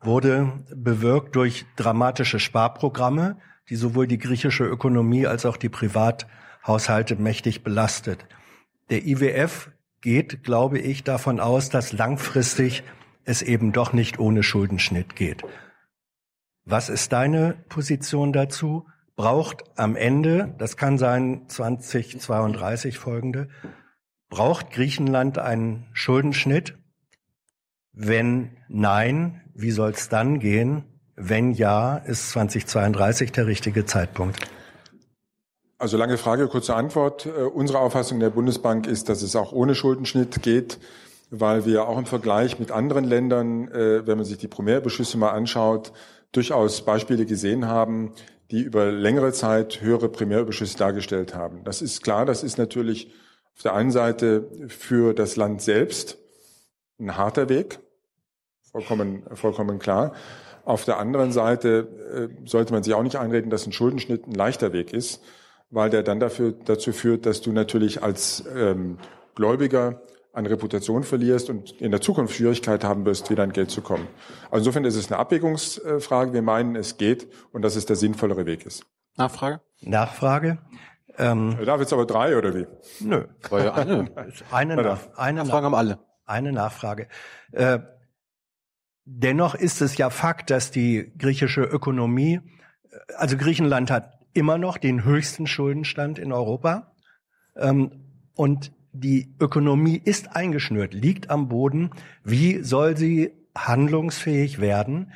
wurde 0.01 0.53
bewirkt 0.75 1.35
durch 1.35 1.65
dramatische 1.77 2.39
Sparprogramme, 2.39 3.39
die 3.71 3.77
sowohl 3.77 4.07
die 4.07 4.19
griechische 4.19 4.65
Ökonomie 4.65 5.27
als 5.27 5.47
auch 5.47 5.57
die 5.57 5.71
Privathaushalte 5.71 7.17
mächtig 7.17 7.65
belastet. 7.65 8.27
Der 8.91 9.07
IWF 9.07 9.71
geht, 10.03 10.45
glaube 10.45 10.79
ich, 10.79 11.05
davon 11.05 11.41
aus, 11.41 11.71
dass 11.71 11.93
langfristig 11.93 12.83
es 13.25 13.41
eben 13.41 13.73
doch 13.73 13.95
nicht 13.95 14.19
ohne 14.19 14.43
Schuldenschnitt 14.43 15.17
geht. 15.17 15.43
Was 16.67 16.91
ist 16.91 17.13
deine 17.13 17.57
Position 17.71 18.35
dazu? 18.35 18.87
Braucht 19.17 19.65
am 19.77 19.97
Ende, 19.97 20.55
das 20.59 20.77
kann 20.77 20.99
sein 20.99 21.45
2032 21.49 22.99
folgende, 22.99 23.49
braucht 24.29 24.71
Griechenland 24.71 25.39
einen 25.39 25.87
Schuldenschnitt? 25.93 26.77
Wenn 27.93 28.57
nein, 28.69 29.43
wie 29.55 29.71
soll 29.71 29.91
es 29.91 30.09
dann 30.09 30.41
gehen? 30.41 30.85
Wenn 31.17 31.53
ja, 31.53 31.97
ist 31.97 32.31
2032 32.31 33.31
der 33.31 33.47
richtige 33.47 33.87
Zeitpunkt? 33.87 34.49
Also 35.79 35.97
lange 35.97 36.19
Frage, 36.19 36.49
kurze 36.49 36.75
Antwort. 36.75 37.27
Äh, 37.27 37.43
unsere 37.43 37.79
Auffassung 37.79 38.19
der 38.19 38.31
Bundesbank 38.31 38.87
ist, 38.87 39.09
dass 39.09 39.23
es 39.23 39.37
auch 39.37 39.53
ohne 39.53 39.75
Schuldenschnitt 39.75 40.43
geht, 40.43 40.79
weil 41.31 41.67
wir 41.67 41.87
auch 41.87 41.99
im 41.99 42.07
Vergleich 42.07 42.59
mit 42.59 42.73
anderen 42.73 43.05
Ländern, 43.05 43.69
äh, 43.69 44.07
wenn 44.07 44.17
man 44.17 44.25
sich 44.25 44.39
die 44.39 44.49
Primärbeschlüsse 44.49 45.19
mal 45.19 45.31
anschaut, 45.31 45.93
durchaus 46.33 46.85
Beispiele 46.85 47.27
gesehen 47.27 47.69
haben, 47.69 48.13
die 48.51 48.61
über 48.61 48.91
längere 48.91 49.33
Zeit 49.33 49.81
höhere 49.81 50.09
Primärüberschüsse 50.09 50.77
dargestellt 50.77 51.35
haben. 51.35 51.65
Das 51.65 51.83
ist 51.83 52.03
klar, 52.03 52.27
das 52.27 52.43
ist 52.43 52.59
natürlich 52.59 53.13
auf 53.57 53.63
der 53.63 53.75
einen 53.75 53.91
Seite 53.91 54.49
für 54.69 55.15
das 55.15 55.37
Land 55.37 55.63
selbst 55.63 56.19
ein 56.99 57.17
harter 57.17 57.49
Weg, 57.49 57.79
vollkommen, 58.71 59.23
vollkommen 59.35 59.79
klar. 59.79 60.15
Auf 60.65 60.85
der 60.85 60.99
anderen 60.99 61.33
Seite 61.33 62.31
äh, 62.43 62.49
sollte 62.49 62.73
man 62.73 62.83
sich 62.83 62.95
auch 62.95 63.03
nicht 63.03 63.17
einreden, 63.17 63.51
dass 63.51 63.67
ein 63.67 63.73
Schuldenschnitt 63.73 64.27
ein 64.27 64.35
leichter 64.35 64.73
Weg 64.73 64.93
ist, 64.93 65.23
weil 65.71 65.91
der 65.91 66.03
dann 66.03 66.21
dafür, 66.21 66.53
dazu 66.53 66.93
führt, 66.93 67.27
dass 67.27 67.41
du 67.41 67.53
natürlich 67.53 68.03
als 68.03 68.45
ähm, 68.55 68.99
Gläubiger 69.35 70.03
an 70.35 70.47
Reputation 70.47 71.05
verlierst 71.05 71.49
und 71.49 71.81
in 71.81 71.91
der 71.91 72.01
Zukunft 72.01 72.35
Schwierigkeit 72.35 72.85
haben 72.85 73.05
wirst, 73.05 73.31
wieder 73.31 73.45
an 73.45 73.53
Geld 73.53 73.71
zu 73.71 73.83
kommen. 73.83 74.09
Also 74.51 74.59
insofern 74.59 74.85
ist 74.85 74.97
es 74.97 75.11
eine 75.11 75.19
Abwägungsfrage. 75.19 76.33
Wir 76.33 76.43
meinen, 76.43 76.77
es 76.77 76.97
geht 76.97 77.29
und 77.53 77.63
dass 77.63 77.77
es 77.77 77.87
der 77.87 77.97
sinnvollere 77.97 78.45
Weg 78.45 78.67
ist. 78.67 78.85
Nachfrage? 79.17 79.61
Nachfrage. 79.81 80.59
Ähm, 81.17 81.57
Darf 81.65 81.81
jetzt 81.81 81.93
aber 81.93 82.07
drei 82.07 82.37
oder 82.37 82.55
wie? 82.55 82.67
Nö. 83.01 83.25
War 83.49 83.65
ja 83.65 83.75
eine. 83.75 84.11
eine, 84.51 84.77
Nach, 84.77 85.01
eine 85.17 85.45
Nachfrage 85.45 85.67
haben 85.67 85.75
alle. 85.75 85.99
Eine 86.27 86.53
Nachfrage. 86.53 87.09
Äh, 87.53 87.79
dennoch 89.05 89.55
ist 89.55 89.81
es 89.81 89.97
ja 89.97 90.11
Fakt, 90.11 90.51
dass 90.51 90.73
die 90.73 91.13
griechische 91.17 91.63
Ökonomie, 91.63 92.41
also 93.17 93.37
Griechenland 93.37 93.93
hat 93.93 94.19
immer 94.33 94.59
noch 94.59 94.79
den 94.79 95.05
höchsten 95.05 95.47
Schuldenstand 95.47 96.19
in 96.19 96.33
Europa. 96.33 96.95
Ähm, 97.57 98.01
und 98.35 98.73
die 98.95 99.35
Ökonomie 99.41 100.01
ist 100.03 100.35
eingeschnürt, 100.37 100.95
liegt 100.95 101.29
am 101.29 101.49
Boden. 101.49 101.91
Wie 102.23 102.63
soll 102.63 102.97
sie 102.97 103.33
handlungsfähig 103.55 104.61
werden? 104.61 105.13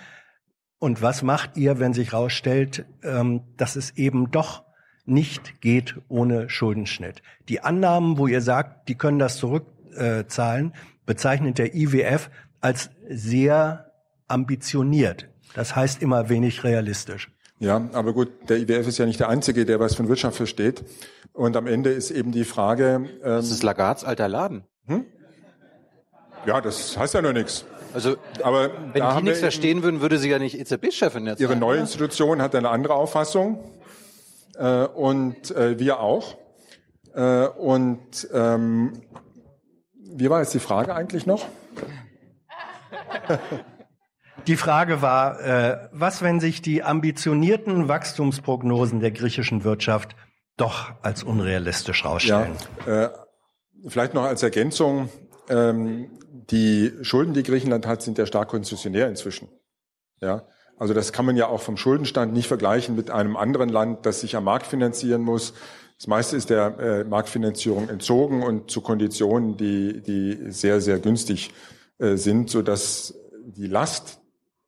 Und 0.79 1.01
was 1.01 1.23
macht 1.23 1.57
ihr, 1.57 1.79
wenn 1.79 1.93
sich 1.95 2.13
herausstellt, 2.13 2.85
ähm, 3.03 3.43
dass 3.57 3.77
es 3.77 3.97
eben 3.97 4.31
doch 4.31 4.65
nicht 5.07 5.61
geht 5.61 5.97
ohne 6.09 6.51
Schuldenschnitt? 6.51 7.23
Die 7.49 7.61
Annahmen, 7.61 8.19
wo 8.19 8.27
ihr 8.27 8.41
sagt, 8.41 8.89
die 8.89 8.97
können 8.97 9.19
das 9.19 9.39
zurückzahlen, 9.39 10.75
bezeichnet 11.07 11.59
der 11.59 11.75
IWF 11.75 12.31
als 12.61 12.91
sehr 13.09 13.93
ambitioniert. 14.27 15.29
Das 15.55 15.75
heißt 15.75 16.03
immer 16.03 16.29
wenig 16.29 16.65
realistisch. 16.65 17.31
Ja, 17.61 17.89
aber 17.93 18.13
gut, 18.13 18.31
der 18.49 18.59
IWF 18.59 18.87
ist 18.87 18.99
ja 18.99 19.07
nicht 19.07 19.19
der 19.19 19.29
Einzige, 19.29 19.65
der 19.65 19.81
was 19.81 19.95
von 19.95 20.09
Wirtschaft 20.09 20.37
versteht. 20.37 20.85
Und 21.39 21.57
am 21.57 21.69
Ende 21.69 21.91
ist 21.91 22.11
eben 22.11 22.33
die 22.33 22.43
Frage. 22.45 22.95
Ähm, 22.97 23.11
das 23.23 23.53
ist 23.53 23.63
Lagards 23.63 24.03
alter 24.03 24.27
Laden. 24.27 24.65
Hm? 24.87 25.05
Ja, 26.47 26.61
das 26.61 26.99
heißt 26.99 27.15
ja 27.15 27.23
noch 27.23 27.33
nichts. 27.33 27.65
Also, 27.95 28.17
aber 28.43 28.71
wenn 28.93 29.05
die 29.17 29.23
nichts 29.23 29.39
verstehen 29.39 29.85
würden, 29.85 30.01
würde 30.01 30.19
sie 30.19 30.31
ja 30.31 30.41
nicht 30.41 30.59
EZB-Chefin 30.59 31.27
jetzt 31.27 31.39
Ihre 31.39 31.53
sein, 31.53 31.61
neue 31.61 31.75
oder? 31.75 31.83
Institution 31.83 32.43
hat 32.43 32.57
eine 32.57 32.71
andere 32.71 32.95
Auffassung 32.95 33.71
äh, 34.57 34.87
und 34.87 35.53
äh, 35.53 35.79
wir 35.79 36.01
auch. 36.01 36.37
Äh, 37.15 37.47
und 37.47 38.29
ähm, 38.33 38.95
wie 39.95 40.29
war 40.31 40.41
jetzt 40.41 40.55
die 40.55 40.59
Frage 40.59 40.93
eigentlich 40.93 41.25
noch? 41.25 41.47
Die 44.47 44.57
Frage 44.57 45.03
war, 45.03 45.41
äh, 45.41 45.89
was, 45.93 46.23
wenn 46.23 46.41
sich 46.41 46.63
die 46.63 46.83
ambitionierten 46.83 47.87
Wachstumsprognosen 47.87 49.01
der 49.01 49.11
griechischen 49.11 49.63
Wirtschaft 49.63 50.17
doch 50.61 50.93
als 51.03 51.23
unrealistisch 51.23 52.05
herausstellen? 52.05 52.57
Ja, 52.87 53.05
äh, 53.05 53.11
vielleicht 53.87 54.15
noch 54.15 54.25
als 54.25 54.43
Ergänzung, 54.43 55.09
ähm, 55.49 56.11
die 56.51 56.93
Schulden, 57.03 57.35
die 57.35 57.43
Griechenland 57.43 57.87
hat, 57.87 58.03
sind 58.03 58.19
ja 58.19 58.27
stark 58.27 58.49
konzessionär 58.49 59.09
inzwischen. 59.09 59.49
Ja, 60.21 60.47
also 60.79 60.95
das 60.95 61.13
kann 61.13 61.27
man 61.27 61.37
ja 61.37 61.49
auch 61.49 61.61
vom 61.61 61.77
Schuldenstand 61.77 62.33
nicht 62.33 62.49
vergleichen 62.49 62.97
mit 62.97 63.11
einem 63.11 63.37
anderen 63.37 63.69
Land, 63.69 64.07
das 64.07 64.21
sich 64.21 64.37
am 64.37 64.45
Markt 64.45 64.67
finanzieren 64.67 65.23
muss. 65.23 65.55
Das 65.97 66.07
meiste 66.07 66.37
ist 66.37 66.51
der 66.51 66.79
äh, 66.79 67.05
Marktfinanzierung 67.05 67.89
entzogen 67.89 68.43
und 68.43 68.71
zu 68.71 68.81
Konditionen, 68.81 69.57
die, 69.57 70.01
die 70.01 70.51
sehr, 70.53 70.81
sehr 70.81 71.01
günstig 71.01 71.51
äh, 71.99 72.17
sind, 72.17 72.51
so 72.51 72.63
dass 72.63 73.15
die 73.45 73.67
Last, 73.67 74.21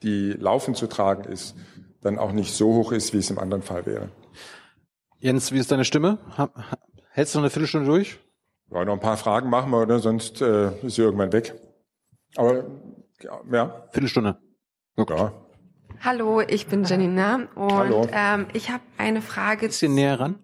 die 0.03 0.33
laufend 0.33 0.77
zu 0.77 0.89
tragen 0.89 1.31
ist, 1.31 1.55
dann 2.01 2.19
auch 2.19 2.33
nicht 2.33 2.55
so 2.55 2.75
hoch 2.75 2.93
ist, 2.93 3.13
wie 3.13 3.19
es 3.19 3.31
im 3.31 3.39
anderen 3.39 3.63
Fall 3.63 3.87
wäre. 3.87 4.09
Jens, 5.23 5.53
wie 5.53 5.59
ist 5.59 5.71
deine 5.71 5.85
Stimme? 5.85 6.17
Hältst 7.11 7.35
du 7.35 7.39
noch 7.39 7.45
eine 7.45 7.51
Viertelstunde 7.51 7.87
durch? 7.87 8.19
Ja, 8.71 8.87
noch 8.87 8.95
ein 8.95 9.01
paar 9.01 9.19
Fragen 9.19 9.51
machen 9.51 9.71
wir, 9.71 9.83
oder? 9.83 9.99
Sonst 9.99 10.41
äh, 10.41 10.75
ist 10.81 10.95
sie 10.95 11.03
irgendwann 11.03 11.31
weg. 11.33 11.55
Aber 12.37 12.65
ja. 13.53 13.87
Viertelstunde. 13.93 14.39
Ja. 14.97 15.33
Hallo, 16.03 16.41
ich 16.41 16.69
bin 16.69 16.85
Janina 16.85 17.49
und 17.55 17.73
Hallo. 17.73 18.09
Ähm, 18.11 18.47
ich 18.55 18.71
habe 18.71 18.83
eine 18.97 19.21
Frage. 19.21 19.67
Bisschen 19.67 19.95
näher 19.95 20.19
ran. 20.19 20.39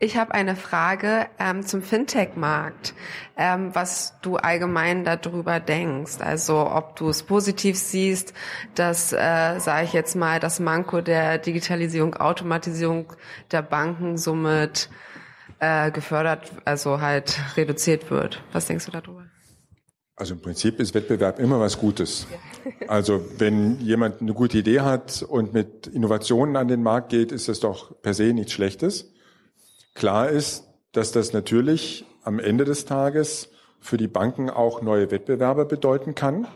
Ich 0.00 0.16
habe 0.16 0.32
eine 0.32 0.54
Frage 0.54 1.26
ähm, 1.40 1.66
zum 1.66 1.82
Fintech-Markt, 1.82 2.94
ähm, 3.36 3.74
was 3.74 4.14
du 4.22 4.36
allgemein 4.36 5.02
darüber 5.04 5.58
denkst. 5.58 6.20
Also 6.20 6.70
ob 6.70 6.94
du 6.94 7.08
es 7.08 7.24
positiv 7.24 7.76
siehst, 7.76 8.32
dass, 8.76 9.12
äh, 9.12 9.58
sage 9.58 9.84
ich 9.84 9.92
jetzt 9.92 10.14
mal, 10.14 10.38
das 10.38 10.60
Manko 10.60 11.00
der 11.00 11.38
Digitalisierung, 11.38 12.14
Automatisierung 12.14 13.12
der 13.50 13.62
Banken 13.62 14.18
somit 14.18 14.88
äh, 15.58 15.90
gefördert, 15.90 16.52
also 16.64 17.00
halt 17.00 17.36
reduziert 17.56 18.08
wird. 18.08 18.40
Was 18.52 18.66
denkst 18.66 18.86
du 18.86 18.92
darüber? 18.92 19.24
Also 20.14 20.34
im 20.34 20.40
Prinzip 20.40 20.78
ist 20.78 20.94
Wettbewerb 20.94 21.40
immer 21.40 21.58
was 21.58 21.76
Gutes. 21.76 22.28
Also 22.86 23.24
wenn 23.38 23.80
jemand 23.80 24.20
eine 24.20 24.32
gute 24.32 24.58
Idee 24.58 24.80
hat 24.80 25.22
und 25.22 25.54
mit 25.54 25.88
Innovationen 25.88 26.54
an 26.54 26.68
den 26.68 26.84
Markt 26.84 27.08
geht, 27.08 27.32
ist 27.32 27.48
das 27.48 27.58
doch 27.58 28.00
per 28.00 28.14
se 28.14 28.32
nichts 28.32 28.52
Schlechtes. 28.52 29.12
Klar 29.94 30.28
ist, 30.28 30.68
dass 30.92 31.12
das 31.12 31.32
natürlich 31.32 32.04
am 32.22 32.38
Ende 32.38 32.64
des 32.64 32.84
Tages 32.84 33.50
für 33.80 33.96
die 33.96 34.08
Banken 34.08 34.50
auch 34.50 34.82
neue 34.82 35.10
Wettbewerber 35.10 35.64
bedeuten 35.64 36.14
kann 36.14 36.46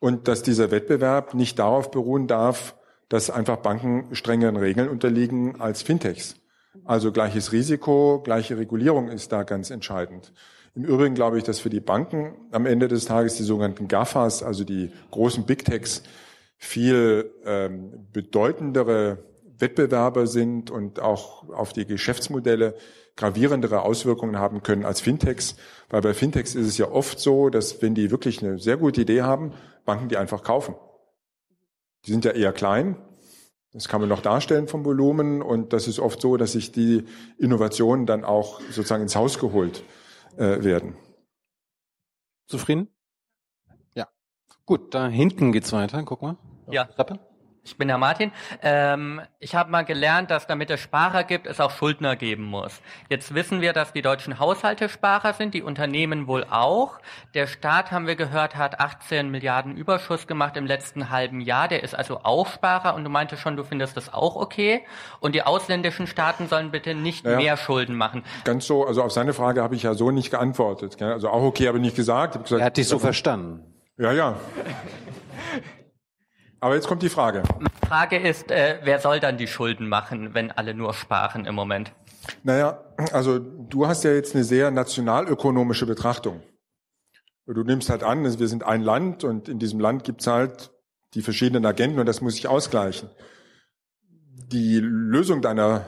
und 0.00 0.28
dass 0.28 0.42
dieser 0.42 0.70
Wettbewerb 0.70 1.34
nicht 1.34 1.58
darauf 1.58 1.90
beruhen 1.90 2.26
darf, 2.26 2.76
dass 3.08 3.30
einfach 3.30 3.58
Banken 3.58 4.14
strengeren 4.14 4.56
Regeln 4.56 4.88
unterliegen 4.88 5.60
als 5.60 5.82
Fintechs. 5.82 6.36
Also 6.84 7.12
gleiches 7.12 7.52
Risiko, 7.52 8.20
gleiche 8.24 8.56
Regulierung 8.56 9.08
ist 9.08 9.30
da 9.32 9.42
ganz 9.42 9.70
entscheidend. 9.70 10.32
Im 10.74 10.84
Übrigen 10.84 11.14
glaube 11.14 11.36
ich, 11.36 11.44
dass 11.44 11.60
für 11.60 11.68
die 11.68 11.80
Banken 11.80 12.34
am 12.50 12.64
Ende 12.64 12.88
des 12.88 13.04
Tages 13.04 13.36
die 13.36 13.42
sogenannten 13.42 13.88
GAFAs, 13.88 14.42
also 14.42 14.64
die 14.64 14.90
großen 15.10 15.44
Big 15.44 15.64
Techs, 15.66 16.02
viel 16.56 17.30
ähm, 17.44 18.06
bedeutendere 18.12 19.18
Wettbewerber 19.62 20.26
sind 20.26 20.70
und 20.70 21.00
auch 21.00 21.48
auf 21.48 21.72
die 21.72 21.86
Geschäftsmodelle 21.86 22.74
gravierendere 23.16 23.82
Auswirkungen 23.82 24.38
haben 24.38 24.62
können 24.62 24.84
als 24.84 25.00
Fintechs. 25.00 25.56
Weil 25.88 26.02
bei 26.02 26.12
Fintechs 26.12 26.54
ist 26.54 26.66
es 26.66 26.76
ja 26.76 26.90
oft 26.90 27.18
so, 27.18 27.48
dass 27.48 27.80
wenn 27.80 27.94
die 27.94 28.10
wirklich 28.10 28.42
eine 28.42 28.58
sehr 28.58 28.76
gute 28.76 29.02
Idee 29.02 29.22
haben, 29.22 29.52
Banken 29.84 30.08
die 30.08 30.16
einfach 30.16 30.42
kaufen. 30.42 30.74
Die 32.04 32.10
sind 32.10 32.24
ja 32.24 32.32
eher 32.32 32.52
klein. 32.52 32.96
Das 33.72 33.88
kann 33.88 34.00
man 34.00 34.08
noch 34.08 34.20
darstellen 34.20 34.68
vom 34.68 34.84
Volumen. 34.84 35.40
Und 35.40 35.72
das 35.72 35.88
ist 35.88 35.98
oft 35.98 36.20
so, 36.20 36.36
dass 36.36 36.52
sich 36.52 36.72
die 36.72 37.06
Innovationen 37.38 38.06
dann 38.06 38.24
auch 38.24 38.60
sozusagen 38.60 39.02
ins 39.02 39.16
Haus 39.16 39.38
geholt 39.38 39.82
äh, 40.36 40.62
werden. 40.62 40.96
Zufrieden? 42.46 42.88
Ja. 43.94 44.08
Gut, 44.66 44.94
da 44.94 45.08
hinten 45.08 45.52
geht's 45.52 45.72
weiter. 45.72 46.02
Guck 46.02 46.22
mal. 46.22 46.36
Ja. 46.70 46.82
Rappe? 46.96 47.18
Ich 47.64 47.76
bin 47.78 47.88
Herr 47.88 47.98
Martin. 47.98 48.32
Ähm, 48.60 49.20
ich 49.38 49.54
habe 49.54 49.70
mal 49.70 49.84
gelernt, 49.84 50.32
dass 50.32 50.48
damit 50.48 50.68
es 50.70 50.80
Sparer 50.80 51.22
gibt, 51.22 51.46
es 51.46 51.60
auch 51.60 51.70
Schuldner 51.70 52.16
geben 52.16 52.42
muss. 52.42 52.80
Jetzt 53.08 53.36
wissen 53.36 53.60
wir, 53.60 53.72
dass 53.72 53.92
die 53.92 54.02
deutschen 54.02 54.40
Haushalte 54.40 54.88
Sparer 54.88 55.32
sind, 55.32 55.54
die 55.54 55.62
Unternehmen 55.62 56.26
wohl 56.26 56.44
auch. 56.50 56.98
Der 57.34 57.46
Staat, 57.46 57.92
haben 57.92 58.08
wir 58.08 58.16
gehört, 58.16 58.56
hat 58.56 58.80
18 58.80 59.30
Milliarden 59.30 59.76
Überschuss 59.76 60.26
gemacht 60.26 60.56
im 60.56 60.66
letzten 60.66 61.10
halben 61.10 61.40
Jahr. 61.40 61.68
Der 61.68 61.84
ist 61.84 61.94
also 61.94 62.20
auch 62.24 62.48
Sparer 62.48 62.94
und 62.96 63.04
du 63.04 63.10
meinte 63.10 63.36
schon, 63.36 63.56
du 63.56 63.62
findest 63.62 63.96
das 63.96 64.12
auch 64.12 64.34
okay. 64.34 64.84
Und 65.20 65.36
die 65.36 65.42
ausländischen 65.44 66.08
Staaten 66.08 66.48
sollen 66.48 66.72
bitte 66.72 66.96
nicht 66.96 67.24
Naja. 67.24 67.36
mehr 67.36 67.56
Schulden 67.56 67.94
machen. 67.94 68.24
Ganz 68.42 68.66
so, 68.66 68.84
also 68.84 69.04
auf 69.04 69.12
seine 69.12 69.34
Frage 69.34 69.62
habe 69.62 69.76
ich 69.76 69.84
ja 69.84 69.94
so 69.94 70.10
nicht 70.10 70.32
geantwortet. 70.32 71.00
Also 71.00 71.28
auch 71.28 71.42
okay, 71.42 71.68
habe 71.68 71.78
ich 71.78 71.82
nicht 71.82 71.96
gesagt. 71.96 72.34
Ich 72.34 72.42
gesagt 72.42 72.60
Er 72.60 72.66
hat 72.66 72.76
dich 72.76 72.88
so 72.88 72.98
verstanden. 72.98 73.62
Ja, 73.98 74.10
ja. 74.10 74.36
Aber 76.62 76.76
jetzt 76.76 76.86
kommt 76.86 77.02
die 77.02 77.08
Frage. 77.08 77.42
Frage 77.88 78.16
ist, 78.18 78.52
äh, 78.52 78.78
wer 78.84 79.00
soll 79.00 79.18
dann 79.18 79.36
die 79.36 79.48
Schulden 79.48 79.88
machen, 79.88 80.32
wenn 80.32 80.52
alle 80.52 80.74
nur 80.74 80.94
sparen 80.94 81.44
im 81.44 81.56
Moment? 81.56 81.92
Naja, 82.44 82.84
also 83.10 83.40
du 83.40 83.88
hast 83.88 84.04
ja 84.04 84.12
jetzt 84.12 84.36
eine 84.36 84.44
sehr 84.44 84.70
nationalökonomische 84.70 85.86
Betrachtung. 85.86 86.40
Du 87.46 87.64
nimmst 87.64 87.90
halt 87.90 88.04
an, 88.04 88.22
wir 88.38 88.46
sind 88.46 88.62
ein 88.62 88.80
Land 88.80 89.24
und 89.24 89.48
in 89.48 89.58
diesem 89.58 89.80
Land 89.80 90.04
gibt's 90.04 90.28
halt 90.28 90.70
die 91.14 91.22
verschiedenen 91.22 91.66
Agenten 91.66 91.98
und 91.98 92.06
das 92.06 92.20
muss 92.20 92.34
sich 92.34 92.46
ausgleichen. 92.46 93.10
Die 94.30 94.78
Lösung 94.78 95.42
deiner 95.42 95.84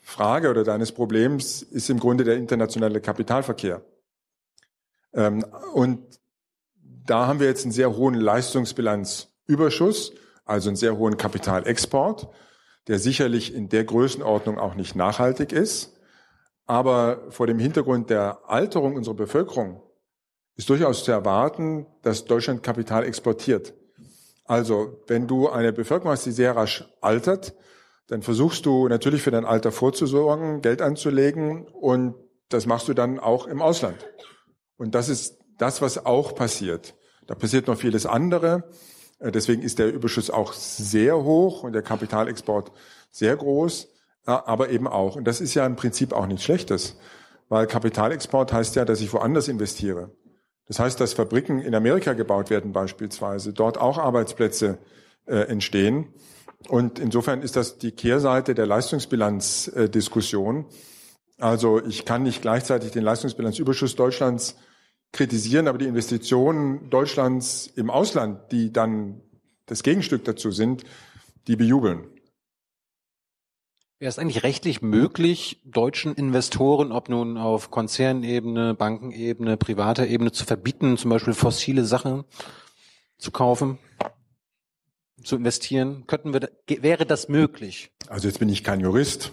Frage 0.00 0.50
oder 0.50 0.64
deines 0.64 0.90
Problems 0.90 1.62
ist 1.62 1.88
im 1.88 2.00
Grunde 2.00 2.24
der 2.24 2.36
internationale 2.36 3.00
Kapitalverkehr. 3.00 3.80
Ähm, 5.14 5.44
und 5.72 6.18
da 6.82 7.28
haben 7.28 7.38
wir 7.38 7.46
jetzt 7.46 7.64
einen 7.64 7.70
sehr 7.70 7.94
hohen 7.94 8.14
Leistungsbilanzüberschuss, 9.46 10.12
also 10.44 10.68
einen 10.68 10.76
sehr 10.76 10.96
hohen 10.96 11.16
Kapitalexport, 11.16 12.28
der 12.88 12.98
sicherlich 12.98 13.54
in 13.54 13.68
der 13.68 13.84
Größenordnung 13.84 14.58
auch 14.58 14.74
nicht 14.74 14.94
nachhaltig 14.94 15.52
ist. 15.52 15.94
Aber 16.66 17.30
vor 17.30 17.46
dem 17.46 17.58
Hintergrund 17.58 18.10
der 18.10 18.40
Alterung 18.46 18.96
unserer 18.96 19.14
Bevölkerung 19.14 19.82
ist 20.56 20.68
durchaus 20.68 21.04
zu 21.04 21.12
erwarten, 21.12 21.86
dass 22.02 22.24
Deutschland 22.24 22.62
Kapital 22.62 23.04
exportiert. 23.04 23.74
Also, 24.44 25.02
wenn 25.06 25.26
du 25.26 25.48
eine 25.48 25.72
Bevölkerung 25.72 26.12
hast, 26.12 26.26
die 26.26 26.32
sehr 26.32 26.56
rasch 26.56 26.84
altert, 27.00 27.54
dann 28.08 28.22
versuchst 28.22 28.64
du 28.64 28.88
natürlich 28.88 29.22
für 29.22 29.32
dein 29.32 29.44
Alter 29.44 29.72
vorzusorgen, 29.72 30.62
Geld 30.62 30.80
anzulegen 30.80 31.66
und 31.66 32.14
das 32.48 32.66
machst 32.66 32.86
du 32.86 32.94
dann 32.94 33.18
auch 33.18 33.48
im 33.48 33.60
Ausland. 33.60 33.96
Und 34.76 34.94
das 34.94 35.08
ist 35.08 35.38
das, 35.58 35.82
was 35.82 36.06
auch 36.06 36.36
passiert. 36.36 36.94
Da 37.26 37.34
passiert 37.34 37.66
noch 37.66 37.78
vieles 37.78 38.06
andere. 38.06 38.70
Äh, 39.18 39.32
Deswegen 39.32 39.62
ist 39.62 39.78
der 39.78 39.92
Überschuss 39.92 40.30
auch 40.30 40.52
sehr 40.52 41.22
hoch 41.22 41.62
und 41.62 41.72
der 41.72 41.82
Kapitalexport 41.82 42.72
sehr 43.10 43.36
groß, 43.36 43.88
äh, 44.26 44.30
aber 44.30 44.70
eben 44.70 44.86
auch. 44.86 45.16
Und 45.16 45.24
das 45.24 45.40
ist 45.40 45.54
ja 45.54 45.66
im 45.66 45.76
Prinzip 45.76 46.12
auch 46.12 46.26
nichts 46.26 46.44
Schlechtes, 46.44 46.96
weil 47.48 47.66
Kapitalexport 47.66 48.52
heißt 48.52 48.76
ja, 48.76 48.84
dass 48.84 49.00
ich 49.00 49.12
woanders 49.12 49.48
investiere. 49.48 50.10
Das 50.68 50.80
heißt, 50.80 51.00
dass 51.00 51.12
Fabriken 51.12 51.60
in 51.60 51.74
Amerika 51.74 52.12
gebaut 52.12 52.50
werden 52.50 52.72
beispielsweise, 52.72 53.52
dort 53.52 53.78
auch 53.78 53.98
Arbeitsplätze 53.98 54.78
äh, 55.26 55.42
entstehen. 55.42 56.12
Und 56.68 56.98
insofern 56.98 57.42
ist 57.42 57.56
das 57.56 57.78
die 57.78 57.92
Kehrseite 57.92 58.54
der 58.54 58.66
Leistungsbilanzdiskussion. 58.66 60.66
Also 61.38 61.84
ich 61.84 62.04
kann 62.04 62.22
nicht 62.22 62.42
gleichzeitig 62.42 62.92
den 62.92 63.04
Leistungsbilanzüberschuss 63.04 63.94
Deutschlands 63.94 64.56
kritisieren, 65.16 65.66
aber 65.68 65.78
die 65.78 65.86
Investitionen 65.86 66.90
Deutschlands 66.90 67.66
im 67.74 67.90
Ausland, 67.90 68.52
die 68.52 68.72
dann 68.72 69.20
das 69.66 69.82
Gegenstück 69.82 70.24
dazu 70.24 70.50
sind, 70.50 70.84
die 71.48 71.56
bejubeln. 71.56 72.04
Wäre 73.98 74.10
es 74.10 74.18
eigentlich 74.18 74.42
rechtlich 74.42 74.82
möglich, 74.82 75.62
deutschen 75.64 76.14
Investoren, 76.14 76.92
ob 76.92 77.08
nun 77.08 77.38
auf 77.38 77.70
Konzernebene, 77.70 78.74
Bankenebene, 78.74 79.56
privater 79.56 80.06
Ebene, 80.06 80.32
zu 80.32 80.44
verbieten, 80.44 80.98
zum 80.98 81.10
Beispiel 81.10 81.32
fossile 81.32 81.84
Sachen 81.84 82.24
zu 83.16 83.30
kaufen, 83.30 83.78
zu 85.24 85.36
investieren? 85.36 86.04
Könnten 86.06 86.34
wir, 86.34 86.50
wäre 86.82 87.06
das 87.06 87.28
möglich? 87.28 87.90
Also 88.08 88.28
jetzt 88.28 88.38
bin 88.38 88.50
ich 88.50 88.62
kein 88.62 88.80
Jurist. 88.80 89.32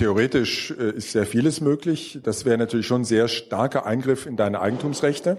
Theoretisch 0.00 0.70
äh, 0.70 0.92
ist 0.92 1.12
sehr 1.12 1.26
vieles 1.26 1.60
möglich. 1.60 2.20
Das 2.22 2.46
wäre 2.46 2.56
natürlich 2.56 2.86
schon 2.86 3.02
ein 3.02 3.04
sehr 3.04 3.28
starker 3.28 3.84
Eingriff 3.84 4.24
in 4.24 4.34
deine 4.34 4.62
Eigentumsrechte. 4.62 5.36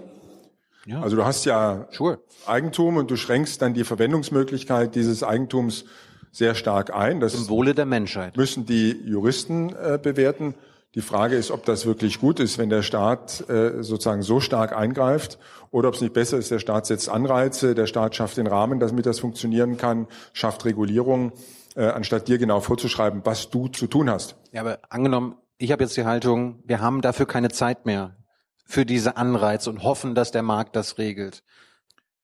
Ja. 0.86 1.02
Also 1.02 1.16
du 1.16 1.24
hast 1.24 1.44
ja 1.46 1.88
sure. 1.90 2.20
Eigentum 2.46 2.96
und 2.96 3.10
du 3.10 3.16
schränkst 3.16 3.60
dann 3.60 3.74
die 3.74 3.82
Verwendungsmöglichkeit 3.82 4.94
dieses 4.94 5.24
Eigentums 5.24 5.84
sehr 6.30 6.54
stark 6.54 6.94
ein. 6.94 7.18
Das 7.18 7.34
Im 7.34 7.48
Wohle 7.48 7.74
der 7.74 7.86
Menschheit. 7.86 8.36
Müssen 8.36 8.64
die 8.64 8.92
Juristen 9.04 9.74
äh, 9.74 9.98
bewerten. 10.00 10.54
Die 10.94 11.00
Frage 11.00 11.34
ist, 11.34 11.50
ob 11.50 11.64
das 11.64 11.84
wirklich 11.84 12.20
gut 12.20 12.38
ist, 12.38 12.56
wenn 12.56 12.70
der 12.70 12.82
Staat 12.82 13.48
äh, 13.50 13.82
sozusagen 13.82 14.22
so 14.22 14.38
stark 14.38 14.76
eingreift 14.76 15.40
oder 15.72 15.88
ob 15.88 15.96
es 15.96 16.02
nicht 16.02 16.12
besser 16.12 16.38
ist, 16.38 16.52
der 16.52 16.60
Staat 16.60 16.86
setzt 16.86 17.08
Anreize, 17.08 17.74
der 17.74 17.86
Staat 17.86 18.14
schafft 18.14 18.36
den 18.36 18.46
Rahmen, 18.46 18.78
damit 18.78 19.06
das 19.06 19.18
funktionieren 19.18 19.76
kann, 19.76 20.06
schafft 20.32 20.64
Regulierung, 20.64 21.32
äh, 21.76 21.86
anstatt 21.86 22.28
dir 22.28 22.38
genau 22.38 22.60
vorzuschreiben, 22.60 23.22
was 23.24 23.50
du 23.50 23.68
zu 23.68 23.86
tun 23.86 24.10
hast. 24.10 24.36
Ja, 24.52 24.60
aber 24.60 24.80
angenommen, 24.88 25.36
ich 25.58 25.72
habe 25.72 25.84
jetzt 25.84 25.96
die 25.96 26.04
Haltung, 26.04 26.62
wir 26.66 26.80
haben 26.80 27.02
dafür 27.02 27.26
keine 27.26 27.50
Zeit 27.50 27.86
mehr 27.86 28.16
für 28.64 28.84
diese 28.86 29.16
Anreize 29.16 29.70
und 29.70 29.82
hoffen, 29.82 30.14
dass 30.14 30.30
der 30.30 30.42
Markt 30.42 30.76
das 30.76 30.98
regelt. 30.98 31.44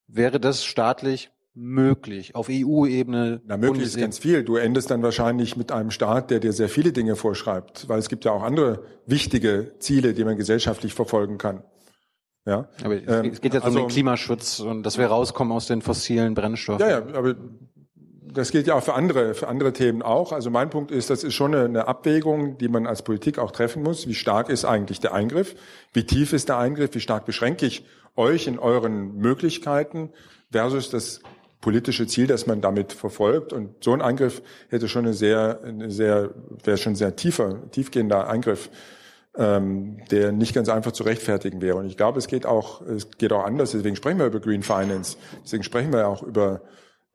Wäre 0.06 0.40
das 0.40 0.64
staatlich 0.64 1.30
möglich 1.54 2.34
auf 2.34 2.48
EU-Ebene? 2.50 3.42
Na, 3.44 3.56
möglich 3.56 3.84
ist 3.84 3.98
ganz 3.98 4.18
viel. 4.18 4.44
Du 4.44 4.56
endest 4.56 4.90
dann 4.90 5.02
wahrscheinlich 5.02 5.56
mit 5.56 5.72
einem 5.72 5.90
Staat, 5.90 6.30
der 6.30 6.40
dir 6.40 6.52
sehr 6.52 6.68
viele 6.68 6.92
Dinge 6.92 7.16
vorschreibt, 7.16 7.88
weil 7.88 7.98
es 7.98 8.08
gibt 8.08 8.24
ja 8.24 8.32
auch 8.32 8.42
andere 8.42 8.84
wichtige 9.06 9.72
Ziele, 9.78 10.14
die 10.14 10.24
man 10.24 10.36
gesellschaftlich 10.36 10.94
verfolgen 10.94 11.36
kann. 11.36 11.62
Ja. 12.46 12.68
Aber 12.82 12.94
es 12.94 13.40
geht 13.40 13.52
jetzt 13.52 13.64
also, 13.64 13.80
um 13.80 13.84
den 13.84 13.92
Klimaschutz 13.92 14.60
und 14.60 14.82
dass 14.84 14.96
wir 14.96 15.06
rauskommen 15.06 15.52
aus 15.52 15.66
den 15.66 15.82
fossilen 15.82 16.34
Brennstoffen. 16.34 16.80
Ja, 16.80 17.00
ja, 17.00 17.14
aber 17.14 17.34
das 18.38 18.52
gilt 18.52 18.68
ja 18.68 18.74
auch 18.74 18.82
für 18.82 18.94
andere, 18.94 19.34
für 19.34 19.48
andere 19.48 19.72
Themen 19.72 20.00
auch. 20.00 20.32
Also 20.32 20.48
mein 20.48 20.70
Punkt 20.70 20.92
ist, 20.92 21.10
das 21.10 21.24
ist 21.24 21.34
schon 21.34 21.54
eine, 21.54 21.88
Abwägung, 21.88 22.56
die 22.56 22.68
man 22.68 22.86
als 22.86 23.02
Politik 23.02 23.38
auch 23.38 23.50
treffen 23.50 23.82
muss. 23.82 24.06
Wie 24.06 24.14
stark 24.14 24.48
ist 24.48 24.64
eigentlich 24.64 25.00
der 25.00 25.12
Eingriff? 25.12 25.56
Wie 25.92 26.04
tief 26.04 26.32
ist 26.32 26.48
der 26.48 26.56
Eingriff? 26.58 26.94
Wie 26.94 27.00
stark 27.00 27.26
beschränke 27.26 27.66
ich 27.66 27.84
euch 28.14 28.46
in 28.46 28.60
euren 28.60 29.16
Möglichkeiten 29.16 30.10
versus 30.52 30.88
das 30.88 31.20
politische 31.60 32.06
Ziel, 32.06 32.28
das 32.28 32.46
man 32.46 32.60
damit 32.60 32.92
verfolgt. 32.92 33.52
Und 33.52 33.82
so 33.82 33.92
ein 33.92 34.00
Eingriff 34.00 34.40
hätte 34.68 34.88
schon 34.88 35.04
eine 35.04 35.14
sehr, 35.14 35.60
eine 35.64 35.90
sehr, 35.90 36.30
wäre 36.62 36.78
schon 36.78 36.94
sehr 36.94 37.16
tiefer, 37.16 37.68
tiefgehender 37.72 38.28
Eingriff, 38.28 38.70
ähm, 39.36 39.98
der 40.12 40.30
nicht 40.30 40.54
ganz 40.54 40.68
einfach 40.68 40.92
zu 40.92 41.02
rechtfertigen 41.02 41.60
wäre. 41.60 41.76
Und 41.76 41.86
ich 41.86 41.96
glaube, 41.96 42.20
es 42.20 42.28
geht 42.28 42.46
auch, 42.46 42.82
es 42.82 43.10
geht 43.18 43.32
auch 43.32 43.44
anders. 43.44 43.72
Deswegen 43.72 43.96
sprechen 43.96 44.20
wir 44.20 44.26
über 44.26 44.38
Green 44.38 44.62
Finance. 44.62 45.16
Deswegen 45.42 45.64
sprechen 45.64 45.92
wir 45.92 46.06
auch 46.06 46.22
über 46.22 46.62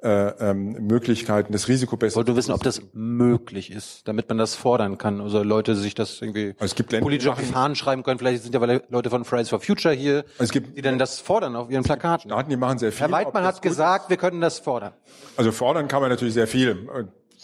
äh, 0.03 0.49
ähm, 0.49 0.73
Möglichkeiten, 0.81 1.53
das 1.53 1.67
Risiko 1.67 1.95
besser. 1.95 2.17
Wollte 2.17 2.35
wissen, 2.35 2.51
ob 2.51 2.61
das 2.61 2.81
möglich 2.93 3.71
ist, 3.71 4.07
damit 4.07 4.27
man 4.27 4.37
das 4.37 4.55
fordern 4.55 4.97
kann. 4.97 5.21
Also 5.21 5.43
Leute 5.43 5.75
sich 5.75 5.95
das 5.95 6.21
irgendwie 6.21 6.53
also 6.57 6.65
es 6.65 6.75
gibt 6.75 6.91
Länder, 6.91 7.05
politisch 7.05 7.29
auf 7.29 7.39
die 7.39 7.45
Fahnen 7.45 7.75
schreiben 7.75 8.03
können. 8.03 8.19
Vielleicht 8.19 8.43
sind 8.43 8.53
ja 8.53 8.79
Leute 8.89 9.09
von 9.09 9.23
Fridays 9.23 9.49
for 9.49 9.59
Future 9.61 9.93
hier, 9.93 10.25
es 10.39 10.51
gibt, 10.51 10.77
die 10.77 10.81
dann 10.81 10.99
das 10.99 11.19
fordern 11.19 11.55
auf 11.55 11.69
ihren 11.69 11.83
Plakaten. 11.83 12.29
Staaten, 12.29 12.49
die 12.49 12.57
machen 12.57 12.79
sehr 12.79 12.91
viel. 12.91 13.01
Herr 13.01 13.11
Weidmann 13.11 13.43
hat 13.45 13.61
gesagt, 13.61 14.09
wir 14.09 14.17
können 14.17 14.41
das 14.41 14.59
fordern. 14.59 14.93
Also 15.37 15.51
fordern 15.51 15.87
kann 15.87 16.01
man 16.01 16.09
natürlich 16.09 16.33
sehr 16.33 16.47
viel. 16.47 16.89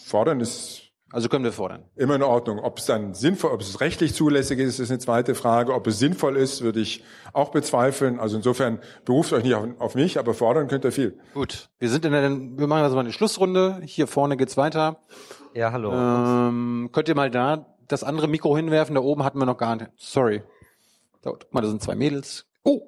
Fordern 0.04 0.40
ist 0.40 0.89
also 1.12 1.28
können 1.28 1.44
wir 1.44 1.52
fordern. 1.52 1.84
Immer 1.96 2.14
in 2.14 2.22
Ordnung. 2.22 2.60
Ob 2.60 2.78
es 2.78 2.86
dann 2.86 3.14
sinnvoll, 3.14 3.50
ob 3.50 3.60
es 3.60 3.80
rechtlich 3.80 4.14
zulässig 4.14 4.58
ist, 4.60 4.78
ist 4.78 4.90
eine 4.90 5.00
zweite 5.00 5.34
Frage. 5.34 5.74
Ob 5.74 5.86
es 5.86 5.98
sinnvoll 5.98 6.36
ist, 6.36 6.62
würde 6.62 6.80
ich 6.80 7.02
auch 7.32 7.50
bezweifeln. 7.50 8.20
Also 8.20 8.36
insofern 8.36 8.78
beruft 9.04 9.32
euch 9.32 9.42
nicht 9.42 9.54
auf, 9.54 9.66
auf 9.78 9.94
mich, 9.96 10.18
aber 10.18 10.34
fordern 10.34 10.68
könnt 10.68 10.84
ihr 10.84 10.92
viel. 10.92 11.18
Gut. 11.34 11.68
Wir 11.78 11.88
sind 11.88 12.04
in 12.04 12.12
der, 12.12 12.30
wir 12.30 12.66
machen 12.66 12.82
also 12.82 12.94
mal 12.94 13.02
eine 13.02 13.12
Schlussrunde. 13.12 13.80
Hier 13.84 14.06
vorne 14.06 14.36
geht's 14.36 14.56
weiter. 14.56 15.00
Ja, 15.54 15.72
hallo. 15.72 15.92
Ähm, 15.92 16.90
könnt 16.92 17.08
ihr 17.08 17.16
mal 17.16 17.30
da 17.30 17.66
das 17.88 18.04
andere 18.04 18.28
Mikro 18.28 18.56
hinwerfen? 18.56 18.94
Da 18.94 19.00
oben 19.00 19.24
hatten 19.24 19.38
wir 19.38 19.46
noch 19.46 19.58
gar 19.58 19.74
nicht. 19.76 19.90
Sorry. 19.96 20.42
Da, 21.22 21.30
guck 21.30 21.52
mal, 21.52 21.60
da 21.60 21.68
sind 21.68 21.82
zwei 21.82 21.96
Mädels. 21.96 22.46
Oh, 22.62 22.82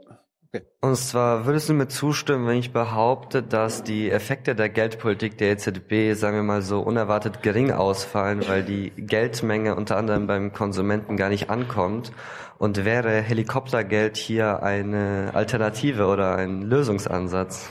Okay. 0.54 0.66
Und 0.82 0.96
zwar 0.96 1.46
würdest 1.46 1.70
du 1.70 1.72
mir 1.72 1.88
zustimmen, 1.88 2.46
wenn 2.46 2.58
ich 2.58 2.74
behaupte, 2.74 3.42
dass 3.42 3.84
die 3.84 4.10
Effekte 4.10 4.54
der 4.54 4.68
Geldpolitik 4.68 5.38
der 5.38 5.52
EZB, 5.52 6.12
sagen 6.14 6.36
wir 6.36 6.42
mal 6.42 6.60
so, 6.60 6.80
unerwartet 6.80 7.42
gering 7.42 7.70
ausfallen, 7.70 8.46
weil 8.46 8.62
die 8.62 8.90
Geldmenge 8.90 9.74
unter 9.74 9.96
anderem 9.96 10.26
beim 10.26 10.52
Konsumenten 10.52 11.16
gar 11.16 11.30
nicht 11.30 11.48
ankommt? 11.48 12.12
Und 12.58 12.84
wäre 12.84 13.22
Helikoptergeld 13.22 14.18
hier 14.18 14.62
eine 14.62 15.30
Alternative 15.32 16.06
oder 16.06 16.36
ein 16.36 16.60
Lösungsansatz? 16.60 17.70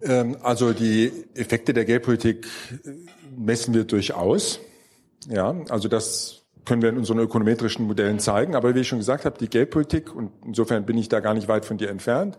Ähm, 0.00 0.38
also 0.42 0.72
die 0.72 1.12
Effekte 1.34 1.74
der 1.74 1.84
Geldpolitik 1.84 2.46
messen 3.36 3.74
wir 3.74 3.84
durchaus. 3.84 4.58
Ja, 5.28 5.54
also 5.68 5.88
das 5.88 6.43
können 6.64 6.82
wir 6.82 6.88
in 6.88 6.98
unseren 6.98 7.18
ökonometrischen 7.18 7.86
Modellen 7.86 8.18
zeigen. 8.18 8.54
Aber 8.54 8.74
wie 8.74 8.80
ich 8.80 8.88
schon 8.88 8.98
gesagt 8.98 9.24
habe, 9.24 9.38
die 9.38 9.48
Geldpolitik, 9.48 10.14
und 10.14 10.32
insofern 10.44 10.86
bin 10.86 10.96
ich 10.96 11.08
da 11.08 11.20
gar 11.20 11.34
nicht 11.34 11.48
weit 11.48 11.64
von 11.64 11.78
dir 11.78 11.90
entfernt, 11.90 12.38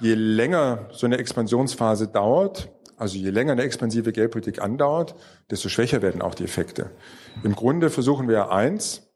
je 0.00 0.14
länger 0.14 0.88
so 0.92 1.06
eine 1.06 1.18
Expansionsphase 1.18 2.08
dauert, 2.08 2.70
also 2.96 3.16
je 3.16 3.30
länger 3.30 3.52
eine 3.52 3.62
expansive 3.62 4.12
Geldpolitik 4.12 4.60
andauert, 4.60 5.14
desto 5.50 5.68
schwächer 5.68 6.02
werden 6.02 6.20
auch 6.20 6.34
die 6.34 6.44
Effekte. 6.44 6.90
Im 7.42 7.54
Grunde 7.54 7.90
versuchen 7.90 8.28
wir 8.28 8.50
eins, 8.50 9.10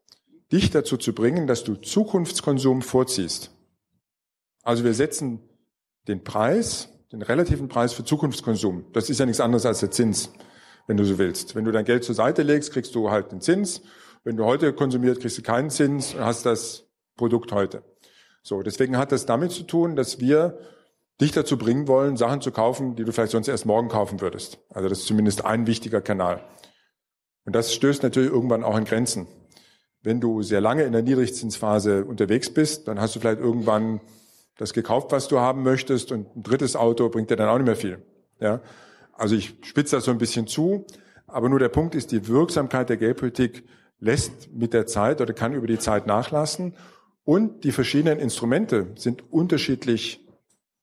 dich 0.51 0.71
dazu 0.71 0.97
zu 0.97 1.13
bringen, 1.13 1.47
dass 1.47 1.63
du 1.63 1.75
Zukunftskonsum 1.75 2.81
vorziehst. 2.81 3.51
Also 4.63 4.83
wir 4.83 4.93
setzen 4.93 5.41
den 6.07 6.23
Preis, 6.23 6.89
den 7.11 7.21
relativen 7.21 7.67
Preis 7.67 7.93
für 7.93 8.03
Zukunftskonsum. 8.03 8.85
Das 8.93 9.09
ist 9.09 9.19
ja 9.19 9.25
nichts 9.25 9.39
anderes 9.39 9.65
als 9.65 9.79
der 9.79 9.91
Zins, 9.91 10.31
wenn 10.87 10.97
du 10.97 11.05
so 11.05 11.17
willst. 11.17 11.55
Wenn 11.55 11.65
du 11.65 11.71
dein 11.71 11.85
Geld 11.85 12.03
zur 12.03 12.15
Seite 12.15 12.41
legst, 12.41 12.71
kriegst 12.71 12.95
du 12.95 13.11
halt 13.11 13.31
den 13.31 13.41
Zins 13.41 13.81
wenn 14.25 14.35
du 14.35 14.43
heute 14.43 14.73
konsumierst, 14.73 15.21
kriegst 15.21 15.37
du 15.37 15.43
keinen 15.43 15.69
Zins 15.69 16.15
und 16.15 16.25
hast 16.25 16.45
das 16.45 16.87
Produkt 17.15 17.51
heute. 17.53 17.83
So, 18.41 18.61
deswegen 18.63 18.97
hat 18.97 19.11
das 19.11 19.25
damit 19.25 19.51
zu 19.51 19.63
tun, 19.63 19.95
dass 19.95 20.19
wir 20.19 20.57
dich 21.21 21.31
dazu 21.31 21.57
bringen 21.57 21.87
wollen, 21.87 22.17
Sachen 22.17 22.41
zu 22.41 22.51
kaufen, 22.51 22.95
die 22.95 23.05
du 23.05 23.13
vielleicht 23.13 23.31
sonst 23.31 23.47
erst 23.47 23.65
morgen 23.65 23.87
kaufen 23.87 24.19
würdest. 24.19 24.59
Also 24.69 24.89
das 24.89 24.99
ist 24.99 25.07
zumindest 25.07 25.45
ein 25.45 25.67
wichtiger 25.67 26.01
Kanal. 26.01 26.43
Und 27.45 27.55
das 27.55 27.73
stößt 27.73 28.03
natürlich 28.03 28.31
irgendwann 28.31 28.63
auch 28.63 28.75
an 28.75 28.85
Grenzen. 28.85 29.27
Wenn 30.01 30.19
du 30.19 30.41
sehr 30.41 30.59
lange 30.59 30.83
in 30.83 30.91
der 30.91 31.03
Niedrigzinsphase 31.03 32.03
unterwegs 32.03 32.49
bist, 32.49 32.87
dann 32.87 32.99
hast 32.99 33.15
du 33.15 33.19
vielleicht 33.19 33.39
irgendwann 33.39 34.01
das 34.57 34.73
gekauft, 34.73 35.11
was 35.11 35.27
du 35.27 35.39
haben 35.39 35.63
möchtest 35.63 36.11
und 36.11 36.35
ein 36.35 36.43
drittes 36.43 36.75
Auto 36.75 37.09
bringt 37.09 37.29
dir 37.29 37.35
dann 37.35 37.49
auch 37.49 37.57
nicht 37.57 37.67
mehr 37.67 37.75
viel. 37.75 38.01
Ja? 38.39 38.61
Also 39.13 39.35
ich 39.35 39.55
spitze 39.63 39.95
das 39.95 40.05
so 40.05 40.11
ein 40.11 40.17
bisschen 40.17 40.47
zu, 40.47 40.85
aber 41.27 41.47
nur 41.47 41.59
der 41.59 41.69
Punkt 41.69 41.93
ist, 41.93 42.11
die 42.11 42.27
Wirksamkeit 42.27 42.89
der 42.89 42.97
Geldpolitik 42.97 43.63
lässt 43.99 44.51
mit 44.53 44.73
der 44.73 44.87
Zeit 44.87 45.21
oder 45.21 45.33
kann 45.33 45.53
über 45.53 45.67
die 45.67 45.79
Zeit 45.79 46.07
nachlassen. 46.07 46.75
Und 47.23 47.63
die 47.63 47.71
verschiedenen 47.71 48.19
Instrumente 48.19 48.91
sind 48.95 49.31
unterschiedlich 49.31 50.25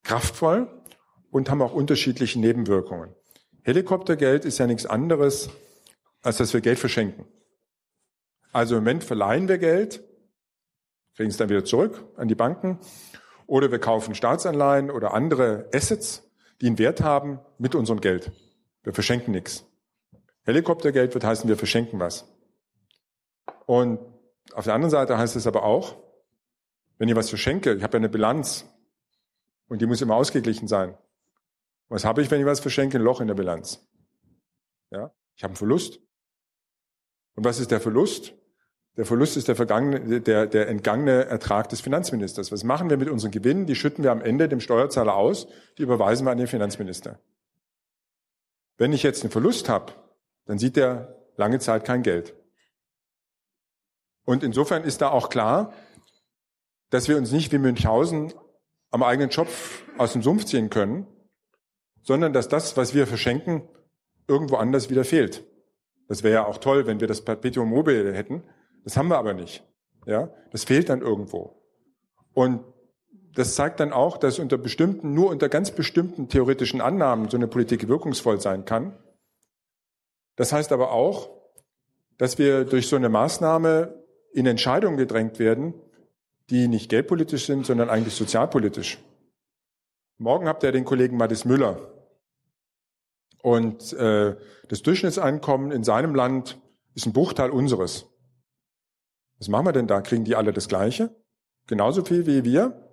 kraftvoll 0.03 0.69
und 1.31 1.51
haben 1.51 1.63
auch 1.63 1.73
unterschiedliche 1.73 2.41
Nebenwirkungen. 2.41 3.15
Helikoptergeld 3.63 4.45
ist 4.45 4.59
ja 4.59 4.67
nichts 4.67 4.87
anderes, 4.87 5.51
als 6.23 6.39
dass 6.39 6.53
wir 6.53 6.61
Geld 6.61 6.79
verschenken. 6.79 7.27
Also 8.53 8.77
im 8.77 8.83
Moment 8.83 9.05
verleihen 9.05 9.49
wir 9.49 9.59
Geld, 9.59 10.03
kriegen 11.15 11.31
es 11.31 11.37
dann 11.37 11.49
wieder 11.49 11.65
zurück 11.65 12.05
an 12.17 12.29
die 12.29 12.35
Banken, 12.35 12.79
oder 13.47 13.71
wir 13.71 13.79
kaufen 13.79 14.15
Staatsanleihen 14.15 14.91
oder 14.91 15.15
andere 15.15 15.69
Assets, 15.75 16.29
die 16.61 16.67
einen 16.67 16.79
Wert 16.79 17.03
haben 17.03 17.41
mit 17.59 17.75
unserem 17.75 18.01
Geld. 18.01 18.33
Wir 18.83 18.93
verschenken 18.93 19.33
nichts. 19.33 19.65
Helikoptergeld 20.45 21.15
wird 21.15 21.25
heißen, 21.25 21.49
wir 21.49 21.57
verschenken 21.57 22.01
was. 22.01 22.32
Und 23.73 24.01
auf 24.53 24.67
der 24.67 24.75
anderen 24.75 24.91
Seite 24.91 25.17
heißt 25.17 25.35
es 25.35 25.47
aber 25.47 25.63
auch, 25.63 25.97
wenn 26.99 27.09
ich 27.09 27.17
was 27.17 27.31
verschenke, 27.31 27.73
ich 27.73 27.83
habe 27.83 27.95
ja 27.95 28.01
eine 28.01 28.11
Bilanz 28.11 28.67
und 29.67 29.81
die 29.81 29.87
muss 29.87 30.03
immer 30.03 30.15
ausgeglichen 30.15 30.69
sein. 30.69 30.95
Was 31.89 32.05
habe 32.05 32.21
ich, 32.21 32.31
wenn 32.31 32.39
ich 32.39 32.45
was 32.45 32.61
verschenke? 32.61 32.99
Ein 32.99 33.03
Loch 33.03 33.23
in 33.23 33.29
der 33.29 33.35
Bilanz. 33.35 33.83
Ja, 34.91 35.11
ich 35.37 35.43
habe 35.43 35.53
einen 35.53 35.57
Verlust. 35.57 36.01
Und 37.35 37.47
was 37.47 37.61
ist 37.61 37.71
der 37.71 37.81
Verlust? 37.81 38.35
Der 38.99 39.07
Verlust 39.07 39.39
ist 39.39 39.49
der, 39.49 39.57
vergangene, 39.57 40.21
der, 40.21 40.47
der 40.47 40.69
entgangene 40.69 41.25
Ertrag 41.25 41.71
des 41.71 41.81
Finanzministers. 41.81 42.53
Was 42.53 42.65
machen 42.65 42.91
wir 42.91 42.99
mit 42.99 43.09
unseren 43.09 43.31
Gewinnen? 43.31 43.65
Die 43.65 43.75
schütten 43.75 44.05
wir 44.05 44.13
am 44.13 44.21
Ende 44.21 44.51
dem 44.51 44.61
Steuerzahler 44.61 45.17
aus, 45.17 45.49
die 45.79 45.83
überweisen 45.83 46.27
wir 46.27 46.31
an 46.33 46.37
den 46.37 46.47
Finanzminister. 46.47 47.21
Wenn 48.77 48.93
ich 48.93 49.03
jetzt 49.03 49.23
einen 49.23 49.31
Verlust 49.31 49.71
habe, 49.71 49.95
dann 50.45 50.59
sieht 50.59 50.77
er 50.77 51.17
lange 51.39 51.59
Zeit 51.59 51.87
kein 51.87 52.03
Geld. 52.03 52.35
Und 54.25 54.43
insofern 54.43 54.85
ist 54.85 55.01
da 55.01 55.11
auch 55.11 55.29
klar, 55.29 55.73
dass 56.91 57.09
wir 57.09 57.17
uns 57.17 57.33
nicht 57.33 57.53
wie 57.53 57.59
Münchhausen 57.59 58.33
am 58.91 59.03
eigenen 59.03 59.31
Schopf 59.31 59.83
aus 59.99 60.13
dem 60.13 60.23
Sumpf 60.23 60.45
ziehen 60.45 60.71
können, 60.71 61.07
sondern 62.03 62.33
dass 62.33 62.49
das, 62.49 62.77
was 62.77 62.95
wir 62.95 63.07
verschenken, 63.07 63.63
irgendwo 64.29 64.57
anders 64.57 64.91
wieder 64.91 65.05
fehlt. 65.05 65.45
Das 66.09 66.23
wäre 66.23 66.35
ja 66.35 66.47
auch 66.47 66.59
toll, 66.59 66.87
wenn 66.87 67.01
wir 67.01 67.09
das 67.09 67.23
Perpetuum 67.23 67.71
mobile 67.71 68.13
hätten. 68.13 68.43
Das 68.85 68.97
haben 68.97 69.09
wir 69.09 69.19
aber 69.19 69.35
nicht. 69.35 69.65
Ja, 70.07 70.31
das 70.51 70.65
fehlt 70.65 70.89
dann 70.89 71.01
irgendwo. 71.01 71.63
Und 72.35 72.61
das 73.35 73.55
zeigt 73.55 73.81
dann 73.81 73.93
auch, 73.93 74.19
dass 74.19 74.39
unter 74.39 74.59
bestimmten, 74.59 75.15
nur 75.15 75.31
unter 75.31 75.49
ganz 75.49 75.71
bestimmten 75.71 76.29
theoretischen 76.29 76.81
Annahmen 76.81 77.31
so 77.31 77.37
eine 77.37 77.47
Politik 77.47 77.89
wirkungsvoll 77.89 78.41
sein 78.41 78.65
kann. 78.65 78.99
Das 80.37 80.53
heißt 80.53 80.73
aber 80.73 80.93
auch, 80.93 81.31
dass 82.19 82.39
wir 82.39 82.65
durch 82.65 82.89
so 82.89 82.97
eine 82.97 83.09
Maßnahme 83.09 84.02
in 84.33 84.47
Entscheidungen 84.47 84.97
gedrängt 84.97 85.39
werden, 85.39 85.75
die 86.51 86.69
nicht 86.69 86.89
geldpolitisch 86.89 87.47
sind, 87.47 87.67
sondern 87.67 87.89
eigentlich 87.89 88.15
sozialpolitisch. 88.15 88.99
Morgen 90.19 90.49
habt 90.49 90.63
ihr 90.63 90.73
den 90.73 90.85
Kollegen 90.85 91.17
Mathis 91.17 91.45
Müller. 91.45 91.93
Und 93.43 93.93
äh, 93.95 94.37
das 94.69 94.83
Durchschnittseinkommen 94.83 95.73
in 95.73 95.85
seinem 95.85 96.15
Land 96.15 96.61
ist 96.95 97.07
ein 97.07 97.13
Bruchteil 97.13 97.51
unseres. 97.51 98.07
Was 99.39 99.49
machen 99.49 99.67
wir 99.67 99.73
denn 99.73 99.89
da? 99.89 100.01
Kriegen 100.01 100.25
die 100.25 100.37
alle 100.37 100.53
das 100.53 100.69
Gleiche? 100.69 101.11
Genauso 101.67 102.05
viel 102.05 102.27
wie 102.27 102.45
wir? 102.45 102.89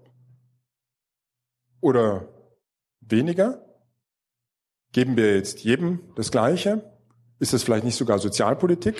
Oder 1.81 2.27
weniger? 3.01 3.65
Geben 4.91 5.17
wir 5.17 5.35
jetzt 5.35 5.63
jedem 5.63 5.99
das 6.15 6.31
Gleiche? 6.31 6.83
Ist 7.39 7.53
das 7.53 7.63
vielleicht 7.63 7.83
nicht 7.83 7.95
sogar 7.95 8.17
Sozialpolitik? 8.17 8.95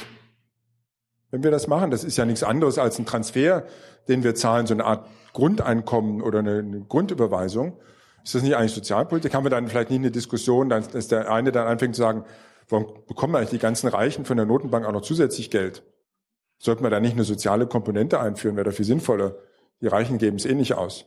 Wenn 1.32 1.44
wir 1.44 1.52
das 1.52 1.68
machen, 1.68 1.92
das 1.92 2.04
ist 2.04 2.18
ja 2.18 2.26
nichts 2.26 2.44
anderes 2.44 2.78
als 2.78 2.98
ein 3.00 3.06
Transfer, 3.06 3.64
den 4.08 4.24
wir 4.24 4.36
zahlen, 4.36 4.66
so 4.66 4.74
eine 4.74 4.86
Art 4.86 5.08
Grundeinkommen 5.34 6.22
oder 6.22 6.40
eine, 6.40 6.60
eine 6.60 6.82
Grundüberweisung. 6.82 7.78
Ist 8.24 8.36
das 8.36 8.42
nicht 8.42 8.56
eigentlich 8.56 8.74
Sozialpolitik? 8.74 9.34
Haben 9.34 9.46
wir 9.46 9.52
dann 9.52 9.68
vielleicht 9.68 9.92
nicht 9.92 10.00
eine 10.00 10.12
Diskussion, 10.12 10.70
dass 10.70 11.08
der 11.08 11.32
eine 11.32 11.52
dann 11.52 11.68
anfängt 11.68 11.96
zu 11.96 12.02
sagen, 12.02 12.26
warum 12.68 12.88
bekommen 13.08 13.36
eigentlich 13.36 13.52
die 13.52 13.60
ganzen 13.60 13.88
Reichen 13.88 14.26
von 14.26 14.38
der 14.38 14.46
Notenbank 14.46 14.86
auch 14.86 14.92
noch 14.92 15.02
zusätzlich 15.02 15.52
Geld? 15.52 15.84
Sollten 16.58 16.84
wir 16.84 16.90
da 16.90 17.00
nicht 17.00 17.14
eine 17.14 17.24
soziale 17.24 17.68
Komponente 17.68 18.20
einführen? 18.20 18.56
Wäre 18.56 18.66
dafür 18.66 18.86
sinnvoller. 18.86 19.36
Die 19.82 19.88
Reichen 19.88 20.18
geben 20.18 20.38
es 20.38 20.46
eh 20.46 20.56
nicht 20.56 20.74
aus. 20.74 21.06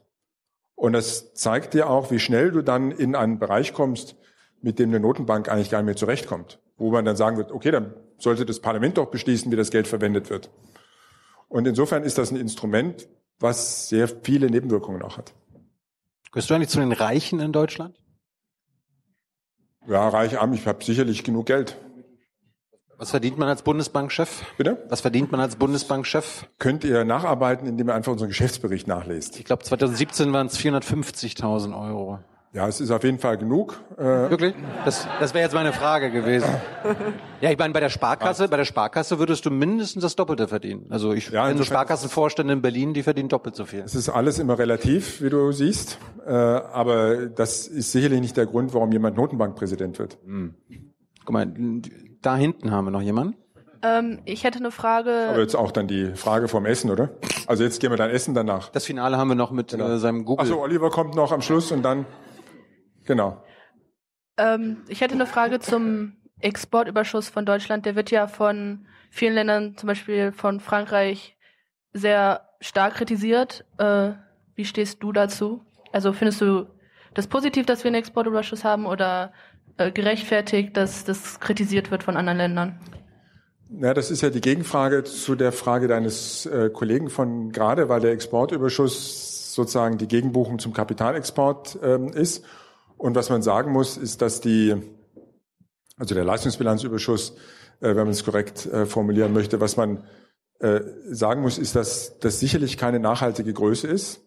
Und 0.74 0.94
das 0.94 1.34
zeigt 1.34 1.74
dir 1.74 1.90
auch, 1.90 2.10
wie 2.10 2.18
schnell 2.18 2.50
du 2.50 2.62
dann 2.62 2.90
in 2.90 3.14
einen 3.14 3.38
Bereich 3.38 3.74
kommst, 3.74 4.16
mit 4.62 4.78
dem 4.78 4.90
eine 4.90 5.00
Notenbank 5.00 5.48
eigentlich 5.48 5.70
gar 5.70 5.78
nicht 5.78 5.86
mehr 5.86 5.96
zurechtkommt. 5.96 6.58
Wo 6.78 6.90
man 6.90 7.04
dann 7.04 7.16
sagen 7.16 7.36
wird, 7.36 7.52
okay, 7.52 7.70
dann 7.70 7.94
sollte 8.22 8.46
das 8.46 8.60
Parlament 8.60 8.98
doch 8.98 9.10
beschließen, 9.10 9.50
wie 9.50 9.56
das 9.56 9.70
Geld 9.70 9.88
verwendet 9.88 10.30
wird. 10.30 10.50
Und 11.48 11.66
insofern 11.66 12.02
ist 12.02 12.18
das 12.18 12.30
ein 12.30 12.36
Instrument, 12.36 13.08
was 13.38 13.88
sehr 13.88 14.08
viele 14.08 14.48
Nebenwirkungen 14.48 15.02
auch 15.02 15.18
hat. 15.18 15.34
Gehörst 16.30 16.48
du 16.48 16.54
eigentlich 16.54 16.70
zu 16.70 16.80
den 16.80 16.92
Reichen 16.92 17.40
in 17.40 17.52
Deutschland? 17.52 17.98
Ja, 19.86 20.08
reich, 20.08 20.38
arm, 20.38 20.52
ich 20.54 20.66
habe 20.66 20.82
sicherlich 20.82 21.24
genug 21.24 21.46
Geld. 21.46 21.76
Was 22.96 23.10
verdient 23.10 23.36
man 23.36 23.48
als 23.48 23.62
Bundesbankchef? 23.62 24.44
Bitte? 24.56 24.86
Was 24.88 25.00
verdient 25.00 25.32
man 25.32 25.40
als 25.40 25.56
Bundesbankchef? 25.56 26.46
Könnt 26.60 26.84
ihr 26.84 27.04
nacharbeiten, 27.04 27.66
indem 27.66 27.88
ihr 27.88 27.94
einfach 27.94 28.12
unseren 28.12 28.28
Geschäftsbericht 28.28 28.86
nachlest. 28.86 29.40
Ich 29.40 29.44
glaube, 29.44 29.64
2017 29.64 30.32
waren 30.32 30.46
es 30.46 30.56
450.000 30.56 31.76
Euro. 31.76 32.20
Ja, 32.54 32.68
es 32.68 32.82
ist 32.82 32.90
auf 32.90 33.02
jeden 33.02 33.18
Fall 33.18 33.38
genug. 33.38 33.80
Äh 33.96 34.02
Wirklich? 34.02 34.54
Das, 34.84 35.08
das 35.20 35.32
wäre 35.32 35.42
jetzt 35.42 35.54
meine 35.54 35.72
Frage 35.72 36.10
gewesen. 36.10 36.50
ja, 37.40 37.50
ich 37.50 37.58
meine, 37.58 37.72
bei 37.72 37.80
der 37.80 37.88
Sparkasse, 37.88 38.46
bei 38.48 38.58
der 38.58 38.66
Sparkasse 38.66 39.18
würdest 39.18 39.46
du 39.46 39.50
mindestens 39.50 40.02
das 40.02 40.16
Doppelte 40.16 40.48
verdienen. 40.48 40.84
Also 40.90 41.14
ich 41.14 41.30
ja, 41.30 41.48
kenne 41.48 41.64
Sparkassenvorstände 41.64 42.52
in 42.52 42.60
Berlin, 42.60 42.92
die 42.92 43.02
verdienen 43.02 43.30
doppelt 43.30 43.56
so 43.56 43.64
viel. 43.64 43.80
Es 43.80 43.94
ist 43.94 44.10
alles 44.10 44.38
immer 44.38 44.58
relativ, 44.58 45.22
wie 45.22 45.30
du 45.30 45.50
siehst. 45.52 45.98
Äh, 46.26 46.30
aber 46.30 47.26
das 47.26 47.66
ist 47.66 47.90
sicherlich 47.90 48.20
nicht 48.20 48.36
der 48.36 48.44
Grund, 48.44 48.74
warum 48.74 48.92
jemand 48.92 49.16
Notenbankpräsident 49.16 49.98
wird. 49.98 50.18
Hm. 50.22 50.54
Guck 51.24 51.32
mal, 51.32 51.50
da 52.20 52.36
hinten 52.36 52.70
haben 52.70 52.84
wir 52.84 52.90
noch 52.90 53.00
jemanden. 53.00 53.34
Ähm, 53.82 54.20
ich 54.26 54.44
hätte 54.44 54.58
eine 54.58 54.70
Frage. 54.70 55.28
Aber 55.30 55.40
jetzt 55.40 55.56
auch 55.56 55.72
dann 55.72 55.88
die 55.88 56.14
Frage 56.14 56.48
vom 56.48 56.66
Essen, 56.66 56.90
oder? 56.90 57.10
Also 57.46 57.64
jetzt 57.64 57.80
gehen 57.80 57.90
wir 57.90 57.96
dann 57.96 58.10
essen 58.10 58.34
danach. 58.34 58.68
Das 58.68 58.84
Finale 58.84 59.16
haben 59.16 59.28
wir 59.28 59.34
noch 59.34 59.50
mit 59.50 59.72
genau. 59.72 59.88
äh, 59.88 59.98
seinem 59.98 60.24
Google. 60.24 60.44
Achso, 60.44 60.62
Oliver 60.62 60.90
kommt 60.90 61.16
noch 61.16 61.32
am 61.32 61.42
Schluss 61.42 61.72
und 61.72 61.82
dann. 61.82 62.06
Genau. 63.04 63.42
Ähm, 64.36 64.78
ich 64.88 65.00
hätte 65.00 65.14
eine 65.14 65.26
Frage 65.26 65.60
zum 65.60 66.16
Exportüberschuss 66.40 67.28
von 67.28 67.46
Deutschland. 67.46 67.86
Der 67.86 67.96
wird 67.96 68.10
ja 68.10 68.26
von 68.26 68.86
vielen 69.10 69.34
Ländern, 69.34 69.76
zum 69.76 69.86
Beispiel 69.86 70.32
von 70.32 70.60
Frankreich, 70.60 71.36
sehr 71.92 72.48
stark 72.60 72.94
kritisiert. 72.94 73.64
Äh, 73.78 74.12
wie 74.54 74.64
stehst 74.64 75.02
du 75.02 75.12
dazu? 75.12 75.64
Also 75.92 76.12
findest 76.12 76.40
du 76.40 76.66
das 77.14 77.26
positiv, 77.26 77.66
dass 77.66 77.84
wir 77.84 77.88
einen 77.88 77.96
Exportüberschuss 77.96 78.64
haben 78.64 78.86
oder 78.86 79.32
äh, 79.76 79.90
gerechtfertigt, 79.90 80.76
dass 80.76 81.04
das 81.04 81.40
kritisiert 81.40 81.90
wird 81.90 82.02
von 82.02 82.16
anderen 82.16 82.38
Ländern? 82.38 82.80
Ja, 83.80 83.94
das 83.94 84.10
ist 84.10 84.20
ja 84.22 84.30
die 84.30 84.40
Gegenfrage 84.40 85.04
zu 85.04 85.34
der 85.34 85.52
Frage 85.52 85.88
deines 85.88 86.44
äh, 86.46 86.70
Kollegen 86.70 87.08
von 87.08 87.52
gerade, 87.52 87.88
weil 87.88 88.00
der 88.00 88.12
Exportüberschuss 88.12 89.54
sozusagen 89.54 89.98
die 89.98 90.08
Gegenbuchung 90.08 90.58
zum 90.58 90.72
Kapitalexport 90.72 91.78
ähm, 91.82 92.08
ist. 92.08 92.44
Und 93.02 93.16
was 93.16 93.30
man 93.30 93.42
sagen 93.42 93.72
muss, 93.72 93.96
ist, 93.96 94.22
dass 94.22 94.40
die, 94.40 94.76
also 95.96 96.14
der 96.14 96.22
Leistungsbilanzüberschuss, 96.22 97.32
äh, 97.80 97.88
wenn 97.88 98.04
man 98.04 98.10
es 98.10 98.24
korrekt 98.24 98.66
äh, 98.66 98.86
formulieren 98.86 99.32
möchte, 99.32 99.60
was 99.60 99.76
man 99.76 100.04
äh, 100.60 100.82
sagen 101.10 101.42
muss, 101.42 101.58
ist, 101.58 101.74
dass 101.74 102.20
das 102.20 102.38
sicherlich 102.38 102.78
keine 102.78 103.00
nachhaltige 103.00 103.52
Größe 103.52 103.88
ist. 103.88 104.20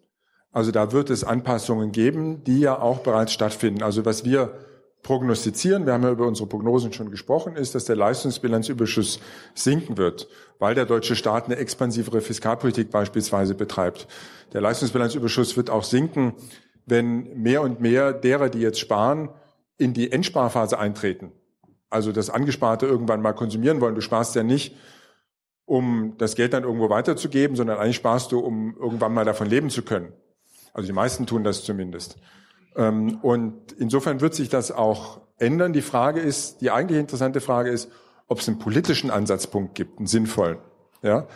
Also 0.51 0.71
da 0.71 0.91
wird 0.91 1.09
es 1.09 1.23
Anpassungen 1.23 1.93
geben, 1.93 2.43
die 2.43 2.59
ja 2.59 2.77
auch 2.77 2.99
bereits 2.99 3.31
stattfinden. 3.31 3.81
Also 3.81 4.03
was 4.03 4.25
wir 4.25 4.57
prognostizieren, 5.03 5.85
wir 5.85 5.93
haben 5.93 6.03
ja 6.03 6.11
über 6.11 6.27
unsere 6.27 6.49
Prognosen 6.49 6.91
schon 6.91 7.11
gesprochen, 7.11 7.55
ist, 7.55 7.75
dass 7.75 7.85
der 7.85 7.95
Leistungsbilanzüberschuss 7.95 9.21
sinken 9.53 9.95
wird, 9.95 10.27
weil 10.59 10.75
der 10.75 10.85
deutsche 10.85 11.15
Staat 11.15 11.45
eine 11.45 11.55
expansivere 11.55 12.19
Fiskalpolitik 12.19 12.91
beispielsweise 12.91 13.55
betreibt. 13.55 14.05
Der 14.51 14.59
Leistungsbilanzüberschuss 14.59 15.55
wird 15.55 15.69
auch 15.69 15.85
sinken, 15.85 16.33
wenn 16.85 17.41
mehr 17.41 17.61
und 17.61 17.81
mehr 17.81 18.13
derer, 18.13 18.49
die 18.49 18.59
jetzt 18.59 18.79
sparen, 18.79 19.29
in 19.77 19.93
die 19.93 20.11
Endsparphase 20.11 20.79
eintreten. 20.79 21.31
Also 21.89 22.11
das 22.11 22.29
Angesparte 22.29 22.85
irgendwann 22.85 23.21
mal 23.21 23.33
konsumieren 23.33 23.81
wollen. 23.81 23.95
Du 23.95 24.01
sparst 24.01 24.35
ja 24.35 24.43
nicht, 24.43 24.75
um 25.65 26.15
das 26.17 26.35
Geld 26.35 26.53
dann 26.53 26.63
irgendwo 26.63 26.89
weiterzugeben, 26.89 27.55
sondern 27.55 27.77
eigentlich 27.77 27.95
sparst 27.95 28.31
du, 28.31 28.39
um 28.39 28.75
irgendwann 28.77 29.13
mal 29.13 29.25
davon 29.25 29.47
leben 29.47 29.69
zu 29.69 29.81
können. 29.81 30.13
Also 30.73 30.87
die 30.87 30.93
meisten 30.93 31.25
tun 31.25 31.43
das 31.43 31.63
zumindest. 31.63 32.17
Ähm, 32.75 33.19
und 33.21 33.71
insofern 33.73 34.21
wird 34.21 34.35
sich 34.35 34.49
das 34.49 34.71
auch 34.71 35.21
ändern. 35.39 35.73
Die 35.73 35.81
Frage 35.81 36.19
ist, 36.19 36.61
die 36.61 36.71
eigentlich 36.71 36.99
interessante 36.99 37.41
Frage 37.41 37.69
ist, 37.69 37.91
ob 38.27 38.39
es 38.39 38.47
einen 38.47 38.59
politischen 38.59 39.09
Ansatzpunkt 39.09 39.75
gibt, 39.75 39.97
einen 39.97 40.07
sinnvollen. 40.07 40.57
Ja? 41.01 41.27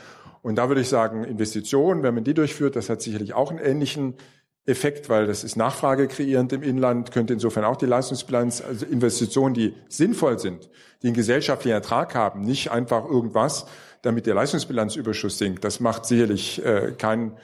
Und 0.42 0.56
da 0.56 0.68
würde 0.68 0.82
ich 0.82 0.90
sagen, 0.90 1.24
Investitionen, 1.24 2.04
wenn 2.04 2.16
man 2.16 2.24
die 2.24 2.34
durchführt, 2.34 2.76
das 2.76 2.90
hat 2.90 3.02
sicherlich 3.02 3.34
auch 3.34 3.50
einen 3.50 3.60
ähnlichen 3.60 4.16
Effekt, 4.66 5.10
weil 5.10 5.26
das 5.26 5.44
ist 5.44 5.56
Nachfrage 5.56 6.08
kreierend 6.08 6.54
im 6.54 6.62
Inland, 6.62 7.12
könnte 7.12 7.34
insofern 7.34 7.64
auch 7.64 7.78
die 7.78 7.86
Leistungsbilanz, 7.86 8.62
also 8.62 8.86
Investitionen, 8.86 9.54
die 9.54 9.74
sinnvoll 9.88 10.38
sind, 10.38 10.70
die 11.02 11.08
einen 11.08 11.16
gesellschaftlichen 11.16 11.74
Ertrag 11.74 12.14
haben, 12.14 12.42
nicht 12.42 12.72
einfach 12.72 13.06
irgendwas, 13.06 13.66
damit 14.02 14.26
der 14.26 14.36
Leistungsbilanzüberschuss 14.36 15.38
sinkt. 15.38 15.64
Das 15.64 15.80
macht 15.80 16.06
sicherlich 16.06 16.64
äh, 16.64 16.94
keinen 16.98 17.38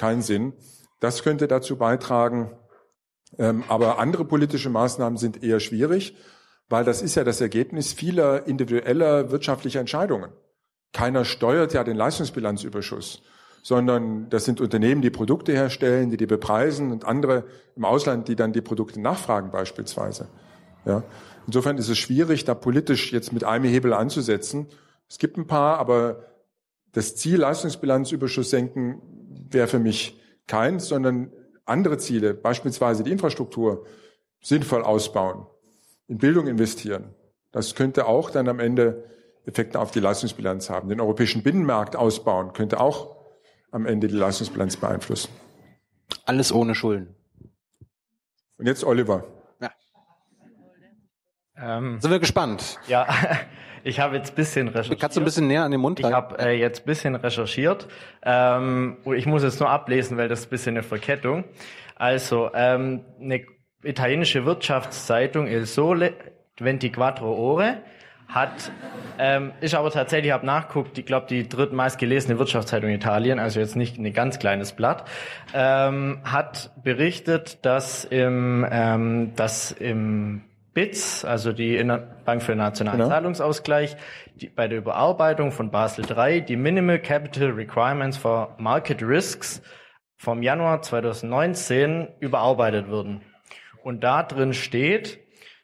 keinen 0.00 0.22
Sinn. 0.22 0.54
Das 0.98 1.22
könnte 1.22 1.46
dazu 1.46 1.76
beitragen. 1.76 2.56
Ähm, 3.38 3.62
aber 3.68 3.98
andere 3.98 4.24
politische 4.24 4.70
Maßnahmen 4.70 5.18
sind 5.18 5.42
eher 5.42 5.60
schwierig, 5.60 6.16
weil 6.68 6.84
das 6.84 7.02
ist 7.02 7.14
ja 7.14 7.22
das 7.22 7.40
Ergebnis 7.40 7.92
vieler 7.92 8.46
individueller 8.46 9.30
wirtschaftlicher 9.30 9.80
Entscheidungen. 9.80 10.32
Keiner 10.92 11.24
steuert 11.24 11.74
ja 11.74 11.84
den 11.84 11.96
Leistungsbilanzüberschuss 11.96 13.22
sondern 13.62 14.28
das 14.30 14.44
sind 14.44 14.60
Unternehmen, 14.60 15.02
die 15.02 15.10
Produkte 15.10 15.52
herstellen, 15.52 16.10
die 16.10 16.16
die 16.16 16.26
bepreisen 16.26 16.92
und 16.92 17.04
andere 17.04 17.44
im 17.76 17.84
Ausland, 17.84 18.28
die 18.28 18.36
dann 18.36 18.52
die 18.52 18.60
Produkte 18.60 19.00
nachfragen 19.00 19.50
beispielsweise. 19.50 20.28
Ja. 20.84 21.02
Insofern 21.46 21.78
ist 21.78 21.88
es 21.88 21.98
schwierig, 21.98 22.44
da 22.44 22.54
politisch 22.54 23.12
jetzt 23.12 23.32
mit 23.32 23.44
einem 23.44 23.64
Hebel 23.64 23.92
anzusetzen. 23.92 24.66
Es 25.08 25.18
gibt 25.18 25.36
ein 25.36 25.46
paar, 25.46 25.78
aber 25.78 26.24
das 26.92 27.16
Ziel 27.16 27.40
Leistungsbilanzüberschuss 27.40 28.50
senken 28.50 29.00
wäre 29.50 29.66
für 29.66 29.78
mich 29.78 30.20
keins, 30.46 30.88
sondern 30.88 31.32
andere 31.64 31.98
Ziele, 31.98 32.34
beispielsweise 32.34 33.04
die 33.04 33.12
Infrastruktur 33.12 33.86
sinnvoll 34.40 34.82
ausbauen, 34.82 35.46
in 36.08 36.18
Bildung 36.18 36.46
investieren. 36.46 37.14
Das 37.52 37.74
könnte 37.74 38.06
auch 38.06 38.30
dann 38.30 38.48
am 38.48 38.58
Ende 38.58 39.04
Effekte 39.44 39.80
auf 39.80 39.90
die 39.90 40.00
Leistungsbilanz 40.00 40.70
haben. 40.70 40.88
Den 40.88 41.00
europäischen 41.00 41.42
Binnenmarkt 41.42 41.96
ausbauen 41.96 42.52
könnte 42.52 42.80
auch 42.80 43.19
am 43.70 43.86
Ende 43.86 44.08
die 44.08 44.16
Leistungsbilanz 44.16 44.76
beeinflussen. 44.76 45.30
Alles 46.26 46.52
ohne 46.52 46.74
Schulden. 46.74 47.14
Und 48.58 48.66
jetzt 48.66 48.84
Oliver. 48.84 49.24
Ja. 49.60 49.70
Ähm, 51.56 52.00
Sind 52.00 52.10
wir 52.10 52.18
gespannt? 52.18 52.78
Ja, 52.88 53.06
ich 53.84 54.00
habe 54.00 54.16
jetzt 54.16 54.34
bisschen 54.34 54.68
recherchiert. 54.68 55.00
Kannst 55.00 55.16
du 55.16 55.20
ein 55.20 55.24
bisschen 55.24 55.46
näher 55.46 55.64
an 55.64 55.70
den 55.70 55.80
Mund 55.80 56.00
Ich 56.00 56.06
habe 56.06 56.38
äh, 56.38 56.58
jetzt 56.58 56.84
bisschen 56.84 57.14
recherchiert. 57.14 57.88
Ähm, 58.22 58.98
ich 59.14 59.26
muss 59.26 59.42
es 59.42 59.58
nur 59.60 59.70
ablesen, 59.70 60.16
weil 60.16 60.28
das 60.28 60.40
ist 60.40 60.46
ein 60.46 60.50
bisschen 60.50 60.76
eine 60.76 60.82
Verkettung. 60.82 61.44
Also, 61.94 62.50
ähm, 62.54 63.04
eine 63.20 63.44
italienische 63.82 64.44
Wirtschaftszeitung 64.44 65.46
Il 65.46 65.66
Sole 65.66 66.14
24 66.56 67.22
Ore 67.22 67.82
hat, 68.30 68.70
ähm, 69.18 69.52
ist 69.60 69.74
aber 69.74 69.90
tatsächlich, 69.90 70.28
ich 70.28 70.32
habe 70.32 70.46
nachguckt, 70.46 70.96
ich 70.98 71.06
glaube, 71.06 71.26
die 71.28 71.48
drittmeist 71.48 71.98
gelesene 71.98 72.38
Wirtschaftszeitung 72.38 72.90
Italien, 72.90 73.38
also 73.38 73.60
jetzt 73.60 73.76
nicht 73.76 73.98
ein 73.98 74.12
ganz 74.12 74.38
kleines 74.38 74.72
Blatt, 74.72 75.04
ähm, 75.52 76.20
hat 76.24 76.70
berichtet, 76.82 77.64
dass 77.64 78.04
im, 78.04 78.66
ähm, 78.70 79.32
dass 79.34 79.72
im 79.72 80.42
BITS, 80.72 81.24
also 81.24 81.52
die 81.52 81.82
Bank 82.24 82.42
für 82.42 82.52
den 82.52 82.58
Nationalen 82.58 83.00
genau. 83.00 83.10
Zahlungsausgleich, 83.10 83.96
die, 84.36 84.48
bei 84.48 84.68
der 84.68 84.78
Überarbeitung 84.78 85.50
von 85.50 85.70
Basel 85.70 86.04
III 86.08 86.42
die 86.42 86.56
Minimal 86.56 87.00
Capital 87.00 87.50
Requirements 87.50 88.16
for 88.16 88.54
Market 88.58 89.02
Risks 89.02 89.60
vom 90.16 90.42
Januar 90.42 90.82
2019 90.82 92.08
überarbeitet 92.20 92.88
wurden. 92.88 93.22
Und 93.82 94.04
da 94.04 94.22
drin 94.22 94.52
steht, 94.52 95.18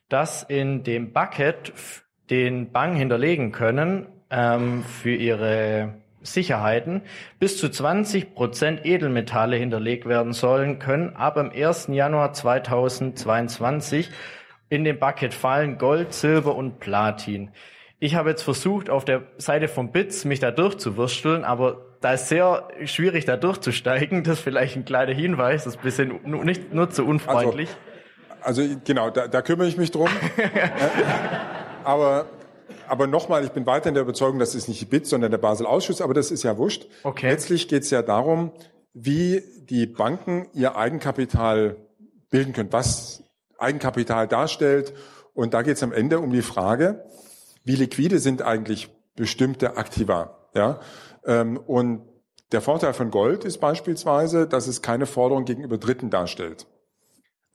dass 0.09 0.43
in 0.43 0.83
dem 0.83 1.13
Bucket 1.13 1.73
den 2.31 2.73
Bank 2.73 2.97
hinterlegen 2.97 3.53
können 3.53 4.07
ähm, 4.31 4.85
für 4.85 5.15
ihre 5.15 5.95
Sicherheiten 6.23 7.03
bis 7.39 7.59
zu 7.59 7.69
20 7.69 8.35
Prozent 8.35 8.85
Edelmetalle 8.85 9.57
hinterlegt 9.57 10.07
werden 10.07 10.33
sollen 10.33 10.79
können 10.79 11.15
ab 11.17 11.35
dem 11.35 11.51
1. 11.51 11.89
Januar 11.89 12.33
2022 12.33 14.11
in 14.69 14.85
den 14.85 14.99
Bucket 14.99 15.33
fallen 15.33 15.79
Gold, 15.79 16.13
Silber 16.13 16.57
und 16.57 16.81
Platin. 16.81 17.51
Ich 17.99 18.15
habe 18.15 18.31
jetzt 18.31 18.43
versucht, 18.43 18.91
auf 18.91 19.05
der 19.05 19.23
Seite 19.39 19.69
von 19.69 19.93
Bits 19.93 20.25
mich 20.25 20.41
da 20.41 20.51
durchzuwursteln, 20.51 21.45
aber 21.45 21.87
da 22.01 22.13
ist 22.13 22.29
sehr 22.29 22.69
schwierig, 22.85 23.25
da 23.25 23.37
durchzusteigen. 23.37 24.23
Das 24.23 24.39
ist 24.39 24.45
vielleicht 24.45 24.77
ein 24.77 24.85
kleiner 24.85 25.15
Hinweis, 25.15 25.65
das 25.65 25.75
ist 25.75 25.81
ein 25.81 25.85
bisschen 25.85 26.45
nicht 26.45 26.75
nur 26.75 26.91
zu 26.91 27.07
unfreundlich. 27.07 27.71
Also, 28.43 28.63
also 28.63 28.77
genau, 28.85 29.11
da, 29.11 29.29
da 29.29 29.41
kümmere 29.41 29.69
ich 29.69 29.77
mich 29.77 29.93
drum. 29.93 30.09
aber 31.87 32.27
aber 32.89 33.07
nochmal, 33.07 33.45
ich 33.45 33.51
bin 33.51 33.67
weiter 33.67 33.89
in 33.89 33.95
der 33.95 34.03
Überzeugung, 34.03 34.39
das 34.39 34.55
ist 34.55 34.69
nicht 34.69 34.81
die 34.81 34.87
BIT, 34.87 35.07
sondern 35.07 35.31
der 35.31 35.39
Basel-Ausschuss, 35.39 36.01
aber 36.01 36.15
das 36.15 36.31
ist 36.31 36.43
ja 36.43 36.57
wurscht. 36.57 36.87
Okay. 37.03 37.31
Letztlich 37.31 37.69
geht 37.69 37.83
es 37.83 37.91
ja 37.91 38.03
darum, 38.03 38.53
wie 38.93 39.43
die 39.69 39.87
Banken 39.87 40.49
ihr 40.53 40.77
Eigenkapital 40.77 41.77
bilden 42.31 42.53
können, 42.53 42.73
was 42.73 43.23
Eigenkapital 43.59 44.27
darstellt. 44.29 44.95
Und 45.35 45.55
da 45.55 45.63
geht 45.63 45.77
es 45.77 45.83
am 45.83 45.93
Ende 45.93 46.19
um 46.19 46.31
die 46.31 46.43
Frage, 46.43 47.05
wie 47.65 47.77
liquide 47.77 48.19
sind 48.19 48.43
eigentlich 48.43 48.89
bestimmte 49.17 49.77
Aktiva. 49.77 50.49
Ja? 50.55 50.81
Ähm, 51.25 51.57
und 51.59 52.03
der 52.53 52.61
Vorteil 52.61 52.95
von 52.95 53.11
Gold 53.11 53.45
ist 53.45 53.59
beispielsweise, 53.59 54.47
dass 54.47 54.67
es 54.67 54.83
keine 54.83 55.07
Forderung 55.07 55.45
gegenüber 55.45 55.79
Dritten 55.79 56.11
darstellt. 56.11 56.67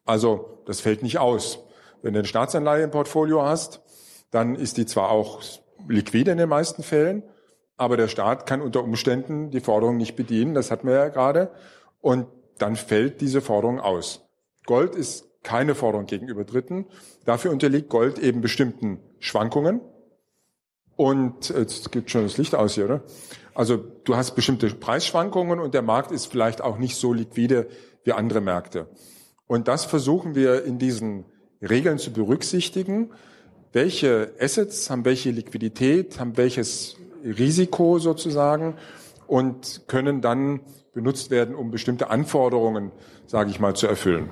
Also 0.06 0.62
das 0.66 0.82
fällt 0.82 1.02
nicht 1.02 1.18
aus. 1.18 1.60
Wenn 2.02 2.14
du 2.14 2.20
eine 2.20 2.28
Staatsanleihe 2.28 2.84
im 2.84 2.92
Portfolio 2.92 3.44
hast, 3.44 3.81
dann 4.32 4.56
ist 4.56 4.78
die 4.78 4.86
zwar 4.86 5.12
auch 5.12 5.42
liquide 5.88 6.32
in 6.32 6.38
den 6.38 6.50
meisten 6.50 6.84
Fällen, 6.84 7.24
aber 7.78 7.98
der 7.98 8.08
Staat 8.08 8.46
kann 8.46 8.62
unter 8.62 8.84
Umständen 8.84 9.52
die 9.52 9.60
Forderung 9.60 9.98
nicht 9.98 10.16
bedienen, 10.16 10.54
das 10.54 10.72
hatten 10.72 10.88
wir 10.88 10.96
ja 10.96 11.10
gerade, 11.10 11.52
und 12.00 12.28
dann 12.58 12.76
fällt 12.76 13.22
diese 13.22 13.42
Forderung 13.42 13.80
aus. 13.80 14.28
Gold 14.66 14.96
ist 14.96 15.28
keine 15.44 15.76
Forderung 15.76 16.06
gegenüber 16.06 16.44
Dritten. 16.44 16.86
Dafür 17.26 17.52
unterliegt 17.52 17.90
Gold 17.90 18.20
eben 18.20 18.42
bestimmten 18.42 19.00
Schwankungen. 19.20 19.82
Und 20.96 21.50
jetzt 21.50 21.92
gibt 21.92 22.12
schon 22.12 22.24
das 22.24 22.38
Licht 22.38 22.54
aus 22.54 22.76
hier, 22.76 22.86
oder? 22.86 23.04
Also 23.56 23.78
du 23.78 24.16
hast 24.16 24.36
bestimmte 24.36 24.68
Preisschwankungen 24.70 25.60
und 25.60 25.74
der 25.74 25.82
Markt 25.82 26.12
ist 26.12 26.28
vielleicht 26.28 26.62
auch 26.62 26.78
nicht 26.78 26.96
so 26.96 27.14
liquide 27.14 27.68
wie 28.04 28.14
andere 28.14 28.42
Märkte. 28.42 28.88
Und 29.48 29.68
das 29.68 29.86
versuchen 29.86 30.36
wir 30.36 30.64
in 30.64 30.78
diesen 30.78 31.26
Regeln 31.62 31.98
zu 31.98 32.14
berücksichtigen 32.14 33.12
welche 33.74 34.34
Assets 34.40 34.90
haben 34.90 35.06
welche 35.06 35.32
Liquidität, 35.32 36.20
haben 36.20 36.38
welches 36.38 36.98
Risiko 37.24 38.00
sozusagen 38.00 38.76
und 39.28 39.84
können 39.88 40.22
dann 40.22 40.62
benutzt 40.94 41.32
werden, 41.32 41.56
um 41.56 41.72
bestimmte 41.72 42.10
Anforderungen, 42.10 42.92
sage 43.26 43.50
ich 43.50 43.60
mal, 43.60 43.76
zu 43.76 43.88
erfüllen. 43.88 44.30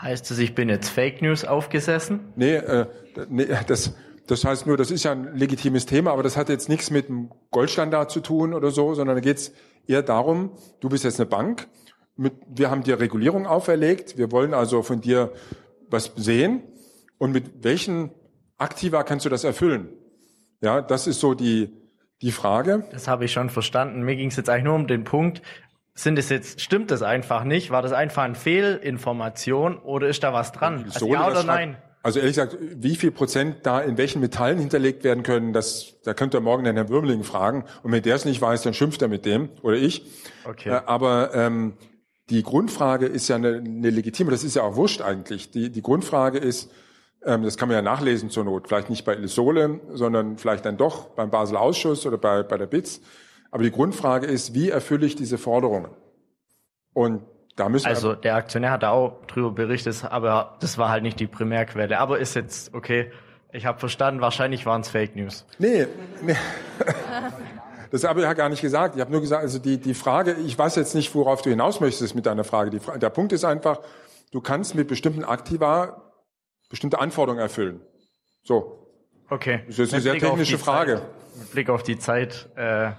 Heißt 0.00 0.30
es, 0.32 0.38
ich 0.38 0.54
bin 0.54 0.68
jetzt 0.68 0.88
Fake 0.88 1.22
News 1.22 1.44
aufgesessen? 1.44 2.32
Nee, 2.34 2.56
äh, 2.56 2.86
nee 3.28 3.46
das, 3.68 3.94
das 4.26 4.44
heißt 4.44 4.66
nur, 4.66 4.76
das 4.76 4.90
ist 4.90 5.04
ja 5.04 5.12
ein 5.12 5.36
legitimes 5.36 5.86
Thema, 5.86 6.12
aber 6.12 6.24
das 6.24 6.36
hat 6.36 6.48
jetzt 6.48 6.68
nichts 6.68 6.90
mit 6.90 7.08
dem 7.08 7.30
Goldstandard 7.52 8.10
zu 8.10 8.20
tun 8.20 8.54
oder 8.54 8.72
so, 8.72 8.94
sondern 8.94 9.16
da 9.16 9.20
geht 9.20 9.36
es 9.36 9.52
eher 9.86 10.02
darum, 10.02 10.50
du 10.80 10.88
bist 10.88 11.04
jetzt 11.04 11.20
eine 11.20 11.28
Bank, 11.28 11.68
mit, 12.16 12.34
wir 12.48 12.70
haben 12.70 12.82
dir 12.82 12.98
Regulierung 12.98 13.46
auferlegt, 13.46 14.18
wir 14.18 14.32
wollen 14.32 14.54
also 14.54 14.82
von 14.82 15.00
dir 15.00 15.32
was 15.88 16.12
sehen 16.16 16.62
und 17.18 17.32
mit 17.32 17.62
welchen 17.62 18.10
aktiver 18.62 19.04
kannst 19.04 19.26
du 19.26 19.28
das 19.28 19.44
erfüllen? 19.44 19.88
Ja, 20.60 20.80
das 20.80 21.06
ist 21.06 21.20
so 21.20 21.34
die, 21.34 21.70
die 22.22 22.32
Frage. 22.32 22.84
Das 22.92 23.08
habe 23.08 23.24
ich 23.24 23.32
schon 23.32 23.50
verstanden. 23.50 24.02
Mir 24.02 24.16
ging 24.16 24.28
es 24.28 24.36
jetzt 24.36 24.48
eigentlich 24.48 24.64
nur 24.64 24.74
um 24.76 24.86
den 24.86 25.04
Punkt, 25.04 25.42
sind 25.94 26.18
es 26.18 26.30
jetzt, 26.30 26.60
stimmt 26.60 26.90
das 26.90 27.02
einfach 27.02 27.44
nicht? 27.44 27.70
War 27.70 27.82
das 27.82 27.92
einfach 27.92 28.22
eine 28.22 28.34
Fehlinformation 28.34 29.76
oder 29.78 30.08
ist 30.08 30.22
da 30.22 30.32
was 30.32 30.52
dran? 30.52 30.86
Also 30.92 31.06
ja 31.06 31.28
oder 31.28 31.42
nein? 31.44 31.76
Also 32.02 32.18
ehrlich 32.18 32.34
gesagt, 32.34 32.56
wie 32.60 32.96
viel 32.96 33.12
Prozent 33.12 33.58
da 33.64 33.80
in 33.80 33.96
welchen 33.96 34.20
Metallen 34.20 34.58
hinterlegt 34.58 35.04
werden 35.04 35.22
können, 35.22 35.52
das, 35.52 36.00
da 36.02 36.14
könnt 36.14 36.34
ihr 36.34 36.40
morgen 36.40 36.64
den 36.64 36.74
Herrn 36.74 36.88
Würmling 36.88 37.22
fragen. 37.22 37.64
Und 37.82 37.92
wenn 37.92 38.02
der 38.02 38.16
es 38.16 38.24
nicht 38.24 38.40
weiß, 38.40 38.62
dann 38.62 38.74
schimpft 38.74 39.02
er 39.02 39.08
mit 39.08 39.24
dem 39.24 39.50
oder 39.62 39.76
ich. 39.76 40.04
Okay. 40.44 40.70
Äh, 40.70 40.80
aber 40.86 41.32
ähm, 41.34 41.74
die 42.30 42.42
Grundfrage 42.42 43.06
ist 43.06 43.28
ja 43.28 43.36
eine, 43.36 43.58
eine 43.58 43.90
legitime, 43.90 44.30
das 44.30 44.42
ist 44.42 44.56
ja 44.56 44.62
auch 44.62 44.74
wurscht 44.74 45.02
eigentlich. 45.02 45.50
Die, 45.50 45.70
die 45.70 45.82
Grundfrage 45.82 46.38
ist, 46.38 46.70
das 47.24 47.56
kann 47.56 47.68
man 47.68 47.76
ja 47.76 47.82
nachlesen 47.82 48.30
zur 48.30 48.44
Not. 48.44 48.68
Vielleicht 48.68 48.90
nicht 48.90 49.04
bei 49.04 49.14
Ilsole, 49.14 49.80
sondern 49.92 50.38
vielleicht 50.38 50.64
dann 50.64 50.76
doch 50.76 51.10
beim 51.10 51.30
Basel 51.30 51.56
Ausschuss 51.56 52.04
oder 52.06 52.18
bei, 52.18 52.42
bei 52.42 52.58
der 52.58 52.66
BITS. 52.66 53.00
Aber 53.50 53.62
die 53.62 53.70
Grundfrage 53.70 54.26
ist, 54.26 54.54
wie 54.54 54.70
erfülle 54.70 55.06
ich 55.06 55.14
diese 55.14 55.38
Forderungen? 55.38 55.90
Und 56.94 57.22
da 57.56 57.68
müssen 57.68 57.86
also 57.86 58.14
der 58.14 58.36
Aktionär 58.36 58.70
hat 58.70 58.82
da 58.82 58.90
auch 58.90 59.24
drüber 59.26 59.50
berichtet, 59.50 60.04
aber 60.08 60.56
das 60.60 60.78
war 60.78 60.88
halt 60.88 61.02
nicht 61.02 61.20
die 61.20 61.26
Primärquelle. 61.26 61.98
Aber 61.98 62.18
ist 62.18 62.34
jetzt 62.34 62.74
okay. 62.74 63.12
Ich 63.52 63.66
habe 63.66 63.78
verstanden, 63.78 64.22
wahrscheinlich 64.22 64.64
waren 64.64 64.80
es 64.80 64.88
Fake 64.88 65.14
News. 65.14 65.46
Nee, 65.58 65.86
nee. 66.22 66.36
Das 67.90 68.04
habe 68.04 68.20
ich 68.20 68.24
ja 68.24 68.32
gar 68.32 68.48
nicht 68.48 68.62
gesagt. 68.62 68.94
Ich 68.94 69.02
habe 69.02 69.12
nur 69.12 69.20
gesagt, 69.20 69.42
also 69.42 69.58
die, 69.58 69.76
die 69.76 69.92
Frage, 69.92 70.34
ich 70.46 70.58
weiß 70.58 70.76
jetzt 70.76 70.94
nicht, 70.94 71.14
worauf 71.14 71.42
du 71.42 71.50
hinaus 71.50 71.78
möchtest 71.78 72.14
mit 72.14 72.24
deiner 72.24 72.42
Frage. 72.42 72.70
Die, 72.70 72.80
der 72.98 73.10
Punkt 73.10 73.34
ist 73.34 73.44
einfach, 73.44 73.80
du 74.30 74.40
kannst 74.40 74.74
mit 74.74 74.88
bestimmten 74.88 75.24
Aktiva 75.24 76.00
bestimmte 76.72 76.98
Anforderungen 76.98 77.42
erfüllen. 77.42 77.82
So. 78.42 78.88
Okay. 79.28 79.62
Das 79.66 79.78
ist 79.78 79.92
eine 79.92 80.00
sehr 80.00 80.18
technische 80.18 80.58
Frage. 80.58 80.96
Zeit, 80.96 81.38
mit 81.38 81.50
Blick 81.52 81.68
auf 81.68 81.82
die 81.82 81.98
Zeit. 81.98 82.48
Äh, 82.56 82.92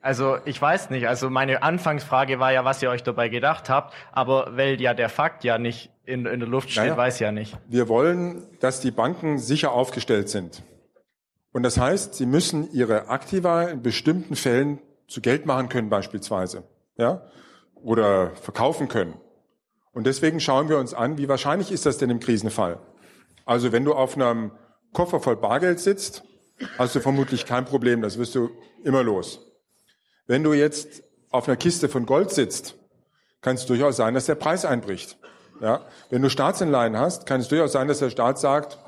also 0.00 0.38
ich 0.46 0.60
weiß 0.60 0.88
nicht. 0.88 1.06
Also 1.06 1.28
meine 1.28 1.62
Anfangsfrage 1.62 2.40
war 2.40 2.50
ja, 2.50 2.64
was 2.64 2.82
ihr 2.82 2.88
euch 2.88 3.02
dabei 3.02 3.28
gedacht 3.28 3.68
habt. 3.68 3.94
Aber 4.10 4.56
weil 4.56 4.80
ja 4.80 4.94
der 4.94 5.10
Fakt 5.10 5.44
ja 5.44 5.58
nicht 5.58 5.90
in, 6.06 6.24
in 6.24 6.40
der 6.40 6.48
Luft 6.48 6.70
steht, 6.70 6.84
naja, 6.84 6.96
weiß 6.96 7.18
ja 7.18 7.30
nicht. 7.30 7.58
Wir 7.68 7.88
wollen, 7.88 8.46
dass 8.60 8.80
die 8.80 8.90
Banken 8.90 9.38
sicher 9.38 9.72
aufgestellt 9.72 10.30
sind. 10.30 10.62
Und 11.52 11.62
das 11.62 11.78
heißt, 11.78 12.14
sie 12.14 12.24
müssen 12.24 12.72
ihre 12.72 13.08
Aktiva 13.08 13.64
in 13.64 13.82
bestimmten 13.82 14.34
Fällen 14.34 14.78
zu 15.08 15.20
Geld 15.20 15.44
machen 15.44 15.68
können 15.68 15.90
beispielsweise. 15.90 16.64
Ja? 16.96 17.22
Oder 17.74 18.30
verkaufen 18.36 18.88
können. 18.88 19.14
Und 19.98 20.04
deswegen 20.04 20.38
schauen 20.38 20.68
wir 20.68 20.78
uns 20.78 20.94
an, 20.94 21.18
wie 21.18 21.28
wahrscheinlich 21.28 21.72
ist 21.72 21.84
das 21.84 21.98
denn 21.98 22.08
im 22.08 22.20
Krisenfall? 22.20 22.78
Also 23.44 23.72
wenn 23.72 23.84
du 23.84 23.94
auf 23.94 24.14
einem 24.14 24.52
Koffer 24.92 25.18
voll 25.18 25.34
Bargeld 25.34 25.80
sitzt, 25.80 26.22
hast 26.78 26.94
du 26.94 27.00
vermutlich 27.00 27.46
kein 27.46 27.64
Problem, 27.64 28.00
das 28.00 28.16
wirst 28.16 28.36
du 28.36 28.48
immer 28.84 29.02
los. 29.02 29.40
Wenn 30.28 30.44
du 30.44 30.52
jetzt 30.52 31.02
auf 31.32 31.48
einer 31.48 31.56
Kiste 31.56 31.88
von 31.88 32.06
Gold 32.06 32.30
sitzt, 32.30 32.76
kann 33.40 33.56
es 33.56 33.66
durchaus 33.66 33.96
sein, 33.96 34.14
dass 34.14 34.26
der 34.26 34.36
Preis 34.36 34.64
einbricht. 34.64 35.18
Ja? 35.60 35.84
Wenn 36.10 36.22
du 36.22 36.30
Staatsanleihen 36.30 36.96
hast, 36.96 37.26
kann 37.26 37.40
es 37.40 37.48
durchaus 37.48 37.72
sein, 37.72 37.88
dass 37.88 37.98
der 37.98 38.10
Staat 38.10 38.38
sagt, 38.38 38.78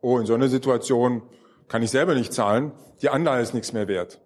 oh, 0.00 0.18
in 0.18 0.26
so 0.26 0.34
einer 0.34 0.48
Situation 0.48 1.22
kann 1.68 1.80
ich 1.80 1.92
selber 1.92 2.16
nicht 2.16 2.32
zahlen, 2.32 2.72
die 3.02 3.08
Anleihe 3.08 3.40
ist 3.40 3.54
nichts 3.54 3.72
mehr 3.72 3.86
wert. 3.86 4.20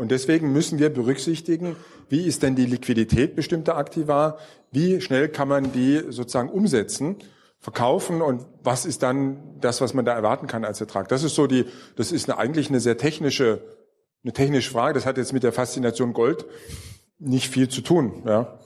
Und 0.00 0.10
deswegen 0.10 0.50
müssen 0.54 0.78
wir 0.78 0.88
berücksichtigen, 0.88 1.76
wie 2.08 2.22
ist 2.22 2.42
denn 2.42 2.56
die 2.56 2.64
Liquidität 2.64 3.36
bestimmter 3.36 3.76
Aktiva, 3.76 4.38
wie 4.72 5.02
schnell 5.02 5.28
kann 5.28 5.46
man 5.46 5.72
die 5.72 6.04
sozusagen 6.08 6.48
umsetzen, 6.48 7.16
verkaufen 7.58 8.22
und 8.22 8.46
was 8.62 8.86
ist 8.86 9.02
dann 9.02 9.60
das, 9.60 9.82
was 9.82 9.92
man 9.92 10.06
da 10.06 10.14
erwarten 10.14 10.46
kann 10.46 10.64
als 10.64 10.80
Ertrag. 10.80 11.08
Das 11.08 11.22
ist 11.22 11.34
so 11.34 11.46
die, 11.46 11.66
das 11.96 12.12
ist 12.12 12.30
eine, 12.30 12.38
eigentlich 12.38 12.70
eine 12.70 12.80
sehr 12.80 12.96
technische, 12.96 13.60
eine 14.24 14.32
technische 14.32 14.70
Frage. 14.70 14.94
Das 14.94 15.04
hat 15.04 15.18
jetzt 15.18 15.34
mit 15.34 15.42
der 15.42 15.52
Faszination 15.52 16.14
Gold 16.14 16.46
nicht 17.18 17.50
viel 17.50 17.68
zu 17.68 17.82
tun. 17.82 18.22
Ja. 18.24 18.58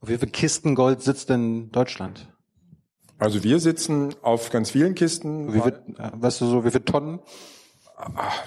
Auf 0.00 0.08
wie 0.08 0.16
viele 0.16 0.32
Kisten 0.32 0.74
Gold 0.74 1.02
sitzt 1.02 1.28
denn 1.28 1.70
Deutschland? 1.70 2.32
Also 3.18 3.44
wir 3.44 3.60
sitzen 3.60 4.14
auf 4.22 4.48
ganz 4.48 4.70
vielen 4.70 4.94
Kisten. 4.94 5.52
Wie 5.52 5.60
viel, 5.60 5.78
weißt 5.98 6.40
du 6.40 6.46
so, 6.46 6.64
wie 6.64 6.70
viele 6.70 6.86
Tonnen? 6.86 7.20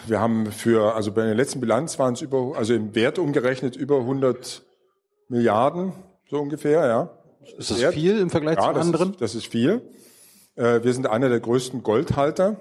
Wir 0.06 0.20
haben 0.20 0.52
für, 0.52 0.96
also 0.96 1.12
bei 1.12 1.24
der 1.26 1.34
letzten 1.34 1.60
Bilanz 1.60 1.98
waren 1.98 2.14
es 2.14 2.22
über, 2.22 2.54
also 2.56 2.74
im 2.74 2.94
Wert 2.94 3.18
umgerechnet 3.18 3.76
über 3.76 4.00
100 4.00 4.64
Milliarden, 5.28 5.94
so 6.30 6.40
ungefähr, 6.40 6.86
ja. 6.86 7.10
Ist 7.58 7.72
das 7.72 7.82
Wert. 7.82 7.96
viel 7.96 8.20
im 8.20 8.30
Vergleich 8.30 8.58
ja, 8.58 8.74
zu 8.74 8.80
anderen? 8.80 9.12
Ist, 9.12 9.22
das 9.22 9.36
ist 9.36 9.48
viel. 9.48 9.82
Äh, 10.56 10.84
wir 10.84 10.94
sind 10.94 11.08
einer 11.08 11.30
der 11.30 11.40
größten 11.40 11.82
Goldhalter. 11.82 12.58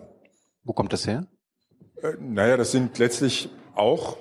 Wo 0.65 0.73
kommt 0.73 0.93
das 0.93 1.07
her? 1.07 1.27
Äh, 2.03 2.13
naja, 2.21 2.57
das 2.57 2.73
sind 2.73 2.99
letztlich 2.99 3.51
auch 3.75 4.17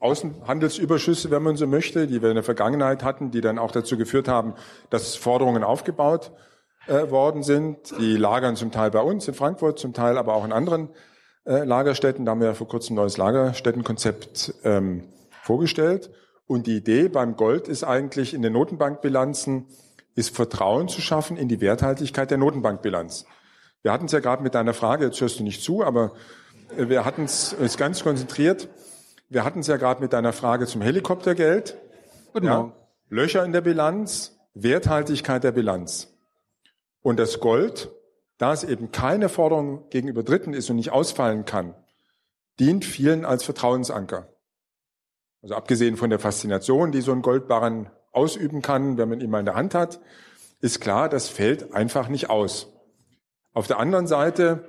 Außenhandelsüberschüsse, 0.00 1.30
wenn 1.30 1.42
man 1.42 1.56
so 1.56 1.66
möchte, 1.66 2.06
die 2.06 2.22
wir 2.22 2.30
in 2.30 2.36
der 2.36 2.44
Vergangenheit 2.44 3.04
hatten, 3.04 3.30
die 3.30 3.40
dann 3.40 3.58
auch 3.58 3.70
dazu 3.70 3.96
geführt 3.96 4.26
haben, 4.26 4.54
dass 4.90 5.14
Forderungen 5.14 5.62
aufgebaut 5.62 6.32
äh, 6.86 7.10
worden 7.10 7.42
sind. 7.42 7.94
Die 8.00 8.16
lagern 8.16 8.56
zum 8.56 8.72
Teil 8.72 8.90
bei 8.90 9.00
uns 9.00 9.28
in 9.28 9.34
Frankfurt, 9.34 9.78
zum 9.78 9.92
Teil 9.92 10.18
aber 10.18 10.34
auch 10.34 10.44
in 10.44 10.52
anderen 10.52 10.88
äh, 11.44 11.64
Lagerstätten. 11.64 12.24
Da 12.24 12.32
haben 12.32 12.40
wir 12.40 12.48
ja 12.48 12.54
vor 12.54 12.68
kurzem 12.68 12.94
ein 12.94 12.96
neues 12.96 13.16
Lagerstättenkonzept 13.16 14.54
ähm, 14.64 15.04
vorgestellt. 15.42 16.10
Und 16.46 16.66
die 16.66 16.76
Idee 16.76 17.08
beim 17.08 17.36
Gold 17.36 17.68
ist 17.68 17.84
eigentlich 17.84 18.34
in 18.34 18.42
den 18.42 18.54
Notenbankbilanzen, 18.54 19.66
ist 20.14 20.34
Vertrauen 20.34 20.88
zu 20.88 21.00
schaffen 21.00 21.36
in 21.36 21.48
die 21.48 21.60
Werthaltigkeit 21.60 22.30
der 22.30 22.38
Notenbankbilanz. 22.38 23.26
Wir 23.82 23.92
hatten 23.92 24.06
es 24.06 24.12
ja 24.12 24.20
gerade 24.20 24.42
mit 24.42 24.54
deiner 24.54 24.74
Frage, 24.74 25.04
jetzt 25.04 25.20
hörst 25.20 25.38
du 25.38 25.44
nicht 25.44 25.62
zu, 25.62 25.84
aber 25.84 26.12
äh, 26.76 26.88
wir 26.88 27.04
hatten 27.04 27.24
es 27.24 27.76
ganz 27.76 28.02
konzentriert. 28.02 28.68
Wir 29.28 29.44
hatten 29.44 29.60
es 29.60 29.66
ja 29.66 29.76
gerade 29.76 30.00
mit 30.00 30.12
deiner 30.12 30.32
Frage 30.32 30.66
zum 30.66 30.80
Helikoptergeld. 30.80 31.76
Guten 32.32 32.48
Morgen. 32.48 32.70
Ja, 32.70 32.76
Löcher 33.10 33.44
in 33.44 33.52
der 33.52 33.60
Bilanz, 33.60 34.38
Werthaltigkeit 34.54 35.44
der 35.44 35.52
Bilanz. 35.52 36.08
Und 37.02 37.18
das 37.18 37.40
Gold, 37.40 37.90
da 38.38 38.52
es 38.52 38.64
eben 38.64 38.92
keine 38.92 39.28
Forderung 39.28 39.88
gegenüber 39.90 40.22
Dritten 40.22 40.54
ist 40.54 40.70
und 40.70 40.76
nicht 40.76 40.90
ausfallen 40.90 41.44
kann, 41.44 41.74
dient 42.58 42.84
vielen 42.84 43.24
als 43.24 43.44
Vertrauensanker. 43.44 44.28
Also 45.42 45.54
abgesehen 45.54 45.96
von 45.96 46.10
der 46.10 46.18
Faszination, 46.18 46.92
die 46.92 47.00
so 47.00 47.12
ein 47.12 47.22
Goldbarren 47.22 47.90
ausüben 48.12 48.62
kann, 48.62 48.96
wenn 48.96 49.08
man 49.08 49.20
ihn 49.20 49.30
mal 49.30 49.40
in 49.40 49.46
der 49.46 49.54
Hand 49.54 49.74
hat, 49.74 50.00
ist 50.60 50.80
klar, 50.80 51.08
das 51.08 51.28
fällt 51.28 51.72
einfach 51.72 52.08
nicht 52.08 52.30
aus. 52.30 52.72
Auf 53.52 53.66
der 53.66 53.78
anderen 53.78 54.06
Seite 54.06 54.64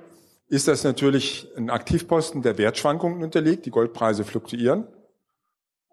ist 0.48 0.68
das 0.68 0.84
natürlich 0.84 1.48
ein 1.56 1.70
Aktivposten, 1.70 2.42
der 2.42 2.58
Wertschwankungen 2.58 3.22
unterliegt. 3.22 3.66
Die 3.66 3.70
Goldpreise 3.70 4.24
fluktuieren. 4.24 4.86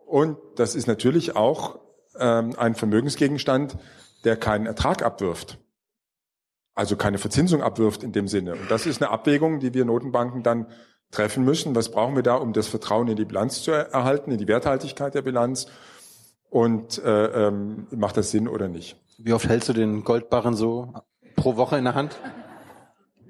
Und 0.06 0.38
das 0.56 0.76
ist 0.76 0.88
natürlich 0.88 1.36
auch 1.36 1.80
ähm, 2.20 2.56
ein 2.58 2.76
Vermögensgegenstand, 2.76 3.78
der 4.24 4.36
keinen 4.36 4.66
Ertrag 4.66 5.04
abwirft. 5.04 5.60
Also 6.78 6.96
keine 6.96 7.18
Verzinsung 7.18 7.64
abwirft 7.64 8.04
in 8.04 8.12
dem 8.12 8.28
Sinne. 8.28 8.54
Und 8.54 8.70
das 8.70 8.86
ist 8.86 9.02
eine 9.02 9.10
Abwägung, 9.10 9.60
die 9.60 9.74
wir 9.74 9.84
Notenbanken 9.84 10.44
dann 10.44 10.68
treffen 11.10 11.44
müssen. 11.44 11.76
Was 11.76 11.90
brauchen 11.90 12.16
wir 12.16 12.22
da, 12.22 12.36
um 12.36 12.54
das 12.54 12.68
Vertrauen 12.68 13.08
in 13.08 13.16
die 13.16 13.26
Bilanz 13.26 13.64
zu 13.64 13.72
erhalten, 13.72 14.32
in 14.32 14.38
die 14.38 14.48
Werthaltigkeit 14.48 15.16
der 15.16 15.24
Bilanz? 15.24 15.66
Und 16.52 17.04
äh, 17.04 17.48
ähm, 17.48 17.88
macht 17.90 18.16
das 18.16 18.30
Sinn 18.30 18.48
oder 18.48 18.68
nicht? 18.68 18.96
Wie 19.18 19.34
oft 19.34 19.50
hältst 19.50 19.70
du 19.70 19.74
den 19.74 20.04
Goldbarren 20.04 20.56
so 20.56 20.94
pro 21.36 21.56
Woche 21.56 21.80
in 21.80 21.84
der 21.84 21.96
Hand? 21.96 22.16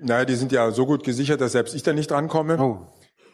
Naja, 0.02 0.26
die 0.26 0.36
sind 0.36 0.52
ja 0.52 0.72
so 0.72 0.86
gut 0.86 1.06
gesichert, 1.06 1.40
dass 1.40 1.54
selbst 1.54 1.74
ich 1.74 1.84
da 1.84 1.94
nicht 1.94 2.12
drankomme. 2.12 2.60
Oh. 2.60 2.80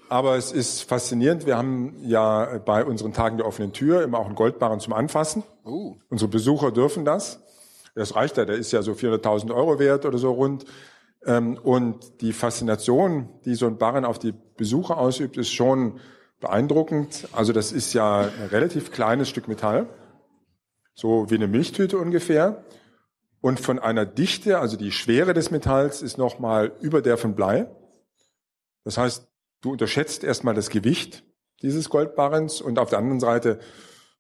Aber 0.10 0.38
es 0.38 0.52
ist 0.52 0.84
faszinierend. 0.84 1.48
Wir 1.48 1.58
haben 1.58 1.96
ja 2.04 2.60
bei 2.64 2.86
unseren 2.86 3.14
Tagen 3.14 3.38
der 3.38 3.48
offenen 3.48 3.74
Tür 3.74 4.04
immer 4.04 4.20
auch 4.20 4.28
einen 4.28 4.36
Goldbarren 4.36 4.80
zum 4.80 4.94
Anfassen. 4.94 5.42
Oh. 5.66 5.96
Unsere 6.10 6.30
Besucher 6.30 6.72
dürfen 6.72 7.04
das. 7.04 7.43
Das 7.96 8.16
reicht 8.16 8.38
ja, 8.38 8.46
der 8.46 8.56
ist 8.56 8.72
ja 8.72 8.82
so 8.82 8.94
400.000 8.94 9.54
Euro 9.54 9.80
wert 9.80 10.06
oder 10.06 10.18
so 10.18 10.32
rund. 10.32 10.66
Ähm, 11.26 11.58
und 11.58 12.22
die 12.22 12.34
Faszination, 12.34 13.30
die 13.46 13.56
so 13.56 13.68
ein 13.68 13.78
Barren 13.78 14.06
auf 14.06 14.20
die 14.20 14.34
Besucher 14.58 14.98
ausübt, 14.98 15.38
ist 15.38 15.54
schon 15.54 16.00
beeindruckend. 16.40 17.28
Also 17.32 17.54
das 17.54 17.72
ist 17.72 17.94
ja 17.94 18.22
ein 18.22 18.50
relativ 18.50 18.92
kleines 18.92 19.30
Stück 19.30 19.48
Metall, 19.48 19.88
so 20.94 21.30
wie 21.30 21.36
eine 21.36 21.48
Milchtüte 21.48 21.98
ungefähr. 21.98 22.64
Und 23.40 23.60
von 23.60 23.80
einer 23.80 24.06
Dichte, 24.06 24.60
also 24.60 24.78
die 24.78 24.92
Schwere 24.92 25.34
des 25.34 25.52
Metalls 25.52 26.02
ist 26.02 26.18
nochmal 26.18 26.72
über 26.82 27.02
der 27.02 27.18
von 27.18 27.36
Blei. 27.36 27.70
Das 28.84 28.98
heißt, 28.98 29.28
du 29.62 29.72
unterschätzt 29.72 30.24
erstmal 30.24 30.54
das 30.54 30.70
Gewicht 30.70 31.24
dieses 31.62 31.90
Goldbarrens 31.90 32.62
und 32.62 32.80
auf 32.80 32.90
der 32.90 33.00
anderen 33.00 33.20
Seite 33.20 33.60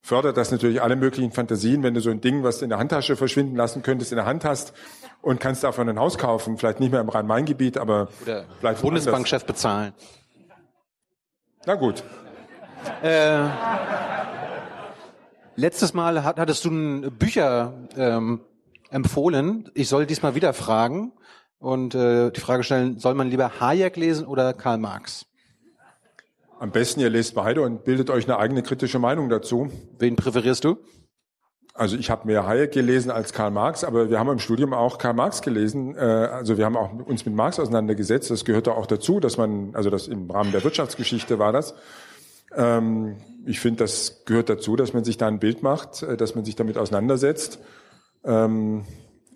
fördert 0.04 0.36
das 0.36 0.52
natürlich 0.52 0.82
alle 0.82 0.98
möglichen 0.98 1.32
Fantasien, 1.32 1.82
wenn 1.82 1.94
du 1.94 2.02
so 2.02 2.12
ein 2.12 2.20
Ding, 2.20 2.44
was 2.44 2.60
du 2.60 2.66
in 2.66 2.70
der 2.70 2.78
Handtasche 2.78 3.16
verschwinden 3.16 3.56
lassen 3.56 3.82
könntest, 3.82 4.12
in 4.12 4.18
der 4.18 4.26
Hand 4.26 4.44
hast 4.44 4.74
und 5.22 5.40
kannst 5.40 5.64
davon 5.64 5.88
ein 5.88 5.98
Haus 5.98 6.18
kaufen, 6.18 6.58
vielleicht 6.58 6.82
nicht 6.82 6.92
mehr 6.92 7.00
im 7.00 7.08
Rhein-Main-Gebiet, 7.08 7.78
aber 7.78 8.10
Oder 8.22 8.46
vielleicht 8.60 8.82
Bundesbankchef 8.82 9.46
bezahlen. 9.46 9.94
Na 11.66 11.76
gut. 11.76 12.04
Äh, 13.02 13.48
letztes 15.56 15.94
Mal 15.94 16.26
hat, 16.26 16.38
hattest 16.38 16.66
du 16.66 16.70
ein 16.70 17.18
Bücher 17.18 17.74
ähm, 17.96 18.42
empfohlen. 18.90 19.72
Ich 19.74 19.88
soll 19.88 20.06
diesmal 20.06 20.36
wieder 20.36 20.52
fragen 20.52 21.14
und 21.60 21.96
äh, 21.96 22.30
die 22.30 22.42
Frage 22.42 22.64
stellen, 22.64 23.00
soll 23.00 23.14
man 23.14 23.30
lieber 23.30 23.62
Hayek 23.62 23.96
lesen 23.96 24.28
oder 24.28 24.52
Karl 24.54 24.80
Marx? 24.80 25.28
Am 26.64 26.72
besten 26.72 27.02
ihr 27.02 27.10
lest 27.10 27.36
beide 27.36 27.62
und 27.62 27.84
bildet 27.84 28.10
euch 28.10 28.24
eine 28.24 28.40
eigene 28.40 28.64
kritische 28.64 28.98
Meinung 28.98 29.28
dazu. 29.28 29.70
Wen 30.00 30.16
präferierst 30.16 30.64
du? 30.64 30.78
Also 31.74 31.98
ich 31.98 32.10
habe 32.10 32.26
mehr 32.26 32.48
Hayek 32.48 32.72
gelesen 32.72 33.12
als 33.12 33.34
Karl 33.34 33.52
Marx, 33.52 33.84
aber 33.84 34.10
wir 34.10 34.18
haben 34.18 34.30
im 34.30 34.40
Studium 34.40 34.74
auch 34.74 34.98
Karl 34.98 35.14
Marx 35.14 35.42
gelesen. 35.42 35.94
Äh, 35.98 36.00
also 36.00 36.58
wir 36.58 36.64
haben 36.64 36.78
auch 36.78 36.94
uns 36.94 37.26
mit 37.26 37.36
Marx 37.36 37.60
auseinandergesetzt. 37.60 38.32
Das 38.32 38.46
gehörte 38.46 38.76
auch 38.76 38.86
dazu, 38.86 39.20
dass 39.20 39.36
man, 39.36 39.76
also 39.76 39.90
das 39.90 40.08
im 40.08 40.32
Rahmen 40.32 40.54
der 40.54 40.64
Wirtschaftsgeschichte 40.64 41.38
war 41.38 41.52
das. 41.52 41.76
Ähm, 42.56 43.18
ich 43.46 43.60
finde, 43.60 43.80
das 43.80 44.24
gehört 44.24 44.48
dazu, 44.48 44.78
dass 44.78 44.94
man 44.94 45.04
sich 45.04 45.18
da 45.18 45.28
ein 45.28 45.40
Bild 45.40 45.64
macht, 45.64 46.02
äh, 46.04 46.16
dass 46.16 46.34
man 46.34 46.46
sich 46.46 46.56
damit 46.56 46.78
auseinandersetzt. 46.78 47.60
Ähm, 48.24 48.86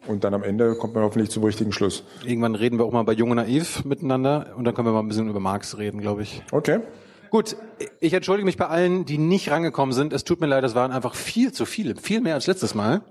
und 0.07 0.23
dann 0.23 0.33
am 0.33 0.43
Ende 0.43 0.75
kommt 0.75 0.95
man 0.95 1.03
hoffentlich 1.03 1.29
zum 1.29 1.43
richtigen 1.43 1.73
Schluss. 1.73 2.05
Irgendwann 2.23 2.55
reden 2.55 2.79
wir 2.79 2.85
auch 2.85 2.93
mal 2.93 3.03
bei 3.03 3.11
Jung 3.11 3.31
und 3.31 3.35
Naiv 3.35 3.83
miteinander 3.83 4.53
und 4.55 4.63
dann 4.63 4.73
können 4.73 4.87
wir 4.87 4.93
mal 4.93 5.01
ein 5.01 5.09
bisschen 5.09 5.27
über 5.27 5.41
Marx 5.41 5.77
reden, 5.77 5.99
glaube 5.99 6.21
ich. 6.21 6.41
Okay. 6.53 6.79
Gut, 7.29 7.55
ich 7.99 8.13
entschuldige 8.13 8.45
mich 8.45 8.57
bei 8.57 8.67
allen, 8.67 9.05
die 9.05 9.17
nicht 9.17 9.49
rangekommen 9.51 9.93
sind. 9.93 10.13
Es 10.13 10.23
tut 10.23 10.41
mir 10.41 10.47
leid, 10.47 10.63
es 10.63 10.75
waren 10.75 10.91
einfach 10.91 11.15
viel 11.15 11.51
zu 11.51 11.65
viele, 11.65 11.95
viel 11.95 12.21
mehr 12.21 12.35
als 12.35 12.47
letztes 12.47 12.75
Mal. 12.75 13.01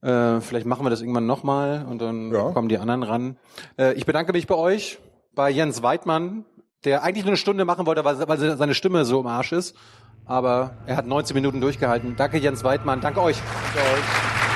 Äh, 0.00 0.40
vielleicht 0.40 0.66
machen 0.66 0.84
wir 0.84 0.90
das 0.90 1.00
irgendwann 1.00 1.26
nochmal 1.26 1.84
und 1.88 2.00
dann 2.00 2.32
ja. 2.32 2.50
kommen 2.50 2.68
die 2.68 2.78
anderen 2.78 3.02
ran. 3.02 3.36
Äh, 3.78 3.94
ich 3.94 4.06
bedanke 4.06 4.32
mich 4.32 4.46
bei 4.46 4.54
euch, 4.54 4.98
bei 5.34 5.50
Jens 5.50 5.82
Weidmann, 5.82 6.44
der 6.84 7.02
eigentlich 7.02 7.24
nur 7.24 7.30
eine 7.30 7.36
Stunde 7.36 7.64
machen 7.64 7.86
wollte, 7.86 8.04
weil, 8.04 8.28
weil 8.28 8.56
seine 8.56 8.74
Stimme 8.74 9.04
so 9.04 9.20
im 9.20 9.26
Arsch 9.26 9.52
ist. 9.52 9.76
Aber 10.24 10.76
er 10.86 10.96
hat 10.96 11.06
19 11.06 11.34
Minuten 11.34 11.60
durchgehalten. 11.60 12.14
Danke 12.16 12.38
Jens 12.38 12.62
Weidmann, 12.62 13.00
danke 13.00 13.22
euch. 13.22 13.38
Danke 13.74 13.90
euch. 13.94 14.47